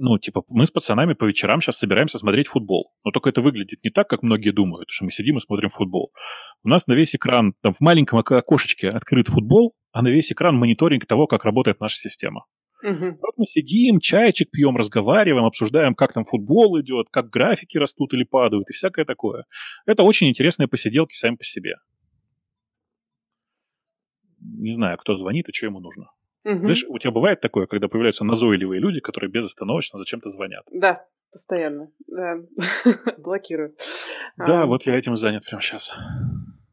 ну, 0.00 0.18
типа, 0.18 0.44
мы 0.48 0.64
с 0.64 0.70
пацанами 0.70 1.12
по 1.12 1.26
вечерам 1.26 1.60
сейчас 1.60 1.78
собираемся 1.78 2.18
смотреть 2.18 2.48
футбол. 2.48 2.92
Но 3.04 3.10
только 3.10 3.28
это 3.28 3.42
выглядит 3.42 3.84
не 3.84 3.90
так, 3.90 4.08
как 4.08 4.22
многие 4.22 4.50
думают, 4.50 4.88
что 4.90 5.04
мы 5.04 5.10
сидим 5.10 5.36
и 5.36 5.40
смотрим 5.40 5.68
футбол. 5.68 6.12
У 6.64 6.68
нас 6.68 6.86
на 6.86 6.94
весь 6.94 7.14
экран, 7.14 7.52
там 7.60 7.74
в 7.74 7.80
маленьком 7.80 8.18
окошечке 8.18 8.90
открыт 8.90 9.28
футбол, 9.28 9.74
а 9.92 10.00
на 10.00 10.08
весь 10.08 10.32
экран 10.32 10.56
мониторинг 10.56 11.04
того, 11.04 11.26
как 11.26 11.44
работает 11.44 11.80
наша 11.80 11.96
система. 11.96 12.46
Угу. 12.82 13.18
Вот 13.20 13.34
мы 13.36 13.44
сидим, 13.44 14.00
чайчик 14.00 14.50
пьем, 14.50 14.76
разговариваем, 14.76 15.44
обсуждаем, 15.44 15.94
как 15.94 16.14
там 16.14 16.24
футбол 16.24 16.80
идет, 16.80 17.08
как 17.10 17.28
графики 17.28 17.76
растут 17.76 18.14
или 18.14 18.24
падают 18.24 18.70
и 18.70 18.72
всякое 18.72 19.04
такое. 19.04 19.44
Это 19.84 20.02
очень 20.02 20.28
интересные 20.28 20.66
посиделки 20.66 21.14
сами 21.14 21.36
по 21.36 21.44
себе. 21.44 21.74
Не 24.40 24.72
знаю, 24.72 24.96
кто 24.96 25.12
звонит 25.12 25.50
и 25.50 25.52
что 25.52 25.66
ему 25.66 25.80
нужно. 25.80 26.06
Угу. 26.44 26.58
Знаешь, 26.58 26.84
у 26.88 26.98
тебя 26.98 27.10
бывает 27.10 27.40
такое, 27.40 27.66
когда 27.66 27.88
появляются 27.88 28.24
назойливые 28.24 28.80
люди, 28.80 29.00
которые 29.00 29.30
безостановочно 29.30 29.98
зачем-то 29.98 30.28
звонят? 30.28 30.64
Да, 30.72 31.04
постоянно. 31.32 31.90
Да. 32.06 32.36
Блокирую. 33.18 33.74
Да, 34.36 34.62
а... 34.62 34.66
вот 34.66 34.84
я 34.84 34.96
этим 34.96 35.16
занят 35.16 35.44
прямо 35.44 35.62
сейчас. 35.62 35.94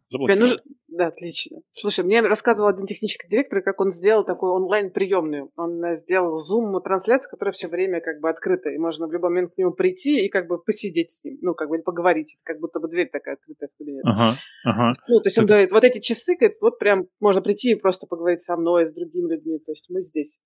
Заблокировал. 0.10 0.58
Да, 0.88 1.08
отлично. 1.08 1.60
Слушай, 1.74 2.06
мне 2.06 2.22
рассказывал 2.22 2.70
один 2.70 2.88
технический 2.88 3.28
директор, 3.28 3.62
как 3.62 3.80
он 3.82 3.92
сделал 3.92 4.24
такую 4.24 4.54
онлайн-приемную. 4.54 5.52
Он 5.56 5.84
э, 5.84 5.98
сделал 5.98 6.38
зум-трансляцию, 6.38 7.30
которая 7.30 7.52
все 7.52 7.68
время 7.68 8.00
как 8.00 8.20
бы 8.20 8.30
открыта, 8.30 8.70
и 8.70 8.78
можно 8.78 9.06
в 9.06 9.12
любой 9.12 9.30
момент 9.30 9.54
к 9.54 9.58
нему 9.58 9.74
прийти 9.74 10.26
и 10.26 10.30
как 10.30 10.48
бы 10.48 10.58
посидеть 10.58 11.12
с 11.12 11.24
ним, 11.24 11.38
ну, 11.42 11.54
как 11.54 11.70
бы 11.70 11.78
поговорить, 11.80 12.38
как 12.44 12.60
будто 12.60 12.80
бы 12.80 12.88
дверь 12.88 13.10
такая 13.12 13.36
открытая 13.36 13.70
в 13.70 13.78
кабинет. 13.78 14.04
Ага, 14.06 14.38
ага. 14.64 14.94
Ну, 15.08 15.20
то 15.20 15.28
есть 15.28 15.38
он 15.38 15.44
Это... 15.44 15.54
говорит, 15.54 15.72
вот 15.72 15.84
эти 15.84 16.00
часы, 16.00 16.36
говорит, 16.36 16.58
вот 16.62 16.80
прям 16.80 17.08
можно 17.20 17.42
прийти 17.42 17.72
и 17.72 17.76
просто 17.76 18.08
поговорить 18.08 18.40
со 18.40 18.56
мной, 18.56 18.86
с 18.86 18.94
другими 18.94 19.34
людьми, 19.34 19.60
то 19.60 19.72
есть 19.72 19.88
мы 19.90 20.02
здесь. 20.02 20.40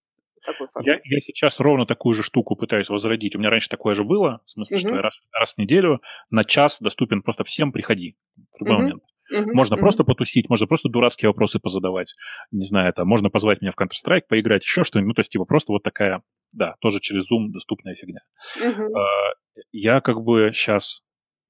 Я, 0.82 1.00
я 1.04 1.20
сейчас 1.20 1.60
ровно 1.60 1.86
такую 1.86 2.16
же 2.16 2.24
штуку 2.24 2.56
пытаюсь 2.56 2.90
возродить. 2.90 3.36
У 3.36 3.40
меня 3.40 3.52
раньше 3.52 3.70
такое 3.70 3.94
же 3.94 4.04
было, 4.04 4.42
в 4.48 4.52
смысле, 4.52 4.78
угу. 4.78 4.80
что 4.80 4.96
я 4.96 5.02
раз, 5.04 5.22
раз 5.32 5.54
в 5.54 5.60
неделю 5.60 6.02
на 6.32 6.44
час 6.44 6.82
доступен 6.82 7.22
просто 7.22 7.44
всем, 7.44 7.72
приходи 7.72 8.18
в 8.58 8.62
любой 8.62 8.76
угу. 8.76 8.84
момент. 8.84 9.04
Mm-hmm. 9.32 9.54
Можно 9.54 9.76
mm-hmm. 9.76 9.80
просто 9.80 10.04
потусить, 10.04 10.50
можно 10.50 10.68
просто 10.68 10.90
дурацкие 10.90 11.30
вопросы 11.30 11.60
позадавать. 11.60 12.14
Не 12.52 12.66
знаю, 12.66 12.90
это 12.90 13.06
можно 13.06 13.30
позвать 13.30 13.62
меня 13.62 13.72
в 13.72 13.80
Counter-Strike, 13.80 14.24
поиграть, 14.28 14.64
еще 14.64 14.84
что-нибудь. 14.84 15.10
Ну, 15.10 15.14
то 15.14 15.22
есть, 15.22 15.32
типа, 15.32 15.46
просто 15.46 15.72
вот 15.72 15.84
такая, 15.84 16.22
да, 16.52 16.76
тоже 16.82 17.00
через 17.00 17.32
Zoom 17.32 17.48
доступная 17.50 17.96
фигня. 17.96 18.22
Mm-hmm. 18.60 18.90
Я 19.72 20.02
как 20.02 20.22
бы 20.22 20.52
сейчас, 20.54 21.02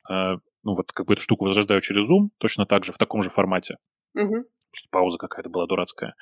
а, 0.08 0.36
ну, 0.64 0.76
вот 0.76 0.92
как 0.92 1.08
бы 1.08 1.14
эту 1.14 1.22
штуку 1.22 1.46
возрождаю 1.46 1.82
через 1.82 2.10
Zoom, 2.10 2.30
точно 2.38 2.66
так 2.66 2.84
же, 2.86 2.94
в 2.94 2.98
таком 2.98 3.22
же 3.22 3.30
формате. 3.30 3.78
Mm-hmm 4.18 4.44
пауза 4.90 5.18
какая-то 5.18 5.50
была 5.50 5.68
дурацкая. 5.68 6.16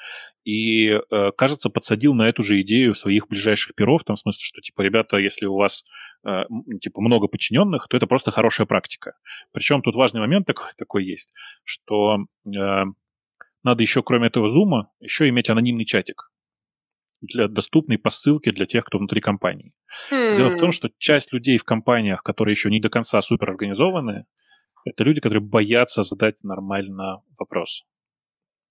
И, 0.44 0.90
э, 0.90 1.32
кажется, 1.38 1.70
подсадил 1.70 2.14
на 2.14 2.28
эту 2.28 2.44
же 2.44 2.60
идею 2.62 2.96
своих 2.96 3.28
ближайших 3.28 3.76
перов, 3.76 4.02
в 4.02 4.06
том 4.06 4.16
смысле, 4.16 4.44
что, 4.44 4.62
типа, 4.62 4.82
ребята, 4.82 5.18
если 5.18 5.46
у 5.46 5.56
вас, 5.56 5.86
э, 6.26 6.44
типа, 6.82 7.02
много 7.02 7.28
подчиненных, 7.28 7.88
то 7.88 7.98
это 7.98 8.08
просто 8.08 8.32
хорошая 8.32 8.68
практика. 8.68 9.14
Причем 9.52 9.82
тут 9.82 9.96
важный 9.96 10.22
момент 10.22 10.48
такой, 10.48 10.72
такой 10.78 11.06
есть, 11.06 11.34
что 11.64 12.26
э, 12.46 12.84
надо 13.64 13.84
еще, 13.84 14.02
кроме 14.04 14.28
этого 14.28 14.48
зума, 14.48 14.92
еще 15.00 15.28
иметь 15.30 15.50
анонимный 15.50 15.86
чатик 15.86 16.32
для, 17.22 17.48
доступный 17.48 17.98
по 17.98 18.10
ссылке 18.10 18.52
для 18.52 18.66
тех, 18.66 18.86
кто 18.86 18.98
внутри 18.98 19.22
компании. 19.22 19.74
Hmm. 20.12 20.36
Дело 20.36 20.50
в 20.50 20.58
том, 20.58 20.72
что 20.72 20.90
часть 20.98 21.34
людей 21.34 21.58
в 21.58 21.64
компаниях, 21.64 22.24
которые 22.24 22.54
еще 22.54 22.70
не 22.70 22.80
до 22.80 22.90
конца 22.90 23.22
суперорганизованные, 23.22 24.26
это 24.86 25.04
люди, 25.04 25.20
которые 25.22 25.42
боятся 25.42 26.04
задать 26.04 26.44
нормально 26.44 27.22
вопрос 27.38 27.86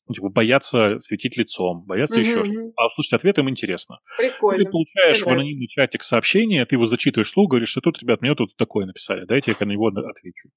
ну, 0.08 0.14
типа, 0.14 0.30
боятся 0.30 0.98
светить 1.00 1.36
лицом, 1.36 1.84
боятся 1.86 2.18
mm-hmm. 2.18 2.22
еще 2.22 2.44
что-то. 2.44 2.72
А 2.76 2.86
услышать 2.86 3.12
ответ 3.12 3.38
им 3.38 3.50
интересно. 3.50 3.98
Прикольно. 4.16 4.64
Ты 4.64 4.70
получаешь 4.70 5.20
в 5.20 5.28
анонимный 5.28 5.68
чатик 5.68 6.02
сообщение, 6.02 6.64
ты 6.64 6.76
его 6.76 6.86
зачитываешь 6.86 7.28
вслух, 7.28 7.50
говоришь, 7.50 7.68
что 7.68 7.80
тут, 7.80 8.00
ребят, 8.00 8.22
мне 8.22 8.34
тут 8.34 8.56
такое 8.56 8.86
написали, 8.86 9.26
дайте 9.26 9.54
я 9.58 9.66
на 9.66 9.70
него 9.70 9.88
отвечу. 9.88 10.48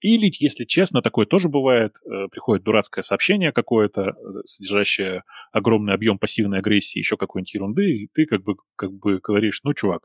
Или, 0.00 0.30
если 0.38 0.64
честно, 0.64 1.02
такое 1.02 1.26
тоже 1.26 1.48
бывает, 1.48 1.92
э, 2.04 2.28
приходит 2.30 2.64
дурацкое 2.64 3.02
сообщение 3.02 3.52
какое-то, 3.52 4.00
э, 4.00 4.12
содержащее 4.46 5.24
огромный 5.52 5.92
объем 5.92 6.18
пассивной 6.18 6.58
агрессии, 6.58 6.98
еще 6.98 7.16
какой-нибудь 7.16 7.54
ерунды, 7.54 7.90
и 7.90 8.08
ты 8.12 8.24
как 8.24 8.42
бы, 8.42 8.56
как 8.76 8.92
бы 8.92 9.20
говоришь, 9.22 9.60
ну, 9.62 9.74
чувак, 9.74 10.02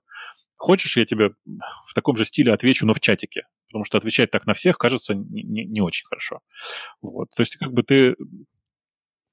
хочешь, 0.57 0.97
я 0.97 1.05
тебе 1.05 1.31
в 1.85 1.93
таком 1.93 2.17
же 2.17 2.25
стиле 2.25 2.53
отвечу, 2.53 2.85
но 2.85 2.93
в 2.93 2.99
чатике? 2.99 3.43
Потому 3.67 3.85
что 3.85 3.97
отвечать 3.97 4.31
так 4.31 4.45
на 4.45 4.53
всех 4.53 4.77
кажется 4.77 5.13
не, 5.13 5.43
не, 5.43 5.65
не 5.65 5.81
очень 5.81 6.05
хорошо. 6.05 6.39
Вот. 7.01 7.29
То 7.35 7.41
есть 7.41 7.55
как 7.57 7.71
бы 7.71 7.83
ты 7.83 8.15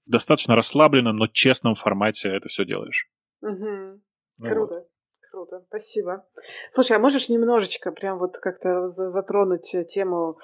в 0.06 0.10
достаточно 0.10 0.56
расслабленном, 0.56 1.16
но 1.16 1.26
честном 1.26 1.74
формате 1.74 2.28
это 2.28 2.48
все 2.48 2.64
делаешь. 2.64 3.08
Угу. 3.40 4.00
Ну, 4.38 4.46
Круто. 4.46 4.74
Вот. 4.74 4.88
Круто, 5.30 5.64
спасибо. 5.68 6.26
Слушай, 6.72 6.98
а 6.98 7.00
можешь 7.00 7.30
немножечко 7.30 7.90
прям 7.90 8.18
вот 8.18 8.36
как-то 8.36 8.90
затронуть 8.90 9.74
э, 9.74 9.84
тему 9.84 10.38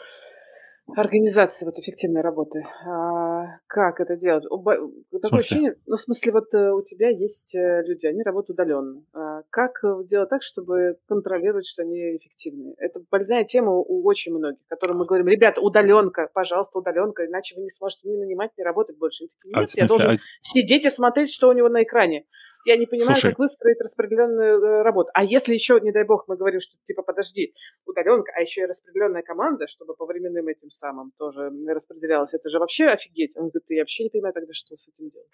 организации 0.97 1.65
вот 1.65 1.78
эффективной 1.78 2.23
работы. 2.23 2.65
А, 2.86 3.59
как 3.66 4.01
это 4.01 4.16
делать? 4.16 4.44
Такое 4.44 5.39
ощущение, 5.39 5.77
ну, 5.86 5.97
в 5.97 6.01
смысле, 6.01 6.32
вот 6.32 6.55
э, 6.55 6.73
у 6.73 6.82
тебя 6.82 7.10
есть 7.10 7.55
э, 7.55 7.82
люди, 7.85 8.06
они 8.06 8.23
работают 8.23 8.59
удаленно. 8.59 9.02
А 9.12 9.43
как 9.51 9.81
сделать 10.05 10.31
так, 10.31 10.43
чтобы 10.43 10.97
контролировать, 11.06 11.66
что 11.66 11.82
они 11.82 12.16
эффективные? 12.16 12.74
Это 12.78 13.01
больная 13.10 13.44
тема 13.44 13.73
у 13.73 14.05
очень 14.06 14.35
многих, 14.35 14.60
которым 14.69 14.98
мы 14.98 15.06
говорим, 15.06 15.28
ребята, 15.28 15.60
удаленка, 15.60 16.31
пожалуйста, 16.32 16.78
удаленка, 16.78 17.27
иначе 17.27 17.56
вы 17.56 17.62
не 17.62 17.70
сможете 17.70 18.09
ни 18.09 18.16
нанимать, 18.16 18.51
ни 18.56 18.62
работать 18.62 18.97
больше. 18.98 19.27
А 19.55 19.60
Нет, 19.60 19.69
а, 19.77 19.81
я 19.81 19.86
должен 19.86 20.10
а... 20.12 20.19
сидеть 20.40 20.86
и 20.86 20.90
смотреть, 20.90 21.31
что 21.31 21.48
у 21.48 21.52
него 21.52 21.69
на 21.69 21.82
экране. 21.82 22.24
Я 22.69 22.77
не 22.77 22.85
понимаю, 22.85 23.15
Слушай, 23.15 23.31
как 23.31 23.39
выстроить 23.39 23.81
распределенную 23.81 24.61
э, 24.62 24.82
работу. 24.82 25.09
А 25.15 25.24
если 25.24 25.55
еще, 25.55 25.81
не 25.81 25.90
дай 25.90 26.05
бог, 26.05 26.28
мы 26.28 26.36
говорим, 26.36 26.61
что 26.61 26.77
типа 26.86 27.03
подожди, 27.03 27.55
удаленка, 27.86 28.31
а 28.36 28.43
еще 28.43 28.61
и 28.61 28.65
распределенная 28.66 29.23
команда, 29.23 29.66
чтобы 29.66 29.95
по 29.95 30.05
временным 30.05 30.47
этим 30.49 30.69
самым 30.69 31.12
тоже 31.16 31.51
распределялась, 31.66 32.35
это 32.35 32.51
же 32.51 32.59
вообще 32.59 32.89
офигеть. 32.89 33.39
Он 33.39 33.45
говорит, 33.45 33.65
я 33.70 33.81
вообще 33.81 34.05
не 34.05 34.11
понимаю 34.11 34.35
тогда, 34.35 34.53
что 34.53 34.77
с 34.77 34.86
этим 34.86 35.09
делать. 35.09 35.31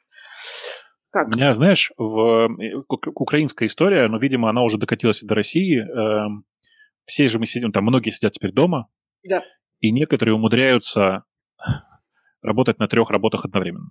Как? 1.10 1.26
У 1.26 1.30
меня, 1.30 1.52
знаешь, 1.54 1.90
в 1.96 2.48
э, 2.48 2.82
украинская 2.88 3.66
история, 3.66 4.06
но, 4.06 4.18
видимо, 4.18 4.48
она 4.48 4.62
уже 4.62 4.78
докатилась 4.78 5.20
до 5.20 5.34
России. 5.34 5.80
Эм, 5.80 6.44
все 7.04 7.26
же 7.26 7.40
мы 7.40 7.46
сидим, 7.46 7.72
там 7.72 7.82
многие 7.82 8.10
сидят 8.10 8.34
теперь 8.34 8.52
дома, 8.52 8.86
да. 9.24 9.42
и 9.80 9.90
некоторые 9.90 10.36
умудряются 10.36 11.24
работать 12.42 12.78
на 12.78 12.86
трех 12.86 13.10
работах 13.10 13.44
одновременно. 13.44 13.90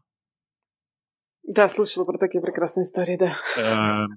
Да, 1.44 1.68
слышала 1.70 2.06
про 2.06 2.18
такие 2.18 2.42
прекрасные 2.42 2.84
истории, 2.84 3.18
да. 3.18 3.38
Э, 3.58 4.08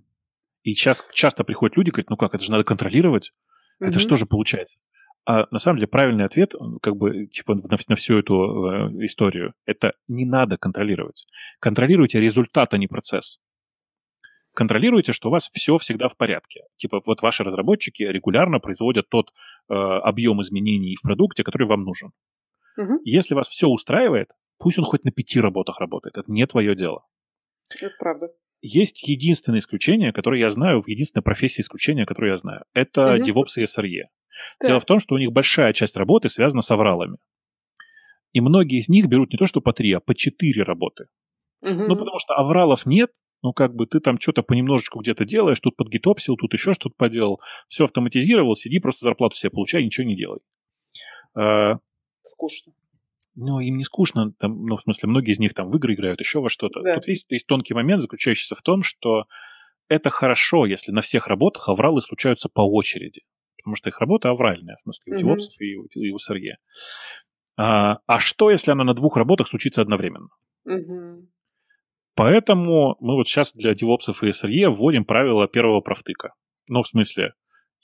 и 0.62 0.74
сейчас 0.74 1.04
часто 1.12 1.44
приходят 1.44 1.76
люди, 1.76 1.90
говорят, 1.90 2.10
ну 2.10 2.16
как, 2.16 2.34
это 2.34 2.44
же 2.44 2.50
надо 2.50 2.64
контролировать. 2.64 3.32
Это 3.78 3.98
что 3.98 4.16
же 4.16 4.26
получается? 4.26 4.78
А 5.26 5.46
на 5.50 5.58
самом 5.58 5.78
деле 5.78 5.88
правильный 5.88 6.24
ответ, 6.24 6.54
как 6.80 6.96
бы, 6.96 7.26
типа, 7.26 7.56
на, 7.56 7.76
на 7.88 7.96
всю 7.96 8.18
эту 8.18 8.34
э, 8.34 9.04
историю, 9.04 9.54
это 9.64 9.94
не 10.06 10.24
надо 10.24 10.56
контролировать. 10.56 11.26
Контролируйте 11.58 12.20
результат, 12.20 12.72
а 12.74 12.78
не 12.78 12.86
процесс. 12.86 13.40
Контролируйте, 14.54 15.12
что 15.12 15.28
у 15.28 15.32
вас 15.32 15.50
все 15.52 15.76
всегда 15.78 16.08
в 16.08 16.16
порядке. 16.16 16.62
Типа, 16.76 17.02
вот 17.04 17.22
ваши 17.22 17.42
разработчики 17.42 18.04
регулярно 18.04 18.60
производят 18.60 19.08
тот 19.08 19.32
э, 19.68 19.74
объем 19.74 20.40
изменений 20.42 20.96
в 20.96 21.02
продукте, 21.02 21.42
который 21.42 21.66
вам 21.66 21.82
нужен. 21.82 22.12
Угу. 22.78 23.00
Если 23.04 23.34
вас 23.34 23.48
все 23.48 23.66
устраивает, 23.66 24.30
пусть 24.58 24.78
он 24.78 24.84
хоть 24.84 25.04
на 25.04 25.10
пяти 25.10 25.40
работах 25.40 25.80
работает. 25.80 26.18
Это 26.18 26.30
не 26.30 26.46
твое 26.46 26.76
дело. 26.76 27.04
Это 27.68 27.94
правда. 27.98 28.28
Есть 28.62 29.06
единственное 29.06 29.58
исключение, 29.58 30.12
которое 30.12 30.40
я 30.40 30.50
знаю, 30.50 30.82
единственная 30.86 31.22
профессия 31.22 31.62
исключения, 31.62 32.06
которую 32.06 32.30
я 32.30 32.36
знаю. 32.36 32.64
Это 32.74 33.14
угу. 33.14 33.22
DevOps 33.22 33.56
и 33.56 33.64
SRE. 33.64 34.02
Да. 34.60 34.68
Дело 34.68 34.80
в 34.80 34.84
том, 34.84 35.00
что 35.00 35.14
у 35.14 35.18
них 35.18 35.32
большая 35.32 35.72
часть 35.72 35.96
работы 35.96 36.28
связана 36.28 36.62
с 36.62 36.70
авралами. 36.70 37.18
И 38.32 38.40
многие 38.40 38.78
из 38.78 38.88
них 38.88 39.06
берут 39.06 39.32
не 39.32 39.38
то 39.38 39.46
что 39.46 39.60
по 39.60 39.72
три, 39.72 39.92
а 39.92 40.00
по 40.00 40.14
четыре 40.14 40.62
работы. 40.62 41.06
Угу. 41.62 41.70
Ну, 41.70 41.96
потому 41.96 42.18
что 42.18 42.34
авралов 42.34 42.86
нет, 42.86 43.10
Ну, 43.42 43.52
как 43.52 43.74
бы 43.74 43.86
ты 43.86 44.00
там 44.00 44.18
что-то 44.18 44.42
понемножечку 44.42 45.00
где-то 45.00 45.24
делаешь, 45.24 45.60
тут 45.60 45.76
подгитопсил, 45.76 46.36
тут 46.36 46.52
еще 46.52 46.72
что-то 46.72 46.94
поделал. 46.96 47.40
Все 47.68 47.84
автоматизировал, 47.84 48.54
сиди, 48.54 48.78
просто 48.78 49.04
зарплату 49.04 49.36
себе 49.36 49.50
получай, 49.50 49.84
ничего 49.84 50.06
не 50.06 50.16
делай. 50.16 50.40
А, 51.34 51.78
скучно. 52.22 52.72
Ну, 53.36 53.60
им 53.60 53.76
не 53.76 53.84
скучно, 53.84 54.32
там, 54.38 54.64
ну, 54.64 54.76
в 54.76 54.80
смысле, 54.80 55.10
многие 55.10 55.32
из 55.32 55.38
них 55.38 55.52
там 55.52 55.70
в 55.70 55.76
игры 55.76 55.94
играют, 55.94 56.20
еще 56.20 56.40
во 56.40 56.48
что-то. 56.48 56.80
Да. 56.82 56.94
Тут 56.94 57.06
есть, 57.08 57.26
есть 57.28 57.46
тонкий 57.46 57.74
момент, 57.74 58.00
заключающийся 58.00 58.54
в 58.54 58.62
том, 58.62 58.82
что 58.82 59.24
это 59.88 60.10
хорошо, 60.10 60.64
если 60.64 60.90
на 60.90 61.02
всех 61.02 61.28
работах 61.28 61.68
авралы 61.68 62.00
случаются 62.00 62.48
по 62.48 62.62
очереди. 62.62 63.22
Потому 63.58 63.76
что 63.76 63.90
их 63.90 64.00
работа 64.00 64.30
авральная, 64.30 64.76
в 64.76 64.80
смысле, 64.82 65.12
у 65.12 65.34
mm-hmm. 65.34 65.36
и, 65.60 65.76
у, 65.76 65.84
и 65.86 66.10
у 66.10 66.16
SRE. 66.16 66.54
А, 67.58 67.98
а 68.06 68.20
что, 68.20 68.50
если 68.50 68.70
она 68.70 68.84
на 68.84 68.94
двух 68.94 69.16
работах 69.16 69.48
случится 69.48 69.82
одновременно? 69.82 70.28
Mm-hmm. 70.68 71.26
Поэтому 72.14 72.96
мы 73.00 73.14
вот 73.16 73.28
сейчас 73.28 73.52
для 73.52 73.72
DevOps 73.72 74.08
и 74.08 74.30
SRE 74.30 74.70
вводим 74.70 75.04
правило 75.04 75.46
первого 75.46 75.82
профтыка. 75.82 76.32
Ну, 76.68 76.82
в 76.82 76.88
смысле, 76.88 77.34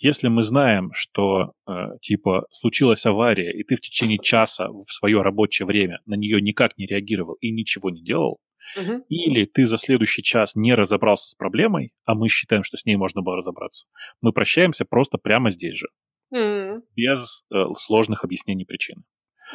если 0.03 0.29
мы 0.29 0.43
знаем, 0.43 0.91
что 0.93 1.53
э, 1.67 1.73
типа 2.01 2.47
случилась 2.51 3.07
авария, 3.07 3.53
и 3.53 3.63
ты 3.63 3.77
в 3.77 3.81
течение 3.81 4.19
часа 4.19 4.69
в 4.69 4.93
свое 4.93 5.23
рабочее 5.23 5.67
время 5.67 6.01
на 6.07 6.15
нее 6.15 6.41
никак 6.41 6.77
не 6.77 6.87
реагировал 6.87 7.35
и 7.35 7.51
ничего 7.51 7.91
не 7.91 8.03
делал, 8.03 8.39
угу. 8.77 9.05
или 9.09 9.45
ты 9.45 9.65
за 9.65 9.79
следующий 9.79 10.23
час 10.23 10.55
не 10.57 10.75
разобрался 10.75 11.31
с 11.31 11.35
проблемой, 11.35 11.93
а 12.05 12.15
мы 12.15 12.29
считаем, 12.29 12.65
что 12.65 12.77
с 12.77 12.85
ней 12.85 12.97
можно 12.97 13.23
было 13.23 13.37
разобраться, 13.37 13.87
мы 14.21 14.33
прощаемся 14.33 14.85
просто 14.85 15.19
прямо 15.19 15.51
здесь 15.51 15.77
же, 15.77 15.89
угу. 16.31 16.85
без 16.97 17.45
э, 17.53 17.65
сложных 17.77 18.25
объяснений 18.25 18.65
причин. 18.65 19.05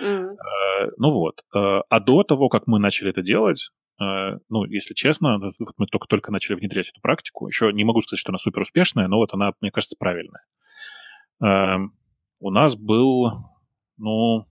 Mm. 0.02 0.36
Ну 0.98 1.10
вот. 1.10 1.44
Э, 1.56 1.82
а 1.90 2.00
до 2.00 2.24
того, 2.24 2.50
как 2.50 2.68
мы 2.68 2.80
начали 2.80 3.10
это 3.10 3.22
делать, 3.22 3.72
ну, 4.00 4.66
если 4.66 4.94
честно, 4.94 5.40
мы 5.78 5.88
только-только 5.88 6.32
начали 6.32 6.56
внедрять 6.56 6.90
эту 6.90 7.02
практику. 7.02 7.48
Еще 7.48 7.72
не 7.74 7.84
могу 7.84 8.02
сказать, 8.02 8.20
что 8.20 8.32
она 8.32 8.38
супер 8.38 8.62
успешная, 8.62 9.08
но 9.08 9.18
вот 9.18 9.34
она, 9.34 9.54
мне 9.60 9.72
кажется, 9.72 9.96
правильная. 9.98 10.44
Эм, 11.42 11.94
у 12.40 12.52
нас 12.52 12.76
был, 12.76 13.32
ну, 13.98 14.46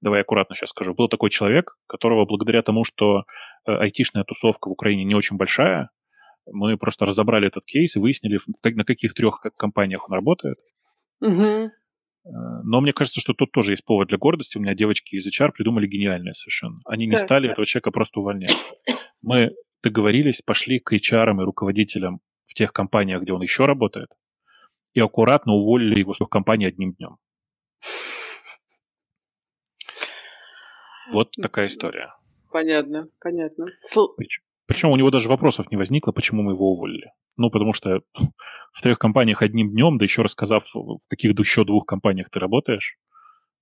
давай 0.00 0.20
аккуратно 0.20 0.54
сейчас 0.54 0.70
скажу, 0.70 0.94
был 0.94 1.08
такой 1.08 1.30
человек, 1.30 1.76
которого 1.86 2.24
благодаря 2.24 2.62
тому, 2.62 2.84
что 2.84 3.24
э, 3.66 3.72
айтишная 3.72 4.24
тусовка 4.24 4.68
в 4.68 4.72
Украине 4.72 5.04
не 5.04 5.14
очень 5.14 5.36
большая, 5.36 5.90
мы 6.46 6.76
просто 6.76 7.06
разобрали 7.06 7.48
этот 7.48 7.64
кейс 7.64 7.96
и 7.96 8.00
выяснили, 8.00 8.38
на 8.62 8.84
каких 8.84 9.14
трех 9.14 9.40
компаниях 9.56 10.08
он 10.08 10.14
работает. 10.14 10.58
Угу. 11.20 11.70
Но 12.24 12.80
мне 12.80 12.92
кажется, 12.92 13.20
что 13.20 13.34
тут 13.34 13.52
тоже 13.52 13.72
есть 13.72 13.84
повод 13.84 14.08
для 14.08 14.16
гордости. 14.16 14.56
У 14.56 14.60
меня 14.60 14.74
девочки 14.74 15.16
из 15.16 15.26
HR 15.26 15.52
придумали 15.52 15.86
гениальное 15.86 16.32
совершенно. 16.32 16.80
Они 16.86 17.06
не 17.06 17.16
стали 17.16 17.50
этого 17.50 17.66
человека 17.66 17.90
просто 17.90 18.20
увольнять. 18.20 18.56
Мы 19.20 19.54
договорились, 19.82 20.40
пошли 20.40 20.80
к 20.80 20.92
HR 20.94 21.32
и 21.32 21.44
руководителям 21.44 22.20
в 22.46 22.54
тех 22.54 22.72
компаниях, 22.72 23.22
где 23.22 23.32
он 23.32 23.42
еще 23.42 23.66
работает, 23.66 24.08
и 24.94 25.00
аккуратно 25.00 25.52
уволили 25.52 25.98
его 25.98 26.14
с 26.14 26.20
их 26.20 26.28
компании 26.28 26.66
одним 26.66 26.94
днем. 26.94 27.18
Вот 31.12 31.32
такая 31.32 31.66
история. 31.66 32.14
Понятно, 32.50 33.08
понятно. 33.20 33.66
Причем 34.16 34.43
у 34.68 34.96
него 34.96 35.10
даже 35.10 35.28
вопросов 35.28 35.70
не 35.70 35.76
возникло, 35.76 36.12
почему 36.12 36.42
мы 36.42 36.52
его 36.52 36.72
уволили. 36.72 37.12
Ну, 37.36 37.50
потому 37.50 37.72
что 37.72 38.00
в 38.72 38.82
трех 38.82 38.98
компаниях 38.98 39.42
одним 39.42 39.70
днем, 39.70 39.98
да 39.98 40.04
еще 40.04 40.22
рассказав, 40.22 40.64
в 40.74 41.06
каких 41.08 41.38
еще 41.38 41.64
двух 41.64 41.86
компаниях 41.86 42.30
ты 42.30 42.38
работаешь, 42.38 42.96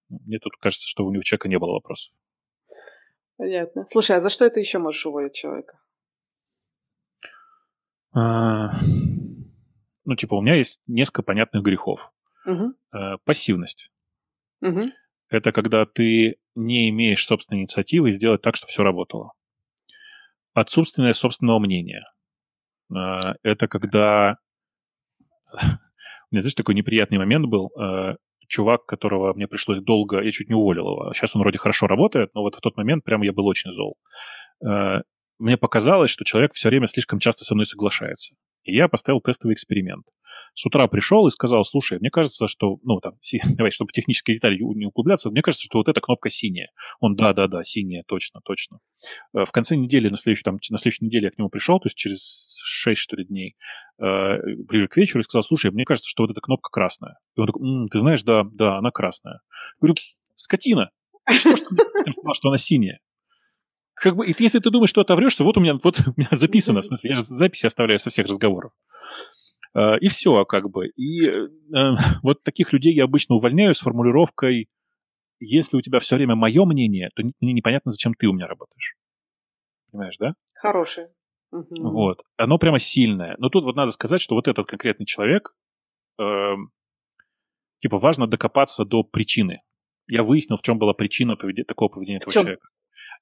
мне 0.09 0.39
тут 0.39 0.57
кажется, 0.61 0.87
что 0.87 1.05
у 1.05 1.11
него 1.11 1.23
человека 1.23 1.49
не 1.49 1.59
было 1.59 1.73
вопросов. 1.73 2.15
Понятно. 3.37 3.85
Слушай, 3.87 4.17
а 4.17 4.21
за 4.21 4.29
что 4.29 4.45
это 4.45 4.61
еще 4.61 4.79
можешь 4.79 5.05
уволить 5.07 5.35
человека? 5.35 5.79
А, 8.15 8.79
ну, 10.05 10.17
типа, 10.17 10.35
у 10.35 10.43
меня 10.43 10.57
есть 10.57 10.81
несколько 10.87 11.23
понятных 11.23 11.63
грехов. 11.63 12.13
Угу. 12.45 12.75
А, 12.91 13.19
пассивность. 13.25 13.91
Угу. 14.61 14.83
Это 15.31 15.53
когда 15.53 15.87
ты 15.87 16.37
не 16.55 16.91
имеешь 16.91 17.25
собственной 17.25 17.63
инициативы 17.63 18.13
сделать 18.13 18.43
так, 18.43 18.55
чтобы 18.55 18.71
все 18.71 18.83
работало. 18.83 19.33
Отсутствие 20.55 21.15
собственного 21.15 21.59
мнения. 21.59 22.05
А, 22.95 23.35
это 23.43 23.69
когда... 23.69 24.37
У 25.53 26.35
меня, 26.35 26.41
знаешь, 26.43 26.55
такой 26.55 26.75
неприятный 26.75 27.19
момент 27.19 27.47
был. 27.47 27.71
А, 27.79 28.17
чувак, 28.49 28.85
которого 28.87 29.33
мне 29.35 29.49
пришлось 29.49 29.81
долго... 29.81 30.21
Я 30.21 30.31
чуть 30.31 30.49
не 30.49 30.55
уволил 30.55 30.89
его. 30.91 31.13
Сейчас 31.15 31.35
он 31.35 31.43
вроде 31.43 31.59
хорошо 31.59 31.87
работает, 31.87 32.31
но 32.35 32.43
вот 32.43 32.55
в 32.55 32.61
тот 32.61 32.77
момент 32.77 33.05
прямо 33.05 33.25
я 33.25 33.33
был 33.33 33.47
очень 33.47 33.71
зол. 33.71 33.97
Мне 35.43 35.57
показалось, 35.57 36.11
что 36.11 36.25
человек 36.25 36.53
все 36.55 36.69
время 36.69 36.87
слишком 36.87 37.19
часто 37.19 37.45
со 37.45 37.55
мной 37.55 37.67
соглашается. 37.67 38.37
И 38.63 38.77
я 38.77 38.87
поставил 38.87 39.21
тестовый 39.21 39.55
эксперимент. 39.55 40.07
С 40.55 40.65
утра 40.65 40.87
пришел 40.87 41.27
и 41.27 41.31
сказал, 41.31 41.65
слушай, 41.65 41.99
мне 41.99 42.11
кажется, 42.11 42.47
что, 42.47 42.77
ну, 42.85 43.01
там, 43.01 43.15
си, 43.21 43.41
давай, 43.57 43.73
чтобы 43.73 43.91
технические 43.91 44.37
детали 44.37 44.57
не 44.57 44.87
углубляться, 44.87 45.31
мне 45.31 45.43
кажется, 45.43 45.65
что 45.65 45.79
вот 45.79 45.89
эта 45.89 46.01
кнопка 46.01 46.31
синяя. 46.31 46.71
Он, 47.01 47.17
да-да-да, 47.17 47.65
синяя, 47.65 48.05
точно, 48.07 48.41
точно. 48.45 48.79
Э, 49.35 49.45
в 49.45 49.51
конце 49.51 49.75
недели, 49.75 50.09
на 50.09 50.17
следующей, 50.17 50.45
там, 50.45 50.59
на 50.71 50.79
следующей 50.79 51.07
неделе 51.07 51.25
я 51.25 51.31
к 51.33 51.39
нему 51.39 51.49
пришел, 51.49 51.81
то 51.81 51.87
есть 51.87 51.97
через 51.97 52.61
6, 52.63 53.01
что 53.01 53.17
ли, 53.17 53.25
дней, 53.25 53.57
э, 53.99 54.37
ближе 54.69 54.87
к 54.87 54.97
вечеру, 54.97 55.21
и 55.21 55.25
сказал, 55.25 55.43
слушай, 55.43 55.73
мне 55.73 55.85
кажется, 55.85 56.09
что 56.09 56.23
вот 56.23 56.31
эта 56.31 56.41
кнопка 56.41 56.69
красная. 56.71 57.19
И 57.37 57.41
он 57.41 57.47
такой, 57.49 57.67
М, 57.67 57.89
ты 57.89 57.99
знаешь, 57.99 58.23
да, 58.23 58.45
да, 58.45 58.79
она 58.79 58.93
красная. 58.93 59.41
Я 59.81 59.89
говорю, 59.89 59.95
скотина, 60.37 60.91
что 61.29 61.57
ж 61.57 61.61
ты 61.61 61.67
сказал, 62.13 62.35
что 62.35 62.49
она 62.49 62.59
синяя? 62.59 63.01
Как 63.95 64.17
бы, 64.17 64.27
и 64.27 64.35
если 64.39 64.59
ты 64.59 64.71
думаешь, 64.71 64.91
что 64.91 65.01
отоврешься, 65.01 65.45
вот 65.45 65.57
у 65.57 65.61
меня, 65.61 65.75
вот 65.83 66.01
у 66.07 66.13
меня 66.17 66.29
записано, 66.33 66.81
в 66.81 66.85
смысле, 66.85 67.11
я 67.11 67.17
же 67.17 67.23
записи 67.23 67.67
оставляю 67.67 67.99
со 67.99 68.11
всех 68.11 68.27
разговоров. 68.27 68.73
Uh, 69.75 69.99
и 70.01 70.09
все, 70.09 70.45
как 70.45 70.69
бы. 70.71 70.89
И 70.89 71.27
uh, 71.27 71.97
вот 72.23 72.43
таких 72.43 72.73
людей 72.73 72.95
я 72.95 73.05
обычно 73.05 73.37
увольняю 73.37 73.75
с 73.75 73.81
формулировкой, 73.81 74.69
если 75.45 75.77
у 75.77 75.81
тебя 75.81 75.99
все 75.99 76.17
время 76.17 76.37
мое 76.37 76.65
мнение, 76.65 77.11
то 77.15 77.23
мне 77.41 77.53
непонятно, 77.53 77.91
зачем 77.91 78.15
ты 78.15 78.29
у 78.29 78.33
меня 78.33 78.47
работаешь. 78.47 78.97
Понимаешь, 79.91 80.17
да? 80.19 80.35
Хорошее. 80.55 81.09
Угу. 81.51 81.91
Вот. 81.91 82.23
Оно 82.37 82.59
прямо 82.59 82.79
сильное. 82.79 83.35
Но 83.39 83.49
тут 83.49 83.65
вот 83.65 83.77
надо 83.77 83.93
сказать, 83.93 84.21
что 84.21 84.35
вот 84.35 84.49
этот 84.49 84.67
конкретный 84.67 85.05
человек, 85.05 85.55
э, 86.19 86.55
типа, 87.81 87.99
важно 87.99 88.27
докопаться 88.27 88.85
до 88.85 89.03
причины. 89.03 89.63
Я 90.07 90.23
выяснил, 90.23 90.57
в 90.57 90.63
чем 90.63 90.79
была 90.79 90.95
причина 90.95 91.37
поведения, 91.37 91.65
такого 91.65 91.89
поведения 91.89 92.19
этого 92.19 92.33
человека. 92.33 92.69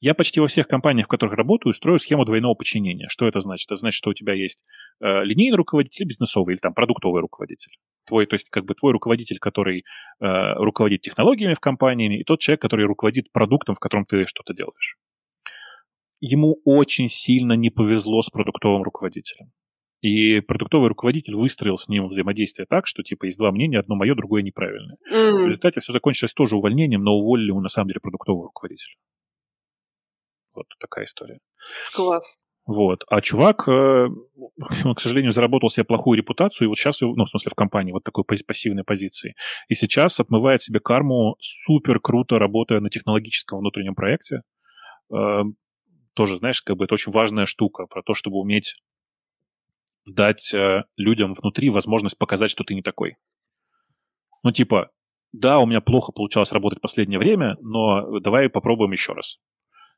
Я 0.00 0.14
почти 0.14 0.40
во 0.40 0.46
всех 0.46 0.66
компаниях, 0.66 1.06
в 1.06 1.10
которых 1.10 1.36
работаю, 1.36 1.74
строю 1.74 1.98
схему 1.98 2.24
двойного 2.24 2.54
подчинения. 2.54 3.08
Что 3.08 3.28
это 3.28 3.40
значит? 3.40 3.68
Это 3.68 3.76
значит, 3.76 3.98
что 3.98 4.10
у 4.10 4.14
тебя 4.14 4.32
есть 4.32 4.64
э, 5.00 5.24
линейный 5.24 5.56
руководитель, 5.56 6.06
бизнесовый 6.06 6.54
или 6.54 6.60
там 6.60 6.72
продуктовый 6.72 7.20
руководитель. 7.20 7.72
Твой, 8.06 8.24
то 8.24 8.34
есть 8.34 8.48
как 8.48 8.64
бы 8.64 8.74
твой 8.74 8.92
руководитель, 8.92 9.38
который 9.38 9.84
э, 10.20 10.54
руководит 10.54 11.02
технологиями 11.02 11.52
в 11.52 11.60
компании, 11.60 12.18
и 12.18 12.24
тот 12.24 12.40
человек, 12.40 12.62
который 12.62 12.86
руководит 12.86 13.30
продуктом, 13.30 13.74
в 13.74 13.78
котором 13.78 14.06
ты 14.06 14.24
что-то 14.24 14.54
делаешь. 14.54 14.96
Ему 16.20 16.60
очень 16.64 17.08
сильно 17.08 17.52
не 17.52 17.68
повезло 17.68 18.22
с 18.22 18.30
продуктовым 18.30 18.82
руководителем. 18.82 19.52
И 20.00 20.40
продуктовый 20.40 20.88
руководитель 20.88 21.34
выстроил 21.34 21.76
с 21.76 21.88
ним 21.88 22.06
взаимодействие 22.06 22.66
так, 22.66 22.86
что 22.86 23.02
типа 23.02 23.26
есть 23.26 23.38
два 23.38 23.52
мнения, 23.52 23.78
одно 23.78 23.96
мое, 23.96 24.14
другое 24.14 24.42
неправильное. 24.42 24.96
Mm. 25.12 25.44
В 25.44 25.46
результате 25.48 25.80
все 25.80 25.92
закончилось 25.92 26.32
тоже 26.32 26.56
увольнением, 26.56 27.02
но 27.02 27.12
уволили 27.12 27.48
ему 27.48 27.60
на 27.60 27.68
самом 27.68 27.88
деле 27.88 28.00
продуктового 28.00 28.46
руководителя. 28.46 28.94
Вот 30.54 30.66
такая 30.78 31.04
история. 31.04 31.38
Класс. 31.94 32.38
Вот. 32.66 33.04
А 33.08 33.20
чувак, 33.20 33.66
э, 33.68 34.06
он, 34.84 34.94
к 34.94 35.00
сожалению, 35.00 35.32
заработал 35.32 35.70
себе 35.70 35.84
плохую 35.84 36.18
репутацию, 36.18 36.66
и 36.66 36.68
вот 36.68 36.78
сейчас, 36.78 37.00
ну, 37.00 37.24
в 37.24 37.28
смысле, 37.28 37.50
в 37.50 37.54
компании, 37.54 37.92
вот 37.92 38.04
такой 38.04 38.24
пассивной 38.24 38.84
позиции. 38.84 39.34
И 39.68 39.74
сейчас 39.74 40.20
отмывает 40.20 40.62
себе 40.62 40.78
карму 40.78 41.36
супер 41.40 41.98
круто, 42.00 42.38
работая 42.38 42.80
на 42.80 42.88
технологическом 42.88 43.58
внутреннем 43.58 43.94
проекте. 43.94 44.42
Э, 45.12 45.42
тоже, 46.14 46.36
знаешь, 46.36 46.62
как 46.62 46.76
бы 46.76 46.84
это 46.84 46.94
очень 46.94 47.12
важная 47.12 47.46
штука 47.46 47.86
про 47.86 48.02
то, 48.02 48.14
чтобы 48.14 48.38
уметь 48.38 48.76
дать 50.06 50.54
э, 50.54 50.84
людям 50.96 51.34
внутри 51.34 51.70
возможность 51.70 52.18
показать, 52.18 52.50
что 52.50 52.62
ты 52.62 52.74
не 52.74 52.82
такой. 52.82 53.16
Ну, 54.42 54.52
типа, 54.52 54.90
да, 55.32 55.58
у 55.58 55.66
меня 55.66 55.80
плохо 55.80 56.12
получалось 56.12 56.52
работать 56.52 56.78
в 56.78 56.82
последнее 56.82 57.18
время, 57.18 57.56
но 57.60 58.20
давай 58.20 58.48
попробуем 58.48 58.92
еще 58.92 59.12
раз 59.12 59.38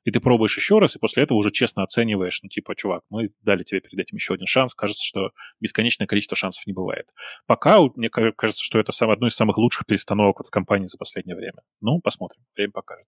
и 0.05 0.11
ты 0.11 0.21
пробуешь 0.21 0.57
еще 0.57 0.79
раз, 0.79 0.97
и 0.97 0.99
после 0.99 1.23
этого 1.23 1.39
уже 1.39 1.51
честно 1.51 1.83
оцениваешь, 1.83 2.41
ну, 2.43 2.49
типа, 2.49 2.75
чувак, 2.75 3.03
мы 3.11 3.31
дали 3.43 3.63
тебе 3.63 3.81
перед 3.81 3.99
этим 3.99 4.17
еще 4.17 4.35
один 4.35 4.47
шанс, 4.47 4.75
кажется, 4.75 5.05
что 5.05 5.31
бесконечное 5.61 6.07
количество 6.07 6.37
шансов 6.37 6.67
не 6.67 6.73
бывает. 6.73 7.07
Пока 7.47 7.81
мне 7.97 8.11
кажется, 8.11 8.63
что 8.65 8.79
это 8.79 8.93
одно 9.11 9.27
из 9.27 9.35
самых 9.35 9.59
лучших 9.59 9.87
перестановок 9.87 10.41
в 10.45 10.51
компании 10.51 10.87
за 10.87 10.99
последнее 10.99 11.37
время. 11.37 11.63
Ну, 11.81 12.01
посмотрим, 12.01 12.43
время 12.57 12.73
покажет. 12.73 13.07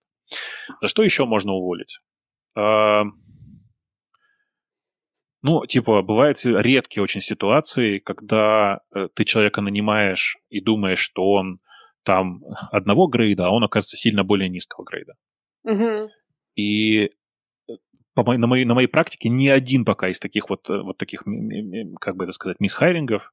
За 0.81 0.89
что 0.89 1.03
еще 1.03 1.25
можно 1.25 1.53
уволить? 1.53 1.99
А, 2.57 3.05
ну, 5.43 5.67
типа, 5.67 6.03
бывают 6.03 6.39
редкие 6.45 7.03
очень 7.03 7.21
ситуации, 7.21 7.99
когда 7.99 8.81
э, 8.95 9.09
ты 9.15 9.25
человека 9.25 9.61
нанимаешь 9.61 10.39
и 10.49 10.61
думаешь, 10.61 11.01
что 11.01 11.31
он 11.31 11.59
там 12.03 12.41
одного 12.71 13.09
грейда, 13.09 13.47
а 13.47 13.51
он 13.51 13.65
оказывается 13.65 13.97
сильно 13.97 14.25
более 14.25 14.49
низкого 14.49 14.85
грейда. 14.85 15.15
Угу. 15.65 16.11
И 16.57 17.11
по 18.15 18.23
моей, 18.23 18.39
на, 18.39 18.47
моей, 18.47 18.65
на 18.65 18.75
моей 18.75 18.87
практике 18.87 19.29
ни 19.29 19.49
один 19.49 19.85
пока 19.85 20.09
из 20.09 20.21
таких 20.21 20.49
вот, 20.49 20.69
э, 20.71 20.81
вот 20.81 20.99
таких, 20.99 21.25
как 22.01 22.17
бы 22.17 22.25
это 22.25 22.33
сказать, 22.33 22.61
мисхайрингов 22.61 23.33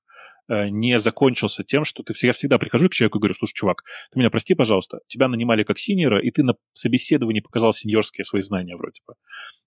э, 0.50 0.70
не 0.70 0.98
закончился 0.98 1.64
тем, 1.64 1.86
что 1.86 2.04
ты 2.04 2.14
всегда, 2.14 2.34
всегда 2.34 2.58
прихожу 2.58 2.90
к 2.90 2.94
человеку 2.94 3.20
и 3.20 3.22
говорю, 3.22 3.36
слушай, 3.36 3.54
чувак, 3.54 3.84
ты 4.12 4.20
меня 4.20 4.32
прости, 4.32 4.56
пожалуйста, 4.56 5.00
тебя 5.08 5.28
нанимали 5.28 5.64
как 5.64 5.78
синьора, 5.78 6.20
и 6.20 6.32
ты 6.32 6.44
на 6.44 6.56
собеседовании 6.74 7.42
показал 7.42 7.74
сеньорские 7.74 8.26
свои 8.26 8.42
знания 8.42 8.76
вроде 8.76 9.02
бы. 9.06 9.14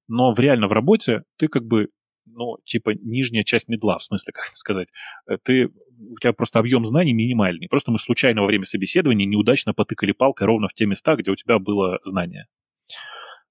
Но 0.08 0.34
в 0.34 0.40
реально 0.40 0.66
в 0.66 0.72
работе 0.72 1.22
ты 1.38 1.48
как 1.48 1.64
бы 1.64 1.88
ну, 2.26 2.56
типа, 2.64 2.94
нижняя 2.94 3.44
часть 3.44 3.68
медла, 3.68 3.98
в 3.98 4.04
смысле, 4.04 4.32
как 4.34 4.46
это 4.46 4.56
сказать, 4.56 4.88
э, 5.28 5.36
ты, 5.42 5.66
у 5.66 6.18
тебя 6.18 6.32
просто 6.32 6.58
объем 6.58 6.84
знаний 6.84 7.12
минимальный. 7.12 7.68
Просто 7.68 7.92
мы 7.92 7.98
случайно 7.98 8.40
во 8.40 8.46
время 8.46 8.64
собеседования 8.64 9.26
неудачно 9.26 9.74
потыкали 9.74 10.12
палкой 10.12 10.46
ровно 10.46 10.66
в 10.66 10.74
те 10.74 10.86
места, 10.86 11.16
где 11.16 11.30
у 11.30 11.36
тебя 11.36 11.58
было 11.58 12.00
знание. 12.04 12.46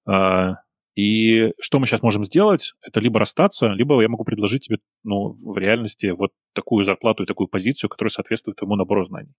А, 0.05 0.55
и 0.95 1.53
что 1.59 1.79
мы 1.79 1.87
сейчас 1.87 2.03
можем 2.03 2.23
сделать, 2.23 2.73
это 2.81 2.99
либо 2.99 3.19
расстаться, 3.19 3.67
либо 3.69 3.99
я 4.01 4.09
могу 4.09 4.23
предложить 4.23 4.65
тебе, 4.65 4.77
ну, 5.03 5.33
в 5.33 5.57
реальности 5.57 6.07
вот 6.07 6.31
такую 6.53 6.83
зарплату 6.83 7.23
и 7.23 7.25
такую 7.25 7.47
позицию, 7.47 7.89
которая 7.89 8.11
соответствует 8.11 8.57
твоему 8.57 8.75
набору 8.75 9.03
знаний. 9.05 9.33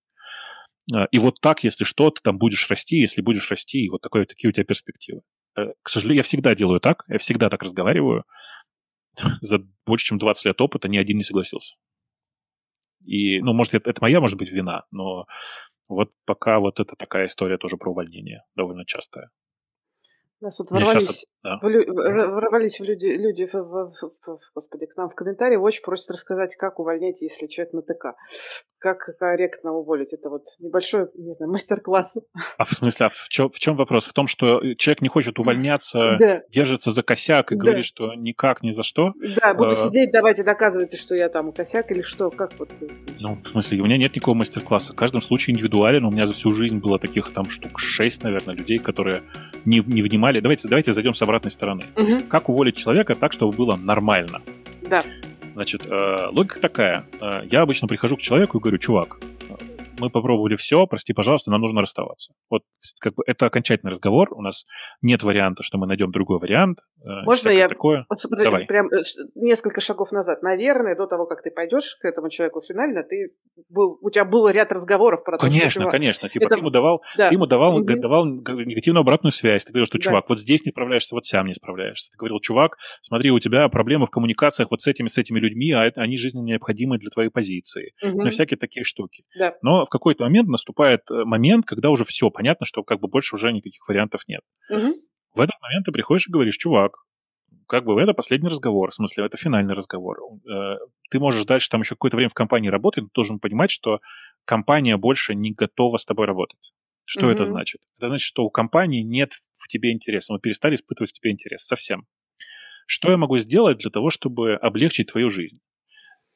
А, 0.93 1.07
и 1.11 1.19
вот 1.19 1.41
так, 1.41 1.65
если 1.65 1.85
что, 1.85 2.11
ты 2.11 2.21
там 2.23 2.39
будешь 2.39 2.69
расти, 2.71 2.97
если 2.97 3.23
будешь 3.23 3.51
расти, 3.51 3.85
и 3.85 3.89
вот 3.89 4.01
такое, 4.03 4.27
такие 4.27 4.49
у 4.49 4.53
тебя 4.53 4.65
перспективы. 4.65 5.23
Э, 5.57 5.73
к 5.83 5.89
сожалению, 5.89 6.19
я 6.19 6.23
всегда 6.25 6.55
делаю 6.55 6.81
так, 6.81 7.05
я 7.09 7.19
всегда 7.19 7.49
так 7.51 7.63
разговариваю, 7.63 8.25
за 9.41 9.61
больше, 9.87 10.07
чем 10.07 10.19
20 10.19 10.47
лет 10.47 10.61
опыта 10.61 10.89
ни 10.89 10.97
один 10.97 11.19
не 11.19 11.23
согласился. 11.23 11.75
И, 13.05 13.41
ну, 13.41 13.53
может, 13.53 13.75
это, 13.75 13.91
это 13.91 14.01
моя, 14.01 14.21
может 14.21 14.39
быть, 14.39 14.51
вина, 14.51 14.85
но 14.91 15.27
вот 15.89 16.11
пока 16.25 16.59
вот 16.59 16.81
это 16.81 16.97
такая 16.97 17.27
история 17.27 17.59
тоже 17.59 17.77
про 17.77 17.91
увольнение, 17.91 18.43
довольно 18.57 18.85
частая. 18.87 19.31
У 20.45 20.47
нас 20.47 20.57
тут 20.57 20.71
ворвались, 20.73 21.27
да. 21.45 21.59
в, 21.61 21.69
ворвались 21.69 22.81
в 22.81 22.85
люди, 22.85 23.07
люди 23.07 23.45
в, 23.45 23.53
в, 23.53 23.93
в, 23.93 24.39
господи, 24.55 24.87
к 24.87 24.97
нам 24.97 25.11
в 25.11 25.15
комментарии, 25.15 25.57
очень 25.57 25.83
просят 25.83 26.11
рассказать, 26.11 26.57
как 26.57 26.81
увольнять, 26.81 27.21
если 27.23 27.47
человек 27.47 27.75
на 27.75 27.83
ТК 27.83 28.15
как 28.85 29.17
корректно 29.19 29.73
уволить. 29.73 30.13
Это 30.13 30.29
вот 30.29 30.43
небольшой, 30.59 31.09
не 31.15 31.33
знаю, 31.33 31.51
мастер-класс. 31.53 32.19
А 32.59 32.65
в 32.65 32.69
смысле, 32.69 33.07
а 33.07 33.09
в, 33.09 33.29
чем, 33.31 33.49
в 33.49 33.59
чем 33.59 33.77
вопрос? 33.77 34.05
В 34.05 34.13
том, 34.13 34.27
что 34.27 34.61
человек 34.75 35.01
не 35.01 35.09
хочет 35.09 35.39
увольняться, 35.39 36.19
да. 36.21 36.43
держится 36.51 36.91
за 36.91 37.03
косяк 37.03 37.51
и 37.51 37.57
да. 37.57 37.63
говорит, 37.63 37.87
что 37.87 38.13
никак, 38.15 38.63
ни 38.63 38.73
за 38.73 38.83
что? 38.83 39.15
Да, 39.41 39.55
буду 39.55 39.71
а... 39.71 39.75
сидеть, 39.75 40.11
давайте 40.13 40.43
доказывайте, 40.43 40.99
что 40.99 41.15
я 41.15 41.31
там 41.31 41.51
косяк 41.53 41.91
или 41.93 42.03
что, 42.03 42.29
как 42.31 42.53
вот? 42.59 42.69
Ну, 43.21 43.37
в 43.43 43.49
смысле, 43.49 43.81
у 43.81 43.85
меня 43.87 43.97
нет 43.97 44.15
никакого 44.15 44.35
мастер-класса. 44.35 44.93
В 44.93 44.97
каждом 44.97 45.23
случае 45.23 45.55
индивидуален. 45.55 46.05
У 46.05 46.11
меня 46.11 46.27
за 46.27 46.35
всю 46.35 46.53
жизнь 46.53 46.79
было 46.79 46.99
таких 46.99 47.33
там 47.33 47.49
штук 47.49 47.81
шесть, 47.81 48.23
наверное, 48.23 48.55
людей, 48.55 48.77
которые 48.77 49.23
не, 49.65 49.83
не 49.87 50.03
внимали. 50.03 50.41
Давайте, 50.41 50.69
давайте 50.69 50.93
зайдем 50.93 51.15
с 51.15 51.23
обратной 51.35 51.51
стороны. 51.51 51.85
Угу. 51.97 52.25
Как 52.29 52.49
уволить 52.49 52.77
человека 52.77 53.15
так, 53.15 53.33
чтобы 53.33 53.57
было 53.57 53.77
нормально? 53.77 54.41
Да. 54.83 55.05
Значит, 55.55 55.87
э, 55.87 56.29
логика 56.31 56.61
такая. 56.61 57.05
Э, 57.21 57.43
я 57.51 57.63
обычно 57.63 57.89
прихожу 57.89 58.17
к 58.17 58.21
человеку 58.21 58.59
и 58.59 58.61
говорю, 58.61 58.79
чувак, 58.79 59.19
мы 59.99 60.11
попробовали 60.11 60.57
все, 60.57 60.87
прости, 60.87 61.13
пожалуйста, 61.13 61.51
нам 61.51 61.61
нужно 61.61 61.81
расставаться. 61.81 62.33
Вот 62.51 62.63
как 63.01 63.15
бы 63.15 63.23
это 63.27 63.47
окончательный 63.47 63.91
разговор, 63.91 64.33
у 64.33 64.43
нас 64.43 64.65
нет 65.03 65.23
варианта, 65.23 65.63
что 65.63 65.79
мы 65.79 65.87
найдем 65.87 66.11
другой 66.11 66.39
вариант. 66.39 66.79
Э, 67.05 67.25
Можно 67.25 67.51
я 67.51 67.69
такое? 67.69 68.05
Вот, 68.09 68.19
подожди, 68.23 68.45
Давай. 68.45 68.67
прям 68.67 68.87
э, 68.89 69.03
несколько 69.35 69.81
шагов 69.81 70.13
назад. 70.13 70.43
Наверное, 70.43 70.97
до 70.97 71.07
того, 71.07 71.27
как 71.27 71.43
ты 71.43 71.51
пойдешь 71.51 71.97
к 72.01 72.05
этому 72.05 72.29
человеку 72.31 72.61
финально, 72.61 73.03
ты 73.03 73.31
был, 73.69 73.99
у 74.01 74.11
тебя 74.11 74.25
был 74.25 74.49
ряд 74.49 74.73
разговоров 74.73 75.25
про 75.25 75.39
то, 75.39 75.47
Конечно, 75.47 75.83
что, 75.83 75.91
конечно. 75.91 76.29
Типа 76.29 76.45
это... 76.45 76.55
ты 76.55 76.61
ему 76.61 76.71
давал, 76.71 77.03
да. 77.17 77.29
ты 77.29 77.35
ему 77.35 77.47
давал, 77.47 77.77
угу. 77.77 77.85
давал 77.85 78.27
негативную 78.27 79.03
обратную 79.03 79.33
связь. 79.33 79.65
Ты 79.65 79.73
говорил, 79.73 79.87
что, 79.87 79.99
чувак, 79.99 80.25
да. 80.25 80.27
вот 80.31 80.41
здесь 80.41 80.65
не 80.65 80.71
справляешься, 80.71 81.15
вот 81.15 81.27
сам 81.27 81.47
не 81.47 81.55
справляешься. 81.55 82.11
Ты 82.11 82.19
говорил, 82.19 82.41
чувак, 82.41 82.77
смотри, 83.03 83.31
у 83.31 83.39
тебя 83.39 83.69
проблемы 83.69 84.07
в 84.07 84.11
коммуникациях 84.11 84.71
вот 84.71 84.83
с 84.83 84.87
этими, 84.87 85.09
с 85.09 85.19
этими 85.19 85.39
людьми, 85.39 85.73
а 85.73 85.91
они 85.97 86.17
жизненно 86.17 86.45
необходимы 86.45 86.99
для 86.99 87.11
твоей 87.11 87.31
позиции. 87.31 87.93
На 88.03 88.31
всякие 88.31 88.59
такие 88.59 88.85
штуки. 88.85 89.25
Да. 89.39 89.55
Но 89.63 89.84
в 89.85 89.91
какой-то 89.91 90.25
момент 90.25 90.49
наступает 90.49 91.01
э, 91.11 91.25
момент, 91.25 91.67
когда 91.67 91.91
уже 91.91 92.05
все 92.05 92.31
понятно, 92.31 92.67
что 92.67 92.83
как 92.83 93.01
бы 93.01 93.09
больше 93.09 93.37
уже 93.37 93.53
никаких 93.53 93.87
вариантов 93.89 94.23
нет. 94.27 94.43
Угу. 94.71 94.95
В 95.35 95.41
этот 95.41 95.61
момент 95.61 95.87
ты 95.87 95.93
приходишь 95.93 96.29
и 96.29 96.33
говоришь, 96.33 96.57
чувак, 96.57 96.97
как 97.67 97.85
бы 97.85 98.01
это 98.01 98.13
последний 98.13 98.49
разговор, 98.49 98.91
в 98.91 98.95
смысле, 98.95 99.27
это 99.27 99.37
финальный 99.37 99.75
разговор. 99.75 100.19
Э, 100.49 100.77
ты 101.11 101.19
можешь 101.19 101.45
дальше 101.45 101.69
там 101.71 101.81
еще 101.81 101.95
какое-то 101.95 102.17
время 102.17 102.31
в 102.31 102.35
компании 102.35 102.69
работать, 102.69 103.05
но 103.05 103.11
должен 103.15 103.39
понимать, 103.39 103.71
что 103.71 104.01
компания 104.45 104.97
больше 104.97 105.35
не 105.35 105.53
готова 105.53 105.97
с 105.97 106.05
тобой 106.05 106.27
работать. 106.27 106.73
Что 107.07 107.31
mm 107.31 107.35
это 107.35 107.45
значит? 107.45 107.81
Это 107.99 108.09
значит, 108.09 108.25
что 108.25 108.45
у 108.45 108.51
компании 108.51 109.03
нет 109.03 109.33
в 109.59 109.69
тебе 109.69 109.93
интереса. 109.93 110.33
Мы 110.33 110.41
перестали 110.41 110.75
испытывать 110.75 111.11
в 111.11 111.15
тебе 111.15 111.33
интерес 111.33 111.65
совсем. 111.65 112.07
Что 112.87 113.11
я 113.11 113.17
могу 113.17 113.39
сделать 113.39 113.79
для 113.79 113.91
того, 113.91 114.11
чтобы 114.11 114.55
облегчить 114.55 115.11
твою 115.13 115.29
жизнь? 115.29 115.61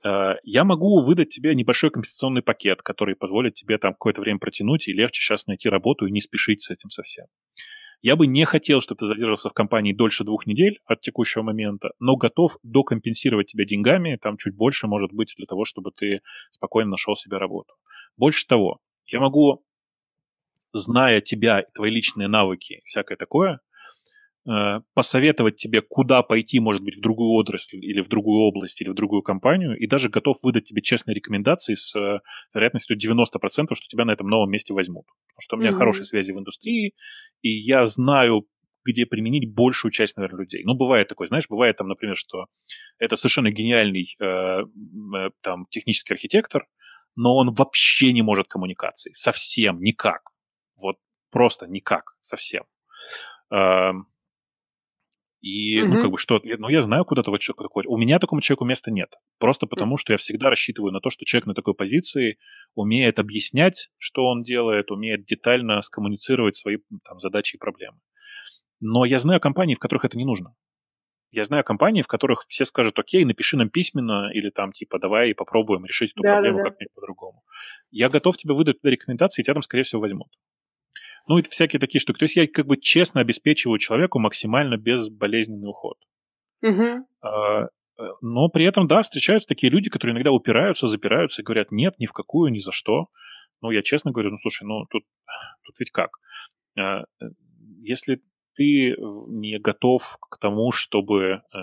Э, 0.05 0.35
я 0.43 0.65
могу 0.65 1.03
выдать 1.03 1.31
тебе 1.31 1.55
небольшой 1.55 1.91
компенсационный 1.91 2.43
пакет, 2.43 2.83
который 2.83 3.16
позволит 3.16 3.55
тебе 3.55 3.79
там 3.79 3.93
какое-то 3.93 4.20
время 4.20 4.39
протянуть 4.39 4.89
и 4.89 4.93
легче 4.93 5.23
сейчас 5.23 5.47
найти 5.47 5.69
работу 5.69 6.07
и 6.07 6.11
не 6.12 6.20
спешить 6.20 6.62
с 6.62 6.70
этим 6.70 6.91
совсем. 6.91 7.27
Я 8.01 8.15
бы 8.15 8.29
не 8.29 8.45
хотел, 8.45 8.81
чтобы 8.81 9.01
ты 9.01 9.07
задержался 9.07 9.49
в 9.49 9.55
компании 9.55 9.93
дольше 9.93 10.23
двух 10.23 10.47
недель 10.47 10.79
от 10.87 11.01
текущего 11.01 11.43
момента, 11.43 11.91
но 11.99 12.16
готов 12.16 12.57
докомпенсировать 12.62 13.49
тебя 13.49 13.65
деньгами, 13.65 14.16
там 14.23 14.37
чуть 14.37 14.55
больше 14.55 14.87
может 14.87 15.12
быть 15.12 15.35
для 15.37 15.47
того, 15.47 15.65
чтобы 15.65 15.91
ты 15.91 16.20
спокойно 16.51 16.91
нашел 16.91 17.16
себе 17.16 17.39
работу. 17.39 17.75
Больше 18.16 18.47
того, 18.47 18.79
я 19.07 19.19
могу, 19.19 19.65
зная 20.73 21.20
тебя 21.20 21.61
и 21.61 21.73
твои 21.75 21.91
личные 21.91 22.29
навыки, 22.29 22.83
всякое 22.85 23.16
такое, 23.16 23.61
посоветовать 24.94 25.56
тебе, 25.56 25.82
куда 25.82 26.23
пойти, 26.23 26.59
может 26.59 26.82
быть, 26.82 26.97
в 26.97 27.01
другую 27.02 27.32
отрасль 27.32 27.85
или 27.85 28.01
в 28.01 28.09
другую 28.09 28.40
область 28.40 28.81
или 28.81 28.89
в 28.89 28.94
другую 28.94 29.23
компанию, 29.23 29.77
и 29.77 29.86
даже 29.86 30.09
готов 30.09 30.39
выдать 30.43 30.65
тебе 30.65 30.81
честные 30.81 31.15
рекомендации 31.15 31.74
с 31.74 31.94
э, 31.94 32.20
вероятностью 32.55 32.97
90%, 32.97 33.27
что 33.74 33.89
тебя 33.89 34.05
на 34.06 34.12
этом 34.12 34.28
новом 34.28 34.51
месте 34.51 34.73
возьмут. 34.73 35.05
Потому 35.06 35.40
что 35.40 35.56
у 35.56 35.59
меня 35.59 35.70
mm-hmm. 35.70 35.74
хорошие 35.74 36.05
связи 36.05 36.32
в 36.32 36.39
индустрии, 36.39 36.94
и 37.43 37.51
я 37.51 37.85
знаю, 37.85 38.47
где 38.86 39.05
применить 39.05 39.52
большую 39.52 39.93
часть, 39.93 40.16
наверное, 40.16 40.40
людей. 40.40 40.62
Ну, 40.65 40.74
бывает 40.74 41.09
такое, 41.09 41.27
знаешь, 41.27 41.47
бывает 41.48 41.77
там, 41.77 41.89
например, 41.89 42.16
что 42.16 42.47
это 42.98 43.16
совершенно 43.16 43.51
гениальный 43.51 44.16
э, 44.19 44.24
э, 44.24 45.31
там 45.43 45.66
технический 45.70 46.15
архитектор, 46.15 46.66
но 47.16 47.36
он 47.36 47.52
вообще 47.52 48.12
не 48.12 48.23
может 48.23 48.48
коммуникации, 48.48 49.12
совсем 49.12 49.81
никак. 49.81 50.23
Вот 50.81 50.97
просто 51.31 51.66
никак, 51.66 52.16
совсем. 52.20 52.65
И, 55.40 55.78
mm-hmm. 55.78 55.86
ну, 55.86 56.01
как 56.01 56.10
бы, 56.10 56.19
что, 56.19 56.40
ну, 56.43 56.69
я 56.69 56.81
знаю, 56.81 57.05
куда 57.05 57.23
того 57.23 57.39
человека 57.39 57.69
хочет. 57.73 57.89
У 57.89 57.97
меня 57.97 58.19
такому 58.19 58.40
человеку 58.40 58.65
места 58.65 58.90
нет. 58.90 59.15
Просто 59.39 59.66
потому, 59.66 59.97
что 59.97 60.12
я 60.12 60.16
всегда 60.16 60.51
рассчитываю 60.51 60.93
на 60.93 61.01
то, 61.01 61.10
что 61.10 61.24
человек 61.24 61.47
на 61.47 61.55
такой 61.55 61.74
позиции 61.74 62.39
умеет 62.74 63.20
объяснять, 63.20 63.89
что 63.98 64.27
он 64.27 64.43
делает, 64.43 64.90
умеет 64.90 65.24
детально 65.24 65.81
скоммуницировать 65.81 66.56
свои 66.56 66.78
там, 67.05 67.20
задачи 67.20 67.55
и 67.55 67.59
проблемы. 67.59 67.98
Но 68.81 69.05
я 69.05 69.19
знаю 69.19 69.40
компании, 69.40 69.74
в 69.74 69.78
которых 69.78 70.05
это 70.05 70.16
не 70.16 70.24
нужно. 70.24 70.55
Я 71.31 71.44
знаю 71.44 71.62
компании, 71.62 72.02
в 72.02 72.06
которых 72.06 72.44
все 72.48 72.65
скажут, 72.65 72.98
окей, 72.98 73.24
напиши 73.24 73.56
нам 73.56 73.69
письменно, 73.69 74.31
или 74.32 74.51
там, 74.51 74.73
типа, 74.73 74.98
давай 74.98 75.35
попробуем 75.35 75.85
решить 75.85 76.12
эту 76.12 76.23
да, 76.23 76.35
проблему 76.35 76.59
да, 76.59 76.65
да. 76.65 76.70
как-нибудь 76.70 76.94
по-другому. 76.94 77.43
Я 77.90 78.09
готов 78.09 78.36
тебе 78.39 78.55
выдать 78.55 78.81
туда 78.81 78.90
рекомендации, 78.90 79.43
и 79.43 79.44
тебя 79.44 79.55
там, 79.55 79.62
скорее 79.62 79.82
всего, 79.82 80.01
возьмут. 80.01 80.28
Ну, 81.29 81.39
это 81.39 81.51
всякие 81.51 81.79
такие 81.79 82.01
штуки. 82.01 82.19
То 82.19 82.25
есть 82.25 82.37
я 82.37 82.47
как 82.49 82.67
бы 82.67 82.79
честно 82.79 83.21
обеспечиваю 83.21 83.79
человеку 83.79 84.19
максимально 84.19 84.77
безболезненный 84.77 85.69
уход. 85.69 85.99
Угу. 86.63 87.07
А, 87.23 87.67
но 88.23 88.49
при 88.49 88.65
этом, 88.65 88.87
да, 88.87 89.03
встречаются 89.03 89.49
такие 89.49 89.71
люди, 89.71 89.91
которые 89.91 90.15
иногда 90.15 90.33
упираются, 90.33 90.87
запираются 90.87 91.43
и 91.43 91.45
говорят, 91.45 91.71
нет, 91.71 91.95
ни 91.99 92.07
в 92.07 92.13
какую, 92.13 92.51
ни 92.51 92.59
за 92.59 92.73
что. 92.73 93.09
Ну, 93.61 93.71
я 93.71 93.83
честно 93.83 94.11
говорю, 94.11 94.31
ну, 94.31 94.39
слушай, 94.39 94.65
ну, 94.65 94.87
тут, 94.91 95.05
тут 95.65 95.79
ведь 95.79 95.91
как? 95.91 96.11
А, 96.79 97.05
если 97.83 98.23
ты 98.57 98.97
не 99.29 99.59
готов 99.61 100.17
к 100.31 100.39
тому, 100.41 100.73
чтобы 100.73 101.23
э, 101.23 101.59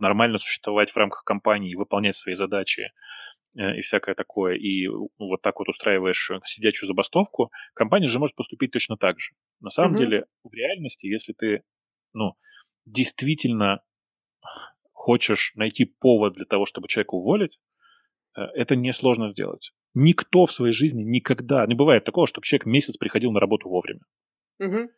нормально 0.00 0.38
существовать 0.38 0.90
в 0.90 0.96
рамках 0.96 1.22
компании 1.22 1.70
и 1.70 1.76
выполнять 1.76 2.16
свои 2.16 2.34
задачи, 2.34 2.82
Э, 2.82 3.35
и 3.56 3.80
всякое 3.80 4.14
такое, 4.14 4.54
и 4.56 4.86
вот 4.86 5.40
так 5.42 5.58
вот 5.58 5.68
устраиваешь 5.68 6.30
э, 6.30 6.40
сидячую 6.44 6.86
забастовку, 6.86 7.50
компания 7.74 8.06
же 8.06 8.18
может 8.18 8.36
поступить 8.36 8.72
точно 8.72 8.96
так 8.96 9.18
же. 9.18 9.32
На 9.60 9.70
самом 9.70 9.94
mm-hmm. 9.94 9.98
деле, 9.98 10.26
в 10.44 10.52
реальности, 10.52 11.06
если 11.06 11.32
ты, 11.32 11.62
ну, 12.12 12.34
действительно 12.84 13.80
хочешь 14.92 15.52
найти 15.54 15.86
повод 15.86 16.34
для 16.34 16.44
того, 16.44 16.66
чтобы 16.66 16.88
человека 16.88 17.14
уволить, 17.14 17.58
э, 18.36 18.42
это 18.54 18.76
несложно 18.76 19.28
сделать. 19.28 19.72
Никто 19.94 20.44
в 20.44 20.52
своей 20.52 20.74
жизни 20.74 21.02
никогда, 21.02 21.66
не 21.66 21.74
бывает 21.74 22.04
такого, 22.04 22.26
чтобы 22.26 22.44
человек 22.44 22.66
месяц 22.66 22.98
приходил 22.98 23.32
на 23.32 23.40
работу 23.40 23.70
вовремя. 23.70 24.02
Угу. 24.58 24.90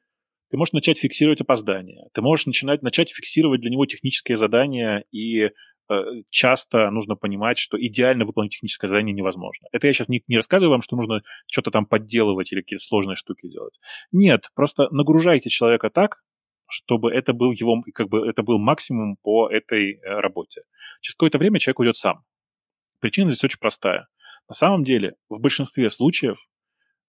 Ты 0.51 0.56
можешь 0.56 0.72
начать 0.72 0.98
фиксировать 0.98 1.40
опоздания, 1.43 2.09
ты 2.12 2.22
можешь 2.22 2.47
начинать, 2.47 2.82
начать 2.82 3.10
фиксировать 3.10 3.60
для 3.60 3.70
него 3.70 3.86
технические 3.86 4.36
задания 4.36 5.05
и 5.12 5.51
Э, 5.51 5.51
часто 6.31 6.90
нужно 6.90 7.16
понимать, 7.16 7.59
что 7.59 7.81
идеально 7.81 8.24
выполнить 8.24 8.52
техническое 8.52 8.89
задание 8.89 9.15
невозможно. 9.15 9.69
Это 9.73 9.86
я 9.86 9.93
сейчас 9.93 10.09
не, 10.09 10.23
не 10.27 10.36
рассказываю 10.36 10.73
вам, 10.73 10.82
что 10.82 10.97
нужно 10.97 11.23
что-то 11.47 11.70
там 11.70 11.86
подделывать 11.86 12.52
или 12.52 12.60
какие-то 12.60 12.82
сложные 12.82 13.16
штуки 13.16 13.48
делать. 13.48 13.78
Нет, 14.12 14.51
просто 14.55 14.89
нагружайте 14.90 15.51
человека 15.51 15.90
так, 15.90 16.23
чтобы 16.69 17.10
это 17.10 17.32
был 17.32 17.52
его, 17.52 17.82
как 17.94 18.09
бы, 18.09 18.28
это 18.28 18.43
был 18.43 18.59
максимум 18.59 19.16
по 19.23 19.48
этой 19.48 19.94
э, 19.94 20.20
работе. 20.20 20.62
Через 21.01 21.15
какое-то 21.16 21.39
время 21.39 21.59
человек 21.59 21.81
уйдет 21.81 21.97
сам. 21.97 22.24
Причина 23.01 23.31
здесь 23.31 23.44
очень 23.44 23.59
простая. 23.59 24.06
На 24.48 24.55
самом 24.55 24.85
деле, 24.85 25.15
в 25.28 25.40
большинстве 25.40 25.89
случаев 25.89 26.39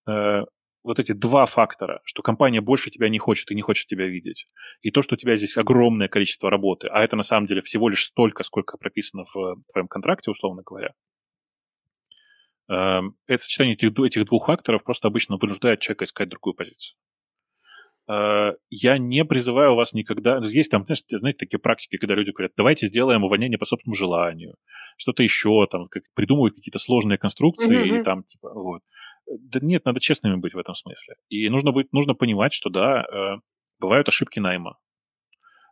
э, 0.07 0.43
вот 0.83 0.99
эти 0.99 1.11
два 1.11 1.45
фактора, 1.45 2.01
что 2.05 2.21
компания 2.21 2.61
больше 2.61 2.89
тебя 2.89 3.09
не 3.09 3.19
хочет 3.19 3.51
и 3.51 3.55
не 3.55 3.61
хочет 3.61 3.87
тебя 3.87 4.07
видеть, 4.07 4.45
и 4.81 4.91
то, 4.91 5.01
что 5.01 5.15
у 5.15 5.17
тебя 5.17 5.35
здесь 5.35 5.57
огромное 5.57 6.07
количество 6.07 6.49
работы, 6.49 6.87
а 6.87 7.03
это 7.03 7.15
на 7.15 7.23
самом 7.23 7.47
деле 7.47 7.61
всего 7.61 7.89
лишь 7.89 8.05
столько, 8.05 8.43
сколько 8.43 8.77
прописано 8.77 9.25
в 9.25 9.57
твоем 9.71 9.87
контракте, 9.87 10.31
условно 10.31 10.63
говоря, 10.65 10.93
э, 12.69 13.01
это 13.27 13.43
сочетание 13.43 13.75
этих, 13.75 13.97
этих 13.99 14.25
двух 14.25 14.47
факторов 14.47 14.83
просто 14.83 15.07
обычно 15.07 15.37
вынуждает 15.37 15.81
человека 15.81 16.05
искать 16.05 16.29
другую 16.29 16.53
позицию. 16.53 16.97
Э, 18.09 18.53
я 18.69 18.97
не 18.97 19.23
призываю 19.25 19.75
вас 19.75 19.93
никогда... 19.93 20.39
Есть 20.43 20.71
там, 20.71 20.85
знаешь, 20.85 21.03
знаете, 21.07 21.37
такие 21.37 21.59
практики, 21.59 21.97
когда 21.97 22.15
люди 22.15 22.31
говорят, 22.31 22.53
давайте 22.57 22.87
сделаем 22.87 23.23
увольнение 23.23 23.59
по 23.59 23.65
собственному 23.65 23.95
желанию, 23.95 24.55
что-то 24.97 25.23
еще, 25.23 25.67
там, 25.69 25.85
как, 25.87 26.03
придумывают 26.15 26.55
какие-то 26.55 26.79
сложные 26.79 27.17
конструкции, 27.17 27.77
mm-hmm. 27.77 27.87
или 27.87 28.03
там, 28.03 28.23
типа, 28.23 28.51
вот. 28.53 28.81
Да 29.29 29.59
нет, 29.61 29.85
надо 29.85 29.99
честными 29.99 30.35
быть 30.35 30.53
в 30.53 30.57
этом 30.57 30.75
смысле. 30.75 31.15
И 31.29 31.49
нужно, 31.49 31.71
быть, 31.71 31.93
нужно 31.93 32.13
понимать, 32.13 32.53
что, 32.53 32.69
да, 32.69 33.03
э, 33.03 33.39
бывают 33.79 34.07
ошибки 34.07 34.39
найма. 34.39 34.77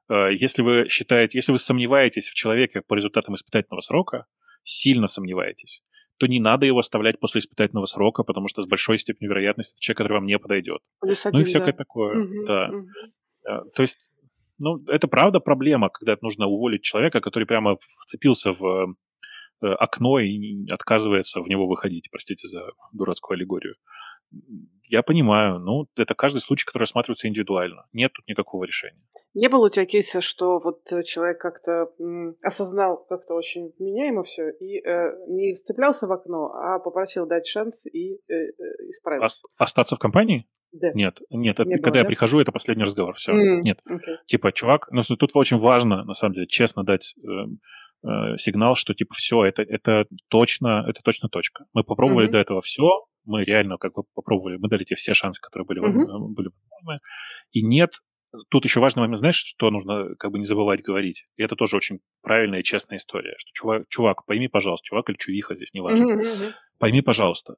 Э, 0.09 0.33
если 0.33 0.61
вы 0.61 0.87
считаете, 0.89 1.37
если 1.37 1.51
вы 1.51 1.57
сомневаетесь 1.57 2.27
в 2.29 2.35
человеке 2.35 2.81
по 2.81 2.93
результатам 2.93 3.35
испытательного 3.35 3.81
срока, 3.81 4.25
сильно 4.63 5.07
сомневаетесь, 5.07 5.83
то 6.17 6.27
не 6.27 6.39
надо 6.39 6.65
его 6.65 6.79
оставлять 6.79 7.19
после 7.19 7.39
испытательного 7.39 7.85
срока, 7.85 8.23
потому 8.23 8.47
что 8.47 8.61
с 8.61 8.67
большой 8.67 8.97
степенью 8.97 9.31
вероятности 9.31 9.75
это 9.75 9.81
человек, 9.81 9.97
который 9.97 10.13
вам 10.13 10.25
не 10.25 10.37
подойдет. 10.37 10.81
Плюс 10.99 11.25
один, 11.25 11.37
ну 11.37 11.41
и 11.41 11.47
всякое 11.47 11.71
да. 11.71 11.77
такое, 11.77 12.23
угу, 12.23 12.45
да. 12.45 12.69
Угу. 12.69 13.71
То 13.75 13.81
есть, 13.81 14.11
ну, 14.59 14.83
это 14.87 15.07
правда 15.07 15.39
проблема, 15.39 15.89
когда 15.89 16.17
нужно 16.21 16.47
уволить 16.47 16.81
человека, 16.81 17.21
который 17.21 17.45
прямо 17.45 17.77
вцепился 18.01 18.51
в 18.51 18.95
окно 19.61 20.19
и 20.19 20.69
отказывается 20.69 21.41
в 21.41 21.47
него 21.47 21.67
выходить, 21.67 22.09
простите 22.11 22.47
за 22.47 22.61
дурацкую 22.93 23.35
аллегорию. 23.35 23.75
Я 24.89 25.03
понимаю, 25.03 25.59
ну, 25.59 25.87
это 25.97 26.15
каждый 26.15 26.39
случай, 26.39 26.65
который 26.65 26.83
рассматривается 26.83 27.27
индивидуально. 27.27 27.87
Нет 27.93 28.11
тут 28.13 28.27
никакого 28.27 28.63
решения. 28.63 29.01
Не 29.33 29.49
было 29.49 29.67
у 29.67 29.69
тебя 29.69 29.85
кейса, 29.85 30.21
что 30.21 30.59
вот 30.59 30.83
человек 31.05 31.39
как-то 31.39 31.91
осознал 32.41 33.05
как-то 33.07 33.35
очень 33.35 33.73
меняемо 33.79 34.23
все 34.23 34.49
и 34.49 34.79
э, 34.79 35.13
не 35.27 35.53
сцеплялся 35.55 36.07
в 36.07 36.11
окно, 36.11 36.51
а 36.53 36.79
попросил 36.79 37.27
дать 37.27 37.45
шанс 37.45 37.85
и 37.85 38.15
э, 38.15 38.33
э, 38.33 38.53
исправиться? 38.89 39.41
Остаться 39.57 39.95
в 39.95 39.99
компании? 39.99 40.47
Да. 40.71 40.91
Нет, 40.93 41.19
нет, 41.29 41.59
это, 41.59 41.69
не 41.69 41.75
когда 41.75 41.91
было, 41.91 41.97
я 41.97 42.03
да? 42.03 42.07
прихожу, 42.07 42.39
это 42.39 42.51
последний 42.51 42.83
разговор, 42.83 43.15
все. 43.15 43.31
Mm, 43.31 43.61
нет. 43.61 43.79
Okay. 43.89 44.17
Типа, 44.25 44.51
чувак, 44.51 44.89
ну 44.91 45.01
тут 45.03 45.31
очень 45.33 45.57
важно, 45.57 46.03
на 46.03 46.13
самом 46.13 46.33
деле, 46.33 46.47
честно 46.47 46.83
дать 46.83 47.15
э, 47.17 47.27
э, 47.27 47.45
сигнал, 48.37 48.75
что 48.75 48.93
типа 48.93 49.13
все, 49.15 49.43
это, 49.43 49.63
это 49.63 50.05
точно, 50.29 50.85
это 50.87 51.01
точно 51.03 51.29
точка. 51.29 51.65
Мы 51.73 51.83
попробовали 51.83 52.27
mm-hmm. 52.27 52.31
до 52.31 52.37
этого 52.37 52.61
все, 52.61 53.05
мы 53.25 53.43
реально 53.43 53.77
как 53.77 53.93
бы 53.93 54.03
попробовали, 54.13 54.57
мы 54.57 54.69
дали 54.69 54.83
тебе 54.83 54.95
все 54.95 55.13
шансы, 55.13 55.41
которые 55.41 55.65
были, 55.65 55.81
mm-hmm. 55.81 56.27
были 56.29 56.49
возможны. 56.71 57.01
И 57.51 57.61
нет, 57.61 57.91
тут 58.49 58.65
еще 58.65 58.79
важный 58.79 59.01
момент, 59.01 59.19
знаешь, 59.19 59.35
что 59.35 59.69
нужно 59.69 60.15
как 60.17 60.31
бы 60.31 60.39
не 60.39 60.45
забывать 60.45 60.81
говорить. 60.81 61.25
И 61.35 61.43
это 61.43 61.55
тоже 61.55 61.75
очень 61.77 61.99
правильная 62.21 62.59
и 62.59 62.63
честная 62.63 62.97
история, 62.97 63.35
что 63.37 63.51
чувак, 63.53 63.83
чувак 63.89 64.25
пойми, 64.25 64.47
пожалуйста, 64.47 64.85
чувак 64.85 65.09
или 65.09 65.17
чувиха 65.17 65.55
здесь 65.55 65.73
не 65.73 65.81
важно. 65.81 66.13
Mm-hmm. 66.13 66.51
Пойми, 66.79 67.01
пожалуйста, 67.01 67.55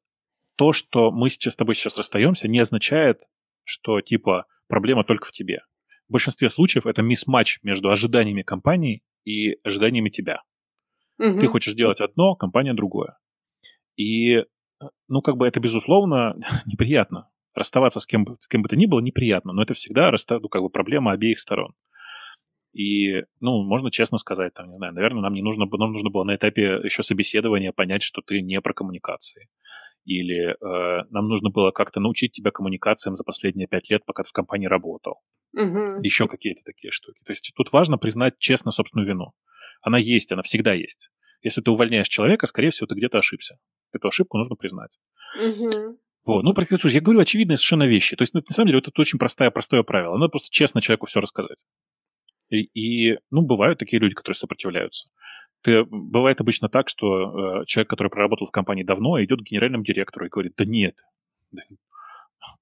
то, 0.55 0.73
что 0.73 1.11
мы 1.11 1.29
сейчас 1.29 1.53
с 1.53 1.57
тобой 1.57 1.75
сейчас 1.75 1.97
расстаемся, 1.97 2.47
не 2.47 2.59
означает, 2.59 3.21
что 3.63 4.01
типа 4.01 4.45
проблема 4.67 5.03
только 5.03 5.27
в 5.27 5.31
тебе. 5.31 5.59
В 6.07 6.13
большинстве 6.13 6.49
случаев 6.49 6.87
это 6.87 7.03
мисс-матч 7.03 7.59
между 7.61 7.91
ожиданиями 7.91 8.41
компании 8.41 9.03
и 9.25 9.57
ожиданиями 9.63 10.09
тебя. 10.09 10.41
Угу. 11.19 11.39
Ты 11.39 11.47
хочешь 11.47 11.73
делать 11.73 12.01
одно, 12.01 12.35
компания 12.35 12.73
другое. 12.73 13.17
И 13.95 14.43
ну, 15.07 15.21
как 15.21 15.37
бы 15.37 15.47
это, 15.47 15.59
безусловно, 15.59 16.35
неприятно. 16.65 17.29
Расставаться 17.53 17.99
с 17.99 18.05
кем, 18.05 18.37
с 18.39 18.47
кем 18.47 18.61
бы 18.61 18.69
то 18.69 18.75
ни 18.75 18.85
было 18.85 19.01
неприятно, 19.01 19.53
но 19.53 19.63
это 19.63 19.73
всегда 19.73 20.11
расстав... 20.11 20.41
ну, 20.41 20.49
как 20.49 20.61
бы 20.61 20.69
проблема 20.69 21.11
обеих 21.11 21.39
сторон. 21.39 21.73
И, 22.71 23.23
ну, 23.39 23.63
можно 23.63 23.89
честно 23.89 24.19
сказать, 24.19 24.53
там, 24.53 24.69
не 24.69 24.75
знаю, 24.75 24.93
наверное, 24.93 25.23
нам 25.23 25.33
не 25.33 25.41
нужно, 25.41 25.65
нам 25.65 25.91
нужно 25.91 26.11
было 26.11 26.23
на 26.23 26.35
этапе 26.35 26.79
еще 26.83 27.01
собеседования 27.01 27.71
понять, 27.71 28.03
что 28.03 28.21
ты 28.21 28.41
не 28.41 28.61
про 28.61 28.73
коммуникации. 28.73 29.49
Или 30.05 30.51
э, 30.51 31.03
нам 31.09 31.27
нужно 31.27 31.49
было 31.49 31.71
как-то 31.71 31.99
научить 31.99 32.31
тебя 32.31 32.51
коммуникациям 32.51 33.15
за 33.15 33.23
последние 33.23 33.67
пять 33.67 33.89
лет, 33.89 34.05
пока 34.05 34.23
ты 34.23 34.29
в 34.29 34.33
компании 34.33 34.67
работал. 34.67 35.21
Угу. 35.53 36.01
Еще 36.03 36.27
какие-то 36.27 36.61
такие 36.63 36.91
штуки. 36.91 37.19
То 37.25 37.31
есть 37.31 37.51
тут 37.55 37.71
важно 37.73 37.97
признать 37.97 38.37
честно 38.39 38.71
собственную 38.71 39.07
вину. 39.07 39.33
Она 39.81 39.97
есть, 39.97 40.31
она 40.31 40.41
всегда 40.41 40.73
есть. 40.73 41.09
Если 41.41 41.61
ты 41.61 41.71
увольняешь 41.71 42.07
человека, 42.07 42.47
скорее 42.47 42.69
всего, 42.71 42.87
ты 42.87 42.95
где-то 42.95 43.17
ошибся. 43.17 43.57
Эту 43.91 44.07
ошибку 44.07 44.37
нужно 44.37 44.55
признать. 44.55 44.97
Угу. 45.35 45.99
Вот. 46.25 46.43
Ну, 46.43 46.53
слушай, 46.53 46.95
я 46.95 47.01
говорю 47.01 47.21
очевидные 47.21 47.57
совершенно 47.57 47.87
вещи. 47.87 48.15
То 48.15 48.23
есть, 48.23 48.33
на 48.33 48.41
самом 48.47 48.67
деле, 48.67 48.79
это 48.79 48.91
очень 48.97 49.19
простое, 49.19 49.49
простое 49.51 49.83
правило. 49.83 50.17
Надо 50.17 50.29
просто 50.29 50.49
честно 50.51 50.81
человеку 50.81 51.07
все 51.07 51.21
рассказать. 51.21 51.57
И, 52.49 52.63
и, 52.73 53.17
ну, 53.31 53.41
бывают 53.41 53.79
такие 53.79 53.99
люди, 53.99 54.15
которые 54.15 54.35
сопротивляются. 54.35 55.09
Ты, 55.61 55.83
бывает 55.83 56.39
обычно 56.41 56.69
так, 56.69 56.87
что 56.89 57.61
э, 57.61 57.65
человек, 57.65 57.89
который 57.89 58.09
проработал 58.09 58.47
в 58.47 58.51
компании 58.51 58.83
давно, 58.83 59.21
идет 59.23 59.39
к 59.39 59.43
генеральному 59.43 59.83
директору 59.83 60.25
и 60.25 60.29
говорит, 60.29 60.53
да 60.55 60.65
нет, 60.65 60.95
да, 61.51 61.61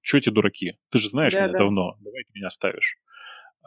что 0.00 0.18
эти 0.18 0.30
дураки? 0.30 0.78
Ты 0.90 0.98
же 0.98 1.08
знаешь 1.08 1.32
да, 1.32 1.40
меня 1.40 1.52
да. 1.52 1.58
давно, 1.58 1.96
давай 2.00 2.24
ты 2.24 2.30
меня 2.34 2.48
оставишь. 2.48 2.96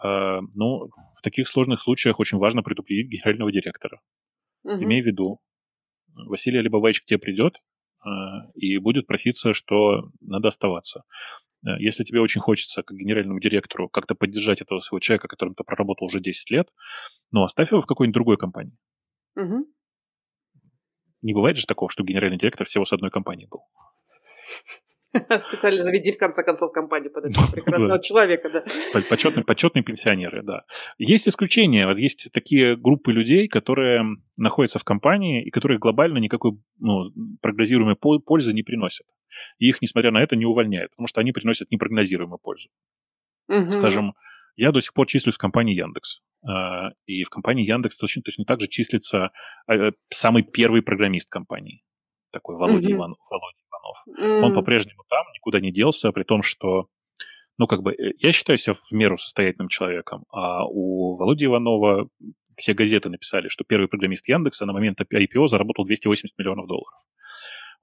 Э, 0.04 0.40
ну, 0.56 0.90
в 1.16 1.22
таких 1.22 1.48
сложных 1.48 1.82
случаях 1.82 2.20
очень 2.20 2.38
важно 2.38 2.64
предупредить 2.64 3.10
генерального 3.10 3.52
директора. 3.52 4.02
Угу. 4.64 4.84
Имей 4.84 5.02
в 5.02 5.06
виду, 5.06 5.40
Василий 6.14 6.60
Алибабаевич 6.60 7.02
к 7.02 7.06
тебе 7.06 7.20
придет 7.20 7.56
э, 8.06 8.10
и 8.56 8.78
будет 8.78 9.08
проситься, 9.08 9.54
что 9.54 10.10
надо 10.20 10.50
оставаться. 10.50 11.04
Э, 11.66 11.80
если 11.80 12.04
тебе 12.04 12.22
очень 12.22 12.42
хочется, 12.42 12.84
как 12.84 12.98
генеральному 12.98 13.40
директору, 13.40 13.90
как-то 13.90 14.16
поддержать 14.16 14.62
этого 14.62 14.80
своего 14.80 15.00
человека, 15.00 15.28
которым 15.28 15.56
ты 15.56 15.64
проработал 15.64 16.06
уже 16.06 16.20
10 16.20 16.50
лет, 16.52 16.70
ну, 17.32 17.44
оставь 17.44 17.72
его 17.72 17.82
в 17.82 17.86
какой-нибудь 17.86 18.14
другой 18.14 18.38
компании. 18.38 18.78
Угу. 19.36 19.66
Не 21.22 21.34
бывает 21.34 21.58
же 21.58 21.66
такого, 21.66 21.90
что 21.90 22.04
генеральный 22.04 22.38
директор 22.38 22.66
всего 22.66 22.86
с 22.86 22.94
одной 22.94 23.12
компании 23.12 23.48
был. 23.50 23.62
Специально 25.42 25.84
заведи, 25.84 26.14
в 26.14 26.18
конце 26.18 26.44
концов, 26.44 26.72
компанию 26.72 27.12
под 27.12 27.26
этого 27.26 27.46
прекрасного 27.52 28.02
человека, 28.02 28.50
да. 28.50 28.64
Почетные, 29.10 29.44
почетные 29.44 29.84
пенсионеры, 29.84 30.42
да. 30.42 30.64
Есть 30.98 31.28
исключения. 31.28 31.86
Вот 31.86 31.98
есть 31.98 32.30
такие 32.32 32.76
группы 32.78 33.12
людей, 33.12 33.48
которые 33.48 34.04
находятся 34.38 34.80
в 34.80 34.84
компании 34.84 35.44
и 35.44 35.50
которые 35.50 35.80
глобально 35.80 36.18
никакой 36.20 36.54
ну, 36.80 37.12
прогнозируемой 37.42 37.96
пользы 37.96 38.54
не 38.54 38.64
приносят. 38.64 39.08
И 39.60 39.68
их, 39.68 39.82
несмотря 39.82 40.12
на 40.12 40.22
это, 40.22 40.36
не 40.36 40.46
увольняют, 40.46 40.92
потому 40.92 41.08
что 41.08 41.22
они 41.22 41.32
приносят 41.32 41.72
непрогнозируемую 41.72 42.40
пользу. 42.40 42.70
Угу. 43.50 43.72
Скажем, 43.72 44.14
я 44.56 44.72
до 44.72 44.82
сих 44.82 44.94
пор 44.94 45.08
числюсь 45.08 45.36
в 45.36 45.40
компании 45.40 45.76
Яндекс. 45.76 46.22
А, 46.48 46.90
и 47.06 47.24
в 47.24 47.30
компании 47.30 47.66
Яндекс 47.66 47.98
точно, 47.98 48.22
точно 48.24 48.46
так 48.46 48.60
же 48.60 48.68
числится 48.68 49.32
а, 49.68 49.92
самый 50.10 50.44
первый 50.44 50.82
программист 50.82 51.30
компании. 51.30 51.84
Такой 52.32 52.56
Володя, 52.58 52.88
mm 52.88 52.92
Иванов, 52.94 53.18
Володя 53.30 53.58
Иванов. 53.70 53.98
Mm. 54.20 54.46
Он 54.46 54.54
по-прежнему 54.56 55.04
там, 55.10 55.26
никуда 55.34 55.60
не 55.60 55.72
делся, 55.72 56.12
при 56.12 56.24
том, 56.24 56.42
что 56.42 56.88
ну, 57.58 57.68
как 57.68 57.84
бы, 57.84 57.94
э, 57.94 58.14
я 58.18 58.32
считаю 58.32 58.58
себя 58.58 58.74
в 58.74 58.92
меру 58.92 59.18
состоятельным 59.18 59.68
человеком, 59.68 60.24
а 60.32 60.66
у 60.66 61.16
Володи 61.16 61.46
Иванова 61.46 62.08
все 62.56 62.74
газеты 62.74 63.10
написали, 63.10 63.50
что 63.50 63.64
первый 63.64 63.88
программист 63.88 64.28
Яндекса 64.28 64.66
на 64.66 64.74
момент 64.74 65.00
IPO 65.00 65.48
заработал 65.48 65.86
280 65.86 66.38
миллионов 66.38 66.68
долларов. 66.68 67.00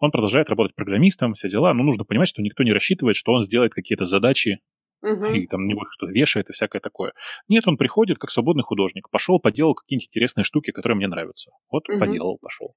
Он 0.01 0.11
продолжает 0.11 0.49
работать 0.49 0.75
программистом, 0.77 1.35
все 1.35 1.49
дела, 1.49 1.75
но 1.75 1.83
нужно 1.83 2.05
понимать, 2.05 2.29
что 2.29 2.43
никто 2.43 2.63
не 2.63 2.73
рассчитывает, 2.73 3.17
что 3.17 3.33
он 3.33 3.41
сделает 3.41 3.73
какие-то 3.73 4.05
задачи 4.05 4.59
угу. 5.03 5.27
и 5.27 5.47
там 5.47 5.65
на 5.65 5.71
него 5.71 5.83
что-то 5.91 6.13
вешает 6.13 6.49
и 6.51 6.53
всякое 6.53 6.81
такое. 6.81 7.13
Нет, 7.49 7.67
он 7.67 7.77
приходит 7.77 8.19
как 8.19 8.31
свободный 8.31 8.65
художник, 8.65 9.11
пошел, 9.11 9.41
поделал 9.41 9.75
какие-нибудь 9.75 10.09
интересные 10.09 10.45
штуки, 10.45 10.71
которые 10.71 10.97
мне 10.97 11.09
нравятся. 11.09 11.51
Вот 11.71 11.89
угу. 11.89 11.99
поделал, 11.99 12.39
пошел. 12.41 12.75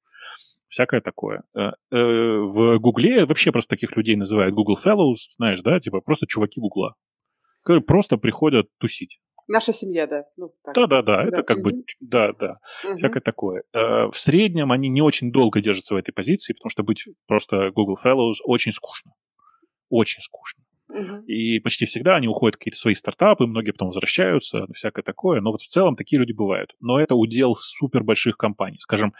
Всякое 0.67 1.01
такое. 1.01 1.43
Э, 1.53 1.71
э, 1.91 1.95
в 1.95 2.79
Гугле 2.79 3.25
вообще 3.25 3.51
просто 3.51 3.71
таких 3.71 3.95
людей 3.97 4.15
называют 4.15 4.55
Google 4.55 4.77
Fellows, 4.81 5.27
знаешь, 5.35 5.59
да, 5.61 5.79
типа 5.79 5.99
просто 5.99 6.27
чуваки 6.27 6.61
Гугла, 6.61 6.95
которые 7.61 7.83
просто 7.83 8.17
приходят 8.17 8.67
тусить. 8.79 9.19
Наша 9.49 9.73
семья, 9.73 10.07
да. 10.07 10.23
Ну, 10.37 10.53
да, 10.73 10.87
да, 10.87 11.01
да, 11.01 11.23
это 11.25 11.43
как 11.43 11.61
бы, 11.61 11.83
да, 11.99 12.31
да, 12.39 12.57
угу. 12.85 12.95
всякое 12.95 13.19
такое. 13.19 13.63
Э, 13.73 14.05
в 14.05 14.15
среднем 14.15 14.71
они 14.71 14.87
не 14.87 15.01
очень 15.01 15.33
долго 15.33 15.59
держатся 15.59 15.93
в 15.93 15.97
этой 15.97 16.13
позиции, 16.13 16.53
потому 16.53 16.69
что 16.69 16.83
быть 16.83 17.03
просто 17.27 17.71
Google 17.71 17.97
Fellows 18.01 18.35
очень 18.45 18.71
скучно. 18.71 19.11
Очень 19.89 20.21
скучно. 20.21 20.60
И 21.27 21.59
почти 21.59 21.85
всегда 21.85 22.15
они 22.15 22.27
уходят 22.27 22.55
в 22.55 22.59
какие-то 22.59 22.77
свои 22.77 22.93
стартапы, 22.93 23.45
многие 23.45 23.71
потом 23.71 23.87
возвращаются, 23.87 24.65
всякое 24.73 25.03
такое. 25.03 25.41
Но 25.41 25.51
вот 25.51 25.61
в 25.61 25.67
целом 25.67 25.95
такие 25.95 26.19
люди 26.19 26.33
бывают. 26.33 26.75
Но 26.79 26.99
это 26.99 27.15
удел 27.15 27.55
супер 27.55 28.03
больших 28.03 28.37
компаний. 28.37 28.77
Скажем, 28.79 29.13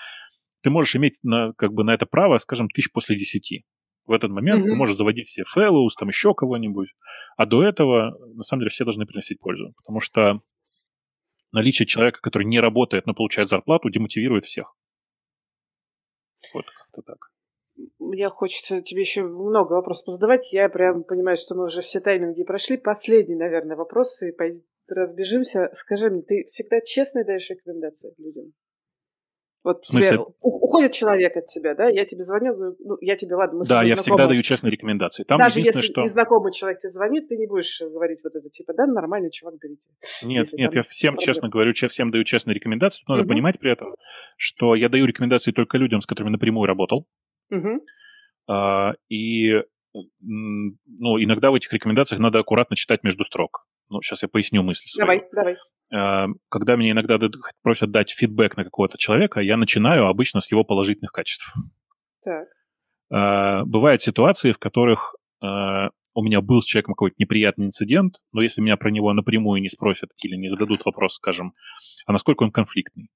ты 0.61 0.69
можешь 0.69 0.95
иметь 0.95 1.19
на, 1.23 1.53
как 1.53 1.73
бы 1.73 1.83
на 1.83 1.93
это 1.93 2.05
право, 2.05 2.37
скажем, 2.37 2.69
тысяч 2.69 2.91
после 2.91 3.15
десяти. 3.15 3.65
В 4.05 4.11
этот 4.13 4.31
момент 4.31 4.65
mm-hmm. 4.65 4.69
ты 4.69 4.75
можешь 4.75 4.95
заводить 4.95 5.29
себе 5.29 5.45
fellows, 5.55 5.89
там 5.97 6.09
еще 6.09 6.33
кого-нибудь. 6.33 6.89
А 7.37 7.45
до 7.45 7.63
этого, 7.63 8.17
на 8.35 8.43
самом 8.43 8.61
деле, 8.61 8.69
все 8.69 8.83
должны 8.83 9.05
приносить 9.05 9.39
пользу. 9.39 9.73
Потому 9.77 9.99
что 9.99 10.41
наличие 11.51 11.85
человека, 11.85 12.19
который 12.21 12.45
не 12.45 12.59
работает, 12.59 13.05
но 13.05 13.13
получает 13.13 13.49
зарплату, 13.49 13.89
демотивирует 13.89 14.43
всех. 14.43 14.75
Вот 16.53 16.65
как-то 16.65 17.01
так. 17.03 17.31
Мне 17.99 18.29
хочется 18.29 18.81
тебе 18.81 19.01
еще 19.01 19.23
много 19.23 19.73
вопросов 19.73 20.07
задавать. 20.07 20.51
Я 20.53 20.69
прям 20.69 21.03
понимаю, 21.03 21.37
что 21.37 21.55
мы 21.55 21.65
уже 21.65 21.81
все 21.81 21.99
тайминги 21.99 22.43
прошли. 22.43 22.77
Последний, 22.77 23.35
наверное, 23.35 23.75
вопрос, 23.75 24.21
и 24.21 24.31
разбежимся. 24.87 25.69
Скажи 25.73 26.09
мне, 26.09 26.21
ты 26.21 26.43
всегда 26.45 26.81
честно 26.81 27.23
даешь 27.23 27.49
рекомендации 27.49 28.13
людям? 28.17 28.53
Вот 29.63 29.83
в 29.83 29.85
смысле? 29.85 30.17
Тебе, 30.17 30.25
уходит 30.39 30.91
человек 30.93 31.37
от 31.37 31.45
тебя, 31.45 31.75
да? 31.75 31.87
Я 31.87 32.05
тебе 32.05 32.23
звоню, 32.23 32.55
говорю, 32.55 32.75
ну, 32.79 32.97
я 32.99 33.15
тебе, 33.15 33.35
ладно, 33.35 33.59
мы 33.59 33.65
Да, 33.65 33.83
я 33.83 33.95
знакомы. 33.95 34.01
всегда 34.01 34.27
даю 34.27 34.41
честные 34.41 34.71
рекомендации. 34.71 35.23
Там 35.23 35.39
Даже 35.39 35.59
если 35.59 35.81
что... 35.81 36.01
незнакомый 36.01 36.51
человек 36.51 36.79
тебе 36.79 36.89
звонит, 36.89 37.27
ты 37.27 37.37
не 37.37 37.45
будешь 37.45 37.79
говорить 37.79 38.21
вот 38.23 38.35
это, 38.35 38.49
типа, 38.49 38.73
да, 38.73 38.87
нормальный 38.87 39.29
чувак, 39.29 39.55
берите. 39.61 39.89
Нет, 40.23 40.47
нет, 40.53 40.73
я 40.73 40.81
всем 40.81 41.13
проблем. 41.13 41.25
честно 41.25 41.49
говорю, 41.49 41.73
всем 41.73 42.09
даю 42.09 42.23
честные 42.23 42.55
рекомендации. 42.55 43.01
Тут 43.01 43.09
надо 43.09 43.21
угу. 43.21 43.29
понимать 43.29 43.59
при 43.59 43.71
этом, 43.71 43.93
что 44.35 44.73
я 44.73 44.89
даю 44.89 45.05
рекомендации 45.05 45.51
только 45.51 45.77
людям, 45.77 46.01
с 46.01 46.07
которыми 46.07 46.31
напрямую 46.31 46.65
работал. 46.65 47.05
Угу. 47.51 47.85
А, 48.49 48.93
и 49.09 49.61
ну, 49.93 51.21
иногда 51.21 51.51
в 51.51 51.55
этих 51.55 51.71
рекомендациях 51.73 52.19
надо 52.19 52.39
аккуратно 52.39 52.75
читать 52.75 53.03
между 53.03 53.23
строк. 53.23 53.65
Ну, 53.89 54.01
сейчас 54.01 54.23
я 54.23 54.29
поясню 54.29 54.63
мысль 54.63 54.87
свою. 54.87 55.05
Давай, 55.05 55.29
давай. 55.33 55.57
А, 55.93 56.27
когда 56.49 56.75
меня 56.75 56.91
иногда 56.91 57.19
просят 57.61 57.91
дать 57.91 58.11
фидбэк 58.11 58.55
на 58.55 58.63
какого-то 58.63 58.97
человека, 58.97 59.41
я 59.41 59.57
начинаю 59.57 60.07
обычно 60.07 60.39
с 60.39 60.49
его 60.51 60.63
положительных 60.63 61.11
качеств. 61.11 61.53
Так. 62.23 62.47
А, 63.11 63.65
бывают 63.65 64.01
ситуации, 64.01 64.53
в 64.53 64.57
которых 64.57 65.15
а, 65.41 65.89
у 66.13 66.23
меня 66.23 66.41
был 66.41 66.61
с 66.61 66.65
человеком 66.65 66.93
какой-то 66.93 67.15
неприятный 67.19 67.65
инцидент, 67.65 68.15
но 68.31 68.41
если 68.41 68.61
меня 68.61 68.77
про 68.77 68.91
него 68.91 69.11
напрямую 69.13 69.61
не 69.61 69.69
спросят 69.69 70.11
или 70.23 70.35
не 70.35 70.47
зададут 70.47 70.85
вопрос, 70.85 71.15
скажем, 71.15 71.53
а 72.05 72.13
насколько 72.13 72.43
он 72.43 72.51
конфликтный, 72.51 73.09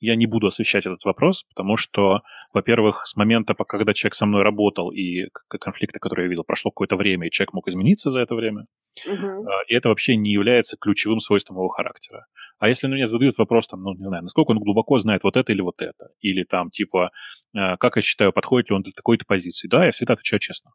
я 0.00 0.16
не 0.16 0.26
буду 0.26 0.46
освещать 0.46 0.86
этот 0.86 1.04
вопрос, 1.04 1.44
потому 1.44 1.76
что, 1.76 2.22
во-первых, 2.52 3.06
с 3.06 3.16
момента, 3.16 3.54
когда 3.54 3.92
человек 3.92 4.14
со 4.14 4.26
мной 4.26 4.42
работал, 4.42 4.90
и 4.90 5.26
конфликты, 5.48 5.98
которые 5.98 6.26
я 6.26 6.30
видел, 6.30 6.44
прошло 6.44 6.70
какое-то 6.70 6.96
время, 6.96 7.26
и 7.26 7.30
человек 7.30 7.52
мог 7.52 7.68
измениться 7.68 8.10
за 8.10 8.20
это 8.20 8.34
время, 8.34 8.66
uh-huh. 9.06 9.44
и 9.68 9.74
это 9.74 9.88
вообще 9.88 10.16
не 10.16 10.30
является 10.32 10.76
ключевым 10.76 11.20
свойством 11.20 11.56
его 11.56 11.68
характера. 11.68 12.26
А 12.58 12.68
если 12.68 12.88
мне 12.88 13.06
задают 13.06 13.36
вопрос, 13.38 13.68
там, 13.68 13.82
ну, 13.82 13.94
не 13.94 14.04
знаю, 14.04 14.22
насколько 14.22 14.50
он 14.50 14.58
глубоко 14.58 14.98
знает 14.98 15.24
вот 15.24 15.36
это 15.36 15.52
или 15.52 15.60
вот 15.60 15.80
это, 15.80 16.08
или 16.20 16.44
там, 16.44 16.70
типа, 16.70 17.10
а, 17.54 17.76
как 17.76 17.96
я 17.96 18.02
считаю, 18.02 18.32
подходит 18.32 18.70
ли 18.70 18.76
он 18.76 18.82
для 18.82 18.92
такой-то 18.92 19.24
позиции, 19.26 19.68
да, 19.68 19.84
я 19.84 19.90
всегда 19.90 20.14
отвечаю 20.14 20.40
честно. 20.40 20.72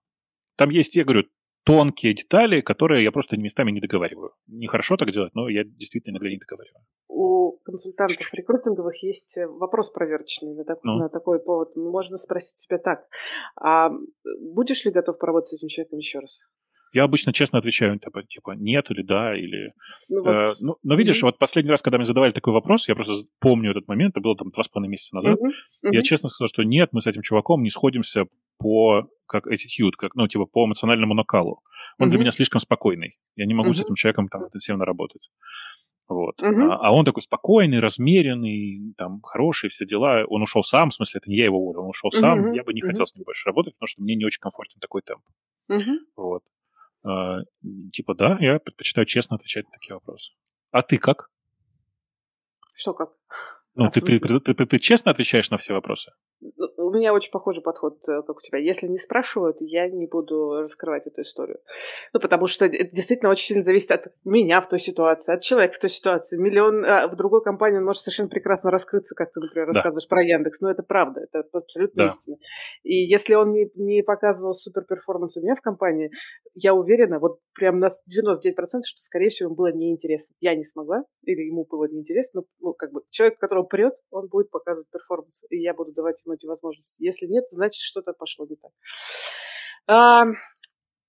Там 0.56 0.70
есть, 0.70 0.96
я 0.96 1.04
говорю, 1.04 1.24
тонкие 1.64 2.14
детали, 2.14 2.62
которые 2.62 3.04
я 3.04 3.12
просто 3.12 3.38
местами 3.38 3.72
не 3.72 3.80
договариваю. 3.80 4.32
Нехорошо 4.48 4.98
так 4.98 5.12
делать, 5.12 5.34
но 5.34 5.50
я 5.50 5.64
действительно 5.64 6.14
иногда 6.14 6.30
не 6.30 6.38
договариваю. 6.38 6.84
У 7.08 7.58
консультантов 7.64 8.34
рекрутинговых 8.34 9.04
есть 9.04 9.38
э, 9.38 9.48
вопрос 9.48 9.92
проверочный 9.92 10.54
на, 10.56 10.66
так, 10.66 10.78
ну. 10.84 10.98
на 10.98 11.10
такой 11.10 11.40
повод. 11.40 11.76
Можно 11.76 12.18
спросить 12.18 12.60
себя 12.60 12.78
так. 12.80 13.06
А 13.56 13.92
будешь 14.40 14.84
ли 14.86 14.92
готов 14.92 15.18
поработать 15.18 15.50
с 15.50 15.54
этим 15.54 15.68
человеком 15.68 16.00
еще 16.00 16.20
раз? 16.20 16.42
Я 16.94 17.06
обычно 17.06 17.34
честно 17.34 17.58
отвечаю, 17.58 17.98
типа, 17.98 18.22
типа 18.24 18.52
нет 18.52 18.92
или 18.92 19.02
да, 19.02 19.36
или... 19.36 19.74
Ну, 20.10 20.24
вот. 20.24 20.32
э, 20.32 20.54
ну, 20.62 20.76
но 20.84 20.96
видишь, 20.96 21.24
mm-hmm. 21.24 21.28
вот 21.28 21.40
последний 21.40 21.72
раз, 21.72 21.82
когда 21.82 21.98
мне 21.98 22.06
задавали 22.06 22.32
такой 22.32 22.54
вопрос, 22.54 22.88
я 22.88 22.94
просто 22.94 23.14
помню 23.40 23.72
этот 23.72 23.88
момент, 23.88 24.12
это 24.12 24.22
было 24.22 24.36
там 24.36 24.52
два 24.52 24.64
с 24.64 24.68
половиной 24.68 24.92
месяца 24.92 25.16
назад, 25.16 25.40
mm-hmm. 25.40 25.88
Mm-hmm. 25.88 25.94
я 25.96 26.04
честно 26.04 26.30
сказал, 26.30 26.48
что 26.48 26.62
нет, 26.64 26.90
мы 26.92 27.02
с 27.02 27.08
этим 27.08 27.24
чуваком 27.24 27.64
не 27.64 27.72
сходимся 27.72 28.26
по 28.58 29.08
как 29.26 29.48
attitude, 29.48 29.94
как, 29.98 30.16
ну, 30.16 30.28
типа 30.28 30.46
по 30.46 30.66
эмоциональному 30.66 31.14
накалу. 31.14 31.62
Он 31.98 32.08
mm-hmm. 32.08 32.10
для 32.12 32.20
меня 32.20 32.32
слишком 32.32 32.60
спокойный. 32.60 33.18
Я 33.36 33.46
не 33.46 33.54
могу 33.54 33.70
mm-hmm. 33.70 33.74
с 33.74 33.82
этим 33.82 33.96
человеком 33.96 34.28
там 34.28 34.46
интенсивно 34.46 34.86
работать. 34.86 35.30
Вот. 36.08 36.42
Uh-huh. 36.42 36.70
А, 36.70 36.88
а 36.88 36.92
он 36.94 37.06
такой 37.06 37.24
спокойный, 37.24 37.80
размеренный, 37.80 38.94
там, 38.98 39.22
хороший, 39.22 39.70
все 39.70 39.86
дела. 39.86 40.26
Он 40.28 40.42
ушел 40.42 40.64
сам, 40.64 40.90
в 40.90 40.94
смысле, 40.94 41.20
это 41.20 41.30
не 41.30 41.38
я 41.38 41.46
его 41.46 41.58
уволил, 41.58 41.84
он 41.84 41.90
ушел 41.90 42.10
uh-huh. 42.10 42.20
сам. 42.20 42.52
Я 42.52 42.64
бы 42.64 42.74
не 42.74 42.82
uh-huh. 42.82 42.88
хотел 42.88 43.06
с 43.06 43.16
ним 43.16 43.24
больше 43.24 43.48
работать, 43.48 43.74
потому 43.76 43.88
что 43.88 44.02
мне 44.02 44.16
не 44.16 44.26
очень 44.26 44.42
комфортен 44.42 44.80
такой 44.80 45.02
темп. 45.02 45.24
Uh-huh. 45.72 45.98
Вот. 46.16 46.44
А, 47.04 47.40
типа, 47.92 48.16
да, 48.16 48.38
я 48.40 48.60
предпочитаю 48.60 49.06
честно 49.06 49.36
отвечать 49.36 49.66
на 49.66 49.72
такие 49.72 49.94
вопросы. 49.94 50.34
А 50.72 50.82
ты 50.82 50.98
как? 50.98 51.30
Что 52.76 52.94
как? 52.94 53.12
Ну, 53.76 53.90
ты, 53.94 54.02
ты, 54.02 54.20
ты, 54.20 54.54
ты, 54.54 54.66
ты 54.66 54.80
честно 54.80 55.12
отвечаешь 55.12 55.50
на 55.52 55.58
все 55.58 55.74
вопросы? 55.74 56.12
Ну, 56.58 56.68
у 56.78 56.94
меня 56.94 57.14
очень 57.14 57.32
похожий 57.32 57.64
подход, 57.64 57.98
э, 58.08 58.22
как 58.22 58.38
у 58.38 58.42
тебя. 58.42 58.60
Если 58.60 58.88
не 58.88 58.98
спрашивают, 58.98 59.58
я 59.60 59.88
не 59.88 60.08
буду 60.08 60.62
раскрывать 60.62 61.08
эту 61.08 61.22
историю. 61.22 61.60
Ну, 62.14 62.20
потому 62.20 62.48
что 62.48 62.66
это 62.66 62.84
действительно 62.94 63.32
очень 63.32 63.48
сильно 63.48 63.64
зависит 63.64 63.92
от 63.92 64.08
меня 64.26 64.60
в 64.62 64.68
той 64.68 64.80
ситуации, 64.80 65.34
от 65.34 65.42
человека 65.42 65.76
в 65.76 65.80
той 65.80 65.90
ситуации. 65.90 66.38
Миллион 66.38 66.84
а 66.86 67.08
в 67.08 67.16
другой 67.16 67.42
компании 67.44 67.78
он 67.78 67.86
может 67.86 68.02
совершенно 68.02 68.30
прекрасно 68.30 68.72
раскрыться, 68.72 69.16
как 69.16 69.32
ты, 69.32 69.40
например, 69.40 69.68
рассказываешь 69.68 70.06
да. 70.06 70.10
про 70.10 70.24
Яндекс. 70.24 70.60
Но 70.62 70.70
это 70.70 70.84
правда, 70.84 71.22
это 71.22 71.44
абсолютно 71.54 72.04
да. 72.04 72.08
истина. 72.08 72.38
И 72.84 72.96
если 72.96 73.36
он 73.36 73.54
не, 73.54 73.70
не 73.76 74.04
показывал 74.04 74.54
супер 74.54 74.84
performance 74.84 75.38
у 75.38 75.42
меня 75.42 75.56
в 75.56 75.62
компании, 75.62 76.12
я 76.56 76.74
уверена, 76.74 77.20
вот 77.20 77.40
прям 77.54 77.80
на 77.80 77.88
99%, 77.88 77.90
что, 78.86 79.02
скорее 79.02 79.30
всего, 79.30 79.48
ему 79.48 79.56
было 79.56 79.72
неинтересно. 79.72 80.36
Я 80.40 80.56
не 80.56 80.64
смогла, 80.64 81.04
или 81.24 81.42
ему 81.42 81.66
было 81.66 81.88
неинтересно. 81.88 82.44
Ну, 82.60 82.74
как 82.74 82.92
бы 82.92 83.02
человек, 83.10 83.40
которого 83.40 83.64
прет, 83.64 83.94
он 84.12 84.28
будет 84.28 84.50
показывать 84.50 84.90
performance, 84.92 85.44
и 85.50 85.58
я 85.58 85.74
буду 85.74 85.94
давать 85.94 86.22
ему 86.26 86.33
эти 86.34 86.46
возможности. 86.46 87.02
Если 87.04 87.26
нет, 87.26 87.46
значит, 87.50 87.82
что-то 87.82 88.14
пошло 88.14 88.46
не 88.46 88.56
так. 88.56 88.72
А, 89.88 90.26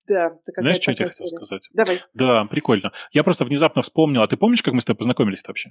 да, 0.06 0.38
Знаешь, 0.58 0.80
что 0.80 0.90
я 0.90 0.96
тебе 0.96 1.08
хотел 1.08 1.26
сказать? 1.26 1.68
Давай. 1.72 2.00
Да, 2.12 2.44
прикольно. 2.46 2.92
Я 3.12 3.24
просто 3.24 3.44
внезапно 3.44 3.82
вспомнил. 3.82 4.22
А 4.22 4.28
ты 4.28 4.36
помнишь, 4.36 4.62
как 4.62 4.74
мы 4.74 4.80
с 4.80 4.84
тобой 4.84 4.98
познакомились 4.98 5.42
вообще? 5.46 5.70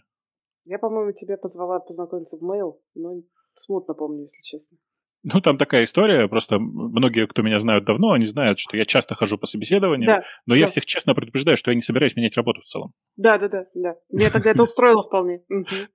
Я, 0.65 0.79
по-моему, 0.79 1.11
тебя 1.11 1.37
позвала 1.37 1.79
познакомиться 1.79 2.37
в 2.37 2.43
mail, 2.43 2.79
но 2.95 3.21
смутно 3.53 3.93
помню, 3.93 4.21
если 4.21 4.41
честно. 4.41 4.77
Ну, 5.23 5.39
там 5.39 5.57
такая 5.57 5.85
история, 5.85 6.27
просто 6.27 6.59
многие, 6.59 7.27
кто 7.27 7.41
меня 7.41 7.57
знают 7.57 7.85
давно, 7.85 8.11
они 8.11 8.25
знают, 8.25 8.59
что 8.59 8.75
я 8.75 8.85
часто 8.85 9.15
хожу 9.15 9.37
по 9.37 9.45
собеседованиям, 9.45 10.11
да, 10.11 10.23
но 10.45 10.53
да. 10.53 10.59
я 10.59 10.67
всех 10.67 10.85
честно 10.85 11.15
предупреждаю, 11.15 11.55
что 11.55 11.71
я 11.71 11.75
не 11.75 11.81
собираюсь 11.81 12.17
менять 12.17 12.35
работу 12.35 12.59
в 12.59 12.65
целом. 12.65 12.91
Да, 13.15 13.37
да, 13.37 13.47
да, 13.47 13.65
да. 13.73 13.95
Меня 14.11 14.29
тогда 14.29 14.51
это 14.51 14.63
устроило 14.63 15.01
вполне. 15.01 15.39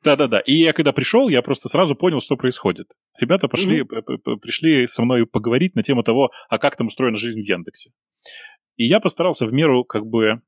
Да, 0.02 0.16
да, 0.16 0.28
да. 0.28 0.40
И 0.40 0.54
я 0.54 0.72
когда 0.72 0.92
пришел, 0.92 1.28
я 1.28 1.42
просто 1.42 1.68
сразу 1.68 1.94
понял, 1.94 2.20
что 2.20 2.36
происходит. 2.36 2.88
Ребята 3.18 3.48
пошли, 3.48 3.84
пришли 3.84 4.86
со 4.86 5.02
мной 5.02 5.26
поговорить 5.26 5.74
на 5.74 5.82
тему 5.82 6.02
того, 6.02 6.30
а 6.48 6.58
как 6.58 6.76
там 6.76 6.86
устроена 6.86 7.18
жизнь 7.18 7.42
в 7.42 7.44
Яндексе. 7.44 7.90
И 8.76 8.84
я 8.84 8.98
постарался 8.98 9.46
в 9.46 9.52
меру 9.52 9.84
как 9.84 10.06
бы 10.06 10.40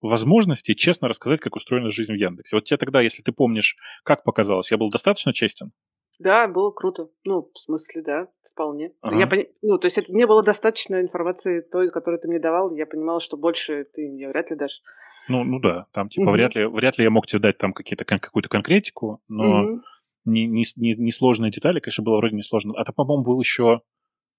возможности 0.00 0.74
честно 0.74 1.08
рассказать, 1.08 1.40
как 1.40 1.56
устроена 1.56 1.90
жизнь 1.90 2.12
в 2.12 2.16
Яндексе. 2.16 2.56
Вот 2.56 2.64
тебе 2.64 2.76
тогда, 2.78 3.00
если 3.00 3.22
ты 3.22 3.32
помнишь, 3.32 3.76
как 4.04 4.24
показалось, 4.24 4.70
я 4.70 4.76
был 4.76 4.90
достаточно 4.90 5.32
честен? 5.32 5.72
Да, 6.18 6.48
было 6.48 6.70
круто. 6.70 7.08
Ну, 7.24 7.50
в 7.52 7.58
смысле, 7.58 8.02
да, 8.02 8.28
вполне. 8.52 8.92
Ага. 9.02 9.16
Я 9.16 9.26
пон... 9.26 9.44
Ну, 9.62 9.78
то 9.78 9.86
есть 9.86 9.98
это, 9.98 10.12
мне 10.12 10.26
было 10.26 10.42
достаточно 10.42 11.00
информации 11.00 11.60
той, 11.60 11.90
которую 11.90 12.20
ты 12.20 12.28
мне 12.28 12.40
давал. 12.40 12.74
Я 12.74 12.86
понимала, 12.86 13.20
что 13.20 13.36
больше 13.36 13.84
ты 13.94 14.08
мне 14.08 14.28
вряд 14.28 14.50
ли 14.50 14.56
дашь. 14.56 14.82
Ну, 15.28 15.44
ну 15.44 15.60
да, 15.60 15.86
там 15.92 16.08
типа 16.08 16.24
угу. 16.24 16.32
вряд, 16.32 16.54
ли, 16.54 16.66
вряд 16.66 16.98
ли 16.98 17.04
я 17.04 17.10
мог 17.10 17.26
тебе 17.26 17.40
дать 17.40 17.58
там 17.58 17.72
какие-то, 17.72 18.04
какую-то 18.04 18.48
конкретику, 18.48 19.20
но 19.28 19.62
угу. 19.62 19.82
не, 20.24 20.46
не, 20.46 20.64
не, 20.76 20.94
не 20.94 21.12
сложные 21.12 21.50
детали, 21.50 21.80
конечно, 21.80 22.02
было 22.02 22.16
вроде 22.16 22.34
не 22.34 22.42
сложно. 22.42 22.74
А 22.76 22.84
там, 22.84 22.94
по-моему, 22.94 23.24
был 23.24 23.40
еще 23.40 23.82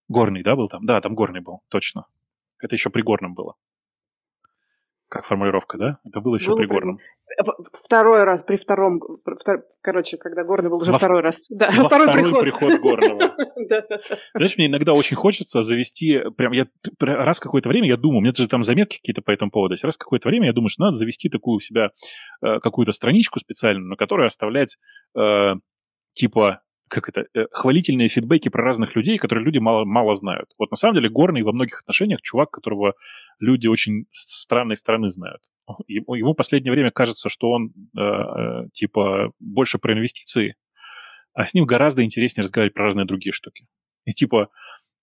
горный, 0.07 0.43
да, 0.43 0.55
был 0.55 0.67
там? 0.67 0.85
Да, 0.85 0.99
там 0.99 1.15
горный 1.15 1.41
был, 1.41 1.61
точно. 1.69 2.07
Это 2.61 2.75
еще 2.75 2.89
при 2.89 3.03
горном 3.03 3.35
было. 3.35 3.55
Как 5.09 5.25
формулировка, 5.25 5.77
да? 5.79 5.99
Это 6.05 6.21
было 6.21 6.35
еще 6.35 6.49
было 6.49 6.57
при 6.57 6.65
горном. 6.67 6.99
Второй 7.73 8.23
раз, 8.23 8.43
при 8.43 8.57
втором, 8.57 8.99
втор... 9.39 9.63
короче, 9.81 10.17
когда 10.17 10.43
Горный 10.43 10.69
был 10.69 10.77
уже 10.77 10.91
во, 10.91 10.99
второй 10.99 11.21
раз. 11.21 11.47
Да, 11.49 11.67
во 11.75 11.85
второй, 11.85 12.07
второй 12.07 12.23
приход. 12.23 12.41
приход 12.43 12.79
Горного. 12.79 13.35
Знаешь, 14.35 14.57
мне 14.57 14.67
иногда 14.67 14.93
очень 14.93 15.15
хочется 15.15 15.63
завести, 15.63 16.19
прям 16.37 16.51
я 16.51 16.67
раз 16.99 17.39
какое-то 17.39 17.69
время 17.69 17.87
я 17.87 17.97
думаю, 17.97 18.19
у 18.19 18.21
меня 18.21 18.33
же 18.35 18.47
там 18.47 18.61
заметки 18.61 18.97
какие-то 18.97 19.21
по 19.21 19.31
этому 19.31 19.49
поводу, 19.49 19.75
раз 19.81 19.97
какое-то 19.97 20.29
время 20.29 20.47
я 20.47 20.53
думаю, 20.53 20.69
что 20.69 20.83
надо 20.83 20.97
завести 20.97 21.29
такую 21.29 21.55
у 21.55 21.59
себя 21.59 21.89
э, 22.43 22.59
какую-то 22.59 22.91
страничку 22.91 23.39
специальную, 23.39 23.89
на 23.89 23.95
которой 23.95 24.27
оставлять 24.27 24.77
э, 25.17 25.53
типа 26.13 26.61
как 26.89 27.09
это, 27.09 27.25
э, 27.33 27.45
хвалительные 27.51 28.07
фидбэки 28.07 28.49
про 28.49 28.63
разных 28.63 28.95
людей, 28.95 29.17
которые 29.17 29.45
люди 29.45 29.59
мало, 29.59 29.85
мало 29.85 30.15
знают. 30.15 30.49
Вот 30.57 30.71
на 30.71 30.75
самом 30.75 30.95
деле 30.95 31.09
Горный 31.09 31.43
во 31.43 31.53
многих 31.53 31.81
отношениях 31.81 32.21
чувак, 32.21 32.51
которого 32.51 32.93
люди 33.39 33.67
очень 33.67 34.05
странной 34.11 34.75
стороны 34.75 35.09
знают. 35.09 35.41
Ему, 35.87 36.15
ему 36.15 36.33
последнее 36.33 36.71
время 36.71 36.91
кажется, 36.91 37.29
что 37.29 37.51
он 37.51 37.73
э, 37.97 38.01
э, 38.01 38.69
типа 38.73 39.31
больше 39.39 39.77
про 39.77 39.93
инвестиции, 39.93 40.55
а 41.33 41.45
с 41.45 41.53
ним 41.53 41.65
гораздо 41.65 42.03
интереснее 42.03 42.43
разговаривать 42.43 42.73
про 42.73 42.85
разные 42.85 43.05
другие 43.05 43.31
штуки. 43.31 43.65
И 44.05 44.11
типа 44.11 44.49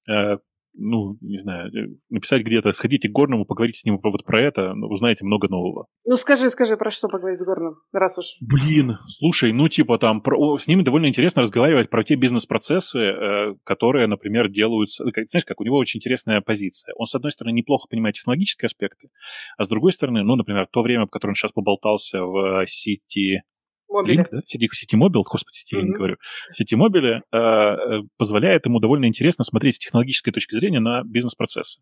э, 0.09 0.39
ну, 0.77 1.16
не 1.20 1.36
знаю, 1.36 1.69
э, 1.69 1.94
написать 2.11 2.43
где-то, 2.43 2.73
сходите 2.73 3.09
к 3.09 3.12
Горному, 3.12 3.44
поговорите 3.44 3.78
с 3.78 3.85
ним 3.85 3.98
вот 4.03 4.24
про 4.24 4.40
это, 4.40 4.74
ну, 4.74 4.89
узнаете 4.89 5.24
много 5.24 5.48
нового. 5.48 5.86
Ну, 6.05 6.16
скажи, 6.16 6.51
скажи, 6.51 6.77
про 6.77 6.90
что 6.90 7.09
поговорить 7.09 7.39
с 7.39 7.44
Горным, 7.44 7.77
раз 7.93 8.19
уж... 8.19 8.36
Блин, 8.40 8.98
слушай, 9.09 9.53
ну, 9.53 9.69
типа 9.69 9.98
там, 9.98 10.20
про, 10.20 10.59
с 10.59 10.66
ними 10.66 10.82
довольно 10.82 11.07
интересно 11.07 11.43
разговаривать 11.43 11.90
про 11.90 12.05
те 12.05 12.15
бизнес-процессы, 12.15 12.98
э, 12.98 13.55
которые, 13.65 14.07
например, 14.07 14.48
делаются... 14.48 15.05
Как, 15.12 15.28
знаешь, 15.28 15.44
как 15.44 15.61
у 15.61 15.65
него 15.65 15.77
очень 15.77 15.98
интересная 15.98 16.40
позиция. 16.40 16.94
Он, 16.97 17.07
с 17.07 17.15
одной 17.15 17.32
стороны, 17.32 17.55
неплохо 17.55 17.89
понимает 17.89 18.16
технологические 18.16 18.66
аспекты, 18.66 19.09
а 19.57 19.65
с 19.65 19.69
другой 19.69 19.93
стороны, 19.93 20.23
ну, 20.23 20.36
например, 20.36 20.66
то 20.70 20.82
время, 20.82 21.07
в 21.07 21.11
которое 21.11 21.32
он 21.32 21.35
сейчас 21.35 21.53
поболтался 21.53 22.23
в 22.23 22.65
сети 22.66 23.43
Link, 23.91 24.27
да? 24.31 24.41
Сети, 24.45 24.97
Mobile, 24.97 25.23
господи, 25.25 25.57
сети 25.57 25.77
mm-hmm. 25.77 25.93
говорю, 25.93 26.17
сети 26.51 26.75
Mobile 26.75 27.21
э, 27.33 27.37
э, 27.37 28.01
позволяет 28.17 28.67
ему 28.67 28.81
довольно 28.81 29.07
интересно 29.07 29.45
смотреть 29.45 29.77
с 29.77 29.79
технологической 29.79 30.33
точки 30.33 30.55
зрения 30.55 30.81
на 30.81 31.03
бизнес-процессы. 31.05 31.81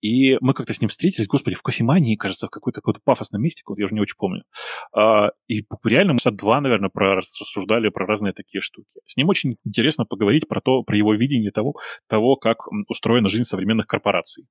И 0.00 0.36
мы 0.40 0.54
как-то 0.54 0.72
с 0.72 0.80
ним 0.80 0.88
встретились, 0.88 1.26
господи, 1.26 1.56
в 1.56 1.62
кофемании, 1.62 2.14
кажется, 2.16 2.46
в 2.46 2.50
какой-то 2.50 2.80
какой 2.80 2.94
пафосном 3.04 3.42
месте, 3.42 3.62
я 3.76 3.84
уже 3.84 3.94
не 3.94 4.00
очень 4.00 4.16
помню. 4.16 4.44
А, 4.92 5.30
и 5.48 5.64
реально 5.84 6.12
мы 6.12 6.18
часа 6.18 6.30
два, 6.30 6.60
наверное, 6.60 6.88
про, 6.88 7.16
рассуждали 7.16 7.88
про 7.88 8.06
разные 8.06 8.32
такие 8.32 8.60
штуки. 8.60 9.00
С 9.06 9.16
ним 9.16 9.28
очень 9.28 9.56
интересно 9.64 10.04
поговорить 10.04 10.46
про 10.46 10.60
то, 10.60 10.82
про 10.82 10.96
его 10.96 11.14
видение 11.14 11.50
того, 11.50 11.74
того 12.08 12.36
как 12.36 12.58
устроена 12.88 13.28
жизнь 13.28 13.44
современных 13.44 13.86
корпораций. 13.86 14.46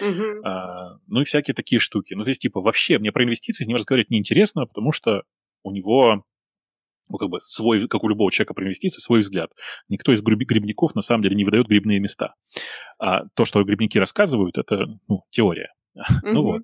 Uh-huh. 0.00 0.40
А, 0.44 0.98
ну 1.06 1.20
и 1.20 1.24
всякие 1.24 1.54
такие 1.54 1.78
штуки. 1.78 2.14
Ну, 2.14 2.24
то 2.24 2.28
есть, 2.28 2.42
типа, 2.42 2.60
вообще 2.60 2.98
мне 2.98 3.12
про 3.12 3.24
инвестиции 3.24 3.64
с 3.64 3.66
ним 3.66 3.76
разговаривать 3.76 4.10
неинтересно, 4.10 4.66
потому 4.66 4.92
что 4.92 5.22
у 5.64 5.72
него 5.72 6.24
ну, 7.10 7.18
как 7.18 7.28
бы 7.28 7.38
свой, 7.40 7.86
как 7.88 8.02
у 8.02 8.08
любого 8.08 8.32
человека 8.32 8.54
про 8.54 8.64
инвестиции, 8.64 9.00
свой 9.00 9.20
взгляд. 9.20 9.50
Никто 9.88 10.12
из 10.12 10.22
грибников 10.22 10.94
на 10.94 11.02
самом 11.02 11.22
деле 11.22 11.36
не 11.36 11.44
выдает 11.44 11.66
грибные 11.66 12.00
места. 12.00 12.34
А 12.98 13.24
то, 13.34 13.44
что 13.44 13.62
грибники 13.62 13.98
рассказывают, 13.98 14.56
это 14.56 14.86
ну, 15.08 15.22
теория. 15.30 15.72
Mm-hmm. 15.96 16.02
ну 16.22 16.42
вот. 16.42 16.62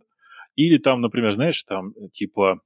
Или 0.56 0.78
там, 0.78 1.01
например, 1.01 1.35
знаешь, 1.35 1.62
там 1.64 1.93
типа 2.12 2.60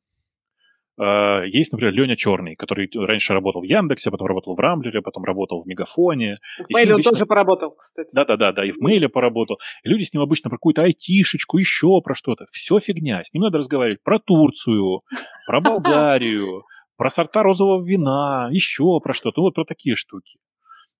есть, 0.96 1.72
например, 1.72 1.92
Леня 1.92 2.16
Черный, 2.16 2.54
который 2.54 2.88
раньше 2.94 3.32
работал 3.32 3.62
в 3.62 3.64
Яндексе, 3.64 4.10
потом 4.10 4.28
работал 4.28 4.54
в 4.54 4.60
Рамблере, 4.60 5.02
потом 5.02 5.24
работал 5.24 5.62
в 5.62 5.66
Мегафоне. 5.66 6.38
В 6.58 6.72
Мейле 6.72 6.90
он 6.90 6.94
обычно... 6.94 7.10
тоже 7.12 7.26
поработал, 7.26 7.72
кстати. 7.72 8.10
Да-да-да, 8.12 8.52
да, 8.52 8.64
и 8.64 8.70
в 8.70 8.78
Мейле 8.78 9.08
поработал. 9.08 9.58
И 9.82 9.88
люди 9.88 10.04
с 10.04 10.14
ним 10.14 10.22
обычно 10.22 10.50
про 10.50 10.56
какую-то 10.56 10.82
айтишечку, 10.82 11.58
еще 11.58 12.00
про 12.02 12.14
что-то. 12.14 12.44
Все 12.52 12.78
фигня. 12.78 13.22
С 13.24 13.32
ним 13.34 13.42
надо 13.42 13.58
разговаривать 13.58 14.02
про 14.02 14.20
Турцию, 14.20 15.02
про 15.46 15.60
Болгарию, 15.60 16.62
про 16.96 17.10
сорта 17.10 17.42
розового 17.42 17.84
вина, 17.84 18.48
еще 18.52 19.00
про 19.02 19.14
что-то. 19.14 19.40
Вот 19.40 19.54
про 19.54 19.64
такие 19.64 19.96
штуки. 19.96 20.38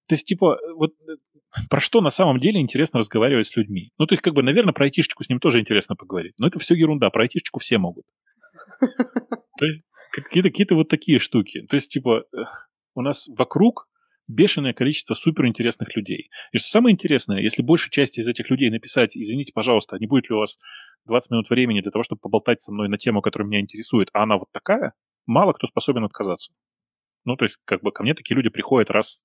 То 0.08 0.14
есть, 0.14 0.26
типа, 0.26 0.58
вот 0.76 0.90
про 1.70 1.80
что 1.80 2.00
на 2.00 2.10
самом 2.10 2.40
деле 2.40 2.60
интересно 2.60 2.98
разговаривать 2.98 3.46
с 3.46 3.56
людьми? 3.56 3.90
Ну, 3.98 4.06
то 4.06 4.12
есть, 4.14 4.22
как 4.22 4.34
бы, 4.34 4.42
наверное, 4.42 4.74
про 4.74 4.86
айтишечку 4.86 5.22
с 5.22 5.28
ним 5.28 5.38
тоже 5.38 5.60
интересно 5.60 5.94
поговорить. 5.94 6.34
Но 6.38 6.48
это 6.48 6.58
все 6.58 6.74
ерунда, 6.74 7.10
про 7.10 7.22
айтишечку 7.22 7.60
все 7.60 7.78
могут. 7.78 8.04
То 9.59 9.66
есть, 9.66 9.82
какие-то 10.10 10.51
какие 10.51 10.66
вот 10.70 10.89
такие 10.89 11.18
штуки. 11.18 11.66
То 11.68 11.76
есть, 11.76 11.90
типа, 11.90 12.24
э, 12.32 12.44
у 12.94 13.02
нас 13.02 13.28
вокруг 13.28 13.89
бешеное 14.26 14.72
количество 14.72 15.14
суперинтересных 15.14 15.94
людей. 15.97 16.31
И 16.52 16.59
что 16.59 16.68
самое 16.68 16.94
интересное, 16.94 17.40
если 17.40 17.62
большей 17.62 17.90
части 17.90 18.20
из 18.20 18.28
этих 18.28 18.51
людей 18.51 18.70
написать, 18.70 19.16
извините, 19.16 19.52
пожалуйста, 19.55 19.98
не 19.98 20.06
будет 20.06 20.31
ли 20.31 20.36
у 20.36 20.39
вас 20.39 20.59
20 21.06 21.31
минут 21.31 21.51
времени 21.51 21.82
для 21.82 21.90
того, 21.90 22.02
чтобы 22.02 22.20
поболтать 22.20 22.62
со 22.62 22.72
мной 22.72 22.89
на 22.89 22.97
тему, 22.97 23.20
которая 23.20 23.47
меня 23.47 23.60
интересует, 23.60 24.09
а 24.12 24.22
она 24.22 24.39
вот 24.39 24.48
такая, 24.52 24.94
мало 25.26 25.52
кто 25.52 25.66
способен 25.66 26.05
отказаться. 26.05 26.52
Ну, 27.24 27.36
то 27.36 27.44
есть, 27.44 27.59
как 27.64 27.82
бы 27.82 27.93
ко 27.93 28.02
мне 28.02 28.14
такие 28.14 28.36
люди 28.36 28.48
приходят 28.48 28.90
раз, 28.90 29.24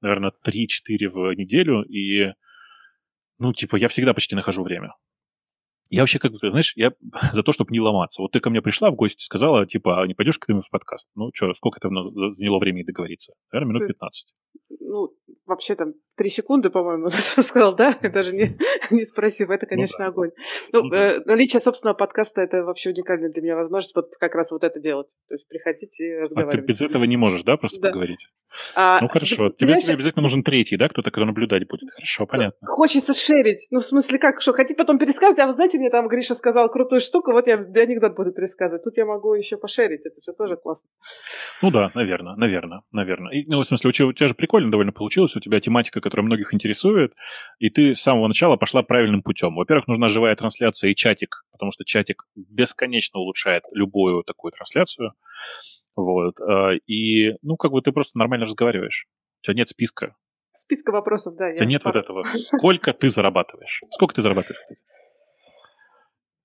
наверное, 0.00 0.32
3-4 0.44 1.08
в 1.08 1.32
неделю, 1.34 1.82
и, 1.82 2.32
ну, 3.38 3.52
типа, 3.52 3.76
я 3.76 3.88
всегда 3.88 4.14
почти 4.14 4.36
нахожу 4.36 4.62
время. 4.62 4.94
Я 5.90 6.02
вообще, 6.02 6.18
как 6.18 6.32
бы, 6.32 6.38
знаешь, 6.38 6.72
я 6.76 6.92
за 7.32 7.42
то, 7.42 7.52
чтобы 7.52 7.72
не 7.72 7.80
ломаться. 7.80 8.22
Вот 8.22 8.32
ты 8.32 8.40
ко 8.40 8.50
мне 8.50 8.62
пришла 8.62 8.90
в 8.90 8.94
гости, 8.94 9.22
сказала, 9.22 9.66
типа, 9.66 10.02
а 10.02 10.06
не 10.06 10.14
пойдешь 10.14 10.38
к 10.38 10.48
ним 10.48 10.60
в 10.60 10.70
подкаст? 10.70 11.08
Ну, 11.14 11.30
что, 11.34 11.52
сколько 11.54 11.78
это 11.78 11.88
заняло 12.32 12.58
времени 12.58 12.82
договориться? 12.82 13.34
Наверное, 13.52 13.74
минут 13.74 13.88
15. 13.88 14.34
Ну, 14.80 15.14
вообще 15.46 15.74
там 15.76 15.94
три 16.16 16.28
секунды, 16.28 16.70
по-моему, 16.70 17.08
сказал, 17.42 17.74
да, 17.74 17.96
даже 18.02 18.34
не, 18.34 18.56
не 18.90 19.04
спросив. 19.04 19.50
Это, 19.50 19.66
ну 19.66 19.68
конечно, 19.68 19.98
ну, 19.98 20.04
да. 20.04 20.10
огонь. 20.10 20.30
Ну, 20.72 20.82
ну, 20.82 20.94
э, 20.94 21.20
наличие 21.24 21.60
собственного 21.60 21.96
подкаста 21.96 22.40
это 22.40 22.62
вообще 22.62 22.90
уникальная 22.90 23.30
для 23.30 23.42
меня 23.42 23.56
возможность 23.56 23.94
вот 23.94 24.10
как 24.18 24.34
раз 24.34 24.50
вот 24.50 24.64
это 24.64 24.80
делать. 24.80 25.14
То 25.28 25.34
есть 25.34 25.48
приходить 25.48 26.00
и 26.00 26.14
разговаривать. 26.16 26.54
А 26.54 26.58
ты 26.58 26.66
без 26.66 26.82
этого 26.82 27.04
не 27.04 27.16
можешь, 27.16 27.42
да, 27.42 27.56
просто 27.56 27.80
да. 27.80 27.88
поговорить? 27.88 28.28
А, 28.74 29.00
ну, 29.00 29.08
хорошо. 29.08 29.50
Тебе, 29.50 29.68
знаешь, 29.68 29.84
тебе 29.84 29.94
обязательно 29.94 30.22
нужен 30.22 30.42
третий, 30.42 30.76
да, 30.76 30.88
кто-то, 30.88 31.10
кто 31.10 31.24
наблюдать 31.24 31.68
будет. 31.68 31.90
Хорошо, 31.90 32.26
понятно. 32.26 32.66
Хочется 32.66 33.12
шерить. 33.12 33.66
Ну, 33.70 33.80
в 33.80 33.84
смысле, 33.84 34.18
как, 34.18 34.40
что, 34.40 34.52
хотите 34.52 34.76
потом 34.76 34.98
пересказывать? 34.98 35.38
А 35.38 35.46
вы 35.46 35.52
знаете, 35.52 35.78
мне 35.78 35.90
там 35.90 36.08
Гриша 36.08 36.34
сказал 36.34 36.68
крутую 36.70 37.00
штуку, 37.00 37.32
вот 37.32 37.46
я 37.46 37.54
анекдот 37.56 38.16
буду 38.16 38.32
пересказывать. 38.32 38.82
Тут 38.82 38.96
я 38.96 39.04
могу 39.04 39.34
еще 39.34 39.56
пошерить, 39.56 40.00
это 40.04 40.16
же 40.24 40.34
тоже 40.36 40.56
классно. 40.56 40.88
Ну 41.62 41.70
да, 41.70 41.90
наверное, 41.94 42.34
наверное, 42.36 42.82
наверное. 42.90 43.32
И, 43.32 43.46
ну, 43.46 43.60
в 43.60 43.64
смысле, 43.64 43.90
у 43.90 43.92
тебя, 43.92 44.06
у 44.08 44.12
тебя 44.12 44.28
же 44.28 44.34
прикольно 44.46 44.70
довольно 44.70 44.92
получилось, 44.92 45.34
у 45.34 45.40
тебя 45.40 45.58
тематика, 45.58 46.00
которая 46.00 46.24
многих 46.24 46.54
интересует, 46.54 47.14
и 47.58 47.68
ты 47.68 47.94
с 47.94 48.00
самого 48.00 48.28
начала 48.28 48.56
пошла 48.56 48.84
правильным 48.84 49.22
путем. 49.22 49.56
Во-первых, 49.56 49.88
нужна 49.88 50.06
живая 50.06 50.36
трансляция 50.36 50.90
и 50.90 50.94
чатик, 50.94 51.44
потому 51.50 51.72
что 51.72 51.84
чатик 51.84 52.28
бесконечно 52.36 53.18
улучшает 53.18 53.64
любую 53.72 54.22
такую 54.22 54.52
трансляцию. 54.52 55.14
Вот. 55.96 56.38
Э, 56.38 56.76
и, 56.86 57.34
ну, 57.42 57.56
как 57.56 57.72
бы 57.72 57.82
ты 57.82 57.90
просто 57.90 58.18
нормально 58.18 58.46
разговариваешь. 58.46 59.08
У 59.42 59.46
тебя 59.46 59.54
нет 59.54 59.68
списка. 59.68 60.14
Списка 60.54 60.92
вопросов, 60.92 61.34
да. 61.34 61.48
У 61.48 61.56
тебя 61.56 61.66
нет 61.66 61.84
вот 61.84 61.96
этого. 61.96 62.22
Сколько 62.22 62.92
ты 62.92 63.10
зарабатываешь? 63.10 63.82
Сколько 63.90 64.14
ты 64.14 64.22
зарабатываешь? 64.22 64.62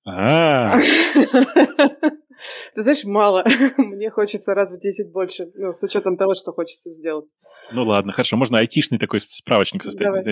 А. 2.41 2.43
Ты 2.75 2.83
знаешь, 2.83 3.03
мало. 3.03 3.45
Мне 3.77 4.09
хочется 4.09 4.53
раз 4.53 4.73
в 4.73 4.79
10 4.79 5.11
больше, 5.11 5.47
ну, 5.55 5.71
с 5.71 5.83
учетом 5.83 6.17
того, 6.17 6.33
что 6.33 6.51
хочется 6.51 6.89
сделать. 6.89 7.25
Ну 7.73 7.83
ладно, 7.83 8.13
хорошо. 8.13 8.37
Можно 8.37 8.59
айтишный 8.59 8.97
такой 8.97 9.19
справочник 9.19 9.83
составить. 9.83 10.25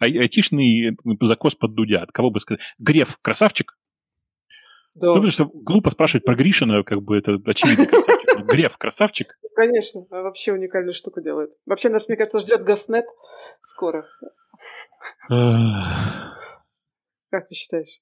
Ай- 0.00 0.18
айтишный 0.18 0.96
закос 1.20 1.54
под 1.54 1.74
Дудя. 1.74 2.02
От 2.02 2.12
кого 2.12 2.30
бы 2.30 2.40
сказать? 2.40 2.60
Греф 2.78 3.18
красавчик? 3.22 3.76
Да. 4.94 5.08
Ну, 5.08 5.14
потому 5.14 5.30
что 5.30 5.46
глупо 5.46 5.90
спрашивать 5.90 6.24
про 6.24 6.34
Гришина, 6.34 6.82
как 6.82 7.02
бы 7.02 7.16
это 7.16 7.38
очевидный 7.46 7.86
красавчик. 7.86 8.22
Ну, 8.34 8.46
Греф 8.46 8.78
красавчик? 8.78 9.38
Конечно, 9.54 10.06
вообще 10.08 10.52
уникальную 10.52 10.94
штуку 10.94 11.20
делает. 11.20 11.50
Вообще 11.66 11.90
нас, 11.90 12.08
мне 12.08 12.16
кажется, 12.16 12.40
ждет 12.40 12.62
Gassnet 12.62 13.04
скоро. 13.62 14.06
Как 17.30 17.48
ты 17.48 17.54
считаешь? 17.54 18.00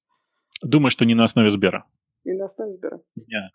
Думаю, 0.63 0.91
что 0.91 1.05
не 1.05 1.15
на 1.15 1.25
основе 1.25 1.51
Сбера. 1.51 1.85
Не 2.31 2.39
на 2.39 2.45
основе 2.45 2.73
Сбера? 2.73 3.01
Нет. 3.17 3.51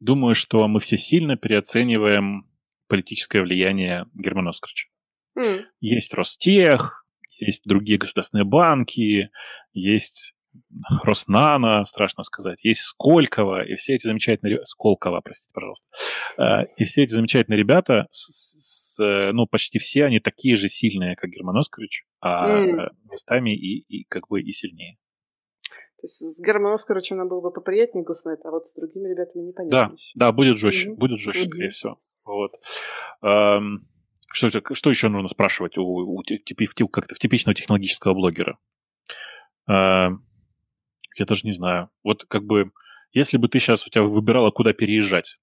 Думаю, 0.00 0.34
что 0.34 0.66
мы 0.68 0.80
все 0.80 0.96
сильно 0.96 1.36
переоцениваем 1.36 2.50
политическое 2.88 3.42
влияние 3.42 4.06
Германа 4.14 4.50
Оскарча. 4.50 4.88
Mm. 5.38 5.64
Есть 5.80 6.14
Ростех, 6.14 7.04
есть 7.38 7.64
другие 7.66 7.98
государственные 7.98 8.46
банки, 8.46 9.30
есть 9.72 10.34
Роснано, 11.02 11.84
страшно 11.84 12.22
сказать, 12.22 12.64
есть 12.64 12.80
Сколково, 12.80 13.62
и 13.62 13.74
все 13.74 13.96
эти 13.96 14.06
замечательные... 14.06 14.64
Сколково, 14.64 15.20
простите, 15.20 15.52
пожалуйста. 15.52 15.86
А, 16.38 16.62
и 16.62 16.84
все 16.84 17.02
эти 17.02 17.12
замечательные 17.12 17.58
ребята, 17.58 18.06
с, 18.10 18.96
с, 18.96 19.32
ну, 19.32 19.46
почти 19.46 19.78
все 19.78 20.06
они 20.06 20.20
такие 20.20 20.56
же 20.56 20.70
сильные, 20.70 21.16
как 21.16 21.28
Герман 21.28 21.58
Оскарович, 21.58 22.06
а 22.20 22.48
mm. 22.48 22.88
местами 23.10 23.54
и, 23.54 23.80
и 23.80 24.04
как 24.04 24.28
бы 24.28 24.40
и 24.40 24.52
сильнее. 24.52 24.96
Есть 26.06 26.20
с 26.20 26.40
Германом 26.40 26.74
Оскаровичем 26.74 27.16
нам 27.16 27.28
было 27.28 27.40
бы 27.40 27.50
поприятнее 27.50 28.04
Гуснет, 28.04 28.38
а 28.44 28.50
вот 28.50 28.66
с 28.66 28.74
другими 28.74 29.08
ребятами 29.08 29.42
непонятно. 29.42 29.88
Да, 29.88 29.92
еще. 29.92 30.12
да, 30.14 30.30
будет 30.30 30.56
жестче, 30.56 30.90
mm-hmm. 30.90 30.94
будет 30.94 31.18
жестче, 31.18 31.40
mm-hmm. 31.40 31.50
скорее 31.50 31.68
всего. 31.70 32.00
Вот. 32.24 32.52
Эм, 33.22 33.88
что, 34.32 34.74
что 34.74 34.90
еще 34.90 35.08
нужно 35.08 35.26
спрашивать 35.26 35.76
у, 35.78 35.82
у, 35.82 36.20
у 36.20 36.88
как-то 36.88 37.14
в 37.16 37.18
типичного 37.18 37.56
технологического 37.56 38.14
блогера? 38.14 38.56
Эм, 39.68 40.24
я 41.16 41.26
даже 41.26 41.40
не 41.44 41.50
знаю. 41.52 41.90
Вот 42.04 42.24
как 42.26 42.44
бы, 42.44 42.70
если 43.10 43.36
бы 43.36 43.48
ты 43.48 43.58
сейчас 43.58 43.84
у 43.84 43.90
тебя 43.90 44.04
выбирала, 44.04 44.52
куда 44.52 44.72
переезжать, 44.72 45.38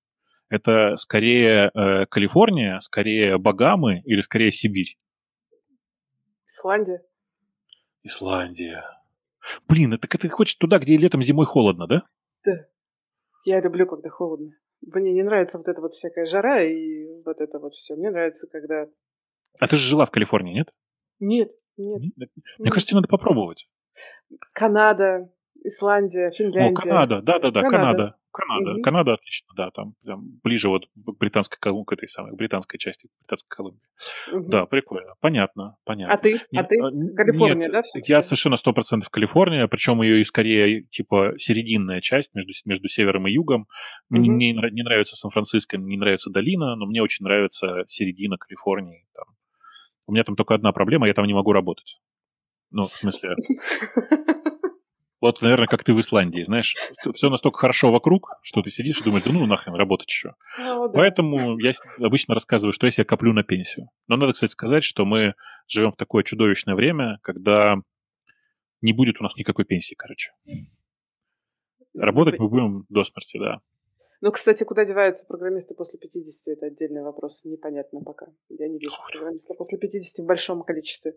это 0.47 0.95
скорее 0.95 1.71
э, 1.73 2.05
Калифорния, 2.05 2.79
скорее 2.79 3.37
Багамы 3.37 3.99
или 4.05 4.21
скорее 4.21 4.53
Сибирь? 4.53 4.97
Исландия. 6.47 7.01
Исландия. 8.01 9.02
Блин, 9.67 9.93
это 9.93 10.07
ты 10.07 10.29
хочешь 10.29 10.55
туда, 10.55 10.79
где 10.79 10.97
летом, 10.97 11.21
зимой 11.21 11.45
холодно, 11.45 11.87
да? 11.87 12.03
Да. 12.45 12.65
Я 13.45 13.61
люблю, 13.61 13.85
когда 13.87 14.09
холодно. 14.09 14.51
Мне 14.81 15.13
не 15.13 15.23
нравится 15.23 15.57
вот 15.57 15.67
эта 15.67 15.81
вот 15.81 15.93
всякая 15.93 16.25
жара 16.25 16.61
и 16.61 17.07
вот 17.25 17.39
это 17.39 17.59
вот 17.59 17.73
все. 17.73 17.95
Мне 17.95 18.09
нравится, 18.11 18.47
когда... 18.47 18.87
А 19.59 19.67
ты 19.67 19.77
же 19.77 19.83
жила 19.83 20.05
в 20.05 20.11
Калифорнии, 20.11 20.53
нет? 20.53 20.73
Нет, 21.19 21.51
нет. 21.77 21.99
Мне 21.99 22.11
нет. 22.17 22.73
кажется, 22.73 22.87
тебе 22.87 22.97
надо 22.97 23.07
попробовать. 23.07 23.69
Канада, 24.53 25.31
Исландия, 25.63 26.31
Финляндия. 26.31 26.79
О, 26.79 26.81
Канада, 26.81 27.21
да-да-да, 27.21 27.61
Канада. 27.61 27.77
Канада. 27.77 28.15
Канада. 28.33 28.71
Угу. 28.73 28.81
Канада 28.81 29.13
отлично, 29.13 29.53
да, 29.55 29.69
там, 29.71 29.93
там 30.05 30.39
ближе 30.43 30.67
вот 30.67 30.87
к 30.87 31.17
британской, 31.19 31.57
к 31.59 31.91
этой 31.93 32.07
самой, 32.07 32.35
британской 32.35 32.79
части 32.79 33.07
британской 33.21 33.55
Колумбии. 33.55 33.81
Угу. 34.31 34.49
Да, 34.49 34.65
прикольно. 34.65 35.13
Понятно, 35.21 35.77
понятно. 35.85 36.13
А 36.13 36.17
ты? 36.17 36.35
А 36.35 36.39
нет, 36.51 36.65
а 36.65 36.67
ты? 36.67 37.15
Калифорния, 37.15 37.55
нет, 37.55 37.71
да? 37.71 37.81
Я 38.07 38.21
совершенно 38.21 38.55
сто 38.55 38.73
процентов 38.73 39.09
Калифорния, 39.09 39.67
причем 39.67 40.01
ее 40.01 40.19
и 40.19 40.23
скорее, 40.23 40.83
типа, 40.83 41.33
серединная 41.37 42.01
часть 42.01 42.33
между, 42.33 42.51
между 42.65 42.87
севером 42.87 43.27
и 43.27 43.31
югом. 43.31 43.67
Мне 44.09 44.29
угу. 44.29 44.37
не, 44.37 44.53
не 44.53 44.83
нравится 44.83 45.15
Сан-Франциско, 45.15 45.77
мне 45.77 45.95
не 45.95 45.97
нравится 45.97 46.31
долина, 46.31 46.75
но 46.75 46.85
мне 46.87 47.01
очень 47.01 47.23
нравится 47.23 47.83
середина 47.85 48.37
Калифорнии. 48.37 49.05
Там. 49.13 49.25
У 50.07 50.11
меня 50.11 50.23
там 50.23 50.35
только 50.35 50.55
одна 50.55 50.71
проблема, 50.71 51.07
я 51.07 51.13
там 51.13 51.25
не 51.25 51.33
могу 51.33 51.53
работать. 51.53 51.99
Ну, 52.71 52.87
в 52.87 52.95
смысле... 52.95 53.35
Вот, 55.23 55.41
наверное, 55.41 55.67
как 55.67 55.85
ты 55.85 55.93
в 55.93 56.01
Исландии, 56.01 56.41
знаешь, 56.41 56.75
все 57.13 57.29
настолько 57.29 57.57
хорошо 57.57 57.93
вокруг, 57.93 58.33
что 58.41 58.61
ты 58.61 58.69
сидишь 58.69 58.99
и 58.99 59.05
думаешь, 59.05 59.23
да 59.23 59.31
ну 59.31 59.45
нахрен, 59.45 59.73
работать 59.73 60.09
еще. 60.09 60.35
Ну, 60.59 60.89
да. 60.89 60.93
Поэтому 60.95 61.57
я 61.59 61.71
обычно 61.99 62.33
рассказываю, 62.35 62.73
что 62.73 62.87
я 62.87 62.91
себе 62.91 63.05
коплю 63.05 63.31
на 63.31 63.41
пенсию. 63.41 63.87
Но 64.09 64.17
надо, 64.17 64.33
кстати, 64.33 64.51
сказать, 64.51 64.83
что 64.83 65.05
мы 65.05 65.35
живем 65.69 65.91
в 65.91 65.95
такое 65.95 66.23
чудовищное 66.23 66.75
время, 66.75 67.19
когда 67.21 67.77
не 68.81 68.91
будет 68.91 69.21
у 69.21 69.23
нас 69.23 69.37
никакой 69.37 69.63
пенсии, 69.63 69.95
короче. 69.95 70.33
Работать 71.95 72.37
мы 72.37 72.49
будем 72.49 72.85
до 72.89 73.05
смерти, 73.05 73.37
да. 73.37 73.61
Ну, 74.19 74.29
кстати, 74.29 74.65
куда 74.65 74.83
деваются 74.83 75.25
программисты 75.25 75.73
после 75.73 75.99
50, 75.99 76.57
это 76.57 76.65
отдельный 76.65 77.01
вопрос. 77.01 77.45
Непонятно 77.45 78.01
пока. 78.01 78.25
Я 78.49 78.67
не 78.67 78.77
вижу 78.77 78.97
программистов 79.09 79.55
после 79.55 79.77
50 79.77 80.25
в 80.25 80.27
большом 80.27 80.63
количестве. 80.63 81.13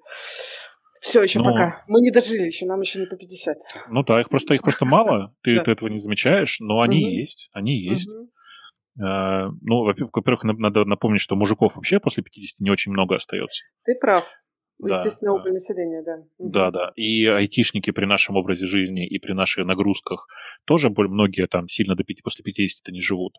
Все, 1.06 1.22
еще 1.22 1.38
Но... 1.38 1.44
пока. 1.44 1.84
Мы 1.86 2.00
не 2.00 2.10
дожили 2.10 2.42
еще, 2.42 2.66
нам 2.66 2.80
еще 2.80 2.98
не 2.98 3.06
по 3.06 3.14
50. 3.14 3.56
Ну 3.90 4.02
да, 4.02 4.20
их 4.20 4.28
просто, 4.28 4.54
их 4.54 4.62
просто 4.62 4.84
мало, 4.86 5.32
ты, 5.42 5.60
ты 5.60 5.70
этого 5.70 5.88
не 5.88 5.98
замечаешь, 5.98 6.58
но 6.58 6.80
они 6.80 7.00
есть, 7.00 7.48
они 7.52 7.78
есть. 7.78 8.08
Uh, 8.98 9.50
ну, 9.60 9.84
во-первых, 9.84 10.42
надо 10.42 10.84
напомнить, 10.84 11.20
что 11.20 11.36
мужиков 11.36 11.76
вообще 11.76 12.00
после 12.00 12.24
50 12.24 12.58
не 12.60 12.70
очень 12.70 12.90
много 12.90 13.14
остается. 13.14 13.64
Ты 13.84 13.94
прав. 14.00 14.24
Да, 14.78 14.98
Естественно, 14.98 15.32
опыт 15.32 15.54
населения, 15.54 16.02
да. 16.02 16.16
Да, 16.38 16.70
да. 16.70 16.92
И 16.96 17.24
айтишники 17.26 17.92
при 17.92 18.04
нашем 18.04 18.36
образе 18.36 18.66
жизни 18.66 19.06
и 19.06 19.18
при 19.18 19.32
наших 19.32 19.64
нагрузках 19.64 20.28
тоже 20.66 20.90
многие 20.90 21.46
там 21.46 21.68
сильно 21.68 21.94
до 21.94 22.04
5, 22.04 22.22
после 22.22 22.42
50 22.42 22.92
не 22.92 23.00
живут. 23.00 23.38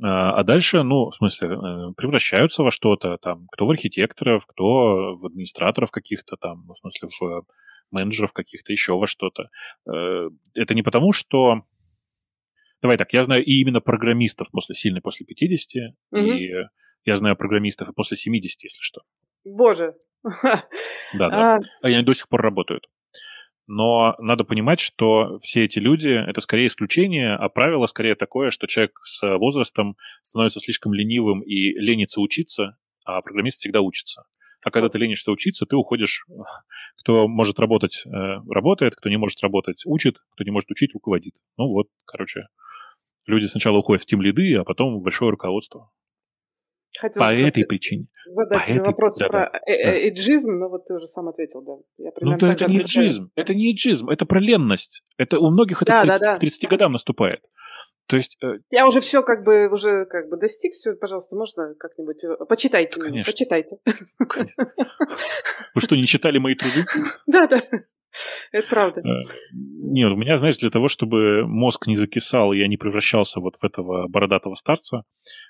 А, 0.00 0.32
а 0.38 0.44
дальше, 0.44 0.84
ну, 0.84 1.10
в 1.10 1.14
смысле, 1.14 1.48
э, 1.48 1.92
превращаются 1.96 2.62
во 2.62 2.70
что-то, 2.70 3.18
там, 3.18 3.48
кто 3.50 3.66
в 3.66 3.70
архитекторов, 3.70 4.46
кто 4.46 5.16
в 5.16 5.26
администраторов 5.26 5.90
каких-то 5.90 6.36
там, 6.36 6.64
ну, 6.68 6.74
в 6.74 6.78
смысле, 6.78 7.08
в 7.20 7.44
менеджеров 7.90 8.32
каких-то, 8.32 8.70
еще 8.70 8.96
во 8.96 9.08
что-то. 9.08 9.50
Э, 9.92 10.28
это 10.54 10.74
не 10.74 10.82
потому, 10.82 11.12
что... 11.12 11.62
Давай 12.80 12.96
так, 12.96 13.12
я 13.12 13.24
знаю 13.24 13.44
и 13.44 13.60
именно 13.60 13.80
программистов 13.80 14.50
после 14.52 14.76
сильной 14.76 15.02
после 15.02 15.26
50, 15.26 15.94
угу. 16.12 16.20
и 16.20 16.50
я 17.04 17.16
знаю 17.16 17.36
программистов 17.36 17.88
и 17.88 17.92
после 17.92 18.16
70, 18.16 18.62
если 18.62 18.80
что. 18.80 19.02
Боже, 19.44 19.94
да, 20.22 20.64
да. 21.14 21.56
А... 21.56 21.60
Они 21.82 22.02
до 22.02 22.14
сих 22.14 22.28
пор 22.28 22.42
работают. 22.42 22.86
Но 23.72 24.16
надо 24.18 24.42
понимать, 24.42 24.80
что 24.80 25.38
все 25.38 25.64
эти 25.64 25.78
люди— 25.78 26.08
это 26.28 26.40
скорее 26.40 26.66
исключение, 26.66 27.34
а 27.36 27.48
правило 27.48 27.86
скорее 27.86 28.16
такое, 28.16 28.50
что 28.50 28.66
человек 28.66 28.98
с 29.04 29.22
возрастом 29.38 29.96
становится 30.22 30.58
слишком 30.58 30.92
ленивым 30.92 31.40
и 31.40 31.72
ленится 31.78 32.20
учиться, 32.20 32.76
а 33.04 33.22
программист 33.22 33.60
всегда 33.60 33.80
учится. 33.80 34.24
А 34.64 34.70
когда 34.70 34.88
ты 34.88 34.98
ленишься 34.98 35.30
учиться, 35.30 35.66
ты 35.66 35.76
уходишь... 35.76 36.26
Кто 37.02 37.28
может 37.28 37.58
работать, 37.58 38.02
э, 38.04 38.10
работает, 38.50 38.94
кто 38.94 39.08
не 39.08 39.16
может 39.16 39.42
работать, 39.42 39.86
учит, 39.86 40.18
кто 40.34 40.44
не 40.44 40.50
может 40.50 40.70
учить, 40.70 40.92
руководит. 40.92 41.32
Ну 41.56 41.68
вот, 41.68 41.86
короче, 42.04 42.48
люди 43.24 43.46
сначала 43.46 43.78
уходят 43.78 44.02
в 44.02 44.06
тим 44.06 44.20
лиды, 44.20 44.56
а 44.56 44.64
потом 44.64 44.98
в 44.98 45.02
большое 45.02 45.30
руководство. 45.30 45.90
Хотела 47.00 47.24
по 47.24 47.34
этой 47.34 47.64
причине. 47.64 48.04
Задать 48.26 48.60
по 48.60 48.66
тебе 48.66 48.78
этой... 48.78 48.86
вопрос 48.86 49.16
да, 49.16 49.28
про 49.28 49.50
да, 49.52 49.60
э, 49.66 49.72
э, 49.72 50.08
эйджизм, 50.08 50.58
но 50.58 50.68
вот 50.68 50.86
ты 50.86 50.94
уже 50.94 51.06
сам 51.06 51.28
ответил, 51.28 51.62
да. 51.62 51.72
Я 51.98 52.10
ну, 52.20 52.36
то 52.36 52.46
это 52.46 52.66
не 52.66 52.78
эйджизм, 52.78 53.30
это 53.34 53.54
не 53.54 53.70
эйджизм, 53.70 54.10
это 54.10 54.26
про 54.26 54.40
ленность. 54.40 55.02
Это 55.16 55.38
у 55.38 55.50
многих 55.50 55.82
это 55.82 55.92
да, 55.92 56.02
к, 56.02 56.06
30, 56.06 56.20
да, 56.20 56.26
да. 56.26 56.36
к 56.36 56.40
30 56.40 56.68
годам 56.68 56.92
наступает. 56.92 57.40
То 58.06 58.16
есть... 58.16 58.36
Э... 58.42 58.58
Я 58.70 58.86
уже 58.86 59.00
все 59.00 59.22
как 59.22 59.44
бы 59.44 59.68
уже 59.68 60.04
как 60.06 60.28
бы 60.28 60.36
достиг, 60.36 60.72
все, 60.72 60.94
пожалуйста, 60.94 61.36
можно 61.36 61.74
как-нибудь... 61.78 62.22
Почитайте, 62.48 63.00
Конечно. 63.00 63.32
почитайте. 63.32 63.78
Вы 65.74 65.80
что, 65.80 65.96
не 65.96 66.06
читали 66.06 66.38
мои 66.38 66.54
труды? 66.54 66.84
Да, 67.26 67.46
да. 67.46 67.62
Это 68.52 68.68
правда. 68.68 69.02
Нет, 69.52 70.10
у 70.12 70.16
меня, 70.16 70.36
знаешь, 70.36 70.58
для 70.58 70.70
того, 70.70 70.88
чтобы 70.88 71.46
мозг 71.46 71.86
не 71.86 71.96
закисал, 71.96 72.52
и 72.52 72.58
я 72.58 72.68
не 72.68 72.76
превращался 72.76 73.40
вот 73.40 73.56
в 73.56 73.64
этого 73.64 74.08
бородатого 74.08 74.54
старца, 74.54 75.02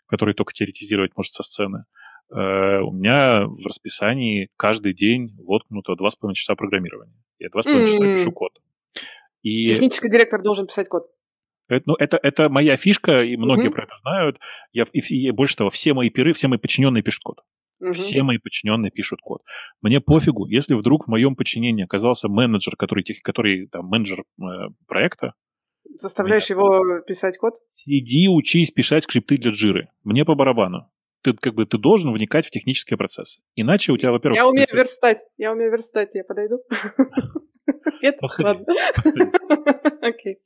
который 0.07 0.35
только 0.35 0.53
теоретизировать 0.53 1.12
может 1.16 1.32
со 1.32 1.43
сцены, 1.43 1.85
э, 2.32 2.81
у 2.81 2.93
меня 2.93 3.47
в 3.47 3.66
расписании 3.66 4.49
каждый 4.57 4.95
день 4.95 5.37
воткнуто 5.39 5.93
2,5 5.93 6.32
часа 6.35 6.55
программирования. 6.55 7.16
Я 7.39 7.49
2,5 7.49 7.65
mm-hmm. 7.65 7.87
часа 7.87 8.15
пишу 8.15 8.32
код. 8.32 8.53
И... 9.43 9.69
Технический 9.69 10.11
директор 10.11 10.43
должен 10.43 10.66
писать 10.66 10.89
код. 10.89 11.07
Это, 11.69 11.85
ну, 11.87 11.95
это, 11.95 12.19
это 12.20 12.49
моя 12.49 12.77
фишка, 12.77 13.23
и 13.23 13.37
многие 13.37 13.69
mm-hmm. 13.69 13.73
про 13.73 13.85
это 13.85 13.95
знают. 13.95 14.39
Я, 14.73 14.85
и, 14.93 14.99
и 14.99 15.31
больше 15.31 15.57
того, 15.57 15.70
все 15.70 15.95
мои 15.95 16.11
пиры, 16.11 16.32
все 16.32 16.49
мои 16.49 16.59
подчиненные 16.59 17.03
пишут 17.03 17.23
код. 17.23 17.39
Угу. 17.81 17.93
Все 17.93 18.23
мои 18.23 18.39
подчиненные 18.39 18.90
пишут 18.90 19.20
код. 19.23 19.43
Мне 19.81 20.01
пофигу, 20.01 20.47
если 20.47 20.74
вдруг 20.74 21.07
в 21.07 21.09
моем 21.09 21.36
подчинении 21.36 21.85
оказался 21.85 22.28
менеджер, 22.28 22.77
который, 22.77 23.05
который 23.23 23.66
там, 23.69 23.86
менеджер 23.86 24.20
э, 24.20 24.44
проекта. 24.86 25.35
Заставляешь 25.97 26.51
его 26.51 27.01
писать 27.01 27.39
код? 27.39 27.55
Сиди, 27.73 28.28
учись 28.28 28.70
писать 28.70 29.05
скрипты 29.05 29.39
для 29.39 29.51
джиры. 29.51 29.89
Мне 30.05 30.24
по 30.24 30.35
барабану. 30.35 30.90
Ты 31.23 31.35
как 31.35 31.55
бы 31.55 31.66
ты 31.66 31.78
должен 31.78 32.12
вникать 32.12 32.47
в 32.47 32.51
технические 32.51 32.97
процессы. 32.97 33.43
Иначе 33.55 33.93
у 33.93 33.97
тебя, 33.97 34.11
во-первых... 34.12 34.36
Я 34.36 34.48
умею 34.48 34.69
верстать. 34.73 35.19
Я 35.36 35.52
умею 35.52 35.70
верстать. 35.70 36.11
Я 36.15 36.24
подойду? 36.24 36.61
Нет? 38.02 38.19
Ладно. 38.39 38.66
Окей. 40.02 40.39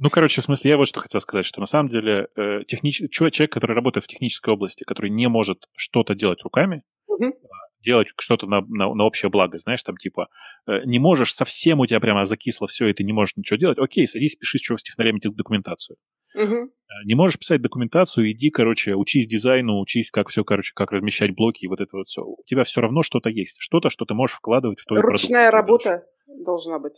Ну, 0.00 0.10
короче, 0.10 0.40
в 0.40 0.44
смысле, 0.44 0.70
я 0.70 0.76
вот 0.76 0.86
что 0.86 1.00
хотел 1.00 1.20
сказать, 1.20 1.44
что 1.44 1.60
на 1.60 1.66
самом 1.66 1.88
деле 1.88 2.28
э, 2.36 2.62
технич... 2.66 3.02
человек, 3.10 3.52
который 3.52 3.74
работает 3.74 4.04
в 4.04 4.08
технической 4.08 4.54
области, 4.54 4.84
который 4.84 5.10
не 5.10 5.28
может 5.28 5.64
что-то 5.76 6.14
делать 6.14 6.42
руками, 6.42 6.82
угу. 7.08 7.34
делать 7.80 8.08
что-то 8.18 8.46
на, 8.46 8.60
на, 8.60 8.94
на 8.94 9.04
общее 9.04 9.28
благо, 9.28 9.58
знаешь, 9.58 9.82
там 9.82 9.96
типа 9.96 10.28
э, 10.68 10.84
не 10.84 11.00
можешь, 11.00 11.34
совсем 11.34 11.80
у 11.80 11.86
тебя 11.86 11.98
прямо 11.98 12.24
закисло 12.24 12.68
все, 12.68 12.86
и 12.86 12.92
ты 12.92 13.02
не 13.02 13.12
можешь 13.12 13.36
ничего 13.36 13.56
делать, 13.56 13.78
окей, 13.78 14.06
садись, 14.06 14.36
пиши 14.36 14.58
с 14.58 14.82
технарями 14.82 15.18
документацию. 15.20 15.96
Угу. 16.34 16.70
Не 17.04 17.14
можешь 17.14 17.38
писать 17.38 17.60
документацию, 17.60 18.30
иди, 18.30 18.50
короче, 18.50 18.94
учись 18.94 19.26
дизайну, 19.26 19.80
учись, 19.80 20.10
как 20.12 20.28
все, 20.28 20.44
короче, 20.44 20.72
как 20.74 20.92
размещать 20.92 21.34
блоки 21.34 21.64
и 21.64 21.68
вот 21.68 21.80
это 21.80 21.96
вот 21.96 22.06
все. 22.06 22.22
У 22.22 22.42
тебя 22.46 22.62
все 22.62 22.80
равно 22.80 23.02
что-то 23.02 23.30
есть, 23.30 23.56
что-то, 23.60 23.90
что 23.90 24.04
ты 24.04 24.14
можешь 24.14 24.36
вкладывать 24.36 24.78
в 24.80 24.84
твой 24.86 25.00
Ручная 25.00 25.50
продукт. 25.50 25.86
Ручная 25.86 25.98
работа 25.98 26.06
должна 26.44 26.78
быть. 26.78 26.94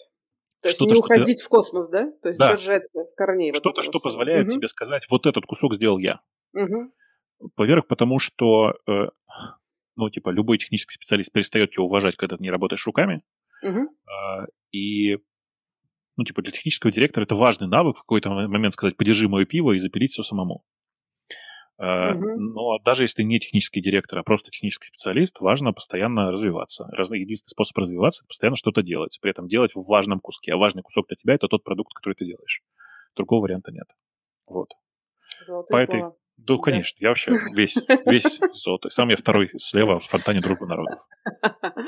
То 0.62 0.68
есть 0.68 0.80
не 0.80 0.94
уходить 0.94 1.38
ты... 1.38 1.44
в 1.44 1.48
космос, 1.48 1.88
да? 1.88 2.10
То 2.22 2.28
есть 2.28 2.38
да. 2.38 2.52
держаться 2.52 3.04
корней. 3.16 3.54
Что-то, 3.54 3.82
что 3.82 3.98
позволяет 3.98 4.48
угу. 4.48 4.56
тебе 4.56 4.66
сказать, 4.66 5.06
вот 5.10 5.26
этот 5.26 5.46
кусок 5.46 5.74
сделал 5.74 5.98
я. 5.98 6.20
Угу. 6.54 6.92
Во-первых, 7.56 7.86
потому 7.86 8.18
что, 8.18 8.74
э, 8.86 9.06
ну, 9.96 10.10
типа, 10.10 10.30
любой 10.30 10.58
технический 10.58 10.94
специалист 10.94 11.32
перестает 11.32 11.70
тебя 11.70 11.84
уважать, 11.84 12.16
когда 12.16 12.36
ты 12.36 12.42
не 12.42 12.50
работаешь 12.50 12.86
руками. 12.86 13.22
Угу. 13.62 13.78
Э, 13.80 14.46
и, 14.72 15.16
ну, 16.16 16.24
типа, 16.24 16.42
для 16.42 16.52
технического 16.52 16.92
директора 16.92 17.24
это 17.24 17.34
важный 17.34 17.68
навык 17.68 17.96
в 17.96 18.00
какой-то 18.00 18.28
момент 18.30 18.74
сказать, 18.74 18.96
подержи 18.96 19.28
мое 19.28 19.46
пиво 19.46 19.72
и 19.72 19.78
запилить 19.78 20.12
все 20.12 20.22
самому. 20.22 20.64
Угу. 21.80 22.38
Но 22.38 22.78
даже 22.84 23.04
если 23.04 23.22
ты 23.22 23.24
не 23.24 23.40
технический 23.40 23.80
директор, 23.80 24.18
а 24.18 24.22
просто 24.22 24.50
технический 24.50 24.86
специалист, 24.86 25.40
важно 25.40 25.72
постоянно 25.72 26.30
развиваться. 26.30 26.86
Единственный 26.92 27.48
способ 27.48 27.78
развиваться– 27.78 28.26
постоянно 28.28 28.56
что-то 28.56 28.82
делать. 28.82 29.18
При 29.22 29.30
этом 29.30 29.48
делать 29.48 29.74
в 29.74 29.86
важном 29.88 30.20
куске. 30.20 30.52
А 30.52 30.58
важный 30.58 30.82
кусок 30.82 31.06
для 31.08 31.16
тебя– 31.16 31.34
это 31.36 31.48
тот 31.48 31.64
продукт, 31.64 31.94
который 31.94 32.14
ты 32.14 32.26
делаешь. 32.26 32.60
Другого 33.16 33.44
варианта 33.44 33.72
нет. 33.72 33.86
Вот. 34.46 34.68
Золотые 35.46 35.70
По 35.70 35.82
этой... 35.82 36.00
слова. 36.00 36.16
Да, 36.36 36.56
конечно, 36.58 36.96
я 37.00 37.08
вообще 37.08 37.32
весь, 37.54 37.76
весь 38.06 38.40
золотой. 38.52 38.90
Сам 38.90 39.08
я 39.08 39.16
второй 39.16 39.50
слева 39.56 39.98
в 39.98 40.04
фонтане 40.04 40.40
дружбы 40.40 40.66
народов. 40.66 41.00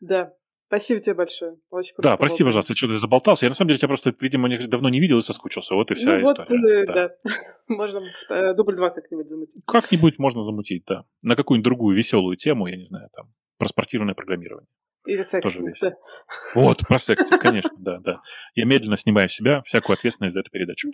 Да. 0.00 0.32
Спасибо 0.70 1.00
тебе 1.00 1.14
большое. 1.16 1.56
Очень 1.70 1.94
круто. 1.94 2.10
Да, 2.10 2.16
прости, 2.16 2.44
пожалуйста, 2.44 2.76
что-то 2.76 2.96
заболтался. 2.96 3.44
Я 3.44 3.50
на 3.50 3.56
самом 3.56 3.70
деле 3.70 3.78
тебя 3.78 3.88
просто, 3.88 4.14
видимо, 4.20 4.48
давно 4.68 4.88
не 4.88 5.00
видел 5.00 5.18
и 5.18 5.22
соскучился. 5.22 5.74
Вот 5.74 5.90
и 5.90 5.94
вся 5.94 6.12
ну, 6.12 6.22
история. 6.22 6.78
Вот, 6.78 6.86
да. 6.86 7.08
да. 7.24 7.32
Можно 7.66 8.02
э, 8.28 8.54
дубль 8.54 8.76
два 8.76 8.90
как-нибудь 8.90 9.28
замутить. 9.28 9.64
Как-нибудь 9.66 10.20
можно 10.20 10.44
замутить, 10.44 10.84
да. 10.86 11.06
На 11.22 11.34
какую-нибудь 11.34 11.64
другую 11.64 11.96
веселую 11.96 12.36
тему, 12.36 12.68
я 12.68 12.76
не 12.76 12.84
знаю, 12.84 13.08
там, 13.12 13.32
про 13.58 13.66
спортивное 13.66 14.14
программирование. 14.14 14.68
Или 15.06 15.22
секстинг, 15.22 15.74
да. 15.82 15.94
Вот, 16.54 16.86
про 16.86 17.00
секстинг, 17.00 17.42
конечно, 17.42 17.76
да, 17.76 17.98
да. 17.98 18.20
Я 18.54 18.64
медленно 18.64 18.96
снимаю 18.96 19.28
в 19.28 19.32
себя 19.32 19.62
всякую 19.62 19.94
ответственность 19.94 20.34
за 20.34 20.40
эту 20.40 20.50
передачу. 20.50 20.90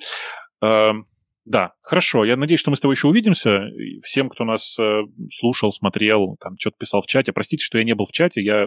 Да, 1.46 1.74
хорошо. 1.80 2.24
Я 2.24 2.36
надеюсь, 2.36 2.60
что 2.60 2.70
мы 2.70 2.76
с 2.76 2.80
тобой 2.80 2.94
еще 2.94 3.06
увидимся. 3.06 3.68
Всем, 4.02 4.28
кто 4.28 4.44
нас 4.44 4.76
э, 4.80 5.02
слушал, 5.30 5.70
смотрел, 5.70 6.36
там 6.40 6.56
что-то 6.58 6.76
писал 6.76 7.02
в 7.02 7.06
чате. 7.06 7.32
Простите, 7.32 7.64
что 7.64 7.78
я 7.78 7.84
не 7.84 7.94
был 7.94 8.04
в 8.04 8.10
чате. 8.10 8.42
Я 8.42 8.66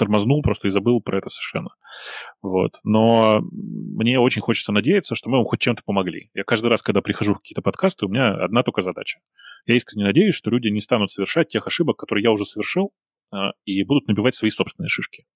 тормознул 0.00 0.42
просто 0.42 0.68
и 0.68 0.70
забыл 0.70 1.00
про 1.00 1.18
это 1.18 1.28
совершенно. 1.28 1.70
Вот. 2.42 2.80
Но 2.82 3.40
мне 3.42 4.18
очень 4.18 4.42
хочется 4.42 4.72
надеяться, 4.72 5.14
что 5.14 5.28
мы 5.28 5.36
вам 5.36 5.44
хоть 5.44 5.60
чем-то 5.60 5.82
помогли. 5.84 6.30
Я 6.34 6.44
каждый 6.44 6.68
раз, 6.68 6.82
когда 6.82 7.02
прихожу 7.02 7.34
в 7.34 7.38
какие-то 7.38 7.62
подкасты, 7.62 8.06
у 8.06 8.08
меня 8.08 8.34
одна 8.34 8.62
только 8.62 8.80
задача. 8.80 9.20
Я 9.66 9.76
искренне 9.76 10.04
надеюсь, 10.04 10.34
что 10.34 10.50
люди 10.50 10.68
не 10.68 10.80
станут 10.80 11.10
совершать 11.10 11.48
тех 11.48 11.66
ошибок, 11.66 11.98
которые 11.98 12.24
я 12.24 12.32
уже 12.32 12.44
совершил, 12.44 12.92
а, 13.30 13.52
и 13.64 13.84
будут 13.84 14.08
набивать 14.08 14.34
свои 14.34 14.50
собственные 14.50 14.88
шишки. 14.88 15.26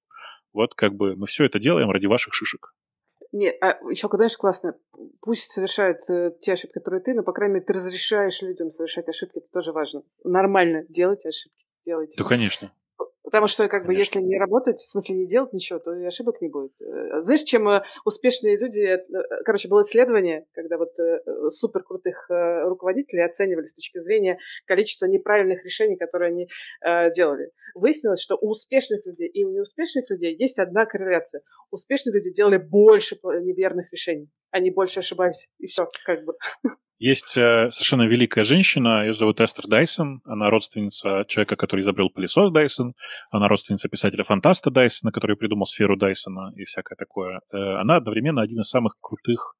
Вот 0.53 0.75
как 0.75 0.95
бы 0.95 1.15
мы 1.17 1.27
все 1.27 1.45
это 1.45 1.59
делаем 1.59 1.91
ради 1.91 2.07
ваших 2.07 2.33
шишек. 2.33 2.75
Нет, 3.33 3.57
а 3.61 3.79
еще, 3.91 4.09
знаешь, 4.09 4.37
классно, 4.37 4.77
пусть 5.21 5.51
совершают 5.51 5.99
э, 6.09 6.31
те 6.41 6.53
ошибки, 6.53 6.75
которые 6.75 7.03
ты, 7.03 7.15
но, 7.15 7.25
по 7.25 7.33
крайней 7.33 7.55
мере, 7.55 7.67
ты 7.67 7.73
разрешаешь 7.73 8.41
людям 8.43 8.71
совершать 8.71 9.09
ошибки, 9.09 9.39
это 9.39 9.49
тоже 9.53 9.73
важно. 9.73 10.03
Нормально 10.23 10.85
делать 10.89 11.27
ошибки, 11.27 11.67
делайте. 11.85 12.17
Да, 12.17 12.29
конечно. 12.29 12.73
Потому 13.25 13.47
что, 13.47 13.69
как 13.69 13.87
Конечно. 13.87 13.89
бы, 13.89 13.95
если 13.95 14.21
не 14.21 14.39
работать, 14.39 14.77
в 14.77 14.89
смысле 14.89 15.17
не 15.17 15.27
делать 15.27 15.55
ничего, 15.55 15.79
то 15.79 15.95
и 15.95 16.05
ошибок 16.05 16.43
не 16.43 16.49
будет. 16.49 16.73
Э, 16.83 17.23
знаешь, 17.23 17.43
чем 17.43 17.67
э, 17.69 17.83
успешные 18.05 18.59
люди... 18.59 18.83
Э, 18.83 18.99
короче, 19.47 19.67
было 19.69 19.81
исследование, 19.81 20.45
когда 20.53 20.77
вот 20.77 20.91
супер 21.49 21.83
крутых 21.83 22.27
руководителей 22.29 23.23
оценивали 23.23 23.67
с 23.67 23.75
точки 23.75 23.99
зрения 24.01 24.39
количества 24.67 25.07
неправильных 25.07 25.65
решений, 25.65 25.97
которые 25.97 26.29
они 26.29 26.49
делали. 27.17 27.51
Выяснилось, 27.75 28.21
что 28.21 28.37
у 28.37 28.51
успешных 28.51 29.05
людей 29.07 29.29
и 29.29 29.45
у 29.45 29.51
неуспешных 29.51 30.09
людей 30.11 30.37
есть 30.39 30.59
одна 30.59 30.85
корреляция. 30.85 31.41
Успешные 31.71 32.15
люди 32.15 32.31
делали 32.31 32.59
больше 32.59 33.17
неверных 33.23 33.91
решений. 33.91 34.29
Они 34.51 34.71
больше 34.71 35.01
ошибались. 35.01 35.49
И 35.59 35.67
все, 35.67 35.89
как 36.05 36.25
бы. 36.25 36.35
Есть 36.99 37.31
совершенно 37.31 38.07
великая 38.07 38.45
женщина, 38.45 39.05
ее 39.05 39.13
зовут 39.13 39.41
Эстер 39.41 39.67
Дайсон. 39.67 40.21
Она 40.25 40.49
родственница 40.49 41.25
человека, 41.27 41.57
который 41.57 41.81
изобрел 41.81 42.09
пылесос 42.09 42.53
Дайсон. 42.53 42.95
Она 43.31 43.49
родственница 43.49 43.89
писателя-фантаста 43.89 44.71
Дайсона, 44.71 45.13
который 45.13 45.37
придумал 45.37 45.67
сферу 45.67 45.97
Дайсона 45.97 46.53
и 46.57 46.65
всякое 46.65 46.97
такое. 46.97 47.41
Э, 47.53 47.57
она 47.81 47.97
одновременно 47.97 48.43
один 48.43 48.61
из 48.61 48.69
самых 48.69 48.97
крутых 49.01 49.57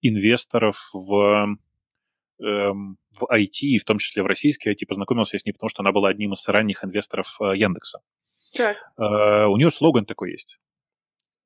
инвесторов 0.00 0.90
в, 0.92 1.56
эм, 2.40 2.98
в 3.18 3.24
IT, 3.32 3.78
в 3.78 3.84
том 3.84 3.98
числе 3.98 4.22
в 4.22 4.26
российский 4.26 4.70
IT. 4.70 4.86
Познакомился 4.86 5.36
я 5.36 5.38
с 5.40 5.44
ней, 5.44 5.52
потому 5.52 5.68
что 5.68 5.82
она 5.82 5.92
была 5.92 6.08
одним 6.08 6.32
из 6.32 6.46
ранних 6.48 6.84
инвесторов 6.84 7.36
э, 7.40 7.56
Яндекса. 7.56 8.00
Так. 8.54 8.76
У 8.98 9.56
нее 9.56 9.70
слоган 9.70 10.04
такой 10.04 10.32
есть 10.32 10.58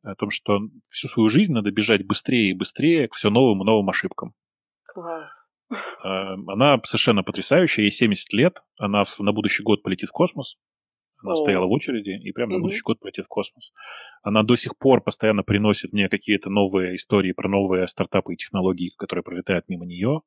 о 0.06 0.14
том, 0.14 0.31
что 0.31 0.60
всю 0.89 1.09
свою 1.09 1.28
жизнь 1.28 1.52
надо 1.52 1.70
бежать 1.70 2.06
быстрее 2.06 2.51
и 2.51 2.55
быстрее 2.55 3.09
к 3.09 3.14
все 3.14 3.31
новым 3.31 3.62
и 3.62 3.66
новым 3.66 3.89
ошибкам. 3.90 4.35
Класс. 4.86 5.47
Она 6.01 6.81
совершенно 6.85 7.24
потрясающая, 7.24 7.85
ей 7.85 7.90
70 7.90 8.32
лет, 8.32 8.62
она 8.78 9.02
на 9.18 9.32
будущий 9.32 9.64
год 9.64 9.82
полетит 9.82 10.10
в 10.10 10.12
космос. 10.12 10.56
Она 11.27 11.32
О. 11.32 11.36
стояла 11.36 11.66
в 11.66 11.73
очереди 11.73 12.11
и 12.11 12.32
прямо 12.32 12.55
на 12.55 12.61
будущий 12.61 12.82
год 12.82 13.01
полетит 13.01 13.24
в 13.24 13.28
космос. 13.28 13.73
Она 14.23 14.43
до 14.43 14.57
сих 14.57 14.78
пор 14.78 15.03
постоянно 15.03 15.43
приносит 15.43 15.93
мне 15.93 16.09
какие-то 16.09 16.51
новые 16.51 16.94
истории 16.94 17.32
про 17.32 17.48
новые 17.48 17.86
стартапы 17.89 18.35
и 18.35 18.36
технологии, 18.36 18.93
которые 18.97 19.23
пролетают 19.23 19.69
мимо 19.69 19.85
нее. 19.85 20.23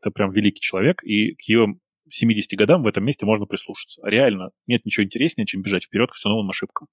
Это 0.00 0.10
прям 0.10 0.32
великий 0.32 0.60
человек, 0.60 1.02
и 1.04 1.34
к 1.34 1.42
ее 1.42 1.76
70 2.08 2.58
годам 2.58 2.82
в 2.82 2.88
этом 2.88 3.04
месте 3.04 3.26
можно 3.26 3.46
прислушаться. 3.46 4.02
Реально, 4.04 4.50
нет 4.66 4.84
ничего 4.84 5.04
интереснее, 5.04 5.46
чем 5.46 5.62
бежать 5.62 5.84
вперед 5.84 6.10
к 6.10 6.14
все 6.14 6.28
новым 6.28 6.50
ошибкам. 6.50 6.88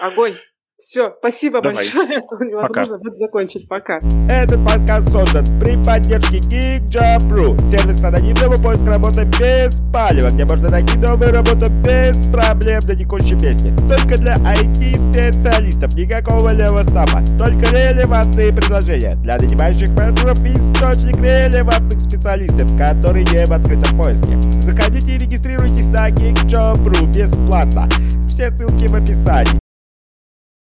Огонь! 0.00 0.34
Все, 0.78 1.12
спасибо 1.18 1.60
Давай. 1.60 1.74
большое. 1.74 2.06
Это 2.18 2.44
невозможно 2.44 2.84
Пока. 2.84 2.98
будет 2.98 3.16
закончить. 3.16 3.68
Пока. 3.68 3.98
Этот 4.30 4.64
подкаст 4.64 5.08
создан 5.08 5.44
при 5.58 5.76
поддержке 5.82 6.38
GeekJob.ru, 6.38 7.58
сервис 7.68 8.04
анонимного 8.04 8.54
поиска 8.62 8.86
работы 8.86 9.24
без 9.24 9.80
палева, 9.92 10.28
где 10.28 10.44
можно 10.44 10.68
найти 10.68 10.96
новую 10.98 11.32
работу 11.32 11.68
без 11.84 12.28
проблем 12.28 12.78
до 12.82 12.94
текущей 12.94 13.36
песни. 13.36 13.74
Только 13.88 14.16
для 14.18 14.36
IT-специалистов, 14.36 15.96
никакого 15.96 16.52
левого 16.52 16.84
стафа, 16.84 17.24
только 17.36 17.74
релевантные 17.74 18.52
предложения 18.52 19.16
для 19.16 19.36
нанимающих 19.36 19.88
менеджеров 19.98 20.40
и 20.44 20.52
источник 20.52 21.16
релевантных 21.16 22.00
специалистов, 22.02 22.78
которые 22.78 23.24
не 23.24 23.44
в 23.46 23.50
открытом 23.50 24.00
поиске. 24.00 24.40
Заходите 24.62 25.16
и 25.16 25.18
регистрируйтесь 25.18 25.88
на 25.88 26.08
GeekJob.ru 26.10 27.06
бесплатно. 27.12 27.88
Все 28.28 28.52
ссылки 28.52 28.86
в 28.86 28.94
описании. 28.94 29.57